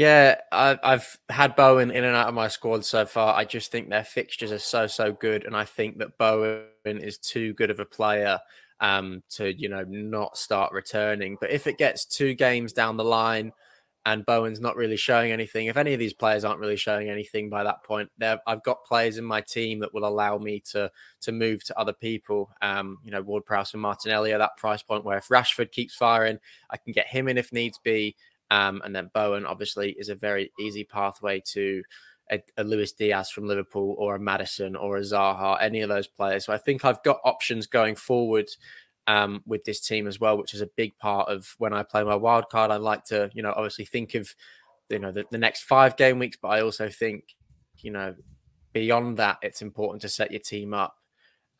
Yeah, 0.00 0.40
I've, 0.50 0.78
I've 0.82 1.18
had 1.28 1.56
Bowen 1.56 1.90
in 1.90 2.04
and 2.04 2.16
out 2.16 2.28
of 2.28 2.34
my 2.34 2.48
squad 2.48 2.86
so 2.86 3.04
far. 3.04 3.34
I 3.34 3.44
just 3.44 3.70
think 3.70 3.90
their 3.90 4.02
fixtures 4.02 4.50
are 4.50 4.58
so 4.58 4.86
so 4.86 5.12
good, 5.12 5.44
and 5.44 5.54
I 5.54 5.64
think 5.66 5.98
that 5.98 6.16
Bowen 6.16 6.64
is 6.84 7.18
too 7.18 7.52
good 7.52 7.70
of 7.70 7.80
a 7.80 7.84
player 7.84 8.38
um, 8.80 9.22
to 9.30 9.52
you 9.52 9.68
know 9.68 9.84
not 9.86 10.38
start 10.38 10.72
returning. 10.72 11.36
But 11.38 11.50
if 11.50 11.66
it 11.66 11.76
gets 11.76 12.06
two 12.06 12.32
games 12.34 12.72
down 12.72 12.96
the 12.96 13.04
line 13.04 13.52
and 14.06 14.24
Bowen's 14.24 14.60
not 14.60 14.76
really 14.76 14.96
showing 14.96 15.32
anything, 15.32 15.66
if 15.66 15.76
any 15.76 15.92
of 15.92 15.98
these 15.98 16.14
players 16.14 16.44
aren't 16.44 16.60
really 16.60 16.76
showing 16.76 17.10
anything 17.10 17.50
by 17.50 17.62
that 17.64 17.84
point, 17.84 18.08
I've 18.46 18.62
got 18.62 18.84
players 18.86 19.18
in 19.18 19.24
my 19.24 19.42
team 19.42 19.80
that 19.80 19.92
will 19.92 20.06
allow 20.06 20.38
me 20.38 20.60
to 20.72 20.90
to 21.20 21.32
move 21.32 21.62
to 21.64 21.78
other 21.78 21.92
people. 21.92 22.50
Um, 22.62 22.98
you 23.04 23.10
know, 23.10 23.20
Ward 23.20 23.44
Prowse 23.44 23.74
and 23.74 23.82
Martinelli 23.82 24.32
at 24.32 24.38
that 24.38 24.56
price 24.56 24.82
point 24.82 25.04
where 25.04 25.18
if 25.18 25.28
Rashford 25.28 25.72
keeps 25.72 25.94
firing, 25.94 26.38
I 26.70 26.78
can 26.78 26.94
get 26.94 27.08
him 27.08 27.28
in 27.28 27.36
if 27.36 27.52
needs 27.52 27.78
be. 27.78 28.16
Um, 28.50 28.82
and 28.84 28.94
then 28.94 29.10
Bowen 29.14 29.46
obviously 29.46 29.92
is 29.92 30.08
a 30.08 30.14
very 30.14 30.52
easy 30.58 30.84
pathway 30.84 31.40
to 31.52 31.82
a, 32.30 32.42
a 32.56 32.64
Luis 32.64 32.92
Diaz 32.92 33.30
from 33.30 33.46
Liverpool 33.46 33.94
or 33.98 34.14
a 34.14 34.20
Maddison 34.20 34.76
or 34.76 34.96
a 34.96 35.00
Zaha, 35.00 35.58
any 35.60 35.80
of 35.80 35.88
those 35.88 36.06
players. 36.06 36.46
So 36.46 36.52
I 36.52 36.58
think 36.58 36.84
I've 36.84 37.02
got 37.02 37.20
options 37.24 37.66
going 37.66 37.96
forward 37.96 38.48
um, 39.06 39.42
with 39.46 39.64
this 39.64 39.80
team 39.80 40.06
as 40.06 40.20
well, 40.20 40.38
which 40.38 40.54
is 40.54 40.60
a 40.60 40.70
big 40.76 40.96
part 40.98 41.28
of 41.28 41.54
when 41.58 41.72
I 41.72 41.82
play 41.82 42.04
my 42.04 42.14
wild 42.14 42.48
card. 42.48 42.70
I 42.70 42.76
like 42.76 43.04
to, 43.06 43.30
you 43.34 43.42
know, 43.42 43.52
obviously 43.56 43.84
think 43.84 44.14
of, 44.14 44.32
you 44.88 44.98
know, 44.98 45.12
the, 45.12 45.24
the 45.30 45.38
next 45.38 45.62
five 45.62 45.96
game 45.96 46.18
weeks, 46.18 46.38
but 46.40 46.48
I 46.48 46.60
also 46.60 46.88
think, 46.88 47.36
you 47.78 47.90
know, 47.90 48.14
beyond 48.72 49.16
that, 49.16 49.38
it's 49.42 49.62
important 49.62 50.02
to 50.02 50.08
set 50.08 50.30
your 50.30 50.40
team 50.40 50.74
up 50.74 50.96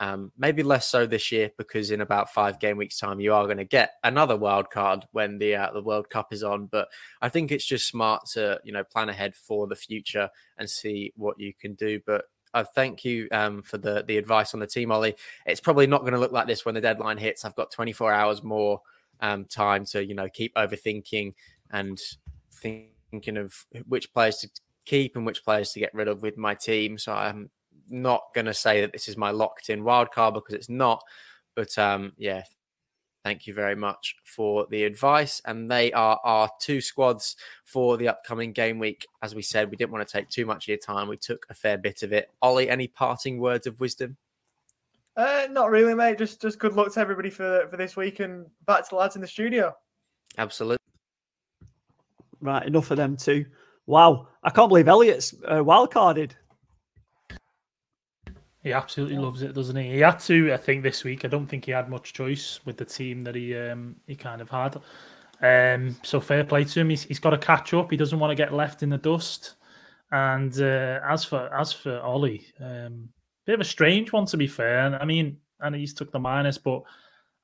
um, 0.00 0.32
maybe 0.38 0.62
less 0.62 0.86
so 0.88 1.06
this 1.06 1.30
year 1.30 1.50
because 1.58 1.90
in 1.90 2.00
about 2.00 2.32
five 2.32 2.58
game 2.58 2.78
weeks 2.78 2.98
time 2.98 3.20
you 3.20 3.34
are 3.34 3.44
going 3.44 3.58
to 3.58 3.64
get 3.64 3.92
another 4.02 4.34
wild 4.34 4.70
card 4.70 5.04
when 5.12 5.38
the 5.38 5.54
uh, 5.54 5.70
the 5.72 5.82
World 5.82 6.08
Cup 6.08 6.32
is 6.32 6.42
on. 6.42 6.66
But 6.66 6.88
I 7.20 7.28
think 7.28 7.52
it's 7.52 7.66
just 7.66 7.86
smart 7.86 8.24
to 8.32 8.58
you 8.64 8.72
know 8.72 8.82
plan 8.82 9.10
ahead 9.10 9.34
for 9.34 9.66
the 9.66 9.76
future 9.76 10.30
and 10.56 10.68
see 10.68 11.12
what 11.16 11.38
you 11.38 11.52
can 11.52 11.74
do. 11.74 12.00
But 12.04 12.24
I 12.54 12.62
thank 12.62 13.04
you 13.04 13.28
um, 13.30 13.62
for 13.62 13.76
the 13.76 14.02
the 14.06 14.16
advice 14.16 14.54
on 14.54 14.60
the 14.60 14.66
team, 14.66 14.90
Ollie. 14.90 15.16
It's 15.44 15.60
probably 15.60 15.86
not 15.86 16.00
going 16.00 16.14
to 16.14 16.18
look 16.18 16.32
like 16.32 16.46
this 16.46 16.64
when 16.64 16.74
the 16.74 16.80
deadline 16.80 17.18
hits. 17.18 17.44
I've 17.44 17.54
got 17.54 17.70
24 17.70 18.10
hours 18.10 18.42
more 18.42 18.80
um, 19.20 19.44
time 19.44 19.84
to 19.86 20.02
you 20.02 20.14
know 20.14 20.30
keep 20.30 20.54
overthinking 20.54 21.34
and 21.70 22.00
thinking 22.50 23.36
of 23.36 23.54
which 23.86 24.14
players 24.14 24.38
to 24.38 24.48
keep 24.86 25.14
and 25.14 25.26
which 25.26 25.44
players 25.44 25.72
to 25.72 25.78
get 25.78 25.92
rid 25.92 26.08
of 26.08 26.22
with 26.22 26.38
my 26.38 26.54
team. 26.54 26.96
So 26.96 27.12
I'm 27.12 27.50
not 27.90 28.22
going 28.34 28.46
to 28.46 28.54
say 28.54 28.80
that 28.80 28.92
this 28.92 29.08
is 29.08 29.16
my 29.16 29.30
locked 29.30 29.70
in 29.70 29.84
wild 29.84 30.10
card 30.10 30.34
because 30.34 30.54
it's 30.54 30.68
not. 30.68 31.02
But 31.54 31.76
um, 31.78 32.12
yeah, 32.16 32.44
thank 33.24 33.46
you 33.46 33.54
very 33.54 33.74
much 33.74 34.16
for 34.24 34.66
the 34.70 34.84
advice. 34.84 35.42
And 35.44 35.70
they 35.70 35.92
are 35.92 36.20
our 36.24 36.50
two 36.60 36.80
squads 36.80 37.36
for 37.64 37.96
the 37.96 38.08
upcoming 38.08 38.52
game 38.52 38.78
week. 38.78 39.06
As 39.22 39.34
we 39.34 39.42
said, 39.42 39.70
we 39.70 39.76
didn't 39.76 39.92
want 39.92 40.06
to 40.06 40.12
take 40.12 40.28
too 40.28 40.46
much 40.46 40.64
of 40.64 40.68
your 40.68 40.78
time. 40.78 41.08
We 41.08 41.16
took 41.16 41.46
a 41.50 41.54
fair 41.54 41.78
bit 41.78 42.02
of 42.02 42.12
it. 42.12 42.30
Ollie, 42.40 42.70
any 42.70 42.88
parting 42.88 43.38
words 43.38 43.66
of 43.66 43.80
wisdom? 43.80 44.16
Uh, 45.16 45.48
not 45.50 45.70
really, 45.70 45.94
mate. 45.94 46.18
Just 46.18 46.40
just 46.40 46.58
good 46.58 46.72
luck 46.74 46.92
to 46.94 47.00
everybody 47.00 47.30
for 47.30 47.66
for 47.68 47.76
this 47.76 47.96
week, 47.96 48.20
and 48.20 48.46
back 48.64 48.84
to 48.84 48.90
the 48.90 48.96
lads 48.96 49.16
in 49.16 49.20
the 49.20 49.28
studio. 49.28 49.74
Absolutely. 50.38 50.78
Right, 52.40 52.66
enough 52.66 52.90
of 52.90 52.96
them 52.96 53.16
too. 53.16 53.44
Wow, 53.86 54.28
I 54.42 54.50
can't 54.50 54.68
believe 54.68 54.88
Elliot's 54.88 55.34
uh, 55.46 55.62
wild 55.62 55.90
carded. 55.92 56.36
He 58.62 58.72
absolutely 58.72 59.16
loves 59.16 59.42
it, 59.42 59.54
doesn't 59.54 59.76
he? 59.76 59.90
He 59.92 60.00
had 60.00 60.18
to, 60.20 60.52
I 60.52 60.58
think, 60.58 60.82
this 60.82 61.02
week. 61.02 61.24
I 61.24 61.28
don't 61.28 61.46
think 61.46 61.64
he 61.64 61.72
had 61.72 61.88
much 61.88 62.12
choice 62.12 62.60
with 62.66 62.76
the 62.76 62.84
team 62.84 63.24
that 63.24 63.34
he 63.34 63.56
um, 63.56 63.96
he 64.06 64.14
kind 64.14 64.42
of 64.42 64.50
had. 64.50 64.76
Um, 65.42 65.96
so 66.02 66.20
fair 66.20 66.44
play 66.44 66.64
to 66.64 66.80
him. 66.80 66.90
He's, 66.90 67.04
he's 67.04 67.18
got 67.18 67.30
to 67.30 67.38
catch 67.38 67.72
up. 67.72 67.90
He 67.90 67.96
doesn't 67.96 68.18
want 68.18 68.30
to 68.30 68.34
get 68.34 68.52
left 68.52 68.82
in 68.82 68.90
the 68.90 68.98
dust. 68.98 69.54
And 70.12 70.52
uh, 70.60 71.00
as 71.08 71.24
for 71.24 71.48
as 71.54 71.72
for 71.72 72.00
Ollie, 72.00 72.46
um, 72.60 73.08
bit 73.46 73.54
of 73.54 73.60
a 73.60 73.64
strange 73.64 74.12
one 74.12 74.26
to 74.26 74.36
be 74.36 74.46
fair. 74.46 74.98
I 75.00 75.04
mean, 75.04 75.38
and 75.60 75.74
he's 75.74 75.94
took 75.94 76.12
the 76.12 76.18
minus, 76.18 76.58
but 76.58 76.82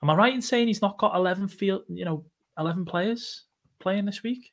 am 0.02 0.10
I 0.10 0.14
right 0.14 0.34
in 0.34 0.42
saying 0.42 0.66
he's 0.66 0.82
not 0.82 0.98
got 0.98 1.14
eleven 1.14 1.48
field, 1.48 1.82
you 1.88 2.04
know, 2.04 2.24
eleven 2.58 2.84
players 2.84 3.44
playing 3.78 4.04
this 4.04 4.22
week? 4.22 4.52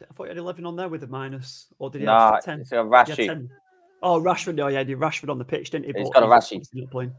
I 0.00 0.12
thought 0.14 0.24
he 0.24 0.28
had 0.28 0.38
eleven 0.38 0.64
on 0.64 0.76
there 0.76 0.88
with 0.88 1.02
a 1.02 1.06
minus, 1.08 1.66
or 1.78 1.90
did 1.90 2.00
he 2.00 2.06
nah, 2.06 2.34
have 2.34 2.44
ten? 2.44 2.60
It's 2.60 2.72
a 2.72 2.76
Rashi. 2.76 3.48
Oh, 4.04 4.20
Rashford. 4.20 4.60
Oh, 4.62 4.68
yeah, 4.68 4.84
he 4.84 4.94
Rashford 4.94 5.30
on 5.30 5.38
the 5.38 5.44
pitch, 5.44 5.70
didn't 5.70 5.86
he? 5.86 6.00
He's 6.00 6.10
got 6.10 6.22
a 6.22 6.26
Rashi. 6.26 6.62
Playing. 6.90 7.12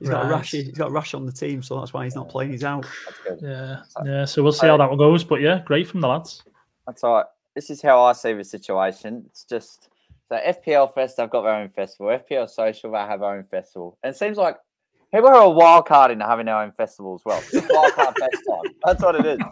He's 0.00 0.08
got 0.08 0.24
a 0.24 0.24
Right. 0.24 0.32
rash. 0.32 0.50
He's 0.50 0.70
got 0.72 0.88
a 0.88 0.90
rash 0.90 1.14
on 1.14 1.26
the 1.26 1.30
team, 1.30 1.62
so 1.62 1.78
that's 1.78 1.92
why 1.92 2.02
he's 2.02 2.16
not 2.16 2.28
playing. 2.28 2.50
He's 2.50 2.64
out. 2.64 2.84
That's 3.04 3.18
good. 3.20 3.38
Yeah, 3.40 3.82
yeah. 4.04 4.24
So 4.24 4.42
we'll 4.42 4.50
see 4.50 4.66
how 4.66 4.76
that 4.76 4.88
one 4.88 4.98
goes. 4.98 5.22
But 5.22 5.40
yeah, 5.40 5.60
great 5.64 5.86
from 5.86 6.00
the 6.00 6.08
lads. 6.08 6.42
That's 6.88 7.04
all 7.04 7.14
right. 7.18 7.26
This 7.54 7.70
is 7.70 7.80
how 7.80 8.02
I 8.02 8.12
see 8.12 8.32
the 8.32 8.42
situation. 8.42 9.22
It's 9.26 9.44
just 9.44 9.90
so 10.28 10.38
FPL 10.38 10.92
Fest, 10.92 11.20
I've 11.20 11.30
got 11.30 11.42
their 11.42 11.54
own 11.54 11.68
festival. 11.68 12.06
FPL 12.06 12.48
Social, 12.48 12.90
they 12.90 12.98
have 12.98 13.20
their 13.20 13.28
own 13.28 13.44
festival. 13.44 13.96
And 14.02 14.12
it 14.14 14.18
seems 14.18 14.38
like 14.38 14.56
people 15.14 15.28
are 15.28 15.42
a 15.42 15.50
wild 15.50 15.86
card 15.86 16.10
into 16.10 16.24
having 16.24 16.46
their 16.46 16.56
own 16.56 16.72
festival 16.72 17.14
as 17.14 17.24
well. 17.24 17.40
It's 17.52 17.72
wild 17.72 17.92
card 17.92 18.16
fest 18.18 18.42
time. 18.48 18.72
That's 18.84 19.02
what 19.02 19.14
it 19.14 19.26
is. 19.26 19.38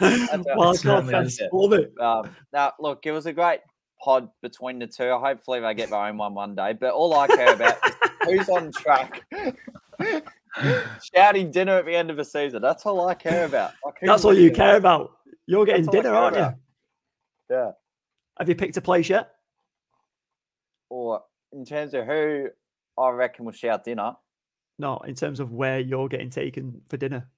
Wild 0.00 0.56
card 0.56 0.76
certainly 0.78 1.12
fest. 1.12 1.42
Love 1.52 1.72
it. 1.74 1.92
Um, 2.00 2.30
now, 2.52 2.72
look, 2.80 3.04
it 3.04 3.12
was 3.12 3.26
a 3.26 3.32
great 3.32 3.60
pod 4.02 4.28
between 4.42 4.78
the 4.78 4.86
two. 4.86 5.10
Hopefully, 5.18 5.60
they 5.60 5.74
get 5.74 5.90
their 5.90 6.00
own 6.00 6.16
one 6.16 6.34
one 6.34 6.54
day. 6.54 6.72
But 6.72 6.92
all 6.92 7.14
I 7.14 7.26
care 7.26 7.54
about 7.54 7.76
is 7.86 7.94
who's 8.24 8.48
on 8.48 8.72
track. 8.72 9.22
Shouting 11.14 11.50
dinner 11.50 11.78
at 11.78 11.86
the 11.86 11.94
end 11.94 12.10
of 12.10 12.16
the 12.16 12.24
season. 12.24 12.62
That's 12.62 12.86
all 12.86 13.06
I 13.08 13.14
care 13.14 13.44
about. 13.44 13.72
Who's 14.00 14.08
That's 14.08 14.24
all 14.24 14.34
you 14.34 14.50
care 14.50 14.76
about. 14.76 15.12
You're 15.46 15.66
getting 15.66 15.84
That's 15.84 15.96
dinner, 15.96 16.14
aren't 16.14 16.36
you? 16.36 16.48
Yeah. 17.50 17.70
Have 18.38 18.48
you 18.48 18.54
picked 18.54 18.76
a 18.76 18.80
place 18.80 19.08
yet? 19.08 19.30
Or 20.90 21.22
in 21.52 21.64
terms 21.64 21.94
of 21.94 22.06
who 22.06 22.48
I 22.98 23.10
reckon 23.10 23.44
will 23.44 23.52
shout 23.52 23.84
dinner. 23.84 24.12
No, 24.78 24.98
in 24.98 25.14
terms 25.14 25.40
of 25.40 25.52
where 25.52 25.80
you're 25.80 26.08
getting 26.08 26.30
taken 26.30 26.82
for 26.88 26.96
dinner. 26.96 27.28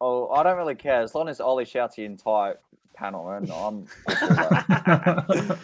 Oh, 0.00 0.28
I 0.28 0.44
don't 0.44 0.56
really 0.56 0.76
care 0.76 1.02
as 1.02 1.14
long 1.14 1.28
as 1.28 1.40
Ollie 1.40 1.64
shouts 1.64 1.96
the 1.96 2.04
entire 2.04 2.58
panel, 2.98 3.30
and 3.30 3.50
I'm. 3.50 3.86
that. 4.06 5.58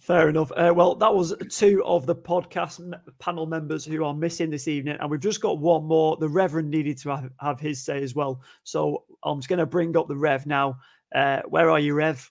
Fair 0.00 0.28
enough. 0.28 0.52
Uh, 0.56 0.72
well, 0.74 0.94
that 0.96 1.14
was 1.14 1.34
two 1.50 1.82
of 1.84 2.06
the 2.06 2.14
podcast 2.14 2.80
m- 2.80 3.00
panel 3.18 3.46
members 3.46 3.84
who 3.84 4.04
are 4.04 4.14
missing 4.14 4.50
this 4.50 4.68
evening, 4.68 4.96
and 5.00 5.10
we've 5.10 5.20
just 5.20 5.40
got 5.40 5.58
one 5.58 5.84
more. 5.84 6.16
The 6.16 6.28
Reverend 6.28 6.70
needed 6.70 6.98
to 6.98 7.10
have, 7.10 7.30
have 7.40 7.60
his 7.60 7.82
say 7.82 8.02
as 8.02 8.14
well, 8.14 8.42
so 8.64 9.04
I'm 9.22 9.38
just 9.38 9.48
going 9.48 9.60
to 9.60 9.66
bring 9.66 9.96
up 9.96 10.08
the 10.08 10.16
Rev 10.16 10.46
now. 10.46 10.78
Uh, 11.14 11.40
where 11.48 11.70
are 11.70 11.80
you, 11.80 11.94
Rev? 11.94 12.30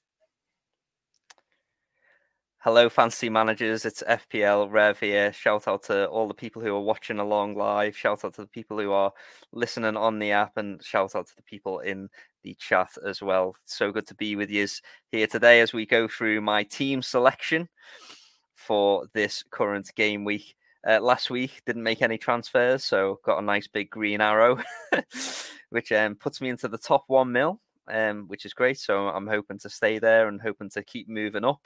Hello, 2.63 2.89
fantasy 2.89 3.27
managers. 3.27 3.85
It's 3.85 4.03
FPL 4.03 4.69
Rev 4.69 4.99
here. 4.99 5.33
Shout 5.33 5.67
out 5.67 5.81
to 5.85 6.05
all 6.09 6.27
the 6.27 6.35
people 6.35 6.61
who 6.61 6.75
are 6.75 6.81
watching 6.81 7.17
along 7.17 7.55
live. 7.55 7.97
Shout 7.97 8.23
out 8.23 8.35
to 8.35 8.41
the 8.41 8.47
people 8.47 8.77
who 8.77 8.91
are 8.91 9.11
listening 9.51 9.97
on 9.97 10.19
the 10.19 10.31
app, 10.31 10.57
and 10.57 10.79
shout 10.83 11.15
out 11.15 11.25
to 11.25 11.35
the 11.35 11.41
people 11.41 11.79
in 11.79 12.07
the 12.43 12.53
chat 12.59 12.89
as 13.03 13.19
well. 13.19 13.55
So 13.65 13.91
good 13.91 14.05
to 14.05 14.13
be 14.13 14.35
with 14.35 14.51
you 14.51 14.67
here 15.11 15.25
today 15.25 15.61
as 15.61 15.73
we 15.73 15.87
go 15.87 16.07
through 16.07 16.41
my 16.41 16.61
team 16.61 17.01
selection 17.01 17.67
for 18.53 19.07
this 19.15 19.43
current 19.49 19.91
game 19.95 20.23
week. 20.23 20.53
Uh, 20.87 20.99
last 20.99 21.31
week 21.31 21.63
didn't 21.65 21.81
make 21.81 22.03
any 22.03 22.19
transfers, 22.19 22.85
so 22.85 23.19
got 23.25 23.39
a 23.39 23.41
nice 23.41 23.67
big 23.67 23.89
green 23.89 24.21
arrow, 24.21 24.59
which 25.71 25.91
um, 25.91 26.13
puts 26.13 26.39
me 26.39 26.49
into 26.49 26.67
the 26.67 26.77
top 26.77 27.05
one 27.07 27.31
mil, 27.31 27.59
um, 27.87 28.25
which 28.27 28.45
is 28.45 28.53
great. 28.53 28.77
So 28.77 29.07
I'm 29.07 29.25
hoping 29.25 29.57
to 29.57 29.69
stay 29.71 29.97
there 29.97 30.27
and 30.27 30.39
hoping 30.39 30.69
to 30.69 30.83
keep 30.83 31.09
moving 31.09 31.43
up. 31.43 31.61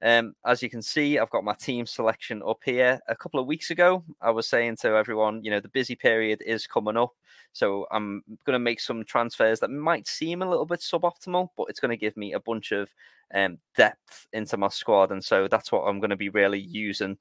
Um, 0.00 0.34
as 0.46 0.62
you 0.62 0.70
can 0.70 0.82
see, 0.82 1.18
I've 1.18 1.30
got 1.30 1.44
my 1.44 1.54
team 1.54 1.86
selection 1.86 2.42
up 2.46 2.60
here. 2.64 3.00
A 3.08 3.16
couple 3.16 3.40
of 3.40 3.46
weeks 3.46 3.70
ago, 3.70 4.04
I 4.20 4.30
was 4.30 4.48
saying 4.48 4.76
to 4.76 4.88
everyone, 4.90 5.42
you 5.42 5.50
know, 5.50 5.60
the 5.60 5.68
busy 5.68 5.96
period 5.96 6.42
is 6.46 6.66
coming 6.66 6.96
up. 6.96 7.12
So 7.52 7.86
I'm 7.90 8.22
going 8.44 8.54
to 8.54 8.60
make 8.60 8.80
some 8.80 9.04
transfers 9.04 9.58
that 9.60 9.70
might 9.70 10.06
seem 10.06 10.42
a 10.42 10.48
little 10.48 10.66
bit 10.66 10.80
suboptimal, 10.80 11.48
but 11.56 11.66
it's 11.68 11.80
going 11.80 11.90
to 11.90 11.96
give 11.96 12.16
me 12.16 12.34
a 12.34 12.40
bunch 12.40 12.72
of 12.72 12.88
um, 13.34 13.58
depth 13.76 14.28
into 14.32 14.56
my 14.56 14.68
squad. 14.68 15.10
And 15.10 15.24
so 15.24 15.48
that's 15.48 15.72
what 15.72 15.82
I'm 15.82 15.98
going 15.98 16.10
to 16.10 16.16
be 16.16 16.28
really 16.28 16.60
using 16.60 17.18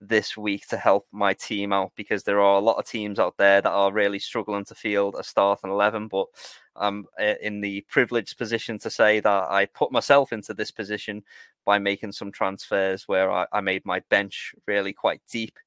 this 0.00 0.36
week 0.36 0.66
to 0.68 0.76
help 0.76 1.06
my 1.12 1.32
team 1.34 1.72
out 1.72 1.92
because 1.96 2.22
there 2.22 2.40
are 2.40 2.56
a 2.56 2.60
lot 2.60 2.78
of 2.78 2.86
teams 2.86 3.18
out 3.18 3.36
there 3.38 3.60
that 3.60 3.70
are 3.70 3.92
really 3.92 4.18
struggling 4.18 4.64
to 4.64 4.74
field 4.74 5.16
a 5.18 5.24
start 5.24 5.60
and 5.62 5.72
11. 5.72 6.08
But 6.08 6.26
I'm 6.74 7.06
uh, 7.20 7.34
in 7.40 7.60
the 7.60 7.82
privileged 7.88 8.36
position 8.36 8.78
to 8.80 8.90
say 8.90 9.20
that 9.20 9.50
I 9.50 9.66
put 9.66 9.92
myself 9.92 10.32
into 10.32 10.54
this 10.54 10.70
position 10.70 11.22
by 11.64 11.78
making 11.78 12.12
some 12.12 12.30
transfers 12.30 13.08
where 13.08 13.30
I, 13.30 13.46
I 13.52 13.60
made 13.60 13.84
my 13.84 14.00
bench 14.10 14.54
really 14.66 14.92
quite 14.92 15.20
deep. 15.30 15.58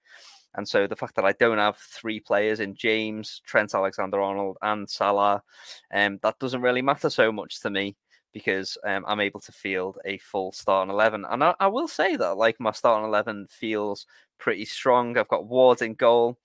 And 0.55 0.67
so 0.67 0.87
the 0.87 0.95
fact 0.95 1.15
that 1.15 1.25
I 1.25 1.33
don't 1.33 1.59
have 1.59 1.77
three 1.77 2.19
players 2.19 2.59
in 2.59 2.73
James, 2.73 3.41
Trent 3.45 3.73
Alexander 3.73 4.19
Arnold, 4.19 4.57
and 4.61 4.89
Salah, 4.89 5.43
um, 5.93 6.19
that 6.23 6.39
doesn't 6.39 6.61
really 6.61 6.81
matter 6.81 7.09
so 7.09 7.31
much 7.31 7.59
to 7.61 7.69
me 7.69 7.95
because 8.33 8.77
um, 8.85 9.03
I'm 9.07 9.19
able 9.19 9.39
to 9.41 9.51
field 9.51 9.97
a 10.05 10.17
full 10.19 10.51
start 10.51 10.87
starting 10.87 10.93
11. 10.93 11.25
And 11.29 11.43
I, 11.43 11.55
I 11.59 11.67
will 11.67 11.87
say 11.87 12.15
that, 12.15 12.37
like, 12.37 12.59
my 12.59 12.71
start 12.71 12.99
starting 12.99 13.09
11 13.09 13.47
feels 13.49 14.05
pretty 14.37 14.65
strong. 14.65 15.17
I've 15.17 15.27
got 15.27 15.45
Ward 15.45 15.81
in 15.81 15.95
goal, 15.95 16.37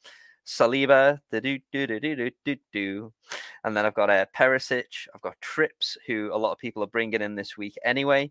Saliba, 0.47 1.21
and 1.33 1.43
then 3.77 3.87
I've 3.87 3.95
got 3.95 4.11
uh, 4.11 4.27
Perisic, 4.37 5.09
I've 5.15 5.21
got 5.21 5.41
Trips, 5.41 5.97
who 6.07 6.31
a 6.33 6.37
lot 6.37 6.53
of 6.53 6.59
people 6.59 6.83
are 6.83 6.89
bringing 6.89 7.23
in 7.23 7.35
this 7.35 7.57
week 7.57 7.77
anyway. 7.85 8.31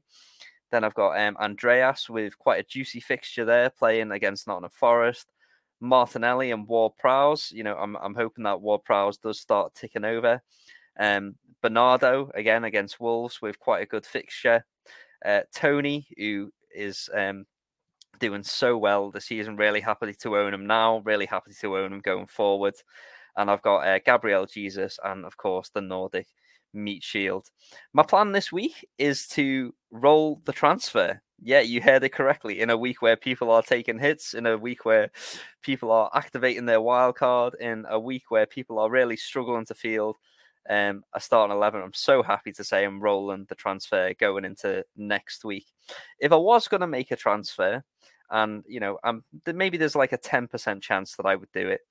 Then 0.71 0.83
I've 0.83 0.95
got 0.95 1.19
um, 1.19 1.37
Andreas 1.37 2.09
with 2.09 2.37
quite 2.37 2.59
a 2.59 2.67
juicy 2.67 2.99
fixture 2.99 3.45
there, 3.45 3.69
playing 3.69 4.11
against 4.11 4.47
Nottingham 4.47 4.71
Forest. 4.73 5.31
Martinelli 5.83 6.51
and 6.51 6.67
Ward 6.67 6.93
Prowse. 6.97 7.51
You 7.51 7.63
know, 7.63 7.75
I'm 7.75 7.95
I'm 7.97 8.15
hoping 8.15 8.45
that 8.45 8.61
Ward 8.61 8.83
Prowse 8.85 9.17
does 9.17 9.39
start 9.39 9.75
ticking 9.75 10.05
over. 10.05 10.41
Um, 10.99 11.35
Bernardo 11.61 12.29
again 12.35 12.65
against 12.65 12.99
Wolves 12.99 13.41
with 13.41 13.59
quite 13.59 13.81
a 13.81 13.87
good 13.87 14.05
fixture. 14.05 14.65
Uh, 15.25 15.41
Toney, 15.55 16.05
who 16.17 16.51
is 16.75 17.09
um, 17.13 17.45
doing 18.19 18.43
so 18.43 18.77
well 18.77 19.09
this 19.09 19.25
season, 19.25 19.55
really 19.55 19.81
happy 19.81 20.13
to 20.13 20.37
own 20.37 20.53
him 20.53 20.67
now. 20.67 21.01
Really 21.05 21.25
happy 21.25 21.53
to 21.61 21.77
own 21.77 21.93
him 21.93 22.01
going 22.01 22.27
forward. 22.27 22.75
And 23.37 23.49
I've 23.49 23.61
got 23.61 23.87
uh, 23.87 23.99
Gabriel 24.05 24.45
Jesus 24.45 24.99
and 25.03 25.25
of 25.25 25.37
course 25.37 25.69
the 25.69 25.81
Nordic 25.81 26.27
Meat 26.73 27.03
Shield. 27.03 27.49
My 27.93 28.03
plan 28.03 28.31
this 28.31 28.51
week 28.51 28.85
is 28.97 29.27
to 29.29 29.73
roll 29.91 30.41
the 30.45 30.53
transfer. 30.53 31.21
Yeah, 31.41 31.61
you 31.61 31.81
heard 31.81 32.03
it 32.03 32.13
correctly. 32.13 32.61
In 32.61 32.69
a 32.69 32.77
week 32.77 33.01
where 33.01 33.17
people 33.17 33.51
are 33.51 33.63
taking 33.63 33.99
hits, 33.99 34.33
in 34.33 34.45
a 34.45 34.57
week 34.57 34.85
where 34.85 35.11
people 35.61 35.91
are 35.91 36.09
activating 36.13 36.65
their 36.65 36.81
wild 36.81 37.15
card, 37.15 37.55
in 37.59 37.85
a 37.89 37.99
week 37.99 38.23
where 38.29 38.45
people 38.45 38.79
are 38.79 38.89
really 38.89 39.17
struggling 39.17 39.65
to 39.65 39.75
field 39.75 40.17
um, 40.69 41.03
a 41.13 41.19
starting 41.19 41.55
11. 41.55 41.81
I'm 41.81 41.93
so 41.93 42.23
happy 42.23 42.51
to 42.53 42.63
say 42.63 42.83
I'm 42.83 43.01
rolling 43.01 43.45
the 43.49 43.55
transfer 43.55 44.13
going 44.19 44.45
into 44.45 44.83
next 44.95 45.43
week. 45.43 45.67
If 46.19 46.31
I 46.31 46.37
was 46.37 46.67
going 46.67 46.81
to 46.81 46.87
make 46.87 47.11
a 47.11 47.15
transfer, 47.15 47.83
and 48.29 48.63
you 48.67 48.79
know, 48.79 48.97
I'm 49.03 49.23
maybe 49.45 49.77
there's 49.77 49.95
like 49.95 50.13
a 50.13 50.17
10% 50.17 50.81
chance 50.81 51.15
that 51.15 51.25
I 51.25 51.35
would 51.35 51.51
do 51.53 51.67
it. 51.69 51.81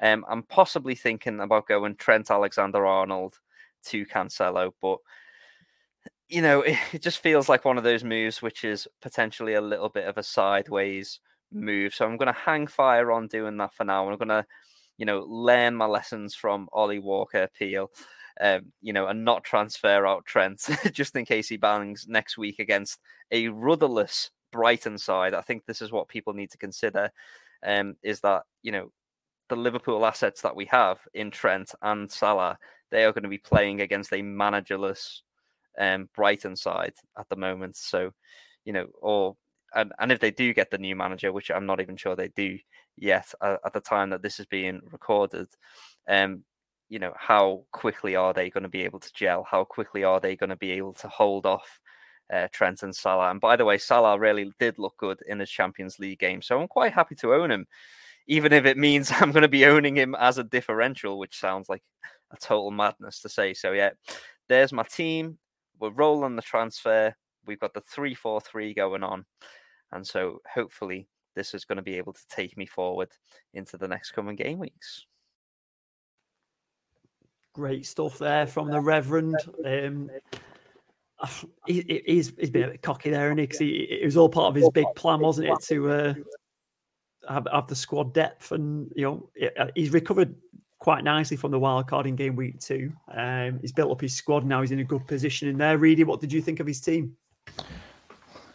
Um, 0.00 0.24
I'm 0.28 0.42
possibly 0.44 0.94
thinking 0.94 1.40
about 1.40 1.66
going 1.66 1.96
Trent 1.96 2.30
Alexander 2.30 2.86
Arnold 2.86 3.38
to 3.86 4.06
Cancelo, 4.06 4.72
but 4.80 4.98
you 6.28 6.42
know, 6.42 6.62
it, 6.62 6.78
it 6.92 7.02
just 7.02 7.18
feels 7.18 7.48
like 7.48 7.64
one 7.64 7.78
of 7.78 7.84
those 7.84 8.04
moves 8.04 8.42
which 8.42 8.64
is 8.64 8.86
potentially 9.02 9.54
a 9.54 9.60
little 9.60 9.88
bit 9.88 10.06
of 10.06 10.18
a 10.18 10.22
sideways 10.22 11.20
move. 11.52 11.94
So 11.94 12.04
I'm 12.04 12.16
going 12.16 12.32
to 12.32 12.40
hang 12.40 12.66
fire 12.66 13.10
on 13.12 13.26
doing 13.26 13.56
that 13.58 13.74
for 13.74 13.84
now. 13.84 14.08
I'm 14.08 14.18
going 14.18 14.28
to, 14.28 14.46
you 14.98 15.06
know, 15.06 15.20
learn 15.20 15.74
my 15.74 15.86
lessons 15.86 16.34
from 16.34 16.68
Ollie 16.72 16.98
Walker 16.98 17.48
Peel, 17.58 17.90
um, 18.40 18.72
you 18.80 18.92
know, 18.92 19.06
and 19.06 19.24
not 19.24 19.44
transfer 19.44 20.06
out 20.06 20.24
Trent 20.24 20.66
just 20.92 21.16
in 21.16 21.24
case 21.24 21.48
he 21.48 21.56
bangs 21.56 22.06
next 22.08 22.38
week 22.38 22.58
against 22.58 23.00
a 23.30 23.48
rudderless 23.48 24.30
Brighton 24.52 24.98
side. 24.98 25.34
I 25.34 25.40
think 25.40 25.64
this 25.66 25.82
is 25.82 25.92
what 25.92 26.08
people 26.08 26.32
need 26.32 26.50
to 26.50 26.58
consider 26.58 27.10
um, 27.64 27.96
is 28.02 28.20
that, 28.20 28.42
you 28.62 28.72
know, 28.72 28.92
the 29.48 29.56
Liverpool 29.56 30.04
assets 30.04 30.42
that 30.42 30.54
we 30.54 30.66
have 30.66 30.98
in 31.14 31.30
Trent 31.30 31.74
and 31.82 32.10
Salah, 32.10 32.58
they 32.90 33.04
are 33.04 33.12
going 33.12 33.22
to 33.22 33.28
be 33.28 33.38
playing 33.38 33.80
against 33.80 34.12
a 34.12 34.22
managerless 34.22 35.22
um, 35.78 36.08
Brighton 36.14 36.56
side 36.56 36.94
at 37.18 37.28
the 37.28 37.36
moment. 37.36 37.76
So, 37.76 38.12
you 38.64 38.72
know, 38.72 38.86
or 39.00 39.36
and, 39.74 39.92
and 39.98 40.10
if 40.10 40.20
they 40.20 40.30
do 40.30 40.54
get 40.54 40.70
the 40.70 40.78
new 40.78 40.96
manager, 40.96 41.32
which 41.32 41.50
I'm 41.50 41.66
not 41.66 41.80
even 41.80 41.96
sure 41.96 42.16
they 42.16 42.28
do 42.28 42.58
yet 42.96 43.32
uh, 43.40 43.56
at 43.64 43.72
the 43.72 43.80
time 43.80 44.10
that 44.10 44.22
this 44.22 44.40
is 44.40 44.46
being 44.46 44.80
recorded, 44.90 45.48
um, 46.08 46.42
you 46.88 46.98
know, 46.98 47.12
how 47.16 47.64
quickly 47.72 48.16
are 48.16 48.32
they 48.32 48.50
going 48.50 48.62
to 48.62 48.68
be 48.68 48.82
able 48.82 49.00
to 49.00 49.12
gel? 49.12 49.46
How 49.48 49.64
quickly 49.64 50.04
are 50.04 50.20
they 50.20 50.36
going 50.36 50.50
to 50.50 50.56
be 50.56 50.72
able 50.72 50.94
to 50.94 51.08
hold 51.08 51.46
off 51.46 51.80
uh, 52.32 52.48
Trent 52.52 52.82
and 52.82 52.94
Salah? 52.94 53.30
And 53.30 53.40
by 53.40 53.56
the 53.56 53.64
way, 53.64 53.78
Salah 53.78 54.18
really 54.18 54.50
did 54.58 54.78
look 54.78 54.96
good 54.96 55.20
in 55.28 55.40
his 55.40 55.50
Champions 55.50 55.98
League 55.98 56.18
game, 56.18 56.42
so 56.42 56.60
I'm 56.60 56.68
quite 56.68 56.92
happy 56.92 57.14
to 57.16 57.34
own 57.34 57.50
him, 57.50 57.66
even 58.26 58.52
if 58.52 58.64
it 58.64 58.78
means 58.78 59.12
I'm 59.20 59.32
going 59.32 59.42
to 59.42 59.48
be 59.48 59.66
owning 59.66 59.96
him 59.96 60.14
as 60.18 60.38
a 60.38 60.44
differential, 60.44 61.18
which 61.18 61.38
sounds 61.38 61.68
like 61.68 61.82
a 62.32 62.36
total 62.36 62.70
madness 62.70 63.20
to 63.22 63.28
say. 63.28 63.54
So 63.54 63.72
yeah, 63.72 63.90
there's 64.48 64.72
my 64.72 64.82
team 64.82 65.38
we're 65.80 65.90
rolling 65.90 66.36
the 66.36 66.42
transfer. 66.42 67.14
We've 67.46 67.60
got 67.60 67.74
the 67.74 67.80
three 67.80 68.14
four 68.14 68.40
three 68.40 68.74
going 68.74 69.02
on, 69.02 69.24
and 69.92 70.06
so 70.06 70.40
hopefully 70.52 71.08
this 71.34 71.54
is 71.54 71.64
going 71.64 71.76
to 71.76 71.82
be 71.82 71.96
able 71.96 72.12
to 72.12 72.26
take 72.28 72.56
me 72.56 72.66
forward 72.66 73.10
into 73.54 73.76
the 73.76 73.88
next 73.88 74.10
coming 74.10 74.36
game 74.36 74.58
weeks. 74.58 75.06
Great 77.58 77.86
stuff 77.86 78.18
there 78.18 78.46
from 78.46 78.70
the 78.70 78.80
Reverend. 78.80 79.34
Um, 79.66 80.08
he, 81.66 82.02
he's 82.06 82.32
he's 82.38 82.50
been 82.50 82.62
a 82.62 82.68
bit 82.68 82.82
cocky 82.82 83.10
there, 83.10 83.32
and 83.32 83.40
he? 83.40 83.48
'Cause 83.48 83.58
he, 83.58 83.70
it 83.78 84.04
was 84.04 84.16
all 84.16 84.28
part 84.28 84.50
of 84.50 84.54
his 84.54 84.70
big 84.70 84.86
plan, 84.94 85.18
wasn't 85.18 85.48
it? 85.48 85.60
To 85.62 85.90
uh, 85.90 86.14
have, 87.28 87.48
have 87.52 87.66
the 87.66 87.74
squad 87.74 88.14
depth, 88.14 88.52
and 88.52 88.92
you 88.94 89.02
know 89.02 89.28
uh, 89.58 89.66
he's 89.74 89.90
recovered 89.90 90.36
quite 90.78 91.02
nicely 91.02 91.36
from 91.36 91.50
the 91.50 91.58
wild 91.58 91.88
card 91.88 92.06
in 92.06 92.14
game 92.14 92.36
week 92.36 92.60
two. 92.60 92.92
Um, 93.12 93.58
he's 93.60 93.72
built 93.72 93.90
up 93.90 94.00
his 94.00 94.14
squad 94.14 94.46
now. 94.46 94.60
He's 94.60 94.70
in 94.70 94.78
a 94.78 94.84
good 94.84 95.04
position 95.08 95.48
in 95.48 95.58
there. 95.58 95.78
Reedy, 95.78 96.04
what 96.04 96.20
did 96.20 96.32
you 96.32 96.40
think 96.40 96.60
of 96.60 96.66
his 96.68 96.80
team? 96.80 97.16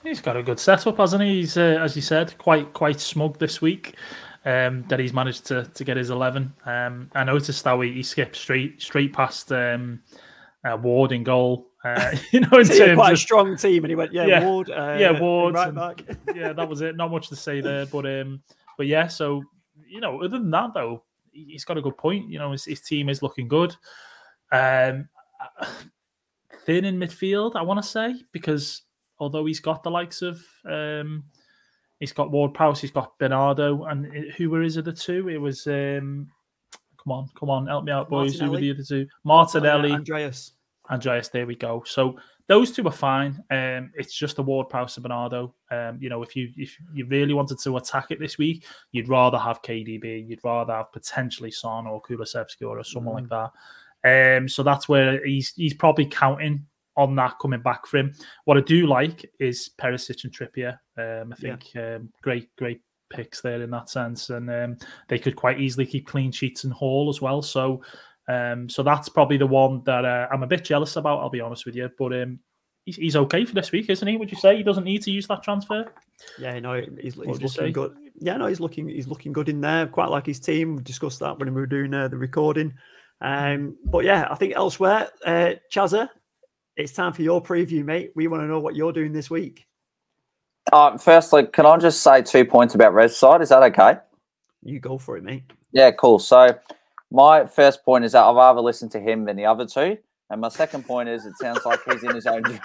He's 0.01 0.21
got 0.21 0.37
a 0.37 0.43
good 0.43 0.61
setup, 0.61 0.95
hasn't 0.95 1.23
he? 1.23 1.41
He's, 1.41 1.57
uh, 1.57 1.77
as 1.81 1.97
you 1.97 2.01
said, 2.01 2.37
quite 2.37 2.71
quite 2.71 3.01
smug 3.01 3.37
this 3.37 3.61
week. 3.61 3.97
Um, 4.45 4.83
that 4.89 4.99
he's 4.99 5.13
managed 5.13 5.45
to 5.45 5.63
to 5.73 5.83
get 5.85 5.95
his 5.95 6.09
eleven. 6.09 6.53
Um, 6.65 7.09
I 7.15 7.23
noticed 7.23 7.63
how 7.63 7.79
he, 7.79 7.93
he 7.93 8.03
skipped 8.03 8.35
straight 8.35 8.81
straight 8.81 9.13
past 9.13 9.51
um, 9.53 10.01
uh, 10.65 10.77
Ward 10.77 11.13
in 11.13 11.23
goal. 11.23 11.67
Uh, 11.83 12.15
you 12.31 12.41
know, 12.41 12.57
in 12.59 12.67
terms 12.67 12.95
quite 12.95 13.11
of, 13.11 13.13
a 13.13 13.17
strong 13.17 13.55
team, 13.57 13.83
and 13.83 13.91
he 13.91 13.95
went, 13.95 14.11
yeah, 14.13 14.25
Yeah. 14.25 14.45
Ward, 14.45 14.69
uh, 14.69 14.97
yeah, 14.99 15.17
Ward, 15.19 15.55
right 15.55 15.67
and- 15.69 15.75
back. 15.77 16.03
yeah, 16.35 16.51
that 16.53 16.67
was 16.67 16.81
it. 16.81 16.95
Not 16.97 17.11
much 17.11 17.29
to 17.29 17.35
say 17.35 17.61
there, 17.61 17.85
but 17.85 18.05
um, 18.05 18.41
but 18.77 18.87
yeah. 18.87 19.07
So 19.07 19.43
you 19.87 20.01
know, 20.01 20.19
other 20.21 20.39
than 20.39 20.51
that, 20.51 20.73
though, 20.73 21.03
he- 21.31 21.45
he's 21.51 21.63
got 21.65 21.77
a 21.77 21.81
good 21.81 21.97
point. 21.97 22.29
You 22.29 22.39
know, 22.39 22.51
his, 22.51 22.65
his 22.65 22.81
team 22.81 23.07
is 23.09 23.21
looking 23.21 23.47
good. 23.47 23.75
Um, 24.51 25.07
thin 26.65 26.85
in 26.85 26.97
midfield, 26.97 27.55
I 27.55 27.61
want 27.61 27.81
to 27.81 27.87
say, 27.87 28.15
because 28.31 28.81
although 29.19 29.45
he's 29.45 29.59
got 29.59 29.83
the 29.83 29.91
likes 29.91 30.21
of 30.21 30.41
um, 30.65 31.23
he's 31.99 32.11
got 32.13 32.31
Ward 32.31 32.53
Prowse, 32.53 32.81
he's 32.81 32.91
got 32.91 33.17
Bernardo, 33.19 33.83
and 33.85 34.05
it- 34.13 34.35
who 34.35 34.49
were 34.49 34.61
his 34.61 34.77
other 34.77 34.91
two? 34.91 35.29
It 35.29 35.37
was 35.37 35.65
um, 35.67 36.27
come 37.03 37.11
on, 37.11 37.29
come 37.37 37.49
on, 37.49 37.67
help 37.67 37.85
me 37.85 37.91
out, 37.91 38.09
boys. 38.09 38.39
Who 38.39 38.51
were 38.51 38.57
the 38.59 38.71
other 38.71 38.83
two? 38.83 39.07
Martinelli. 39.23 39.91
Uh, 39.91 39.95
Andreas. 39.95 40.53
Andreas, 40.89 41.29
there 41.29 41.45
we 41.45 41.55
go. 41.55 41.81
So 41.85 42.17
those 42.47 42.71
two 42.73 42.85
are 42.85 42.91
fine. 42.91 43.41
Um, 43.51 43.91
it's 43.95 44.13
just 44.13 44.35
the 44.35 44.43
Ward 44.43 44.67
Prowse 44.67 44.97
and 44.97 45.03
Bernardo. 45.03 45.55
Um, 45.71 45.97
you 46.01 46.09
know, 46.09 46.23
if 46.23 46.35
you 46.35 46.51
if 46.57 46.77
you 46.93 47.05
really 47.05 47.33
wanted 47.33 47.59
to 47.59 47.77
attack 47.77 48.07
it 48.11 48.19
this 48.19 48.37
week, 48.37 48.65
you'd 48.91 49.07
rather 49.07 49.37
have 49.37 49.61
KDB, 49.61 50.27
you'd 50.27 50.43
rather 50.43 50.73
have 50.73 50.91
potentially 50.91 51.51
Son 51.51 51.87
or 51.87 52.01
Kulusevski 52.01 52.67
or 52.67 52.83
someone 52.83 53.29
like 53.29 53.29
that. 53.29 54.37
Um, 54.37 54.49
so 54.49 54.61
that's 54.61 54.89
where 54.89 55.25
he's 55.25 55.53
he's 55.55 55.73
probably 55.73 56.05
counting 56.05 56.65
on 56.95 57.15
that 57.15 57.35
coming 57.41 57.61
back 57.61 57.85
for 57.87 57.97
him. 57.97 58.13
What 58.45 58.57
I 58.57 58.61
do 58.61 58.87
like 58.87 59.29
is 59.39 59.71
Perisic 59.79 60.23
and 60.23 60.33
Trippier. 60.33 60.77
Um, 60.97 61.33
I 61.33 61.35
Yeah. 61.39 61.55
think 61.57 61.71
um, 61.75 62.09
great 62.21 62.55
great 62.57 62.81
picks 63.09 63.41
there 63.41 63.61
in 63.61 63.69
that 63.71 63.89
sense, 63.89 64.29
and 64.29 64.49
um, 64.49 64.77
they 65.07 65.19
could 65.19 65.35
quite 65.35 65.59
easily 65.59 65.85
keep 65.85 66.07
clean 66.07 66.31
sheets 66.31 66.63
and 66.63 66.73
Hall 66.73 67.09
as 67.09 67.21
well. 67.21 67.41
So. 67.41 67.81
Um, 68.29 68.69
so 68.69 68.83
that's 68.83 69.09
probably 69.09 69.35
the 69.35 69.45
one 69.45 69.81
that 69.83 70.05
uh, 70.05 70.29
I'm 70.31 70.43
a 70.43 70.47
bit 70.47 70.63
jealous 70.63 70.95
about. 70.95 71.19
I'll 71.19 71.29
be 71.29 71.41
honest 71.41 71.65
with 71.65 71.75
you, 71.75 71.89
but 71.99 72.13
um, 72.13 72.39
he's, 72.85 72.95
he's 72.95 73.15
okay 73.17 73.43
for 73.43 73.53
this 73.53 73.73
week, 73.73 73.89
isn't 73.89 74.07
he? 74.07 74.15
Would 74.15 74.31
you 74.31 74.37
say 74.37 74.55
he 74.55 74.63
doesn't 74.63 74.85
need 74.85 75.01
to 75.01 75.11
use 75.11 75.27
that 75.27 75.43
transfer? 75.43 75.91
Yeah, 76.39 76.57
no, 76.59 76.81
he's, 77.01 77.15
he's 77.15 77.17
looking 77.17 77.49
say? 77.49 77.71
good. 77.71 77.97
Yeah, 78.21 78.37
no, 78.37 78.47
he's 78.47 78.61
looking 78.61 78.87
he's 78.87 79.09
looking 79.09 79.33
good 79.33 79.49
in 79.49 79.59
there. 79.59 79.87
Quite 79.87 80.09
like 80.09 80.25
his 80.25 80.39
team. 80.39 80.77
We 80.77 80.83
discussed 80.83 81.19
that 81.19 81.37
when 81.37 81.53
we 81.53 81.59
were 81.59 81.67
doing 81.67 81.93
uh, 81.93 82.07
the 82.07 82.15
recording. 82.15 82.73
Um, 83.19 83.75
but 83.83 84.05
yeah, 84.05 84.27
I 84.31 84.35
think 84.35 84.53
elsewhere, 84.55 85.09
uh, 85.25 85.55
Chazza, 85.69 86.07
it's 86.77 86.91
time 86.91 87.13
for 87.13 87.21
your 87.21 87.41
preview, 87.41 87.83
mate. 87.83 88.11
We 88.15 88.27
want 88.27 88.43
to 88.43 88.47
know 88.47 88.59
what 88.59 88.75
you're 88.75 88.93
doing 88.93 89.13
this 89.13 89.29
week. 89.29 89.65
Uh, 90.71 90.97
firstly, 90.97 91.45
can 91.45 91.65
I 91.65 91.77
just 91.77 92.01
say 92.01 92.21
two 92.21 92.45
points 92.45 92.73
about 92.75 92.93
Red 92.93 93.11
side? 93.11 93.41
Is 93.41 93.49
that 93.49 93.63
okay? 93.63 93.97
You 94.63 94.79
go 94.79 94.97
for 94.97 95.17
it, 95.17 95.23
mate. 95.23 95.43
Yeah, 95.71 95.91
cool. 95.91 96.19
So 96.19 96.57
my 97.11 97.45
first 97.45 97.83
point 97.83 98.05
is 98.05 98.13
that 98.13 98.23
I'd 98.23 98.35
rather 98.35 98.61
listen 98.61 98.89
to 98.89 98.99
him 98.99 99.25
than 99.25 99.35
the 99.35 99.45
other 99.45 99.65
two. 99.65 99.97
And 100.29 100.41
my 100.41 100.49
second 100.49 100.85
point 100.85 101.09
is 101.09 101.25
it 101.25 101.37
sounds 101.37 101.65
like 101.65 101.79
he's 101.85 102.03
in 102.03 102.15
his 102.15 102.25
own 102.25 102.43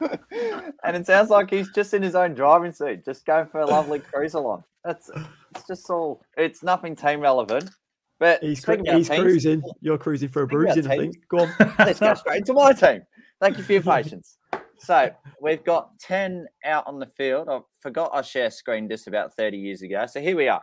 and 0.00 0.96
it 0.96 1.06
sounds 1.06 1.30
like 1.30 1.50
he's 1.50 1.70
just 1.70 1.94
in 1.94 2.02
his 2.02 2.14
own 2.14 2.34
driving 2.34 2.72
seat, 2.72 3.04
just 3.04 3.26
going 3.26 3.46
for 3.46 3.60
a 3.60 3.66
lovely 3.66 3.98
cruise 3.98 4.34
along. 4.34 4.64
That's 4.84 5.10
it's 5.54 5.66
just 5.66 5.90
all 5.90 6.22
it's 6.36 6.62
nothing 6.62 6.94
team 6.94 7.20
relevant. 7.20 7.70
But 8.18 8.42
He's, 8.42 8.64
cru- 8.64 8.82
he's 8.84 9.08
teams, 9.08 9.20
cruising. 9.20 9.62
You're 9.80 9.98
cruising 9.98 10.28
for 10.28 10.42
a 10.42 10.46
bruising, 10.46 10.86
I 10.86 10.96
think. 10.96 11.28
Go 11.28 11.40
on. 11.40 11.54
Let's 11.78 12.00
go 12.00 12.14
straight 12.14 12.38
into 12.38 12.54
my 12.54 12.72
team. 12.72 13.02
Thank 13.40 13.58
you 13.58 13.64
for 13.64 13.72
your 13.72 13.82
patience. 13.82 14.38
So 14.78 15.10
we've 15.40 15.64
got 15.64 15.98
10 16.00 16.46
out 16.66 16.86
on 16.86 16.98
the 16.98 17.06
field. 17.06 17.48
I 17.48 17.60
forgot 17.80 18.10
I 18.12 18.20
share 18.20 18.50
screen 18.50 18.90
just 18.90 19.06
about 19.06 19.34
30 19.34 19.56
years 19.56 19.80
ago. 19.80 20.04
So 20.06 20.20
here 20.20 20.36
we 20.36 20.48
are. 20.48 20.62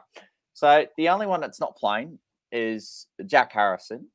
So 0.53 0.85
the 0.97 1.09
only 1.09 1.25
one 1.25 1.41
that's 1.41 1.59
not 1.59 1.75
playing 1.75 2.19
is 2.51 3.07
Jack 3.25 3.53
Harrison. 3.53 4.07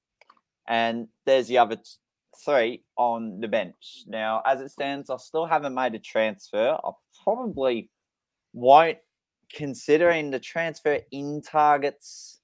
And 0.69 1.09
there's 1.27 1.49
the 1.49 1.59
other 1.59 1.77
t- 1.77 1.83
three 2.45 2.85
on 2.97 3.41
the 3.41 3.49
bench. 3.49 4.05
Now, 4.07 4.43
as 4.47 4.61
it 4.61 4.71
stands, 4.71 5.11
I 5.11 5.17
still 5.17 5.47
haven't 5.47 5.75
made 5.75 5.95
a 5.95 5.99
transfer. 5.99 6.79
I 6.83 6.91
probably 7.25 7.91
won't, 8.53 8.99
considering 9.53 10.31
the 10.31 10.39
transfer 10.39 11.01
in 11.11 11.43
targets. 11.43 12.38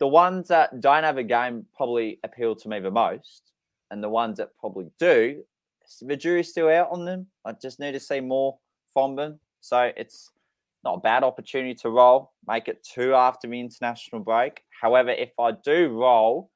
The 0.00 0.08
ones 0.08 0.48
that 0.48 0.80
don't 0.80 1.04
have 1.04 1.18
a 1.18 1.22
game 1.22 1.66
probably 1.76 2.18
appeal 2.24 2.56
to 2.56 2.68
me 2.68 2.80
the 2.80 2.90
most 2.90 3.52
and 3.90 4.02
the 4.02 4.08
ones 4.08 4.38
that 4.38 4.56
probably 4.58 4.90
do, 4.98 5.42
the 6.00 6.16
jury's 6.16 6.48
still 6.48 6.68
out 6.68 6.88
on 6.90 7.04
them. 7.04 7.26
I 7.44 7.52
just 7.52 7.78
need 7.78 7.92
to 7.92 8.00
see 8.00 8.20
more 8.20 8.58
from 8.92 9.14
them. 9.14 9.38
So 9.60 9.92
it's 9.96 10.30
not 10.84 10.94
a 10.94 11.00
bad 11.00 11.22
opportunity 11.22 11.74
to 11.74 11.90
roll, 11.90 12.32
make 12.48 12.66
it 12.66 12.82
two 12.82 13.14
after 13.14 13.46
the 13.46 13.60
international 13.60 14.22
break. 14.22 14.62
However, 14.80 15.10
if 15.10 15.32
I 15.38 15.52
do 15.62 15.90
roll, 15.90 16.50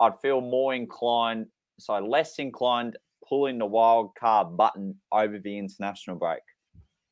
I'd 0.00 0.18
feel 0.20 0.40
more 0.40 0.74
inclined, 0.74 1.46
so 1.78 1.98
less 1.98 2.40
inclined 2.40 2.96
pulling 3.28 3.58
the 3.58 3.66
wild 3.66 4.10
card 4.18 4.56
button 4.56 4.96
over 5.12 5.38
the 5.38 5.56
international 5.56 6.16
break, 6.16 6.40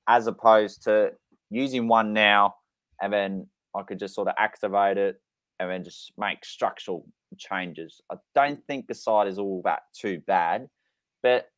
as 0.09 0.27
opposed 0.27 0.83
to 0.85 1.13
using 1.51 1.87
one 1.87 2.13
now 2.13 2.57
and 3.01 3.13
then 3.13 3.47
I 3.77 3.83
could 3.83 3.99
just 3.99 4.15
sort 4.15 4.29
of 4.29 4.35
activate 4.39 4.99
it 4.99 5.21
and 5.59 5.71
then 5.71 5.85
just 5.85 6.13
make 6.19 6.45
structural 6.45 7.07
changes. 7.39 8.01
I 8.11 8.17
don't 8.35 8.65
think 8.67 8.87
the 8.87 8.95
side 8.95 9.29
is 9.29 9.39
all 9.39 9.63
that 9.65 9.83
too 9.95 10.21
bad, 10.27 10.69
but 11.23 11.51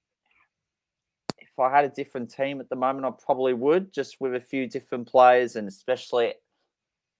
if 1.38 1.58
I 1.58 1.74
had 1.74 1.84
a 1.84 1.88
different 1.88 2.30
team 2.30 2.60
at 2.60 2.68
the 2.68 2.76
moment, 2.76 3.06
I 3.06 3.10
probably 3.24 3.54
would, 3.54 3.92
just 3.92 4.20
with 4.20 4.34
a 4.34 4.40
few 4.40 4.68
different 4.68 5.08
players, 5.08 5.56
and 5.56 5.66
especially 5.66 6.34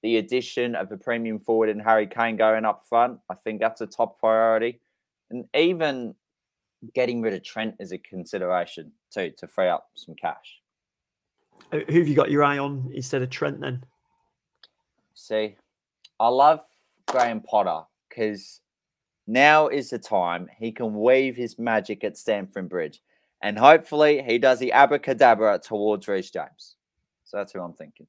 the 0.02 0.18
addition 0.18 0.76
of 0.76 0.92
a 0.92 0.96
premium 0.96 1.40
forward 1.40 1.68
and 1.68 1.82
Harry 1.82 2.06
Kane 2.06 2.36
going 2.36 2.64
up 2.64 2.84
front. 2.88 3.18
I 3.28 3.34
think 3.34 3.58
that's 3.60 3.80
a 3.80 3.86
top 3.86 4.20
priority, 4.20 4.80
and 5.30 5.44
even 5.54 6.14
getting 6.94 7.20
rid 7.20 7.34
of 7.34 7.42
Trent 7.42 7.74
is 7.80 7.90
a 7.90 7.98
consideration 7.98 8.92
too 9.12 9.32
to 9.38 9.48
free 9.48 9.66
up 9.66 9.88
some 9.94 10.14
cash. 10.14 10.60
Who 11.72 11.78
have 11.78 12.06
you 12.06 12.14
got 12.14 12.30
your 12.30 12.44
eye 12.44 12.58
on 12.58 12.90
instead 12.94 13.22
of 13.22 13.30
Trent 13.30 13.60
then? 13.60 13.82
See, 15.14 15.56
I 16.20 16.28
love 16.28 16.60
Graham 17.06 17.40
Potter 17.40 17.82
because 18.08 18.60
now 19.26 19.68
is 19.68 19.90
the 19.90 19.98
time 19.98 20.48
he 20.58 20.72
can 20.72 20.94
weave 20.94 21.36
his 21.36 21.58
magic 21.58 22.02
at 22.04 22.16
Stamford 22.16 22.68
Bridge. 22.68 23.02
And 23.42 23.58
hopefully 23.58 24.22
he 24.22 24.38
does 24.38 24.58
the 24.58 24.72
abracadabra 24.72 25.60
towards 25.60 26.08
Reece 26.08 26.30
James. 26.30 26.76
So 27.24 27.36
that's 27.36 27.52
who 27.52 27.60
I'm 27.60 27.74
thinking. 27.74 28.06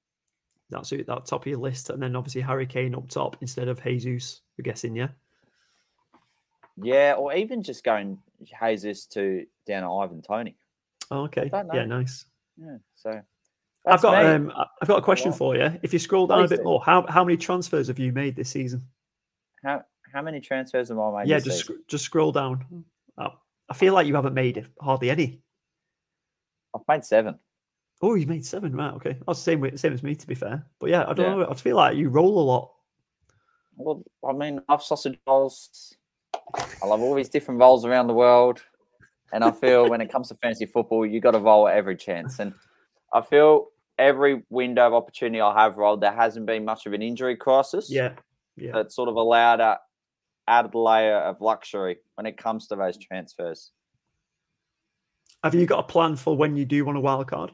That's 0.72 0.92
it, 0.92 1.08
that 1.08 1.26
top 1.26 1.42
of 1.42 1.48
your 1.48 1.60
list. 1.60 1.90
And 1.90 2.02
then 2.02 2.16
obviously 2.16 2.42
Harry 2.42 2.66
Kane 2.66 2.96
up 2.96 3.10
top 3.10 3.38
instead 3.42 3.68
of 3.68 3.84
Jesus, 3.84 4.42
we're 4.58 4.64
guessing, 4.64 4.96
yeah? 4.96 5.10
Yeah, 6.82 7.16
or 7.18 7.34
even 7.34 7.62
just 7.62 7.84
going 7.84 8.18
Jesus 8.44 9.06
to 9.08 9.46
down 9.68 9.84
to 9.84 9.90
Ivan 9.90 10.22
Toney. 10.22 10.56
Oh, 11.12 11.24
okay. 11.24 11.50
Yeah, 11.52 11.86
nice. 11.86 12.26
Yeah, 12.58 12.78
so 12.96 13.22
I've 13.88 14.02
got 14.02 14.24
um, 14.26 14.52
I've 14.82 14.88
got 14.88 15.00
a 15.00 15.02
question 15.02 15.32
for 15.32 15.56
you. 15.56 15.72
If 15.84 15.94
you 15.94 16.00
scroll 16.00 16.28
down 16.28 16.44
a 16.44 16.48
bit 16.48 16.64
more, 16.64 16.82
how 16.86 17.06
how 17.08 17.24
many 17.24 17.38
transfers 17.38 17.88
have 17.88 18.00
you 18.00 18.12
made 18.12 18.36
this 18.36 18.50
season? 18.50 18.84
how 19.64 19.84
how 20.14 20.22
many 20.22 20.40
transfers 20.40 20.90
have 20.90 20.98
I 21.00 21.20
made? 21.24 21.30
yeah, 21.30 21.38
this 21.38 21.46
just 21.46 21.68
season? 21.68 21.84
just 21.88 22.06
scroll 22.06 22.32
down. 22.32 22.86
Oh, 23.18 23.30
I 23.70 23.74
feel 23.74 23.94
like 23.94 24.08
you 24.08 24.16
haven't 24.16 24.34
made 24.34 24.68
hardly 24.82 25.10
any. 25.10 25.42
I've 26.76 26.82
made 26.88 27.04
seven. 27.06 27.40
Oh, 28.02 28.16
you 28.16 28.28
made 28.28 28.46
seven, 28.46 28.76
right? 28.76 28.94
Okay, 28.94 29.18
that's 29.28 29.40
the 29.40 29.44
same 29.44 29.60
way, 29.60 29.76
same 29.76 29.94
as 29.94 30.04
me, 30.04 30.16
to 30.16 30.28
be 30.28 30.36
fair. 30.36 30.66
But 30.80 30.90
yeah, 30.90 31.04
I 31.08 31.14
don't 31.14 31.26
Yeah. 31.40 31.44
know. 31.46 31.50
I 31.50 31.54
feel 31.54 31.76
like 31.76 31.98
you 31.98 32.10
roll 32.10 32.40
a 32.40 32.46
lot. 32.46 32.72
Well, 33.76 34.04
I 34.28 34.34
mean, 34.34 34.62
I've 34.70 34.82
sausage 34.84 35.18
rolls. 35.28 35.96
I 36.82 36.86
love 36.86 37.02
all 37.02 37.16
these 37.16 37.30
different 37.30 37.60
roles 37.60 37.86
around 37.86 38.08
the 38.08 38.14
world. 38.14 38.62
And 39.34 39.44
I 39.44 39.52
feel 39.52 39.90
when 39.90 40.02
it 40.02 40.12
comes 40.12 40.30
to 40.30 40.36
fantasy 40.36 40.66
football, 40.66 41.06
you 41.06 41.20
got 41.22 41.32
to 41.32 41.40
roll 41.40 41.68
at 41.68 41.76
every 41.76 41.96
chance. 41.96 42.40
And 42.40 42.54
I 43.14 43.22
feel 43.22 43.68
every 43.98 44.44
window 44.50 44.88
of 44.88 44.94
opportunity 44.94 45.42
I 45.42 45.54
have 45.62 45.78
rolled, 45.78 46.02
there 46.02 46.14
hasn't 46.14 46.46
been 46.46 46.66
much 46.66 46.86
of 46.86 46.94
an 46.94 47.02
injury 47.02 47.36
crisis. 47.36 47.90
Yeah, 47.92 48.14
yeah. 48.56 48.72
That 48.74 48.92
sort 48.92 49.10
of 49.10 49.16
allowed 49.16 49.60
a 49.60 49.80
added 50.48 50.74
layer 50.74 51.18
of 51.18 51.42
luxury 51.42 51.98
when 52.16 52.26
it 52.26 52.38
comes 52.38 52.68
to 52.68 52.76
those 52.76 52.98
transfers. 52.98 53.72
Have 55.44 55.56
you 55.56 55.66
got 55.66 55.80
a 55.80 55.84
plan 55.84 56.16
for 56.16 56.36
when 56.36 56.58
you 56.58 56.66
do 56.66 56.84
want 56.84 56.98
a 56.98 57.02
wild 57.02 57.28
card? 57.28 57.52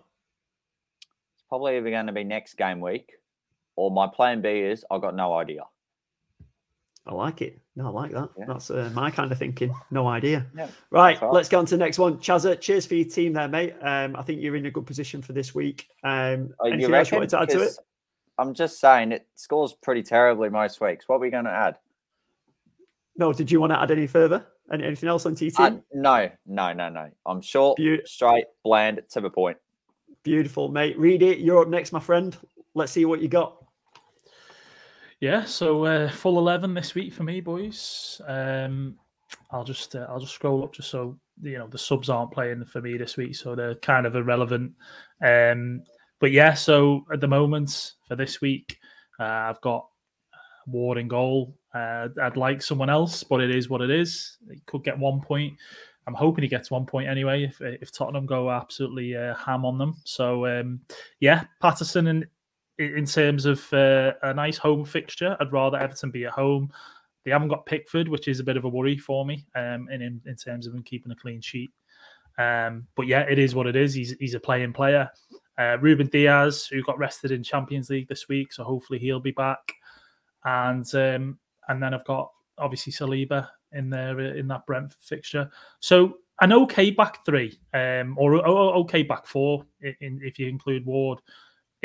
It's 1.01 1.43
probably 1.49 1.77
either 1.77 1.91
going 1.91 2.07
to 2.07 2.13
be 2.13 2.23
next 2.23 2.55
game 2.55 2.79
week 2.79 3.11
or 3.75 3.91
my 3.91 4.07
plan 4.07 4.41
B 4.41 4.49
is 4.49 4.85
I've 4.89 5.01
got 5.01 5.15
no 5.15 5.33
idea. 5.33 5.61
I 7.07 7.13
like 7.13 7.41
it. 7.41 7.59
No, 7.75 7.85
I 7.87 7.89
like 7.89 8.11
that. 8.11 8.29
Yeah. 8.37 8.45
That's 8.47 8.71
uh, 8.71 8.89
my 8.93 9.11
kind 9.11 9.31
of 9.31 9.37
thinking. 9.37 9.73
No 9.91 10.07
idea. 10.07 10.45
Yeah, 10.57 10.67
Right, 10.89 11.13
that's 11.13 11.21
all 11.21 11.27
right. 11.29 11.35
let's 11.35 11.49
go 11.49 11.59
on 11.59 11.65
to 11.67 11.77
the 11.77 11.83
next 11.83 11.99
one. 11.99 12.17
Chazza, 12.17 12.59
cheers 12.59 12.85
for 12.85 12.95
your 12.95 13.05
team 13.07 13.33
there, 13.33 13.47
mate. 13.47 13.75
Um, 13.81 14.15
I 14.15 14.23
think 14.23 14.41
you're 14.41 14.55
in 14.55 14.65
a 14.65 14.71
good 14.71 14.87
position 14.87 15.21
for 15.21 15.33
this 15.33 15.53
week. 15.53 15.87
Um, 16.03 16.53
anything 16.65 16.81
you 16.89 16.95
else 16.95 17.11
you 17.11 17.17
wanted 17.17 17.29
to 17.29 17.41
add 17.41 17.49
to 17.49 17.61
it? 17.61 17.77
I'm 18.37 18.53
just 18.53 18.79
saying 18.79 19.11
it 19.11 19.27
scores 19.35 19.73
pretty 19.73 20.01
terribly 20.03 20.49
most 20.49 20.81
weeks. 20.81 21.07
What 21.07 21.17
are 21.17 21.19
we 21.19 21.29
going 21.29 21.45
to 21.45 21.51
add? 21.51 21.77
No, 23.17 23.31
did 23.31 23.51
you 23.51 23.61
want 23.61 23.71
to 23.71 23.79
add 23.79 23.91
any 23.91 24.07
further? 24.07 24.45
Any, 24.73 24.83
anything 24.83 25.07
else 25.07 25.25
on 25.25 25.35
TT? 25.35 25.59
Uh, 25.59 25.77
no, 25.93 26.29
no, 26.47 26.73
no, 26.73 26.89
no. 26.89 27.09
I'm 27.25 27.39
short, 27.39 27.77
Beau- 27.77 27.97
straight, 28.05 28.45
bland, 28.63 29.01
to 29.11 29.21
the 29.21 29.29
point. 29.29 29.57
Beautiful, 30.23 30.69
mate. 30.69 30.97
Reedy. 30.97 31.37
You're 31.39 31.61
up 31.61 31.67
next, 31.67 31.91
my 31.91 31.99
friend. 31.99 32.35
Let's 32.73 32.91
see 32.91 33.05
what 33.05 33.21
you 33.21 33.27
got. 33.27 33.63
Yeah, 35.25 35.43
so 35.43 35.85
uh, 35.85 36.11
full 36.11 36.37
eleven 36.37 36.75
this 36.75 36.93
week 36.93 37.11
for 37.11 37.23
me, 37.23 37.41
boys. 37.41 38.21
Um, 38.27 38.95
I'll 39.49 39.63
just 39.63 39.95
uh, 39.95 40.05
I'll 40.07 40.19
just 40.19 40.35
scroll 40.35 40.63
up 40.63 40.71
just 40.71 40.91
so 40.91 41.17
you 41.41 41.57
know 41.57 41.65
the 41.65 41.79
subs 41.79 42.11
aren't 42.11 42.31
playing 42.31 42.63
for 42.65 42.79
me 42.79 42.95
this 42.95 43.17
week, 43.17 43.35
so 43.35 43.55
they're 43.55 43.73
kind 43.73 44.05
of 44.05 44.15
irrelevant. 44.15 44.73
Um, 45.23 45.81
but 46.19 46.31
yeah, 46.31 46.53
so 46.53 47.07
at 47.11 47.21
the 47.21 47.27
moment 47.27 47.93
for 48.07 48.15
this 48.15 48.39
week, 48.39 48.77
uh, 49.19 49.23
I've 49.49 49.59
got 49.61 49.87
Ward 50.67 50.99
in 50.99 51.07
goal. 51.07 51.57
Uh, 51.73 52.09
I'd 52.21 52.37
like 52.37 52.61
someone 52.61 52.91
else, 52.91 53.23
but 53.23 53.41
it 53.41 53.49
is 53.49 53.67
what 53.67 53.81
it 53.81 53.89
is. 53.89 54.37
He 54.51 54.61
could 54.67 54.83
get 54.83 54.99
one 54.99 55.21
point. 55.21 55.55
I'm 56.05 56.13
hoping 56.13 56.43
he 56.43 56.47
gets 56.47 56.69
one 56.69 56.85
point 56.85 57.09
anyway. 57.09 57.45
If 57.45 57.59
if 57.61 57.91
Tottenham 57.91 58.27
go 58.27 58.51
absolutely 58.51 59.15
uh, 59.15 59.33
ham 59.33 59.65
on 59.65 59.79
them, 59.79 59.95
so 60.03 60.45
um, 60.45 60.81
yeah, 61.19 61.45
Patterson 61.63 62.05
in 62.05 62.27
in 62.77 63.05
terms 63.05 63.45
of 63.45 63.71
uh, 63.73 64.13
a 64.23 64.33
nice 64.33 64.57
home 64.57 64.85
fixture, 64.85 65.37
I'd 65.39 65.51
rather 65.51 65.77
Everton 65.77 66.11
be 66.11 66.25
at 66.25 66.31
home. 66.31 66.71
They 67.23 67.31
haven't 67.31 67.47
got 67.47 67.65
Pickford, 67.65 68.07
which 68.07 68.27
is 68.27 68.39
a 68.39 68.43
bit 68.43 68.57
of 68.57 68.65
a 68.65 68.69
worry 68.69 68.97
for 68.97 69.25
me, 69.25 69.45
um, 69.55 69.87
in 69.89 70.21
in, 70.25 70.35
terms 70.35 70.67
of 70.67 70.73
him 70.73 70.83
keeping 70.83 71.11
a 71.11 71.15
clean 71.15 71.41
sheet. 71.41 71.71
Um, 72.37 72.87
but 72.95 73.07
yeah, 73.07 73.21
it 73.21 73.39
is 73.39 73.55
what 73.55 73.67
it 73.67 73.75
is. 73.75 73.93
He's 73.93 74.15
he's 74.19 74.35
a 74.35 74.39
playing 74.39 74.73
player. 74.73 75.09
Uh, 75.57 75.77
Ruben 75.79 76.07
Dias, 76.07 76.67
who 76.67 76.83
got 76.83 76.97
rested 76.97 77.31
in 77.31 77.41
Champions 77.41 77.89
League 77.89 78.09
this 78.09 78.27
week, 78.27 78.51
so 78.51 78.63
hopefully 78.63 78.99
he'll 78.99 79.21
be 79.21 79.31
back. 79.31 79.73
And 80.43 80.85
um, 80.93 81.39
and 81.67 81.81
then 81.81 81.93
I've 81.93 82.05
got 82.05 82.29
obviously 82.57 82.93
Saliba 82.93 83.47
in 83.71 83.89
there 83.89 84.19
uh, 84.19 84.33
in 84.33 84.47
that 84.49 84.65
Brentford 84.65 85.01
fixture. 85.01 85.49
So 85.79 86.17
an 86.41 86.51
okay 86.53 86.91
back 86.91 87.25
three, 87.25 87.59
um, 87.73 88.15
or, 88.17 88.35
or 88.35 88.75
okay 88.75 89.03
back 89.03 89.25
four, 89.25 89.65
in, 89.81 89.95
in, 90.01 90.19
if 90.23 90.37
you 90.37 90.47
include 90.47 90.85
Ward. 90.85 91.19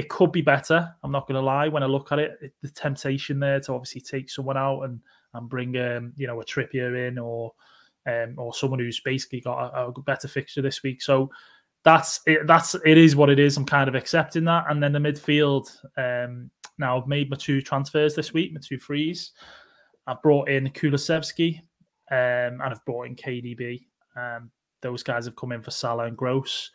It 0.00 0.08
could 0.08 0.32
be 0.32 0.40
better. 0.40 0.94
I'm 1.02 1.12
not 1.12 1.28
going 1.28 1.34
to 1.34 1.42
lie. 1.42 1.68
When 1.68 1.82
I 1.82 1.86
look 1.86 2.10
at 2.10 2.18
it, 2.18 2.38
it, 2.40 2.54
the 2.62 2.70
temptation 2.70 3.38
there 3.38 3.60
to 3.60 3.74
obviously 3.74 4.00
take 4.00 4.30
someone 4.30 4.56
out 4.56 4.84
and 4.84 4.98
and 5.34 5.46
bring 5.46 5.76
um, 5.76 6.14
you 6.16 6.26
know 6.26 6.40
a 6.40 6.44
Trippier 6.44 7.06
in 7.06 7.18
or 7.18 7.52
um, 8.06 8.34
or 8.38 8.54
someone 8.54 8.78
who's 8.78 8.98
basically 9.00 9.42
got 9.42 9.74
a, 9.74 9.88
a 9.88 10.02
better 10.02 10.26
fixture 10.26 10.62
this 10.62 10.82
week. 10.82 11.02
So 11.02 11.30
that's 11.84 12.20
it. 12.24 12.46
That's 12.46 12.74
it 12.86 12.96
is 12.96 13.14
what 13.14 13.28
it 13.28 13.38
is. 13.38 13.58
I'm 13.58 13.66
kind 13.66 13.90
of 13.90 13.94
accepting 13.94 14.44
that. 14.44 14.64
And 14.70 14.82
then 14.82 14.92
the 14.92 14.98
midfield. 14.98 15.68
Um, 15.98 16.50
now 16.78 16.98
I've 16.98 17.06
made 17.06 17.28
my 17.28 17.36
two 17.36 17.60
transfers 17.60 18.14
this 18.14 18.32
week, 18.32 18.54
my 18.54 18.60
two 18.66 18.78
frees. 18.78 19.32
I've 20.06 20.22
brought 20.22 20.48
in 20.48 20.70
Kulusevski 20.70 21.58
um, 22.10 22.62
and 22.62 22.62
I've 22.62 22.84
brought 22.86 23.06
in 23.06 23.16
KDB. 23.16 23.84
Um, 24.16 24.50
those 24.80 25.02
guys 25.02 25.26
have 25.26 25.36
come 25.36 25.52
in 25.52 25.60
for 25.60 25.72
Salah 25.72 26.06
and 26.06 26.16
Gross. 26.16 26.70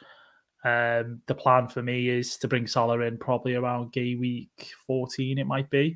Um, 0.66 1.22
the 1.28 1.36
plan 1.36 1.68
for 1.68 1.84
me 1.84 2.10
is 2.10 2.38
to 2.38 2.48
bring 2.48 2.66
Salah 2.66 3.00
in 3.02 3.18
probably 3.18 3.54
around 3.54 3.94
gay 3.94 4.16
week 4.16 4.74
14, 4.88 5.38
it 5.38 5.46
might 5.46 5.70
be, 5.70 5.96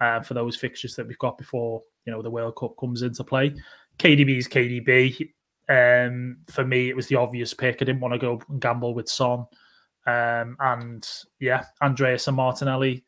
uh, 0.00 0.20
for 0.20 0.34
those 0.34 0.56
fixtures 0.56 0.96
that 0.96 1.06
we've 1.06 1.18
got 1.18 1.38
before 1.38 1.82
you 2.08 2.12
know 2.12 2.22
the 2.22 2.30
World 2.30 2.56
Cup 2.56 2.74
comes 2.80 3.02
into 3.02 3.22
play. 3.22 3.54
KDB 3.98 4.38
is 4.38 4.48
KDB. 4.48 5.30
Um, 5.68 6.38
for 6.48 6.64
me, 6.64 6.88
it 6.88 6.96
was 6.96 7.06
the 7.06 7.16
obvious 7.16 7.52
pick. 7.52 7.76
I 7.76 7.84
didn't 7.84 8.00
want 8.00 8.14
to 8.14 8.18
go 8.18 8.40
and 8.48 8.60
gamble 8.60 8.94
with 8.94 9.10
Son. 9.10 9.44
Um, 10.06 10.56
and 10.58 11.06
yeah, 11.38 11.64
Andreas 11.82 12.26
and 12.26 12.36
Martinelli 12.36 13.04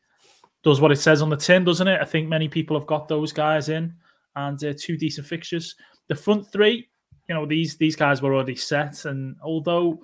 does 0.63 0.79
what 0.79 0.91
it 0.91 0.97
says 0.97 1.23
on 1.23 1.31
the 1.31 1.35
tin, 1.35 1.63
doesn't 1.63 1.87
it? 1.87 1.99
I 1.99 2.05
think 2.05 2.29
many 2.29 2.47
people 2.47 2.77
have 2.77 2.87
got 2.87 3.07
those 3.07 3.33
guys 3.33 3.69
in 3.69 3.91
and 4.35 4.63
uh, 4.63 4.73
two 4.77 4.97
decent 4.97 5.25
fixtures. 5.25 5.75
The 6.07 6.15
front 6.15 6.45
three, 6.51 6.87
you 7.27 7.33
know, 7.33 7.47
these 7.47 7.77
these 7.77 7.95
guys 7.95 8.21
were 8.21 8.35
already 8.35 8.55
set, 8.55 9.05
and 9.05 9.35
although 9.43 9.99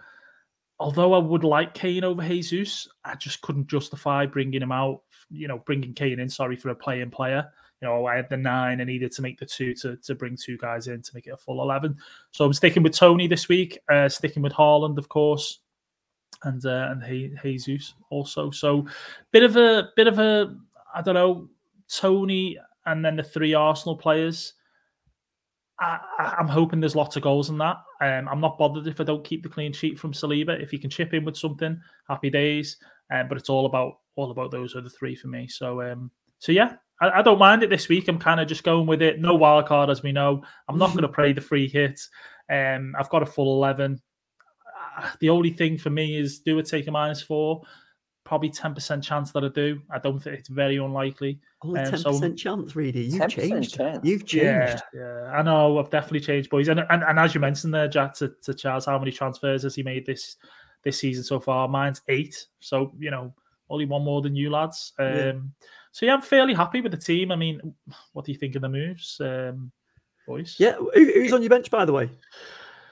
although 0.79 1.13
I 1.13 1.17
would 1.17 1.43
like 1.43 1.73
Kane 1.73 2.03
over 2.03 2.21
Jesus, 2.21 2.87
I 3.03 3.15
just 3.15 3.41
couldn't 3.41 3.67
justify 3.67 4.25
bringing 4.25 4.61
him 4.61 4.71
out. 4.71 5.01
You 5.29 5.47
know, 5.47 5.59
bringing 5.59 5.93
Kane 5.93 6.19
in. 6.19 6.29
Sorry 6.29 6.55
for 6.55 6.69
a 6.69 6.75
playing 6.75 7.11
player. 7.11 7.45
You 7.81 7.87
know, 7.87 8.05
I 8.05 8.15
had 8.15 8.29
the 8.29 8.37
nine. 8.37 8.81
I 8.81 8.85
needed 8.85 9.11
to 9.11 9.21
make 9.21 9.39
the 9.39 9.45
two 9.45 9.73
to 9.75 9.97
to 9.97 10.15
bring 10.15 10.37
two 10.37 10.57
guys 10.57 10.87
in 10.87 11.01
to 11.01 11.11
make 11.13 11.27
it 11.27 11.31
a 11.31 11.37
full 11.37 11.61
eleven. 11.61 11.97
So 12.31 12.45
I'm 12.45 12.53
sticking 12.53 12.83
with 12.83 12.93
Toney 12.93 13.27
this 13.27 13.47
week. 13.47 13.77
Uh, 13.89 14.09
sticking 14.09 14.41
with 14.41 14.53
Haaland, 14.53 14.97
of 14.97 15.09
course 15.09 15.59
and 16.43 16.65
uh, 16.65 16.89
and 16.91 17.37
Jesus 17.41 17.93
also. 18.09 18.51
So 18.51 18.85
bit 19.31 19.43
of 19.43 19.55
a 19.55 19.89
bit 19.95 20.07
of 20.07 20.19
a 20.19 20.55
I 20.93 21.01
don't 21.01 21.15
know 21.15 21.49
Toney 21.89 22.57
and 22.85 23.03
then 23.03 23.15
the 23.15 23.23
three 23.23 23.53
Arsenal 23.53 23.97
players. 23.97 24.53
I, 25.79 26.35
am 26.39 26.47
hoping 26.47 26.79
there's 26.79 26.95
lots 26.95 27.15
of 27.15 27.23
goals 27.23 27.49
in 27.49 27.57
that. 27.59 27.77
Um, 28.01 28.27
I'm 28.27 28.41
not 28.41 28.57
bothered 28.57 28.87
if 28.87 28.99
I 28.99 29.03
don't 29.03 29.23
keep 29.23 29.43
the 29.43 29.49
clean 29.49 29.73
sheet 29.73 29.99
from 29.99 30.13
Saliba. 30.13 30.61
If 30.61 30.71
he 30.71 30.77
can 30.77 30.89
chip 30.89 31.13
in 31.13 31.23
with 31.23 31.37
something, 31.37 31.79
happy 32.09 32.29
days. 32.29 32.77
Um, 33.13 33.27
but 33.27 33.37
it's 33.37 33.49
all 33.49 33.65
about 33.65 33.99
all 34.15 34.31
about 34.31 34.51
those 34.51 34.75
other 34.75 34.89
three 34.89 35.15
for 35.15 35.27
me. 35.27 35.47
So 35.47 35.81
um, 35.81 36.11
so 36.39 36.51
yeah, 36.51 36.73
I, 37.01 37.19
I 37.19 37.21
don't 37.21 37.39
mind 37.39 37.63
it 37.63 37.69
this 37.69 37.89
week. 37.89 38.07
I'm 38.07 38.19
kind 38.19 38.39
of 38.39 38.47
just 38.47 38.63
going 38.63 38.87
with 38.87 39.01
it. 39.01 39.19
No 39.19 39.35
wild 39.35 39.67
card, 39.67 39.89
as 39.89 40.03
we 40.03 40.11
know. 40.11 40.43
I'm 40.67 40.77
not 40.77 40.91
going 40.91 41.01
to 41.03 41.09
play 41.09 41.33
the 41.33 41.41
free 41.41 41.67
hit. 41.67 41.99
Um, 42.51 42.95
I've 42.97 43.09
got 43.09 43.23
a 43.23 43.27
full 43.27 43.57
eleven 43.57 44.01
the 45.19 45.29
only 45.29 45.51
thing 45.51 45.77
for 45.77 45.89
me 45.89 46.17
is 46.17 46.39
do 46.39 46.57
I 46.59 46.61
take 46.61 46.87
a 46.87 46.91
minus 46.91 47.21
four? 47.21 47.61
Probably 48.27 48.49
ten 48.49 48.73
percent 48.73 49.03
chance 49.03 49.31
that 49.31 49.45
I 49.45 49.47
do. 49.47 49.81
I 49.89 49.99
don't 49.99 50.19
think 50.19 50.37
it's 50.37 50.49
very 50.49 50.75
unlikely. 50.75 51.39
Only 51.63 51.79
ten 51.85 51.93
Um, 51.95 52.03
percent 52.03 52.39
so- 52.39 52.55
chance, 52.55 52.75
really. 52.75 53.05
You've 53.05 53.29
changed. 53.29 53.75
chance. 53.75 53.99
You've 54.05 54.33
Yeah, 54.33 54.67
changed. 54.67 54.83
yeah, 54.93 55.31
I 55.33 55.41
know. 55.41 55.79
I've 55.79 55.89
definitely 55.89 56.19
changed, 56.19 56.49
boys. 56.49 56.67
And 56.67 56.81
and, 56.81 57.03
and 57.03 57.17
as 57.19 57.33
you 57.33 57.39
mentioned 57.39 57.73
there, 57.73 57.87
Jack, 57.87 58.13
to, 58.15 58.33
to 58.43 58.53
Charles, 58.53 58.85
how 58.85 58.99
many 58.99 59.11
transfers 59.13 59.63
has 59.63 59.75
he 59.75 59.81
made 59.83 60.05
this 60.05 60.35
this 60.83 60.99
season 60.99 61.23
so 61.23 61.39
far? 61.39 61.69
Mine's 61.69 62.01
eight. 62.09 62.47
So 62.59 62.91
you 62.99 63.11
know, 63.11 63.33
only 63.69 63.85
one 63.85 64.03
more 64.03 64.21
than 64.21 64.35
you 64.35 64.49
lads. 64.49 64.91
Um, 64.99 65.05
Yeah. 65.07 65.33
So 65.93 66.05
yeah, 66.05 66.13
I'm 66.15 66.21
fairly 66.21 66.53
happy 66.53 66.81
with 66.81 66.91
the 66.91 66.97
team. 66.97 67.31
I 67.31 67.35
mean, 67.37 67.73
what 68.13 68.25
do 68.25 68.31
you 68.33 68.37
think 68.37 68.55
of 68.55 68.61
the 68.61 68.69
moves, 68.69 69.19
um, 69.21 69.71
boys? 70.27 70.55
Yeah. 70.59 70.73
Who, 70.73 70.91
who's 70.93 71.33
on 71.33 71.41
your 71.41 71.49
bench, 71.49 71.71
by 71.71 71.85
the 71.85 71.93
way? 71.93 72.09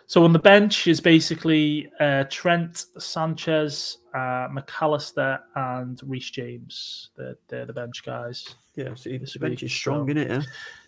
So 0.08 0.24
on 0.24 0.34
the 0.34 0.40
bench 0.40 0.88
is 0.88 1.02
basically 1.02 1.90
uh, 2.00 2.26
Trent, 2.30 2.86
Sanchez, 3.00 3.98
uh, 4.14 4.48
Mac 4.52 4.70
Allister, 4.80 5.40
and 5.56 6.00
Reece 6.06 6.30
James. 6.30 7.10
They're, 7.18 7.36
they're 7.48 7.66
the 7.66 7.74
bench 7.74 8.04
guys. 8.06 8.56
Yeah. 8.76 8.94
So 8.96 9.10
This 9.10 9.36
bench 9.38 9.62
week, 9.62 9.64
is 9.64 9.74
strong, 9.74 10.06
so- 10.06 10.12
isn't 10.12 10.32
it? 10.32 10.32
Yeah? 10.32 10.42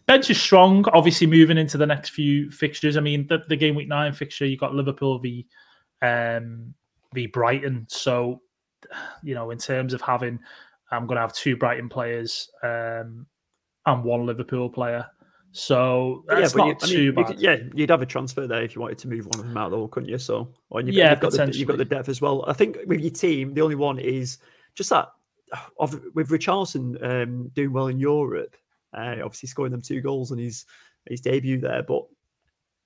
Bench 0.06 0.30
is 0.30 0.40
strong. 0.40 0.86
Obviously, 0.94 1.28
moving 1.28 1.58
into 1.58 1.78
the 1.78 1.86
next 1.86 2.12
few 2.12 2.50
fixtures. 2.52 2.96
I 2.96 3.02
mean, 3.02 3.28
the, 3.28 3.40
the 3.50 3.58
game 3.58 3.76
week 3.76 3.90
nine 3.90 4.14
fixture, 4.14 4.46
you 4.46 4.56
got 4.56 4.74
Liverpool 4.74 5.20
v 5.20 5.46
um, 6.02 6.74
v 7.14 7.28
Brighton. 7.28 7.86
So, 7.90 8.42
you 9.22 9.36
know, 9.36 9.52
in 9.52 9.58
terms 9.58 9.94
of 9.94 10.00
having, 10.02 10.40
I'm 10.92 11.08
going 11.08 11.18
to 11.18 11.22
have 11.22 11.34
two 11.34 11.58
Brighton 11.58 11.90
players 11.90 12.50
um, 12.64 13.26
and 13.86 14.04
one 14.04 14.26
Liverpool 14.26 14.70
player. 14.70 15.06
So 15.52 16.24
that's 16.28 16.54
but 16.54 16.60
not 16.60 16.68
you- 16.68 16.72
I 16.82 16.86
mean, 16.86 16.96
too 16.96 17.04
you 17.04 17.14
bad. 17.14 17.40
yeah, 17.40 17.58
you'd 17.74 17.90
have 17.90 18.02
a 18.02 18.06
transfer 18.06 18.46
there 18.48 18.62
if 18.64 18.76
you 18.76 18.82
wanted 18.82 19.00
to 19.00 19.08
move 19.08 19.26
one 19.26 19.40
of 19.40 19.48
them 19.48 19.58
out, 19.58 19.72
though, 19.72 19.88
couldn't 19.88 20.10
you? 20.10 20.18
So, 20.18 20.54
you've, 20.76 20.90
Yeah, 20.90 21.12
you've 21.12 21.20
got 21.20 21.32
the, 21.32 21.38
you've 21.58 21.68
got 21.68 21.78
the 21.78 21.86
depth 21.86 22.10
as 22.10 22.22
well. 22.22 22.44
I 22.48 22.54
think 22.54 22.78
with 22.86 23.02
your 23.02 23.12
team, 23.12 23.54
the 23.54 23.62
only 23.62 23.76
one 23.76 23.98
is 24.00 24.38
just 24.76 24.90
that 24.92 25.10
of 25.80 26.00
with 26.14 26.30
Richarlison 26.30 27.02
um, 27.04 27.48
doing 27.56 27.72
well 27.72 27.88
in 27.88 27.98
Europe, 28.00 28.56
uh, 28.94 29.16
obviously 29.24 29.48
scoring 29.48 29.72
them 29.72 29.82
two 29.82 30.02
goals 30.02 30.32
on 30.32 30.38
his 30.38 30.66
his 31.10 31.22
debut 31.22 31.60
there. 31.60 31.84
But 31.84 32.04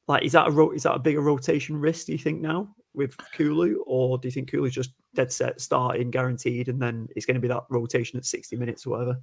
like, 0.08 0.24
is 0.24 0.32
that 0.34 0.48
a 0.48 0.52
ro- 0.52 0.72
is 0.72 0.84
that 0.84 0.94
a 0.96 1.00
bigger 1.00 1.22
rotation 1.22 1.76
risk? 1.76 2.06
Do 2.06 2.12
you 2.14 2.18
think 2.20 2.40
now 2.40 2.74
with 2.94 3.18
Kulu, 3.34 3.84
or 3.88 4.18
do 4.18 4.28
you 4.28 4.32
think 4.32 4.50
Kulu's 4.52 4.74
just 4.74 4.92
dead 5.16 5.32
set 5.32 5.60
starting, 5.60 6.12
guaranteed, 6.12 6.70
and 6.70 6.80
then 6.82 7.08
it's 7.16 7.26
going 7.26 7.36
to 7.36 7.42
be 7.42 7.48
that 7.48 7.64
rotation 7.70 8.18
at 8.18 8.26
sixty 8.26 8.56
minutes 8.56 8.86
or 8.86 8.92
whatever? 8.92 9.20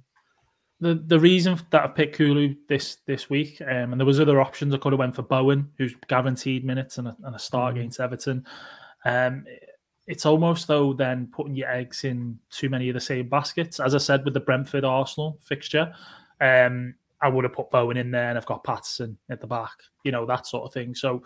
The 0.81 0.95
the 0.95 1.19
reason 1.19 1.59
that 1.71 1.83
I 1.83 1.87
picked 1.87 2.15
Kulu 2.15 2.55
this 2.67 2.97
this 3.05 3.29
week, 3.29 3.61
um, 3.61 3.91
and 3.91 3.99
there 3.99 4.05
was 4.05 4.19
other 4.19 4.39
options. 4.41 4.73
I 4.73 4.77
could 4.77 4.93
have 4.93 4.99
went 4.99 5.15
for 5.15 5.23
Bowen, 5.23 5.69
who's 5.77 5.95
guaranteed 6.07 6.63
minutes 6.63 6.97
and 6.97 7.07
a, 7.09 7.17
and 7.23 7.35
a 7.35 7.39
start 7.39 7.73
Mhm. 7.75 7.77
against 7.79 7.99
Everton. 7.99 8.45
Um, 9.05 9.45
it's 10.07 10.25
almost 10.25 10.67
though 10.67 10.93
then 10.93 11.27
putting 11.27 11.55
your 11.55 11.69
eggs 11.69 12.03
in 12.03 12.39
too 12.49 12.69
many 12.69 12.89
of 12.89 12.93
the 12.95 12.99
same 13.01 13.29
baskets. 13.29 13.79
As 13.79 13.93
I 13.93 13.99
said 13.99 14.25
with 14.25 14.33
the 14.33 14.39
Brentford 14.39 14.83
Arsenal 14.85 15.37
fixture, 15.43 15.93
um, 16.41 16.95
I 17.21 17.27
would 17.27 17.43
have 17.43 17.53
put 17.53 17.69
Bowen 17.69 17.97
in 17.97 18.11
there, 18.11 18.29
and 18.29 18.37
I've 18.37 18.45
got 18.45 18.63
Patterson 18.63 19.17
at 19.29 19.41
the 19.41 19.47
back. 19.47 19.77
You 20.03 20.11
know 20.11 20.25
that 20.25 20.47
sort 20.47 20.65
of 20.65 20.73
thing. 20.73 20.95
So. 20.95 21.23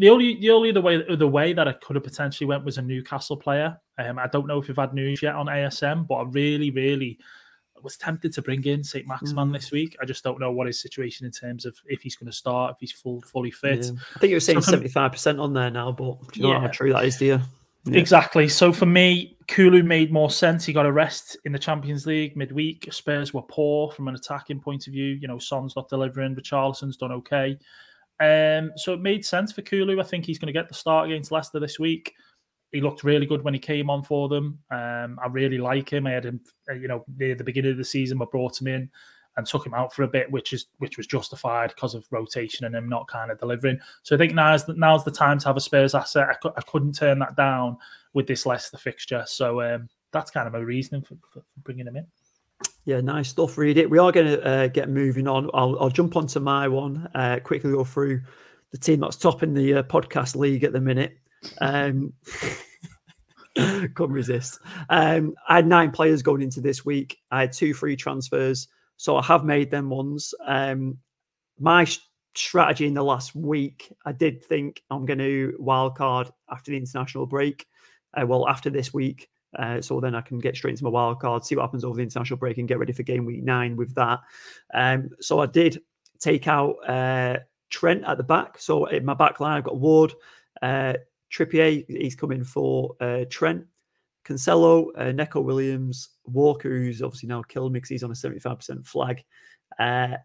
The 0.00 0.10
only 0.10 0.36
the 0.36 0.50
only 0.50 0.70
other 0.70 0.80
way 0.80 1.02
the 1.16 1.26
way 1.26 1.52
that 1.52 1.66
I 1.66 1.72
could 1.72 1.96
have 1.96 2.04
potentially 2.04 2.46
went 2.46 2.64
was 2.64 2.78
a 2.78 2.82
Newcastle 2.82 3.36
player. 3.36 3.76
Um, 3.98 4.16
I 4.16 4.28
don't 4.28 4.46
know 4.46 4.60
if 4.60 4.68
you've 4.68 4.76
had 4.76 4.94
news 4.94 5.20
yet 5.20 5.34
on 5.34 5.46
ASM, 5.48 6.06
but 6.06 6.14
I 6.14 6.22
really, 6.22 6.70
really 6.70 7.18
was 7.82 7.96
tempted 7.96 8.32
to 8.34 8.42
bring 8.42 8.64
in 8.64 8.82
St. 8.84 9.06
Maximan 9.06 9.48
Mm. 9.50 9.52
this 9.52 9.70
week. 9.70 9.96
I 10.00 10.04
just 10.04 10.22
don't 10.24 10.40
know 10.40 10.50
what 10.52 10.66
his 10.66 10.80
situation 10.80 11.26
in 11.26 11.32
terms 11.32 11.64
of 11.66 11.76
if 11.86 12.00
he's 12.02 12.16
going 12.16 12.30
to 12.30 12.36
start, 12.36 12.72
if 12.74 12.80
he's 12.80 12.92
full 12.92 13.20
fully 13.22 13.50
fit. 13.50 13.84
Yeah. 13.84 13.90
I 14.16 14.18
think 14.18 14.30
you 14.30 14.36
were 14.36 14.40
saying 14.40 14.60
So 14.60 14.66
kind 14.66 14.74
of- 14.74 14.78
seventy 14.80 14.88
five 14.92 15.12
percent 15.12 15.38
on 15.40 15.52
there 15.54 15.70
now, 15.70 15.92
but 15.92 16.18
do 16.32 16.40
you 16.40 16.46
know 16.46 16.52
Yeah. 16.52 16.60
how 16.60 16.66
true 16.68 16.92
that 16.92 17.04
is, 17.04 17.16
do 17.16 17.26
you? 17.26 17.40
Yeah. 17.84 17.98
Exactly. 17.98 18.48
So 18.48 18.72
for 18.72 18.86
me, 18.86 19.36
Kulu 19.46 19.82
made 19.82 20.12
more 20.12 20.30
sense. 20.30 20.64
He 20.66 20.72
got 20.74 20.84
a 20.84 20.92
rest 20.92 21.38
in 21.46 21.52
the 21.52 21.58
Champions 21.58 22.06
League 22.06 22.36
midweek. 22.36 22.86
Spurs 22.92 23.32
were 23.32 23.42
poor 23.42 23.90
from 23.92 24.08
an 24.08 24.14
attacking 24.14 24.60
point 24.60 24.86
of 24.88 24.92
view. 24.92 25.14
You 25.14 25.26
know, 25.28 25.38
Son's 25.38 25.74
not 25.76 25.88
delivering, 25.88 26.34
but 26.34 26.44
Richarlison's 26.44 26.96
done 26.98 27.12
okay. 27.12 27.56
Um, 28.20 28.72
so 28.76 28.92
it 28.92 29.00
made 29.00 29.24
sense 29.24 29.52
for 29.52 29.62
Kulu. 29.62 30.00
I 30.00 30.02
think 30.02 30.26
he's 30.26 30.38
going 30.38 30.48
to 30.48 30.52
get 30.52 30.68
the 30.68 30.74
start 30.74 31.08
against 31.08 31.30
Leicester 31.30 31.60
this 31.60 31.78
week. 31.78 32.14
He 32.72 32.80
looked 32.80 33.04
really 33.04 33.26
good 33.26 33.42
when 33.42 33.54
he 33.54 33.60
came 33.60 33.88
on 33.88 34.02
for 34.02 34.28
them. 34.28 34.58
Um, 34.70 35.18
I 35.22 35.28
really 35.30 35.58
like 35.58 35.90
him. 35.90 36.06
I 36.06 36.12
had 36.12 36.26
him, 36.26 36.40
uh, 36.70 36.74
you 36.74 36.88
know, 36.88 37.04
near 37.16 37.34
the 37.34 37.44
beginning 37.44 37.72
of 37.72 37.78
the 37.78 37.84
season. 37.84 38.20
I 38.20 38.26
brought 38.30 38.60
him 38.60 38.66
in 38.66 38.90
and 39.36 39.46
took 39.46 39.64
him 39.64 39.72
out 39.72 39.94
for 39.94 40.02
a 40.02 40.08
bit, 40.08 40.30
which 40.30 40.52
is 40.52 40.66
which 40.78 40.96
was 40.96 41.06
justified 41.06 41.70
because 41.70 41.94
of 41.94 42.04
rotation 42.10 42.66
and 42.66 42.74
him 42.74 42.88
not 42.88 43.08
kind 43.08 43.30
of 43.30 43.38
delivering. 43.38 43.78
So 44.02 44.16
I 44.16 44.18
think 44.18 44.34
now's 44.34 44.64
the, 44.64 44.74
now's 44.74 45.04
the 45.04 45.10
time 45.10 45.38
to 45.38 45.46
have 45.46 45.56
a 45.56 45.60
Spurs 45.60 45.94
asset. 45.94 46.28
I, 46.28 46.34
cu- 46.34 46.54
I 46.56 46.60
couldn't 46.62 46.94
turn 46.94 47.20
that 47.20 47.36
down 47.36 47.78
with 48.14 48.26
this 48.26 48.44
Leicester 48.44 48.76
fixture. 48.76 49.24
So 49.26 49.62
um, 49.62 49.88
that's 50.12 50.30
kind 50.30 50.46
of 50.46 50.52
my 50.52 50.58
reasoning 50.58 51.02
for, 51.02 51.16
for 51.32 51.42
bringing 51.62 51.86
him 51.86 51.96
in. 51.96 52.06
Yeah, 52.84 53.00
nice 53.00 53.28
stuff. 53.28 53.56
Reedy. 53.56 53.86
We 53.86 53.98
are 53.98 54.10
going 54.10 54.26
to 54.26 54.44
uh, 54.44 54.66
get 54.68 54.88
moving 54.88 55.28
on. 55.28 55.50
I'll, 55.54 55.78
I'll 55.78 55.90
jump 55.90 56.16
onto 56.16 56.40
my 56.40 56.66
one. 56.66 57.08
Uh, 57.14 57.38
quickly 57.42 57.70
go 57.70 57.84
through 57.84 58.22
the 58.72 58.78
team 58.78 59.00
that's 59.00 59.16
topping 59.16 59.54
the 59.54 59.74
uh, 59.74 59.82
podcast 59.84 60.36
league 60.36 60.64
at 60.64 60.72
the 60.72 60.80
minute. 60.80 61.18
Um, 61.60 62.12
couldn't 63.56 64.12
resist. 64.12 64.60
Um, 64.88 65.34
I 65.48 65.56
had 65.56 65.66
nine 65.66 65.90
players 65.90 66.22
going 66.22 66.42
into 66.42 66.60
this 66.60 66.84
week. 66.84 67.18
I 67.30 67.40
had 67.40 67.52
two 67.52 67.74
free 67.74 67.96
transfers, 67.96 68.68
so 68.96 69.16
I 69.16 69.24
have 69.24 69.44
made 69.44 69.70
them 69.70 69.90
ones. 69.90 70.34
Um, 70.46 70.98
my 71.58 71.84
sh- 71.84 71.98
strategy 72.34 72.86
in 72.86 72.94
the 72.94 73.02
last 73.02 73.34
week, 73.34 73.92
I 74.04 74.12
did 74.12 74.44
think 74.44 74.82
I'm 74.90 75.06
going 75.06 75.18
to 75.18 75.56
wildcard 75.60 76.30
after 76.50 76.70
the 76.70 76.76
international 76.76 77.26
break. 77.26 77.66
Uh, 78.14 78.26
well, 78.26 78.48
after 78.48 78.70
this 78.70 78.94
week, 78.94 79.28
uh, 79.58 79.80
so 79.80 80.00
then 80.00 80.14
I 80.14 80.20
can 80.20 80.38
get 80.38 80.56
straight 80.56 80.72
into 80.72 80.84
my 80.84 80.90
wild 80.90 81.20
card, 81.20 81.44
see 81.44 81.56
what 81.56 81.62
happens 81.62 81.84
over 81.84 81.96
the 81.96 82.02
international 82.02 82.38
break, 82.38 82.58
and 82.58 82.68
get 82.68 82.78
ready 82.78 82.92
for 82.92 83.02
game 83.02 83.24
week 83.24 83.42
nine 83.42 83.76
with 83.76 83.94
that. 83.94 84.20
Um, 84.72 85.10
so 85.20 85.40
I 85.40 85.46
did 85.46 85.80
take 86.18 86.46
out 86.46 86.76
uh, 86.88 87.38
Trent 87.70 88.04
at 88.04 88.18
the 88.18 88.24
back. 88.24 88.58
So 88.58 88.86
in 88.86 89.04
my 89.04 89.14
back 89.14 89.40
line, 89.40 89.58
I've 89.58 89.64
got 89.64 89.78
Ward, 89.78 90.14
uh, 90.62 90.94
Trippier, 91.32 91.84
he's 91.88 92.16
coming 92.16 92.44
for 92.44 92.94
uh, 93.00 93.24
Trent, 93.30 93.64
Cancelo, 94.24 94.88
uh, 94.96 95.40
Williams, 95.40 96.10
Walker, 96.24 96.68
who's 96.68 97.02
obviously 97.02 97.28
now 97.28 97.42
killed 97.42 97.72
me 97.72 97.78
because 97.78 97.90
he's 97.90 98.02
on 98.02 98.10
a 98.10 98.14
75% 98.14 98.86
flag. 98.86 99.24
Uh, 99.78 100.16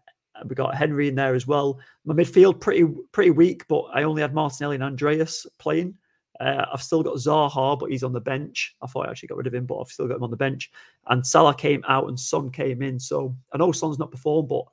we 0.46 0.54
got 0.54 0.74
Henry 0.74 1.08
in 1.08 1.14
there 1.14 1.34
as 1.34 1.46
well. 1.46 1.78
My 2.04 2.14
midfield 2.14 2.60
pretty 2.60 2.84
pretty 3.12 3.30
weak, 3.30 3.66
but 3.68 3.82
I 3.94 4.02
only 4.02 4.22
had 4.22 4.34
Martinelli 4.34 4.74
and 4.74 4.84
Andreas 4.84 5.46
playing. 5.58 5.94
Uh, 6.40 6.66
I've 6.72 6.82
still 6.82 7.02
got 7.02 7.14
Zaha, 7.16 7.78
but 7.78 7.90
he's 7.90 8.02
on 8.02 8.12
the 8.12 8.20
bench. 8.20 8.74
I 8.82 8.86
thought 8.86 9.06
I 9.06 9.10
actually 9.10 9.28
got 9.28 9.38
rid 9.38 9.46
of 9.46 9.54
him, 9.54 9.66
but 9.66 9.78
I've 9.78 9.88
still 9.88 10.08
got 10.08 10.16
him 10.16 10.24
on 10.24 10.30
the 10.30 10.36
bench. 10.36 10.70
And 11.06 11.24
Salah 11.24 11.54
came 11.54 11.84
out 11.88 12.08
and 12.08 12.18
Son 12.18 12.50
came 12.50 12.82
in. 12.82 12.98
So 12.98 13.36
I 13.52 13.58
know 13.58 13.70
Son's 13.70 14.00
not 14.00 14.10
performed, 14.10 14.48
but 14.48 14.64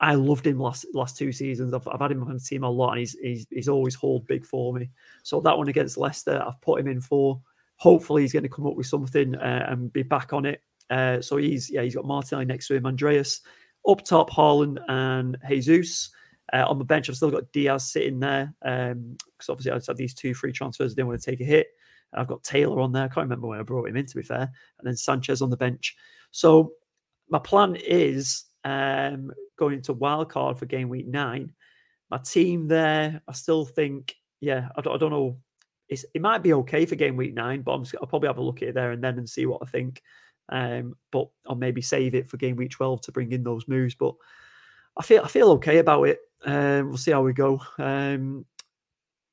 I 0.00 0.14
loved 0.14 0.46
him 0.46 0.58
last 0.58 0.86
last 0.92 1.16
two 1.16 1.32
seasons. 1.32 1.72
I've, 1.72 1.86
I've 1.88 2.00
had 2.00 2.12
him 2.12 2.22
on 2.22 2.34
the 2.34 2.40
team 2.40 2.64
a 2.64 2.70
lot, 2.70 2.92
and 2.92 3.00
he's 3.00 3.16
he's 3.22 3.46
he's 3.50 3.68
always 3.68 3.94
hold 3.94 4.26
big 4.26 4.44
for 4.44 4.74
me. 4.74 4.90
So 5.22 5.40
that 5.40 5.56
one 5.56 5.68
against 5.68 5.96
Leicester, 5.96 6.42
I've 6.46 6.60
put 6.60 6.80
him 6.80 6.88
in 6.88 7.00
for. 7.00 7.40
Hopefully, 7.78 8.22
he's 8.22 8.32
going 8.32 8.42
to 8.42 8.48
come 8.48 8.66
up 8.66 8.76
with 8.76 8.86
something 8.86 9.34
uh, 9.34 9.66
and 9.68 9.92
be 9.92 10.02
back 10.02 10.32
on 10.32 10.46
it. 10.46 10.62
Uh, 10.90 11.20
so 11.20 11.36
he's 11.36 11.70
yeah, 11.70 11.82
he's 11.82 11.94
got 11.94 12.04
Martinelli 12.04 12.44
next 12.44 12.68
to 12.68 12.74
him, 12.74 12.86
Andreas 12.86 13.40
up 13.88 14.04
top, 14.04 14.30
Haaland 14.30 14.78
and 14.88 15.36
Jesus. 15.48 16.10
Uh, 16.52 16.64
on 16.68 16.78
the 16.78 16.84
bench, 16.84 17.08
I've 17.08 17.16
still 17.16 17.30
got 17.30 17.50
Diaz 17.52 17.90
sitting 17.90 18.20
there 18.20 18.54
because 18.60 18.92
um, 18.92 19.16
obviously 19.48 19.72
I 19.72 19.76
just 19.76 19.88
had 19.88 19.96
these 19.96 20.14
two 20.14 20.34
free 20.34 20.52
transfers. 20.52 20.92
I 20.92 20.94
didn't 20.94 21.08
want 21.08 21.20
to 21.20 21.30
take 21.30 21.40
a 21.40 21.44
hit. 21.44 21.68
I've 22.14 22.28
got 22.28 22.44
Taylor 22.44 22.80
on 22.80 22.92
there. 22.92 23.04
I 23.04 23.08
can't 23.08 23.24
remember 23.24 23.48
when 23.48 23.58
I 23.58 23.64
brought 23.64 23.88
him 23.88 23.96
in, 23.96 24.06
to 24.06 24.16
be 24.16 24.22
fair. 24.22 24.50
And 24.78 24.86
then 24.86 24.96
Sanchez 24.96 25.42
on 25.42 25.50
the 25.50 25.56
bench. 25.56 25.96
So 26.30 26.72
my 27.28 27.40
plan 27.40 27.76
is 27.76 28.44
um, 28.66 29.32
going 29.56 29.74
into 29.74 29.92
wild 29.92 30.28
card 30.28 30.58
for 30.58 30.66
game 30.66 30.88
week 30.88 31.06
nine. 31.06 31.52
My 32.10 32.18
team 32.18 32.66
there, 32.66 33.22
I 33.26 33.32
still 33.32 33.64
think, 33.64 34.14
yeah, 34.40 34.68
I 34.76 34.80
don't, 34.80 34.94
I 34.94 34.98
don't 34.98 35.12
know. 35.12 35.38
It's, 35.88 36.04
it 36.12 36.20
might 36.20 36.42
be 36.42 36.52
okay 36.52 36.84
for 36.84 36.96
game 36.96 37.16
week 37.16 37.32
nine, 37.32 37.62
but 37.62 37.72
I'm, 37.72 37.84
I'll 38.00 38.08
probably 38.08 38.26
have 38.26 38.38
a 38.38 38.42
look 38.42 38.62
at 38.62 38.68
it 38.68 38.74
there 38.74 38.90
and 38.90 39.02
then 39.02 39.18
and 39.18 39.28
see 39.28 39.46
what 39.46 39.62
I 39.62 39.66
think. 39.66 40.02
Um, 40.48 40.96
but 41.12 41.28
I'll 41.48 41.54
maybe 41.54 41.80
save 41.80 42.16
it 42.16 42.28
for 42.28 42.38
game 42.38 42.56
week 42.56 42.72
12 42.72 43.02
to 43.02 43.12
bring 43.12 43.30
in 43.30 43.44
those 43.44 43.68
moves. 43.68 43.94
But 43.94 44.14
I 44.96 45.04
feel 45.04 45.22
I 45.24 45.28
feel 45.28 45.50
okay 45.52 45.78
about 45.78 46.02
it. 46.04 46.18
Um, 46.44 46.88
we'll 46.88 46.96
see 46.96 47.12
how 47.12 47.22
we 47.22 47.32
go. 47.32 47.60
Um, 47.78 48.46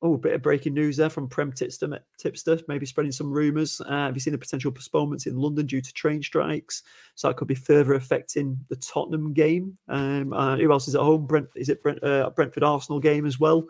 oh, 0.03 0.15
a 0.15 0.17
bit 0.17 0.33
of 0.33 0.41
breaking 0.41 0.73
news 0.73 0.97
there 0.97 1.09
from 1.09 1.29
Prem 1.29 1.51
Tipster, 1.51 1.99
tipster 2.17 2.59
maybe 2.67 2.85
spreading 2.85 3.11
some 3.11 3.31
rumours. 3.31 3.81
Uh, 3.81 4.05
have 4.05 4.15
you 4.15 4.19
seen 4.19 4.33
the 4.33 4.37
potential 4.37 4.71
postponements 4.71 5.25
in 5.25 5.37
London 5.37 5.65
due 5.65 5.81
to 5.81 5.93
train 5.93 6.21
strikes? 6.21 6.83
So 7.15 7.29
that 7.29 7.37
could 7.37 7.47
be 7.47 7.55
further 7.55 7.93
affecting 7.93 8.59
the 8.67 8.75
Tottenham 8.75 9.33
game. 9.33 9.77
Um, 9.87 10.33
uh, 10.33 10.57
who 10.57 10.71
else 10.71 10.87
is 10.87 10.95
at 10.95 11.01
home? 11.01 11.25
Brent 11.25 11.47
is 11.55 11.69
it 11.69 11.81
Brent, 11.81 12.03
uh, 12.03 12.29
Brentford 12.35 12.63
Arsenal 12.63 12.99
game 12.99 13.25
as 13.25 13.39
well? 13.39 13.65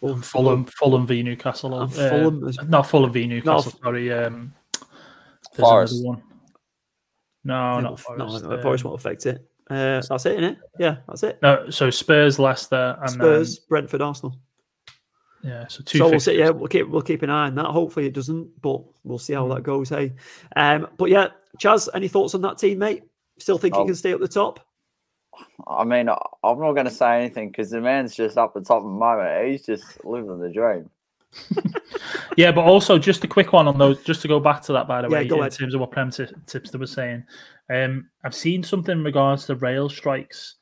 Well, 0.00 0.16
Fulham, 0.16 0.64
Fulham 0.64 1.06
v 1.06 1.22
Newcastle. 1.22 1.74
Uh, 1.74 1.86
Fulham, 1.86 2.42
uh, 2.42 2.64
not 2.64 2.88
Fulham 2.88 3.12
v 3.12 3.26
Newcastle. 3.26 3.72
No, 3.72 3.90
sorry, 3.90 4.12
um, 4.12 4.54
Forest. 5.54 6.04
One. 6.04 6.22
No, 7.44 7.74
yeah, 7.74 7.80
not 7.80 8.00
Forest. 8.00 8.44
No, 8.44 8.62
Forest 8.62 8.84
won't 8.84 8.98
affect 8.98 9.26
it. 9.26 9.46
Uh, 9.68 10.00
that's 10.00 10.26
it, 10.26 10.32
isn't 10.32 10.44
it? 10.44 10.58
Yeah, 10.78 10.96
that's 11.06 11.22
it. 11.22 11.38
No, 11.42 11.68
so 11.68 11.90
Spurs, 11.90 12.38
Leicester, 12.38 12.96
and 13.02 13.10
Spurs, 13.10 13.58
Brentford, 13.58 14.00
Arsenal. 14.00 14.36
Yeah, 15.42 15.66
so 15.68 15.82
two. 15.84 15.98
So 15.98 16.10
we'll 16.10 16.20
see. 16.20 16.38
Yeah, 16.38 16.50
we'll 16.50 16.68
keep 16.68 16.88
we'll 16.88 17.00
keep 17.02 17.22
an 17.22 17.30
eye 17.30 17.46
on 17.46 17.54
that. 17.54 17.66
Hopefully 17.66 18.06
it 18.06 18.12
doesn't, 18.14 18.60
but 18.60 18.82
we'll 19.04 19.18
see 19.18 19.32
how 19.32 19.46
Mm. 19.46 19.54
that 19.54 19.62
goes. 19.62 19.88
Hey, 19.88 20.12
um, 20.56 20.86
but 20.98 21.10
yeah, 21.10 21.28
Chaz, 21.58 21.88
any 21.94 22.08
thoughts 22.08 22.34
on 22.34 22.42
that 22.42 22.58
team, 22.58 22.78
mate? 22.78 23.04
Still 23.38 23.56
think 23.58 23.74
Oh. 23.74 23.80
he 23.82 23.86
can 23.86 23.94
stay 23.94 24.12
up 24.12 24.20
the 24.20 24.28
top? 24.28 24.60
I 25.66 25.84
mean, 25.84 26.08
I- 26.10 26.18
I'm 26.44 26.58
not 26.60 26.72
going 26.72 26.84
to 26.84 26.90
say 26.90 27.18
anything 27.20 27.48
because 27.48 27.70
the 27.70 27.80
man's 27.80 28.14
just 28.14 28.36
up 28.36 28.52
the 28.52 28.60
top 28.60 28.78
at 28.80 28.82
the 28.82 28.88
moment. 28.88 29.48
He's 29.48 29.64
just 29.64 30.04
living 30.04 30.38
the 30.40 30.50
dream. 30.50 30.90
Yeah, 32.36 32.52
but 32.52 32.62
also 32.62 32.96
just 32.96 33.24
a 33.24 33.28
quick 33.28 33.52
one 33.52 33.66
on 33.68 33.76
those, 33.76 34.02
just 34.02 34.22
to 34.22 34.28
go 34.28 34.38
back 34.40 34.62
to 34.62 34.72
that, 34.72 34.86
by 34.88 35.02
the 35.02 35.08
Yeah, 35.08 35.18
way, 35.18 35.26
go 35.28 35.34
in 35.36 35.40
ahead. 35.42 35.52
terms 35.52 35.74
of 35.74 35.80
what 35.80 35.90
Prem 35.90 36.10
Ti- 36.10 36.28
Tipster 36.46 36.78
was 36.78 36.92
saying. 36.92 37.24
Um, 37.68 38.08
I've 38.24 38.34
seen 38.34 38.62
something 38.62 38.92
in 38.98 39.04
regards 39.04 39.46
to 39.46 39.56
rail 39.56 39.88
strikes 39.88 40.54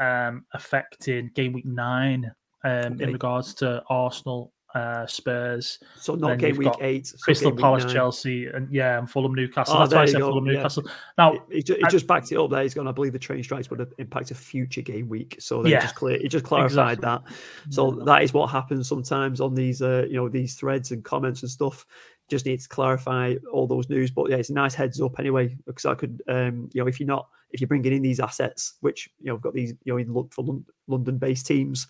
um, 0.00 0.44
affecting 0.52 1.30
game 1.34 1.52
week 1.52 1.64
nine 1.64 2.30
um, 2.64 2.94
Okay. 2.94 3.04
in 3.04 3.12
regards 3.12 3.54
to 3.54 3.82
Arsenal, 3.88 4.52
uh, 4.74 5.06
Spurs, 5.06 5.78
So 5.94 6.16
not 6.16 6.38
game 6.38 6.56
week 6.56 6.72
eight, 6.80 7.06
so 7.06 7.16
Crystal 7.22 7.52
game 7.52 7.60
Palace. 7.60 7.92
Chelsea, 7.92 8.46
and 8.48 8.68
yeah, 8.72 8.98
and 8.98 9.08
Fulham, 9.08 9.32
Newcastle. 9.32 9.76
Oh, 9.76 9.78
That's 9.80 9.94
why 9.94 10.02
I 10.02 10.06
said 10.06 10.18
go, 10.20 10.30
Fulham, 10.30 10.46
yeah. 10.46 10.52
Newcastle. 10.54 10.82
Now, 11.16 11.34
It, 11.48 11.70
it, 11.70 11.70
it 11.70 11.84
I- 11.84 11.88
just 11.90 12.08
backed 12.08 12.32
it 12.32 12.38
up 12.38 12.50
there. 12.50 12.62
He's 12.62 12.74
going, 12.74 12.88
I 12.88 12.92
believe 12.92 13.12
the 13.12 13.18
train 13.20 13.40
strikes 13.44 13.70
would 13.70 13.78
have 13.78 13.92
impacted 13.98 14.36
a 14.36 14.40
future 14.40 14.82
game 14.82 15.08
week. 15.08 15.36
So 15.38 15.64
Yeah. 15.64 15.80
just 15.80 15.94
clear, 15.94 16.16
it 16.16 16.28
just 16.28 16.44
clarified 16.44 16.98
Exactly. 16.98 17.04
that. 17.30 17.72
So 17.72 17.92
that 18.04 18.24
is 18.24 18.34
what 18.34 18.48
happens 18.50 18.88
sometimes 18.88 19.40
on 19.40 19.54
these, 19.54 19.80
uh, 19.80 20.06
you 20.08 20.14
know, 20.16 20.28
these 20.28 20.56
threads 20.56 20.90
and 20.90 21.04
comments 21.04 21.42
and 21.42 21.50
stuff. 21.52 21.86
Just 22.28 22.44
need 22.46 22.58
to 22.58 22.68
clarify 22.68 23.36
all 23.52 23.68
those 23.68 23.88
news. 23.88 24.10
But 24.10 24.28
yeah, 24.30 24.36
it's 24.38 24.50
a 24.50 24.54
nice 24.54 24.74
heads 24.74 25.00
up 25.00 25.20
anyway, 25.20 25.56
because 25.66 25.84
I 25.84 25.94
could, 25.94 26.20
um, 26.26 26.68
you 26.72 26.80
know, 26.82 26.88
if 26.88 26.98
you're 26.98 27.06
not, 27.06 27.28
if 27.52 27.60
you're 27.60 27.68
bringing 27.68 27.92
in 27.92 28.02
these 28.02 28.18
assets, 28.18 28.74
which 28.80 29.08
you 29.20 29.26
know, 29.28 29.34
we've 29.34 29.42
got 29.42 29.54
these, 29.54 29.74
you 29.84 29.92
know, 29.92 29.98
in 29.98 30.12
look 30.12 30.32
for 30.32 30.42
London-based 30.88 31.46
teams, 31.46 31.86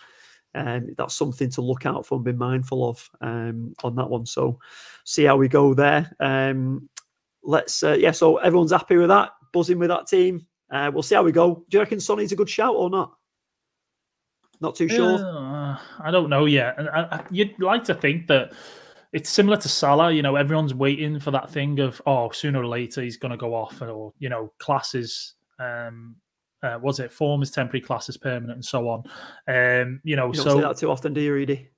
um, 0.55 0.94
that's 0.97 1.14
something 1.14 1.51
to 1.51 1.60
look 1.60 1.86
out 1.86 2.06
for 2.06 2.16
and 2.16 2.24
be 2.24 2.32
mindful 2.32 2.89
of 2.89 3.10
um, 3.20 3.74
on 3.82 3.94
that 3.97 4.09
one. 4.09 4.26
So 4.26 4.59
see 5.05 5.24
how 5.24 5.36
we 5.36 5.48
go 5.48 5.74
there. 5.74 6.10
Um, 6.20 6.89
let's, 7.43 7.82
uh, 7.82 7.97
yeah. 7.98 8.12
So 8.12 8.36
everyone's 8.39 8.72
happy 8.72 8.97
with 8.97 9.09
that, 9.09 9.31
buzzing 9.52 9.78
with 9.78 9.89
that 9.89 10.06
team. 10.06 10.47
Uh, 10.70 10.90
we'll 10.93 11.02
see 11.02 11.14
how 11.14 11.22
we 11.22 11.32
go. 11.32 11.64
Do 11.68 11.76
you 11.76 11.81
reckon 11.81 12.01
Sonny's 12.01 12.32
a 12.32 12.36
good 12.36 12.48
shout 12.48 12.74
or 12.74 12.90
not? 12.90 13.14
Not 14.60 14.76
too 14.76 14.89
sure. 14.89 15.18
Uh, 15.18 15.78
I 16.01 16.10
don't 16.10 16.31
know 16.31 16.47
yet. 16.47 16.78
And 16.78 16.89
I, 16.89 17.02
I, 17.02 17.24
you'd 17.31 17.60
like 17.60 17.85
to 17.85 17.94
think 17.94 18.28
that 18.28 18.52
it's 19.12 19.31
similar 19.31 19.56
to 19.59 19.68
Salah. 19.68 20.12
You 20.12 20.22
know, 20.22 20.36
everyone's 20.36 20.74
waiting 20.74 21.20
for 21.20 21.31
that 21.32 21.51
thing 21.51 21.81
of 21.81 22.01
oh, 22.06 22.31
sooner 22.31 22.60
or 22.60 22.66
later 22.66 23.02
he's 23.02 23.16
going 23.16 23.31
to 23.31 23.36
go 23.36 23.55
off, 23.55 23.82
or 23.82 24.12
you 24.18 24.28
know, 24.28 24.52
classes. 24.59 25.35
Um, 25.59 26.16
uh, 26.65 26.78
was 26.81 26.99
it 26.99 27.12
form 27.12 27.43
is 27.43 27.51
temporary, 27.51 27.81
class 27.81 28.09
is 28.09 28.16
permanent, 28.16 28.53
and 28.53 28.65
so 28.65 28.89
on. 28.89 29.03
Um, 29.49 30.01
you 30.03 30.16
know, 30.16 30.28
You 30.28 30.35
don't 30.35 30.45
so 30.45 30.57
say 30.57 30.62
that 30.62 30.77
too 30.78 30.91
often, 30.91 31.12
do 31.12 31.20
you, 31.20 31.35
Reedy? 31.35 31.69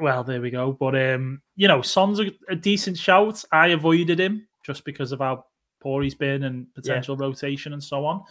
well, 0.00 0.24
there 0.24 0.40
we 0.40 0.50
go. 0.50 0.72
But 0.72 0.96
um, 0.96 1.40
you 1.56 1.68
know, 1.68 1.82
Son's 1.82 2.20
a, 2.20 2.32
a 2.48 2.56
decent 2.56 2.98
shout. 2.98 3.42
I 3.52 3.68
avoided 3.68 4.18
him 4.18 4.46
just 4.64 4.84
because 4.84 5.12
of 5.12 5.20
how 5.20 5.44
poor 5.80 6.02
he's 6.02 6.14
been 6.14 6.44
and 6.44 6.66
potential 6.74 7.16
rotation 7.16 7.74
and 7.74 7.82
so 7.82 8.04
on. 8.04 8.22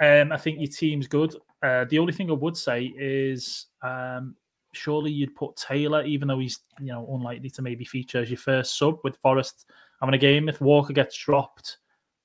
Um, 0.00 0.32
I 0.32 0.38
think 0.38 0.58
your 0.58 0.70
team's 0.70 1.06
good. 1.06 1.36
Uh, 1.62 1.84
the 1.90 1.98
only 1.98 2.12
thing 2.12 2.30
I 2.30 2.34
would 2.34 2.56
say 2.56 2.92
is 2.96 3.66
um, 3.82 4.36
surely 4.72 5.10
you'd 5.10 5.36
put 5.36 5.56
Taylor, 5.56 6.04
even 6.04 6.28
though 6.28 6.38
he's 6.38 6.60
you 6.80 6.92
know 6.92 7.06
unlikely 7.12 7.50
to 7.50 7.62
maybe 7.62 7.84
feature 7.84 8.20
as 8.20 8.30
your 8.30 8.38
first 8.38 8.78
sub 8.78 8.98
with 9.04 9.16
Forest 9.18 9.66
having 10.00 10.14
a 10.14 10.18
game. 10.18 10.48
If 10.48 10.60
Walker 10.60 10.92
gets 10.92 11.16
dropped, 11.16 11.78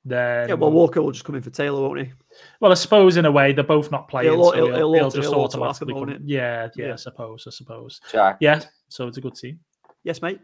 then 0.05 0.49
Yeah, 0.49 0.55
well, 0.55 0.71
Walker 0.71 1.01
will 1.01 1.11
just 1.11 1.25
come 1.25 1.35
in 1.35 1.41
for 1.41 1.49
Taylor, 1.49 1.81
won't 1.81 2.07
he? 2.07 2.13
Well, 2.59 2.71
I 2.71 2.75
suppose 2.75 3.17
in 3.17 3.25
a 3.25 3.31
way 3.31 3.53
they're 3.53 3.63
both 3.63 3.91
not 3.91 4.07
playing, 4.09 4.31
He'll- 4.33 4.43
so 4.45 4.55
he'll- 4.55 4.65
he'll, 4.67 4.75
he'll 4.75 4.93
he'll 4.93 5.09
just 5.11 5.29
he'll 5.29 5.39
automatically 5.41 5.93
come. 5.93 6.07
won't 6.07 6.21
Yeah, 6.27 6.69
yeah, 6.75 6.87
Yeah. 6.87 6.93
I 6.93 6.95
suppose, 6.95 7.45
I 7.47 7.51
suppose. 7.51 8.01
Jack, 8.11 8.37
Yeah, 8.39 8.61
so 8.89 9.07
it's 9.07 9.17
a 9.17 9.21
good 9.21 9.35
team. 9.35 9.59
Yes, 10.03 10.21
mate. 10.21 10.39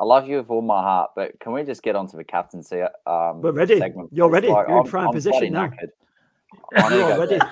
I 0.00 0.04
love 0.04 0.28
you 0.28 0.36
with 0.36 0.48
all 0.50 0.62
my 0.62 0.80
heart, 0.80 1.10
but 1.16 1.38
can 1.40 1.52
we 1.52 1.64
just 1.64 1.82
get 1.82 1.96
onto 1.96 2.16
the 2.16 2.22
captaincy? 2.24 2.82
Um, 3.06 3.40
We're 3.42 3.50
ready. 3.52 3.78
segment, 3.78 4.10
You're 4.12 4.30
ready. 4.30 4.48
Like, 4.48 4.68
You're 4.68 4.76
in 4.78 4.82
I'm- 4.82 4.90
prime 4.90 5.08
I'm 5.08 5.12
position 5.14 5.52
now. 5.52 5.70
I 6.76 6.88
need 6.88 6.88
to 6.90 6.96
You're 6.96 7.18
ready. 7.18 7.38
bed. 7.38 7.48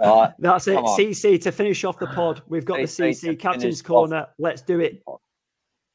That's 0.38 0.66
it. 0.68 0.78
CC 0.78 1.40
to 1.42 1.52
finish 1.52 1.84
off 1.84 1.98
the 1.98 2.06
pod. 2.06 2.42
We've 2.48 2.64
got 2.64 2.78
the 2.78 2.84
CC 2.84 3.20
to 3.20 3.26
CC 3.34 3.38
Captain's 3.38 3.62
finish 3.62 3.80
off. 3.80 3.86
Corner. 3.86 4.26
Let's 4.38 4.62
do 4.62 4.80
it. 4.80 5.02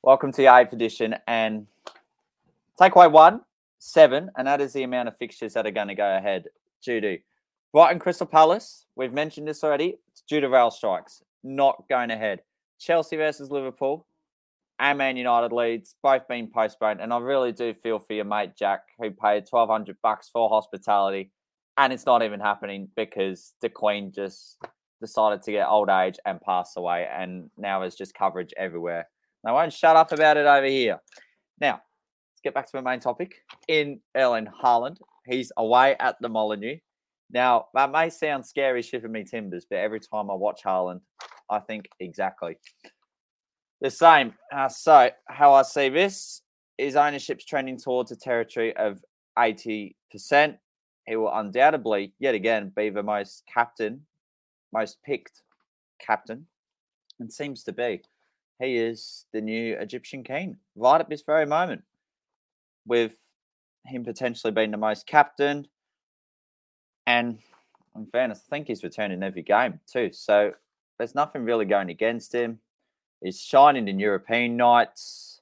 Welcome 0.03 0.31
to 0.33 0.37
the 0.37 0.47
eighth 0.55 0.71
edition, 0.73 1.15
and 1.27 1.65
takeaway 2.79 3.11
one, 3.11 3.41
seven, 3.79 4.29
and 4.37 4.47
that 4.47 4.61
is 4.61 4.71
the 4.73 4.83
amount 4.83 5.07
of 5.07 5.17
fixtures 5.17 5.53
that 5.53 5.65
are 5.65 5.71
going 5.71 5.87
to 5.87 5.95
go 5.95 6.15
ahead 6.17 6.45
to 6.83 7.17
Brighton 7.73 7.99
Crystal 7.99 8.27
Palace. 8.27 8.85
We've 8.95 9.13
mentioned 9.13 9.47
this 9.47 9.63
already. 9.63 9.97
It's 10.11 10.23
due 10.27 10.39
to 10.39 10.49
rail 10.49 10.71
strikes, 10.71 11.23
not 11.43 11.83
going 11.89 12.11
ahead. 12.11 12.41
Chelsea 12.79 13.15
versus 13.15 13.51
Liverpool 13.51 14.05
and 14.79 14.97
Man 14.97 15.17
United 15.17 15.53
Leeds, 15.53 15.95
both 16.03 16.27
being 16.27 16.49
postponed. 16.53 17.01
And 17.01 17.13
I 17.13 17.19
really 17.19 17.51
do 17.51 17.73
feel 17.73 17.99
for 17.99 18.13
your 18.13 18.25
mate 18.25 18.51
Jack, 18.57 18.81
who 18.99 19.11
paid 19.11 19.45
twelve 19.45 19.69
hundred 19.69 19.97
bucks 20.03 20.29
for 20.31 20.49
hospitality, 20.49 21.31
and 21.77 21.93
it's 21.93 22.05
not 22.05 22.23
even 22.23 22.39
happening 22.39 22.89
because 22.95 23.53
the 23.61 23.69
Queen 23.69 24.11
just 24.13 24.57
decided 25.01 25.41
to 25.43 25.51
get 25.51 25.67
old 25.67 25.89
age 25.89 26.17
and 26.25 26.41
pass 26.41 26.75
away, 26.77 27.07
and 27.11 27.49
now 27.57 27.79
there's 27.79 27.95
just 27.95 28.13
coverage 28.13 28.53
everywhere. 28.57 29.07
I 29.45 29.51
won't 29.51 29.73
shut 29.73 29.95
up 29.95 30.11
about 30.11 30.37
it 30.37 30.47
over 30.47 30.65
here. 30.65 30.99
Now, 31.61 31.73
let's 31.73 32.41
get 32.43 32.55
back 32.55 32.65
to 32.65 32.71
the 32.77 32.81
main 32.81 32.99
topic. 32.99 33.35
In 33.67 33.99
Erling 34.17 34.47
Haaland, 34.63 34.97
he's 35.25 35.51
away 35.57 35.95
at 35.99 36.15
the 36.21 36.29
Molineux. 36.29 36.77
Now, 37.31 37.67
that 37.73 37.91
may 37.91 38.09
sound 38.09 38.45
scary, 38.45 38.81
shivering 38.81 39.13
me 39.13 39.23
timbers, 39.23 39.65
but 39.69 39.79
every 39.79 39.99
time 39.99 40.29
I 40.29 40.35
watch 40.35 40.61
Haaland, 40.65 41.01
I 41.49 41.59
think 41.59 41.87
exactly 41.99 42.57
the 43.81 43.89
same. 43.89 44.33
Uh, 44.55 44.69
so, 44.69 45.09
how 45.27 45.53
I 45.53 45.63
see 45.63 45.89
this 45.89 46.41
is 46.77 46.95
ownership's 46.95 47.45
trending 47.45 47.77
towards 47.77 48.11
a 48.11 48.15
territory 48.15 48.75
of 48.77 49.03
80%. 49.37 49.93
He 51.07 51.15
will 51.15 51.33
undoubtedly, 51.33 52.13
yet 52.19 52.35
again, 52.35 52.71
be 52.75 52.89
the 52.89 53.03
most 53.03 53.43
captain, 53.51 54.01
most 54.73 54.97
picked 55.03 55.41
captain, 55.99 56.47
and 57.19 57.31
seems 57.31 57.63
to 57.63 57.73
be 57.73 58.01
he 58.59 58.77
is 58.77 59.25
the 59.33 59.41
new 59.41 59.75
Egyptian 59.75 60.23
king 60.23 60.57
right 60.75 61.01
at 61.01 61.09
this 61.09 61.21
very 61.21 61.45
moment, 61.45 61.83
with 62.87 63.15
him 63.85 64.03
potentially 64.03 64.51
being 64.51 64.71
the 64.71 64.77
most 64.77 65.07
captain. 65.07 65.67
And 67.07 67.39
in 67.95 68.05
fairness, 68.07 68.43
I 68.45 68.49
think 68.49 68.67
he's 68.67 68.83
returning 68.83 69.23
every 69.23 69.43
game 69.43 69.79
too. 69.91 70.09
So 70.11 70.51
there's 70.97 71.15
nothing 71.15 71.43
really 71.43 71.65
going 71.65 71.89
against 71.89 72.33
him. 72.33 72.59
He's 73.21 73.41
shining 73.41 73.87
in 73.87 73.99
European 73.99 74.57
nights 74.57 75.41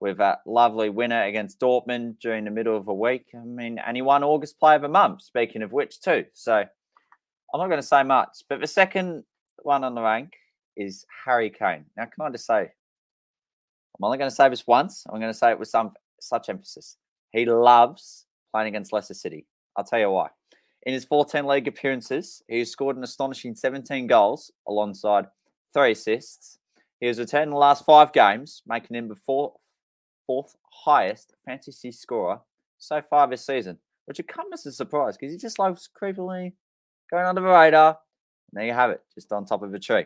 with 0.00 0.18
that 0.18 0.40
lovely 0.46 0.90
winner 0.90 1.22
against 1.22 1.60
Dortmund 1.60 2.18
during 2.20 2.44
the 2.44 2.50
middle 2.50 2.76
of 2.76 2.88
a 2.88 2.94
week. 2.94 3.26
I 3.34 3.44
mean, 3.44 3.78
and 3.78 3.96
he 3.96 4.02
won 4.02 4.22
August 4.22 4.58
Player 4.58 4.76
of 4.76 4.82
the 4.82 4.88
Month, 4.88 5.22
speaking 5.22 5.62
of 5.62 5.72
which, 5.72 6.00
too. 6.00 6.26
So 6.34 6.54
I'm 6.56 7.60
not 7.60 7.68
going 7.68 7.80
to 7.80 7.86
say 7.86 8.02
much. 8.02 8.42
But 8.48 8.60
the 8.60 8.66
second 8.66 9.24
one 9.62 9.84
on 9.84 9.94
the 9.94 10.02
rank 10.02 10.34
is 10.76 11.06
Harry 11.24 11.50
Kane. 11.50 11.86
Now, 11.96 12.04
can 12.04 12.26
I 12.26 12.30
just 12.30 12.46
say, 12.46 12.60
I'm 12.60 14.04
only 14.04 14.18
going 14.18 14.28
to 14.28 14.34
say 14.34 14.48
this 14.48 14.66
once. 14.66 15.06
I'm 15.08 15.20
going 15.20 15.32
to 15.32 15.38
say 15.38 15.50
it 15.52 15.58
with 15.58 15.68
some 15.68 15.92
such 16.20 16.48
emphasis. 16.48 16.96
He 17.34 17.44
loves 17.46 18.26
playing 18.52 18.68
against 18.68 18.92
Leicester 18.92 19.12
City. 19.12 19.44
I'll 19.76 19.84
tell 19.84 19.98
you 19.98 20.10
why. 20.10 20.28
In 20.84 20.92
his 20.92 21.04
14 21.04 21.44
league 21.44 21.66
appearances, 21.66 22.44
he 22.46 22.60
has 22.60 22.70
scored 22.70 22.96
an 22.96 23.02
astonishing 23.02 23.56
17 23.56 24.06
goals 24.06 24.52
alongside 24.68 25.26
three 25.72 25.92
assists. 25.92 26.58
He 27.00 27.08
has 27.08 27.18
returned 27.18 27.44
in 27.44 27.50
the 27.50 27.56
last 27.56 27.84
five 27.84 28.12
games, 28.12 28.62
making 28.68 28.94
him 28.96 29.08
the 29.08 29.16
fourth, 29.16 29.54
fourth 30.28 30.54
highest 30.70 31.34
fantasy 31.44 31.90
scorer 31.90 32.38
so 32.78 33.02
far 33.02 33.26
this 33.26 33.44
season, 33.44 33.78
which 34.04 34.18
would 34.18 34.28
come 34.28 34.46
as 34.52 34.64
a 34.66 34.72
surprise 34.72 35.16
because 35.16 35.32
he 35.32 35.38
just 35.38 35.58
loves 35.58 35.88
creepily 36.00 36.52
going 37.10 37.26
under 37.26 37.40
the 37.40 37.48
radar. 37.48 37.98
And 38.52 38.60
there 38.60 38.66
you 38.66 38.74
have 38.74 38.90
it, 38.90 39.02
just 39.12 39.32
on 39.32 39.44
top 39.44 39.64
of 39.64 39.72
the 39.72 39.80
tree. 39.80 40.04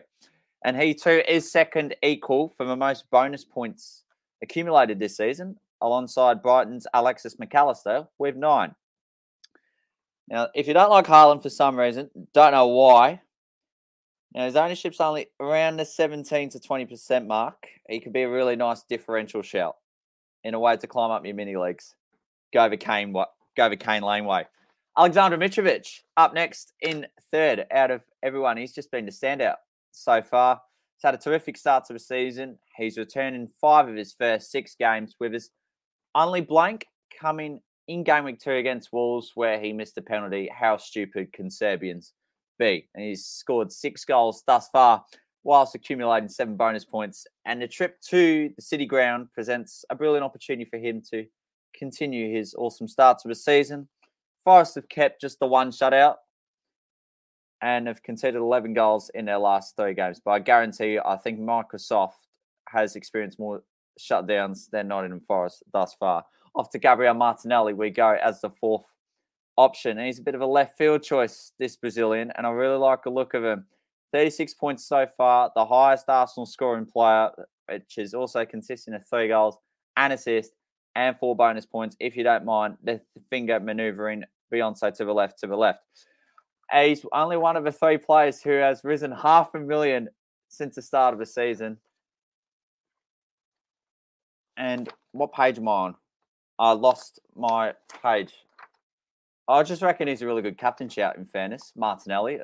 And 0.65 0.75
he 0.75 0.95
too 0.95 1.21
is 1.27 1.51
second 1.51 1.95
equal 2.01 2.49
for 2.57 2.65
the 2.65 2.75
most 2.75 3.07
bonus 3.11 3.45
points 3.45 4.03
accumulated 4.41 4.97
this 4.97 5.17
season, 5.17 5.57
alongside 5.81 6.41
Brighton's 6.41 6.87
Alexis 6.93 7.39
Mac 7.39 7.53
Allister 7.55 8.07
with 8.17 8.35
nine. 8.35 8.75
Now, 10.29 10.49
if 10.53 10.67
you 10.67 10.73
don't 10.73 10.91
like 10.91 11.07
Haaland 11.07 11.41
for 11.41 11.49
some 11.49 11.77
reason, 11.77 12.09
don't 12.33 12.51
know 12.51 12.67
why. 12.67 13.21
Now, 14.33 14.45
his 14.45 14.55
ownership's 14.55 15.01
only 15.01 15.27
around 15.39 15.77
the 15.77 15.85
17 15.85 16.49
to 16.49 16.59
20% 16.59 17.25
mark. 17.25 17.67
He 17.87 17.99
could 17.99 18.13
be 18.13 18.21
a 18.21 18.29
really 18.29 18.55
nice 18.55 18.83
differential 18.83 19.41
shout 19.41 19.75
in 20.43 20.53
a 20.53 20.59
way 20.59 20.77
to 20.77 20.87
climb 20.87 21.09
up 21.09 21.25
your 21.25 21.33
mini 21.33 21.55
leagues. 21.55 21.95
Go 22.53 22.63
over 22.63 22.77
Kane? 22.77 23.11
Go 23.11 23.69
the 23.69 23.75
Kane 23.75 24.03
laneway. 24.03 24.45
Aleksandar 24.97 25.37
Mitrovic 25.37 26.01
up 26.17 26.33
next 26.33 26.73
in 26.81 27.07
third 27.31 27.65
out 27.71 27.89
of 27.89 28.01
everyone. 28.21 28.57
He's 28.57 28.73
just 28.73 28.91
been 28.91 29.05
the 29.05 29.11
standout 29.11 29.55
so 29.91 30.21
far. 30.21 30.61
He's 30.95 31.03
had 31.03 31.15
a 31.15 31.17
terrific 31.17 31.57
start 31.57 31.85
to 31.85 31.93
the 31.93 31.99
season. 31.99 32.57
He's 32.75 32.97
returned 32.97 33.35
in 33.35 33.47
five 33.61 33.87
of 33.87 33.95
his 33.95 34.13
first 34.13 34.51
six 34.51 34.75
games 34.75 35.15
with 35.19 35.33
his 35.33 35.51
only 36.15 36.41
blank 36.41 36.85
coming 37.19 37.61
in 37.87 38.03
game 38.03 38.25
week 38.25 38.39
two 38.39 38.51
against 38.51 38.93
Wolves, 38.93 39.31
where 39.35 39.59
he 39.59 39.73
missed 39.73 39.97
a 39.97 40.01
penalty. 40.01 40.49
How 40.53 40.77
stupid 40.77 41.33
can 41.33 41.49
Serbians 41.49 42.13
be? 42.57 42.87
And 42.93 43.03
he's 43.03 43.25
scored 43.25 43.71
six 43.71 44.05
goals 44.05 44.43
thus 44.45 44.69
far, 44.69 45.03
whilst 45.43 45.75
accumulating 45.75 46.29
seven 46.29 46.55
bonus 46.55 46.85
points. 46.85 47.25
And 47.45 47.61
the 47.61 47.67
trip 47.67 47.99
to 48.09 48.51
the 48.55 48.61
City 48.61 48.85
Ground 48.85 49.27
presents 49.33 49.83
a 49.89 49.95
brilliant 49.95 50.23
opportunity 50.23 50.65
for 50.65 50.77
him 50.77 51.01
to 51.11 51.25
continue 51.75 52.35
his 52.35 52.53
awesome 52.55 52.87
start 52.87 53.19
to 53.19 53.27
the 53.27 53.35
season. 53.35 53.87
Forest 54.43 54.75
have 54.75 54.89
kept 54.89 55.21
just 55.21 55.39
the 55.39 55.47
one 55.47 55.71
shutout 55.71 56.15
and 57.61 57.87
have 57.87 58.03
conceded 58.03 58.39
11 58.39 58.73
goals 58.73 59.09
in 59.13 59.25
their 59.25 59.37
last 59.37 59.75
three 59.75 59.93
games. 59.93 60.21
But 60.23 60.31
I 60.31 60.39
guarantee 60.39 60.93
you, 60.93 61.01
I 61.05 61.17
think 61.17 61.39
Microsoft 61.39 62.13
has 62.69 62.95
experienced 62.95 63.39
more 63.39 63.63
shutdowns 63.99 64.69
than 64.69 64.87
Nottingham 64.87 65.21
Forest 65.21 65.63
thus 65.71 65.93
far. 65.93 66.23
Off 66.55 66.69
to 66.71 66.79
Gabriel 66.79 67.13
Martinelli, 67.13 67.73
we 67.73 67.89
go 67.89 68.17
as 68.23 68.41
the 68.41 68.49
fourth 68.49 68.85
option. 69.57 69.97
And 69.97 70.07
he's 70.07 70.19
a 70.19 70.23
bit 70.23 70.35
of 70.35 70.41
a 70.41 70.45
left 70.45 70.77
field 70.77 71.03
choice, 71.03 71.51
this 71.59 71.75
Brazilian, 71.75 72.31
and 72.35 72.47
I 72.47 72.49
really 72.51 72.77
like 72.77 73.03
the 73.03 73.09
look 73.09 73.33
of 73.33 73.43
him. 73.43 73.65
36 74.13 74.55
points 74.55 74.85
so 74.85 75.05
far, 75.05 75.51
the 75.55 75.65
highest 75.65 76.09
Arsenal 76.09 76.45
scoring 76.45 76.85
player, 76.85 77.29
which 77.69 77.97
is 77.97 78.13
also 78.13 78.45
consisting 78.45 78.95
of 78.95 79.05
three 79.07 79.27
goals, 79.27 79.57
an 79.97 80.11
assist, 80.11 80.53
and 80.95 81.15
four 81.19 81.35
bonus 81.35 81.65
points. 81.65 81.95
If 81.99 82.15
you 82.15 82.23
don't 82.23 82.45
mind 82.45 82.77
the 82.83 83.01
finger 83.29 83.59
maneuvering 83.59 84.23
Beyonce 84.51 84.93
to 84.95 85.05
the 85.05 85.13
left, 85.13 85.39
to 85.39 85.47
the 85.47 85.55
left. 85.55 85.79
He's 86.73 87.05
only 87.13 87.37
one 87.37 87.55
of 87.55 87.63
the 87.63 87.71
three 87.71 87.97
players 87.97 88.41
who 88.41 88.51
has 88.51 88.83
risen 88.83 89.11
half 89.11 89.53
a 89.53 89.59
million 89.59 90.09
since 90.49 90.75
the 90.75 90.81
start 90.81 91.13
of 91.13 91.19
the 91.19 91.25
season. 91.25 91.77
And 94.59 94.89
what 95.13 95.33
page 95.33 95.57
am 95.57 95.67
I 95.67 95.71
on? 95.71 95.95
I 96.59 96.73
lost 96.73 97.19
my 97.35 97.73
page. 98.03 98.33
I 99.47 99.63
just 99.63 99.81
reckon 99.81 100.07
he's 100.07 100.21
a 100.21 100.27
really 100.27 100.41
good 100.41 100.57
captain 100.57 100.89
shout, 100.89 101.17
in 101.17 101.25
fairness, 101.25 101.71
Martinelli. 101.75 102.39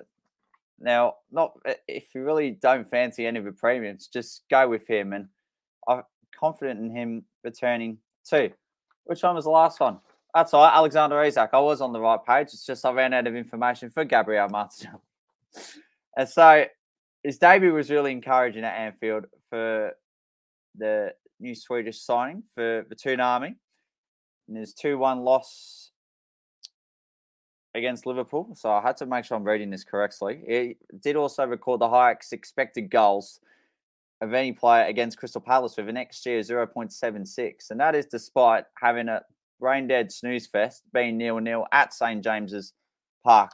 Now, 0.79 1.15
not 1.31 1.57
if 1.87 2.15
you 2.15 2.23
really 2.23 2.51
don't 2.51 2.89
fancy 2.89 3.27
any 3.27 3.37
of 3.37 3.45
the 3.45 3.51
premiums, 3.51 4.07
just 4.07 4.43
go 4.49 4.67
with 4.67 4.87
him. 4.87 5.13
And 5.13 5.27
I'm 5.87 6.03
confident 6.39 6.79
in 6.79 6.89
him 6.89 7.25
returning 7.43 7.97
too. 8.27 8.51
Which 9.03 9.21
one 9.21 9.35
was 9.35 9.43
the 9.43 9.51
last 9.51 9.79
one? 9.79 9.99
That's 10.33 10.53
all 10.53 10.63
right, 10.63 10.75
Alexander 10.75 11.21
Isak. 11.21 11.51
I 11.53 11.59
was 11.59 11.79
on 11.81 11.93
the 11.93 12.01
right 12.01 12.19
page. 12.25 12.47
It's 12.47 12.65
just 12.65 12.85
I 12.85 12.91
ran 12.91 13.13
out 13.13 13.27
of 13.27 13.35
information 13.35 13.89
for 13.89 14.03
Gabriel 14.03 14.49
Martinelli. 14.49 14.99
and 16.17 16.27
so 16.27 16.65
his 17.23 17.37
debut 17.37 17.73
was 17.73 17.89
really 17.89 18.11
encouraging 18.11 18.63
at 18.63 18.73
Anfield 18.73 19.25
for 19.49 19.91
the 20.77 21.13
new 21.39 21.55
Swedish 21.55 22.01
signing 22.01 22.43
for 22.53 22.85
the 22.87 22.95
Toon 22.95 23.19
Army. 23.19 23.55
And 24.47 24.57
his 24.57 24.73
2 24.73 24.97
1 24.97 25.19
loss 25.21 25.91
against 27.73 28.05
Liverpool. 28.05 28.55
So 28.55 28.71
I 28.71 28.81
had 28.81 28.97
to 28.97 29.05
make 29.05 29.25
sure 29.25 29.37
I'm 29.37 29.43
reading 29.43 29.69
this 29.69 29.83
correctly. 29.83 30.41
He 30.47 30.77
did 31.01 31.15
also 31.15 31.45
record 31.45 31.81
the 31.81 31.89
highest 31.89 32.31
expected 32.31 32.89
goals 32.89 33.39
of 34.21 34.33
any 34.33 34.53
player 34.53 34.85
against 34.85 35.17
Crystal 35.17 35.41
Palace 35.41 35.75
with 35.77 35.89
an 35.89 35.95
XG 35.95 36.39
of 36.39 36.73
0.76. 36.73 37.71
And 37.71 37.79
that 37.79 37.95
is 37.95 38.05
despite 38.05 38.65
having 38.81 39.09
a 39.09 39.21
rain 39.59 39.87
dead 39.87 40.11
snooze 40.11 40.47
fest 40.47 40.83
being 40.93 41.17
nil 41.17 41.39
nil 41.39 41.65
at 41.71 41.93
St 41.93 42.23
James's 42.23 42.73
Park. 43.23 43.51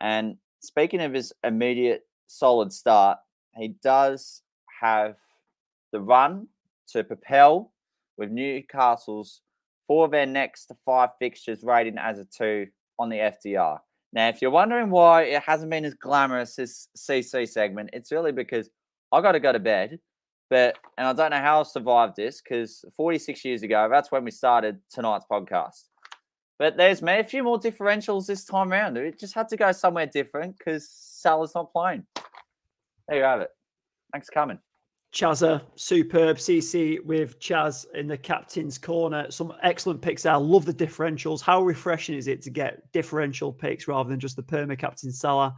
And 0.00 0.36
speaking 0.60 1.00
of 1.00 1.12
his 1.12 1.32
immediate 1.44 2.02
solid 2.26 2.72
start, 2.72 3.18
he 3.56 3.68
does 3.82 4.42
have 4.80 5.16
the 5.92 6.00
run 6.00 6.48
to 6.92 7.04
propel 7.04 7.72
with 8.16 8.30
Newcastle's 8.30 9.42
for 9.86 10.08
their 10.08 10.26
next 10.26 10.72
five 10.84 11.10
fixtures 11.18 11.62
rating 11.62 11.98
as 11.98 12.18
a 12.18 12.24
two 12.24 12.66
on 12.98 13.08
the 13.08 13.16
FDR. 13.16 13.78
Now, 14.12 14.28
if 14.28 14.40
you're 14.40 14.50
wondering 14.50 14.90
why 14.90 15.24
it 15.24 15.42
hasn't 15.42 15.70
been 15.70 15.84
as 15.84 15.94
glamorous 15.94 16.58
as 16.58 16.88
CC 16.96 17.48
segment, 17.48 17.90
it's 17.92 18.10
really 18.10 18.32
because 18.32 18.70
I 19.12 19.20
got 19.20 19.32
to 19.32 19.40
go 19.40 19.52
to 19.52 19.58
bed 19.58 19.98
But 20.48 20.78
and 20.96 21.06
I 21.06 21.12
don't 21.12 21.30
know 21.30 21.40
how 21.40 21.60
I 21.60 21.62
survived 21.64 22.16
this 22.16 22.40
because 22.40 22.84
46 22.96 23.44
years 23.44 23.62
ago, 23.62 23.88
that's 23.90 24.12
when 24.12 24.24
we 24.24 24.30
started 24.30 24.80
tonight's 24.90 25.26
podcast. 25.30 25.88
But 26.58 26.76
there's 26.76 27.02
me 27.02 27.18
a 27.18 27.24
few 27.24 27.42
more 27.42 27.58
differentials 27.58 28.26
this 28.26 28.44
time 28.44 28.72
around. 28.72 28.96
It 28.96 29.20
just 29.20 29.34
had 29.34 29.48
to 29.50 29.56
go 29.56 29.72
somewhere 29.72 30.06
different 30.06 30.56
because 30.56 30.88
Salah's 30.88 31.54
not 31.54 31.72
playing. 31.72 32.06
There 33.08 33.18
you 33.18 33.24
have 33.24 33.40
it. 33.40 33.50
Thanks 34.12 34.28
for 34.28 34.32
coming. 34.32 34.58
Chazza, 35.16 35.62
superb 35.76 36.36
CC 36.36 37.02
with 37.02 37.40
Chaz 37.40 37.86
in 37.94 38.06
the 38.06 38.18
captain's 38.18 38.76
corner. 38.76 39.30
Some 39.30 39.54
excellent 39.62 40.02
picks 40.02 40.24
there. 40.24 40.34
I 40.34 40.36
love 40.36 40.66
the 40.66 40.74
differentials. 40.74 41.40
How 41.40 41.62
refreshing 41.62 42.16
is 42.16 42.26
it 42.26 42.42
to 42.42 42.50
get 42.50 42.92
differential 42.92 43.50
picks 43.50 43.88
rather 43.88 44.10
than 44.10 44.20
just 44.20 44.36
the 44.36 44.42
perma 44.42 44.78
captain 44.78 45.10
Salah? 45.10 45.56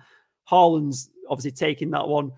Haaland's 0.49 1.11
obviously 1.29 1.51
taking 1.51 1.91
that 1.91 2.07
one. 2.07 2.31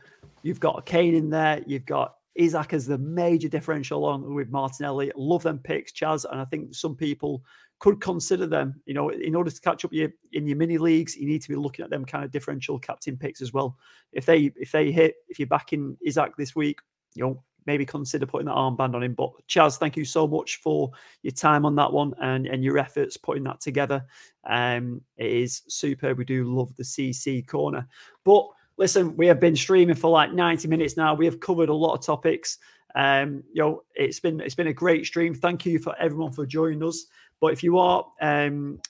You've 0.42 0.60
got 0.60 0.86
Kane 0.86 1.14
in 1.14 1.28
there. 1.28 1.62
You've 1.66 1.84
got 1.84 2.14
Isak 2.36 2.72
as 2.72 2.86
the 2.86 2.96
major 2.96 3.50
differential 3.50 3.98
along 3.98 4.34
with 4.34 4.48
Martinelli. 4.48 5.12
Love 5.14 5.42
them 5.42 5.58
picks, 5.58 5.92
Chaz. 5.92 6.24
And 6.24 6.40
I 6.40 6.46
think 6.46 6.74
some 6.74 6.96
people 6.96 7.44
could 7.80 8.00
consider 8.00 8.46
them. 8.46 8.80
You 8.86 8.94
know, 8.94 9.10
in 9.10 9.34
order 9.34 9.50
to 9.50 9.60
catch 9.60 9.84
up 9.84 9.92
your 9.92 10.08
in 10.32 10.46
your 10.46 10.56
mini 10.56 10.78
leagues, 10.78 11.18
you 11.18 11.26
need 11.26 11.42
to 11.42 11.50
be 11.50 11.56
looking 11.56 11.84
at 11.84 11.90
them 11.90 12.06
kind 12.06 12.24
of 12.24 12.30
differential 12.30 12.78
captain 12.78 13.18
picks 13.18 13.42
as 13.42 13.52
well. 13.52 13.76
If 14.14 14.24
they 14.24 14.52
if 14.56 14.72
they 14.72 14.90
hit, 14.90 15.16
if 15.28 15.38
you're 15.38 15.48
back 15.48 15.74
in 15.74 15.98
Isak 16.00 16.34
this 16.38 16.56
week, 16.56 16.80
you 17.14 17.24
know, 17.24 17.42
maybe 17.66 17.84
consider 17.84 18.26
putting 18.26 18.46
that 18.46 18.56
armband 18.56 18.94
on 18.94 19.02
him. 19.02 19.14
But 19.14 19.30
Chaz, 19.48 19.78
thank 19.78 19.96
you 19.96 20.04
so 20.04 20.26
much 20.26 20.56
for 20.56 20.90
your 21.22 21.32
time 21.32 21.64
on 21.64 21.74
that 21.76 21.92
one 21.92 22.14
and, 22.20 22.46
and 22.46 22.64
your 22.64 22.78
efforts 22.78 23.16
putting 23.16 23.44
that 23.44 23.60
together. 23.60 24.04
Um, 24.48 25.02
it 25.16 25.30
is 25.30 25.62
superb. 25.68 26.18
We 26.18 26.24
do 26.24 26.44
love 26.44 26.74
the 26.76 26.82
CC 26.82 27.46
corner. 27.46 27.86
But 28.24 28.48
listen, 28.76 29.16
we 29.16 29.26
have 29.26 29.40
been 29.40 29.56
streaming 29.56 29.94
for 29.94 30.10
like 30.10 30.32
90 30.32 30.68
minutes 30.68 30.96
now. 30.96 31.14
We 31.14 31.26
have 31.26 31.40
covered 31.40 31.68
a 31.68 31.74
lot 31.74 31.94
of 31.94 32.04
topics. 32.04 32.58
Um, 32.94 33.44
you 33.52 33.62
know, 33.62 33.82
it's 33.94 34.18
been 34.18 34.40
it's 34.40 34.56
been 34.56 34.66
a 34.66 34.72
great 34.72 35.06
stream. 35.06 35.32
Thank 35.34 35.64
you 35.64 35.78
for 35.78 35.94
everyone 36.00 36.32
for 36.32 36.44
joining 36.44 36.82
us. 36.82 37.06
But 37.40 37.52
if 37.52 37.62
you 37.62 37.78
are 37.78 38.04
um, 38.20 38.80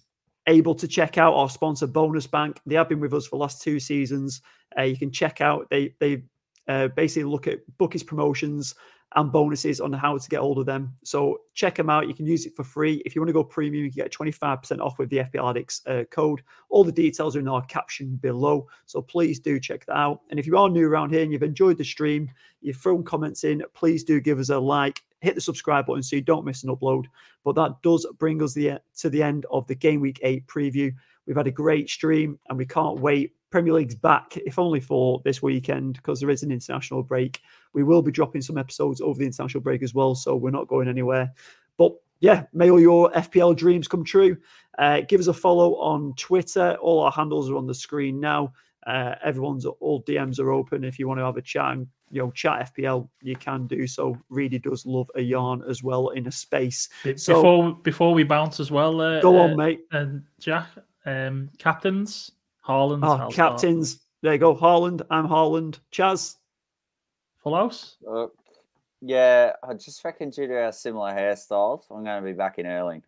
able 0.46 0.74
to 0.74 0.88
check 0.88 1.18
out 1.18 1.34
our 1.34 1.48
sponsor 1.48 1.86
bonus 1.86 2.26
bank 2.26 2.60
they 2.66 2.74
have 2.74 2.88
been 2.88 3.00
with 3.00 3.14
us 3.14 3.26
for 3.26 3.36
the 3.36 3.40
last 3.40 3.62
two 3.62 3.78
seasons 3.78 4.40
uh, 4.78 4.82
you 4.82 4.96
can 4.96 5.10
check 5.10 5.40
out 5.40 5.68
they 5.70 5.94
they 6.00 6.22
uh, 6.70 6.88
basically 6.88 7.24
look 7.24 7.48
at 7.48 7.58
bookies 7.78 8.04
promotions 8.04 8.76
and 9.16 9.32
bonuses 9.32 9.80
on 9.80 9.92
how 9.92 10.16
to 10.16 10.28
get 10.28 10.38
hold 10.38 10.58
of 10.58 10.66
them. 10.66 10.94
So 11.02 11.40
check 11.54 11.74
them 11.74 11.90
out. 11.90 12.06
You 12.06 12.14
can 12.14 12.26
use 12.26 12.46
it 12.46 12.54
for 12.54 12.62
free. 12.62 13.02
If 13.04 13.14
you 13.14 13.20
want 13.20 13.28
to 13.30 13.32
go 13.32 13.42
premium, 13.42 13.84
you 13.84 13.90
can 13.90 14.04
get 14.04 14.12
25% 14.12 14.78
off 14.78 14.98
with 15.00 15.10
the 15.10 15.18
FPL 15.18 15.50
Addicts 15.50 15.82
uh, 15.88 16.04
code. 16.12 16.42
All 16.68 16.84
the 16.84 16.92
details 16.92 17.34
are 17.34 17.40
in 17.40 17.48
our 17.48 17.64
caption 17.66 18.14
below. 18.22 18.68
So 18.86 19.02
please 19.02 19.40
do 19.40 19.58
check 19.58 19.84
that 19.86 19.96
out. 19.96 20.20
And 20.30 20.38
if 20.38 20.46
you 20.46 20.56
are 20.56 20.68
new 20.68 20.88
around 20.88 21.10
here 21.10 21.22
and 21.22 21.32
you've 21.32 21.42
enjoyed 21.42 21.76
the 21.76 21.84
stream, 21.84 22.30
you've 22.60 22.76
thrown 22.76 23.02
comments 23.02 23.42
in, 23.42 23.64
please 23.74 24.04
do 24.04 24.20
give 24.20 24.38
us 24.38 24.50
a 24.50 24.58
like. 24.58 25.02
Hit 25.22 25.34
the 25.34 25.40
subscribe 25.40 25.86
button 25.86 26.04
so 26.04 26.14
you 26.14 26.22
don't 26.22 26.46
miss 26.46 26.62
an 26.62 26.74
upload. 26.74 27.06
But 27.44 27.56
that 27.56 27.82
does 27.82 28.06
bring 28.18 28.40
us 28.44 28.54
the, 28.54 28.78
to 28.98 29.10
the 29.10 29.24
end 29.24 29.44
of 29.50 29.66
the 29.66 29.74
Game 29.74 30.00
Week 30.00 30.20
8 30.22 30.46
preview. 30.46 30.94
We've 31.26 31.36
had 31.36 31.48
a 31.48 31.52
great 31.52 31.90
stream 31.90 32.38
and 32.48 32.56
we 32.56 32.64
can't 32.64 33.00
wait 33.00 33.32
Premier 33.50 33.74
League's 33.74 33.94
back, 33.94 34.36
if 34.36 34.58
only 34.58 34.80
for 34.80 35.20
this 35.24 35.42
weekend, 35.42 35.94
because 35.94 36.20
there 36.20 36.30
is 36.30 36.42
an 36.42 36.52
international 36.52 37.02
break. 37.02 37.40
We 37.72 37.82
will 37.82 38.02
be 38.02 38.12
dropping 38.12 38.42
some 38.42 38.56
episodes 38.56 39.00
over 39.00 39.18
the 39.18 39.26
international 39.26 39.62
break 39.62 39.82
as 39.82 39.94
well, 39.94 40.14
so 40.14 40.36
we're 40.36 40.50
not 40.50 40.68
going 40.68 40.88
anywhere. 40.88 41.32
But 41.76 41.92
yeah, 42.20 42.44
may 42.52 42.70
all 42.70 42.80
your 42.80 43.10
FPL 43.12 43.56
dreams 43.56 43.88
come 43.88 44.04
true. 44.04 44.36
Uh, 44.78 45.00
give 45.08 45.20
us 45.20 45.26
a 45.26 45.34
follow 45.34 45.74
on 45.76 46.14
Twitter. 46.16 46.76
All 46.80 47.00
our 47.00 47.10
handles 47.10 47.50
are 47.50 47.56
on 47.56 47.66
the 47.66 47.74
screen 47.74 48.20
now. 48.20 48.52
Uh, 48.86 49.14
everyone's 49.22 49.66
all 49.66 50.02
DMs 50.04 50.38
are 50.38 50.52
open. 50.52 50.84
If 50.84 50.98
you 50.98 51.06
want 51.06 51.20
to 51.20 51.24
have 51.24 51.36
a 51.36 51.42
chat 51.42 51.72
and 51.72 51.86
you 52.10 52.22
know 52.22 52.30
chat 52.30 52.72
FPL, 52.74 53.08
you 53.20 53.36
can 53.36 53.66
do 53.66 53.86
so. 53.86 54.16
Really 54.30 54.58
does 54.58 54.86
love 54.86 55.10
a 55.16 55.20
yarn 55.20 55.62
as 55.68 55.82
well 55.82 56.10
in 56.10 56.26
a 56.28 56.32
space. 56.32 56.88
So, 57.16 57.34
before 57.34 57.74
before 57.82 58.14
we 58.14 58.22
bounce 58.22 58.58
as 58.58 58.70
well, 58.70 59.00
uh, 59.00 59.20
go 59.20 59.38
on, 59.38 59.56
mate. 59.56 59.80
And 59.92 60.22
Jack, 60.38 60.68
um, 61.04 61.50
captains 61.58 62.32
Haaland. 62.70 63.00
Oh, 63.02 63.30
captains. 63.30 63.90
Start. 63.90 64.02
There 64.22 64.32
you 64.34 64.38
go. 64.38 64.54
Haaland. 64.54 65.02
I'm 65.10 65.26
Haaland. 65.26 65.80
Chaz. 65.92 66.36
Full 67.42 67.56
house. 67.56 67.96
Uh, 68.08 68.26
yeah, 69.00 69.52
I 69.62 69.74
just 69.74 70.04
reckon 70.04 70.30
due 70.30 70.46
to 70.46 70.64
our 70.64 70.72
similar 70.72 71.12
hairstyles, 71.12 71.84
I'm 71.90 72.04
going 72.04 72.22
to 72.22 72.26
be 72.26 72.34
back 72.34 72.58
in 72.58 72.66
Erling. 72.66 73.02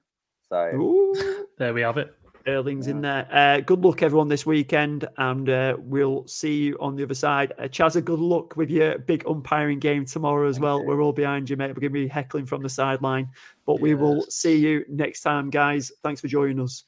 So 0.49 0.71
Ooh. 0.75 1.47
there 1.59 1.75
we 1.75 1.83
have 1.83 1.99
it. 1.99 2.15
Erling's 2.47 2.87
yeah. 2.89 2.95
in 2.95 3.01
there. 3.03 3.29
Uh, 3.31 3.61
good 3.61 3.85
luck, 3.85 4.03
everyone, 4.03 4.29
this 4.29 4.45
weekend, 4.45 5.07
and 5.17 5.49
uh, 5.49 5.77
we'll 5.79 6.27
see 6.27 6.57
you 6.57 6.77
on 6.81 6.97
the 6.97 7.05
other 7.05 7.15
side. 7.15 7.53
Uh, 7.59 7.65
Chaz, 7.65 8.03
good 8.05 8.19
luck 8.19 8.57
with 8.57 8.69
your 8.69 8.99
big 8.99 9.25
umpiring 9.29 9.79
game 9.79 10.05
tomorrow 10.05 10.49
as 10.49 10.57
Thank 10.57 10.65
well. 10.65 10.81
You. 10.81 10.87
We're 10.87 11.03
all 11.03 11.13
behind 11.13 11.49
you, 11.49 11.57
mate. 11.57 11.69
We're 11.69 11.75
going 11.75 11.93
to 11.93 12.01
be 12.01 12.09
heckling 12.09 12.47
from 12.47 12.63
the 12.63 12.69
sideline, 12.69 13.29
but 13.65 13.75
yes. 13.75 13.83
we 13.83 13.95
will 13.95 14.23
see 14.23 14.57
you 14.57 14.85
next 14.89 15.21
time, 15.21 15.51
guys. 15.51 15.93
Thanks 16.03 16.21
for 16.21 16.27
joining 16.27 16.59
us. 16.59 16.85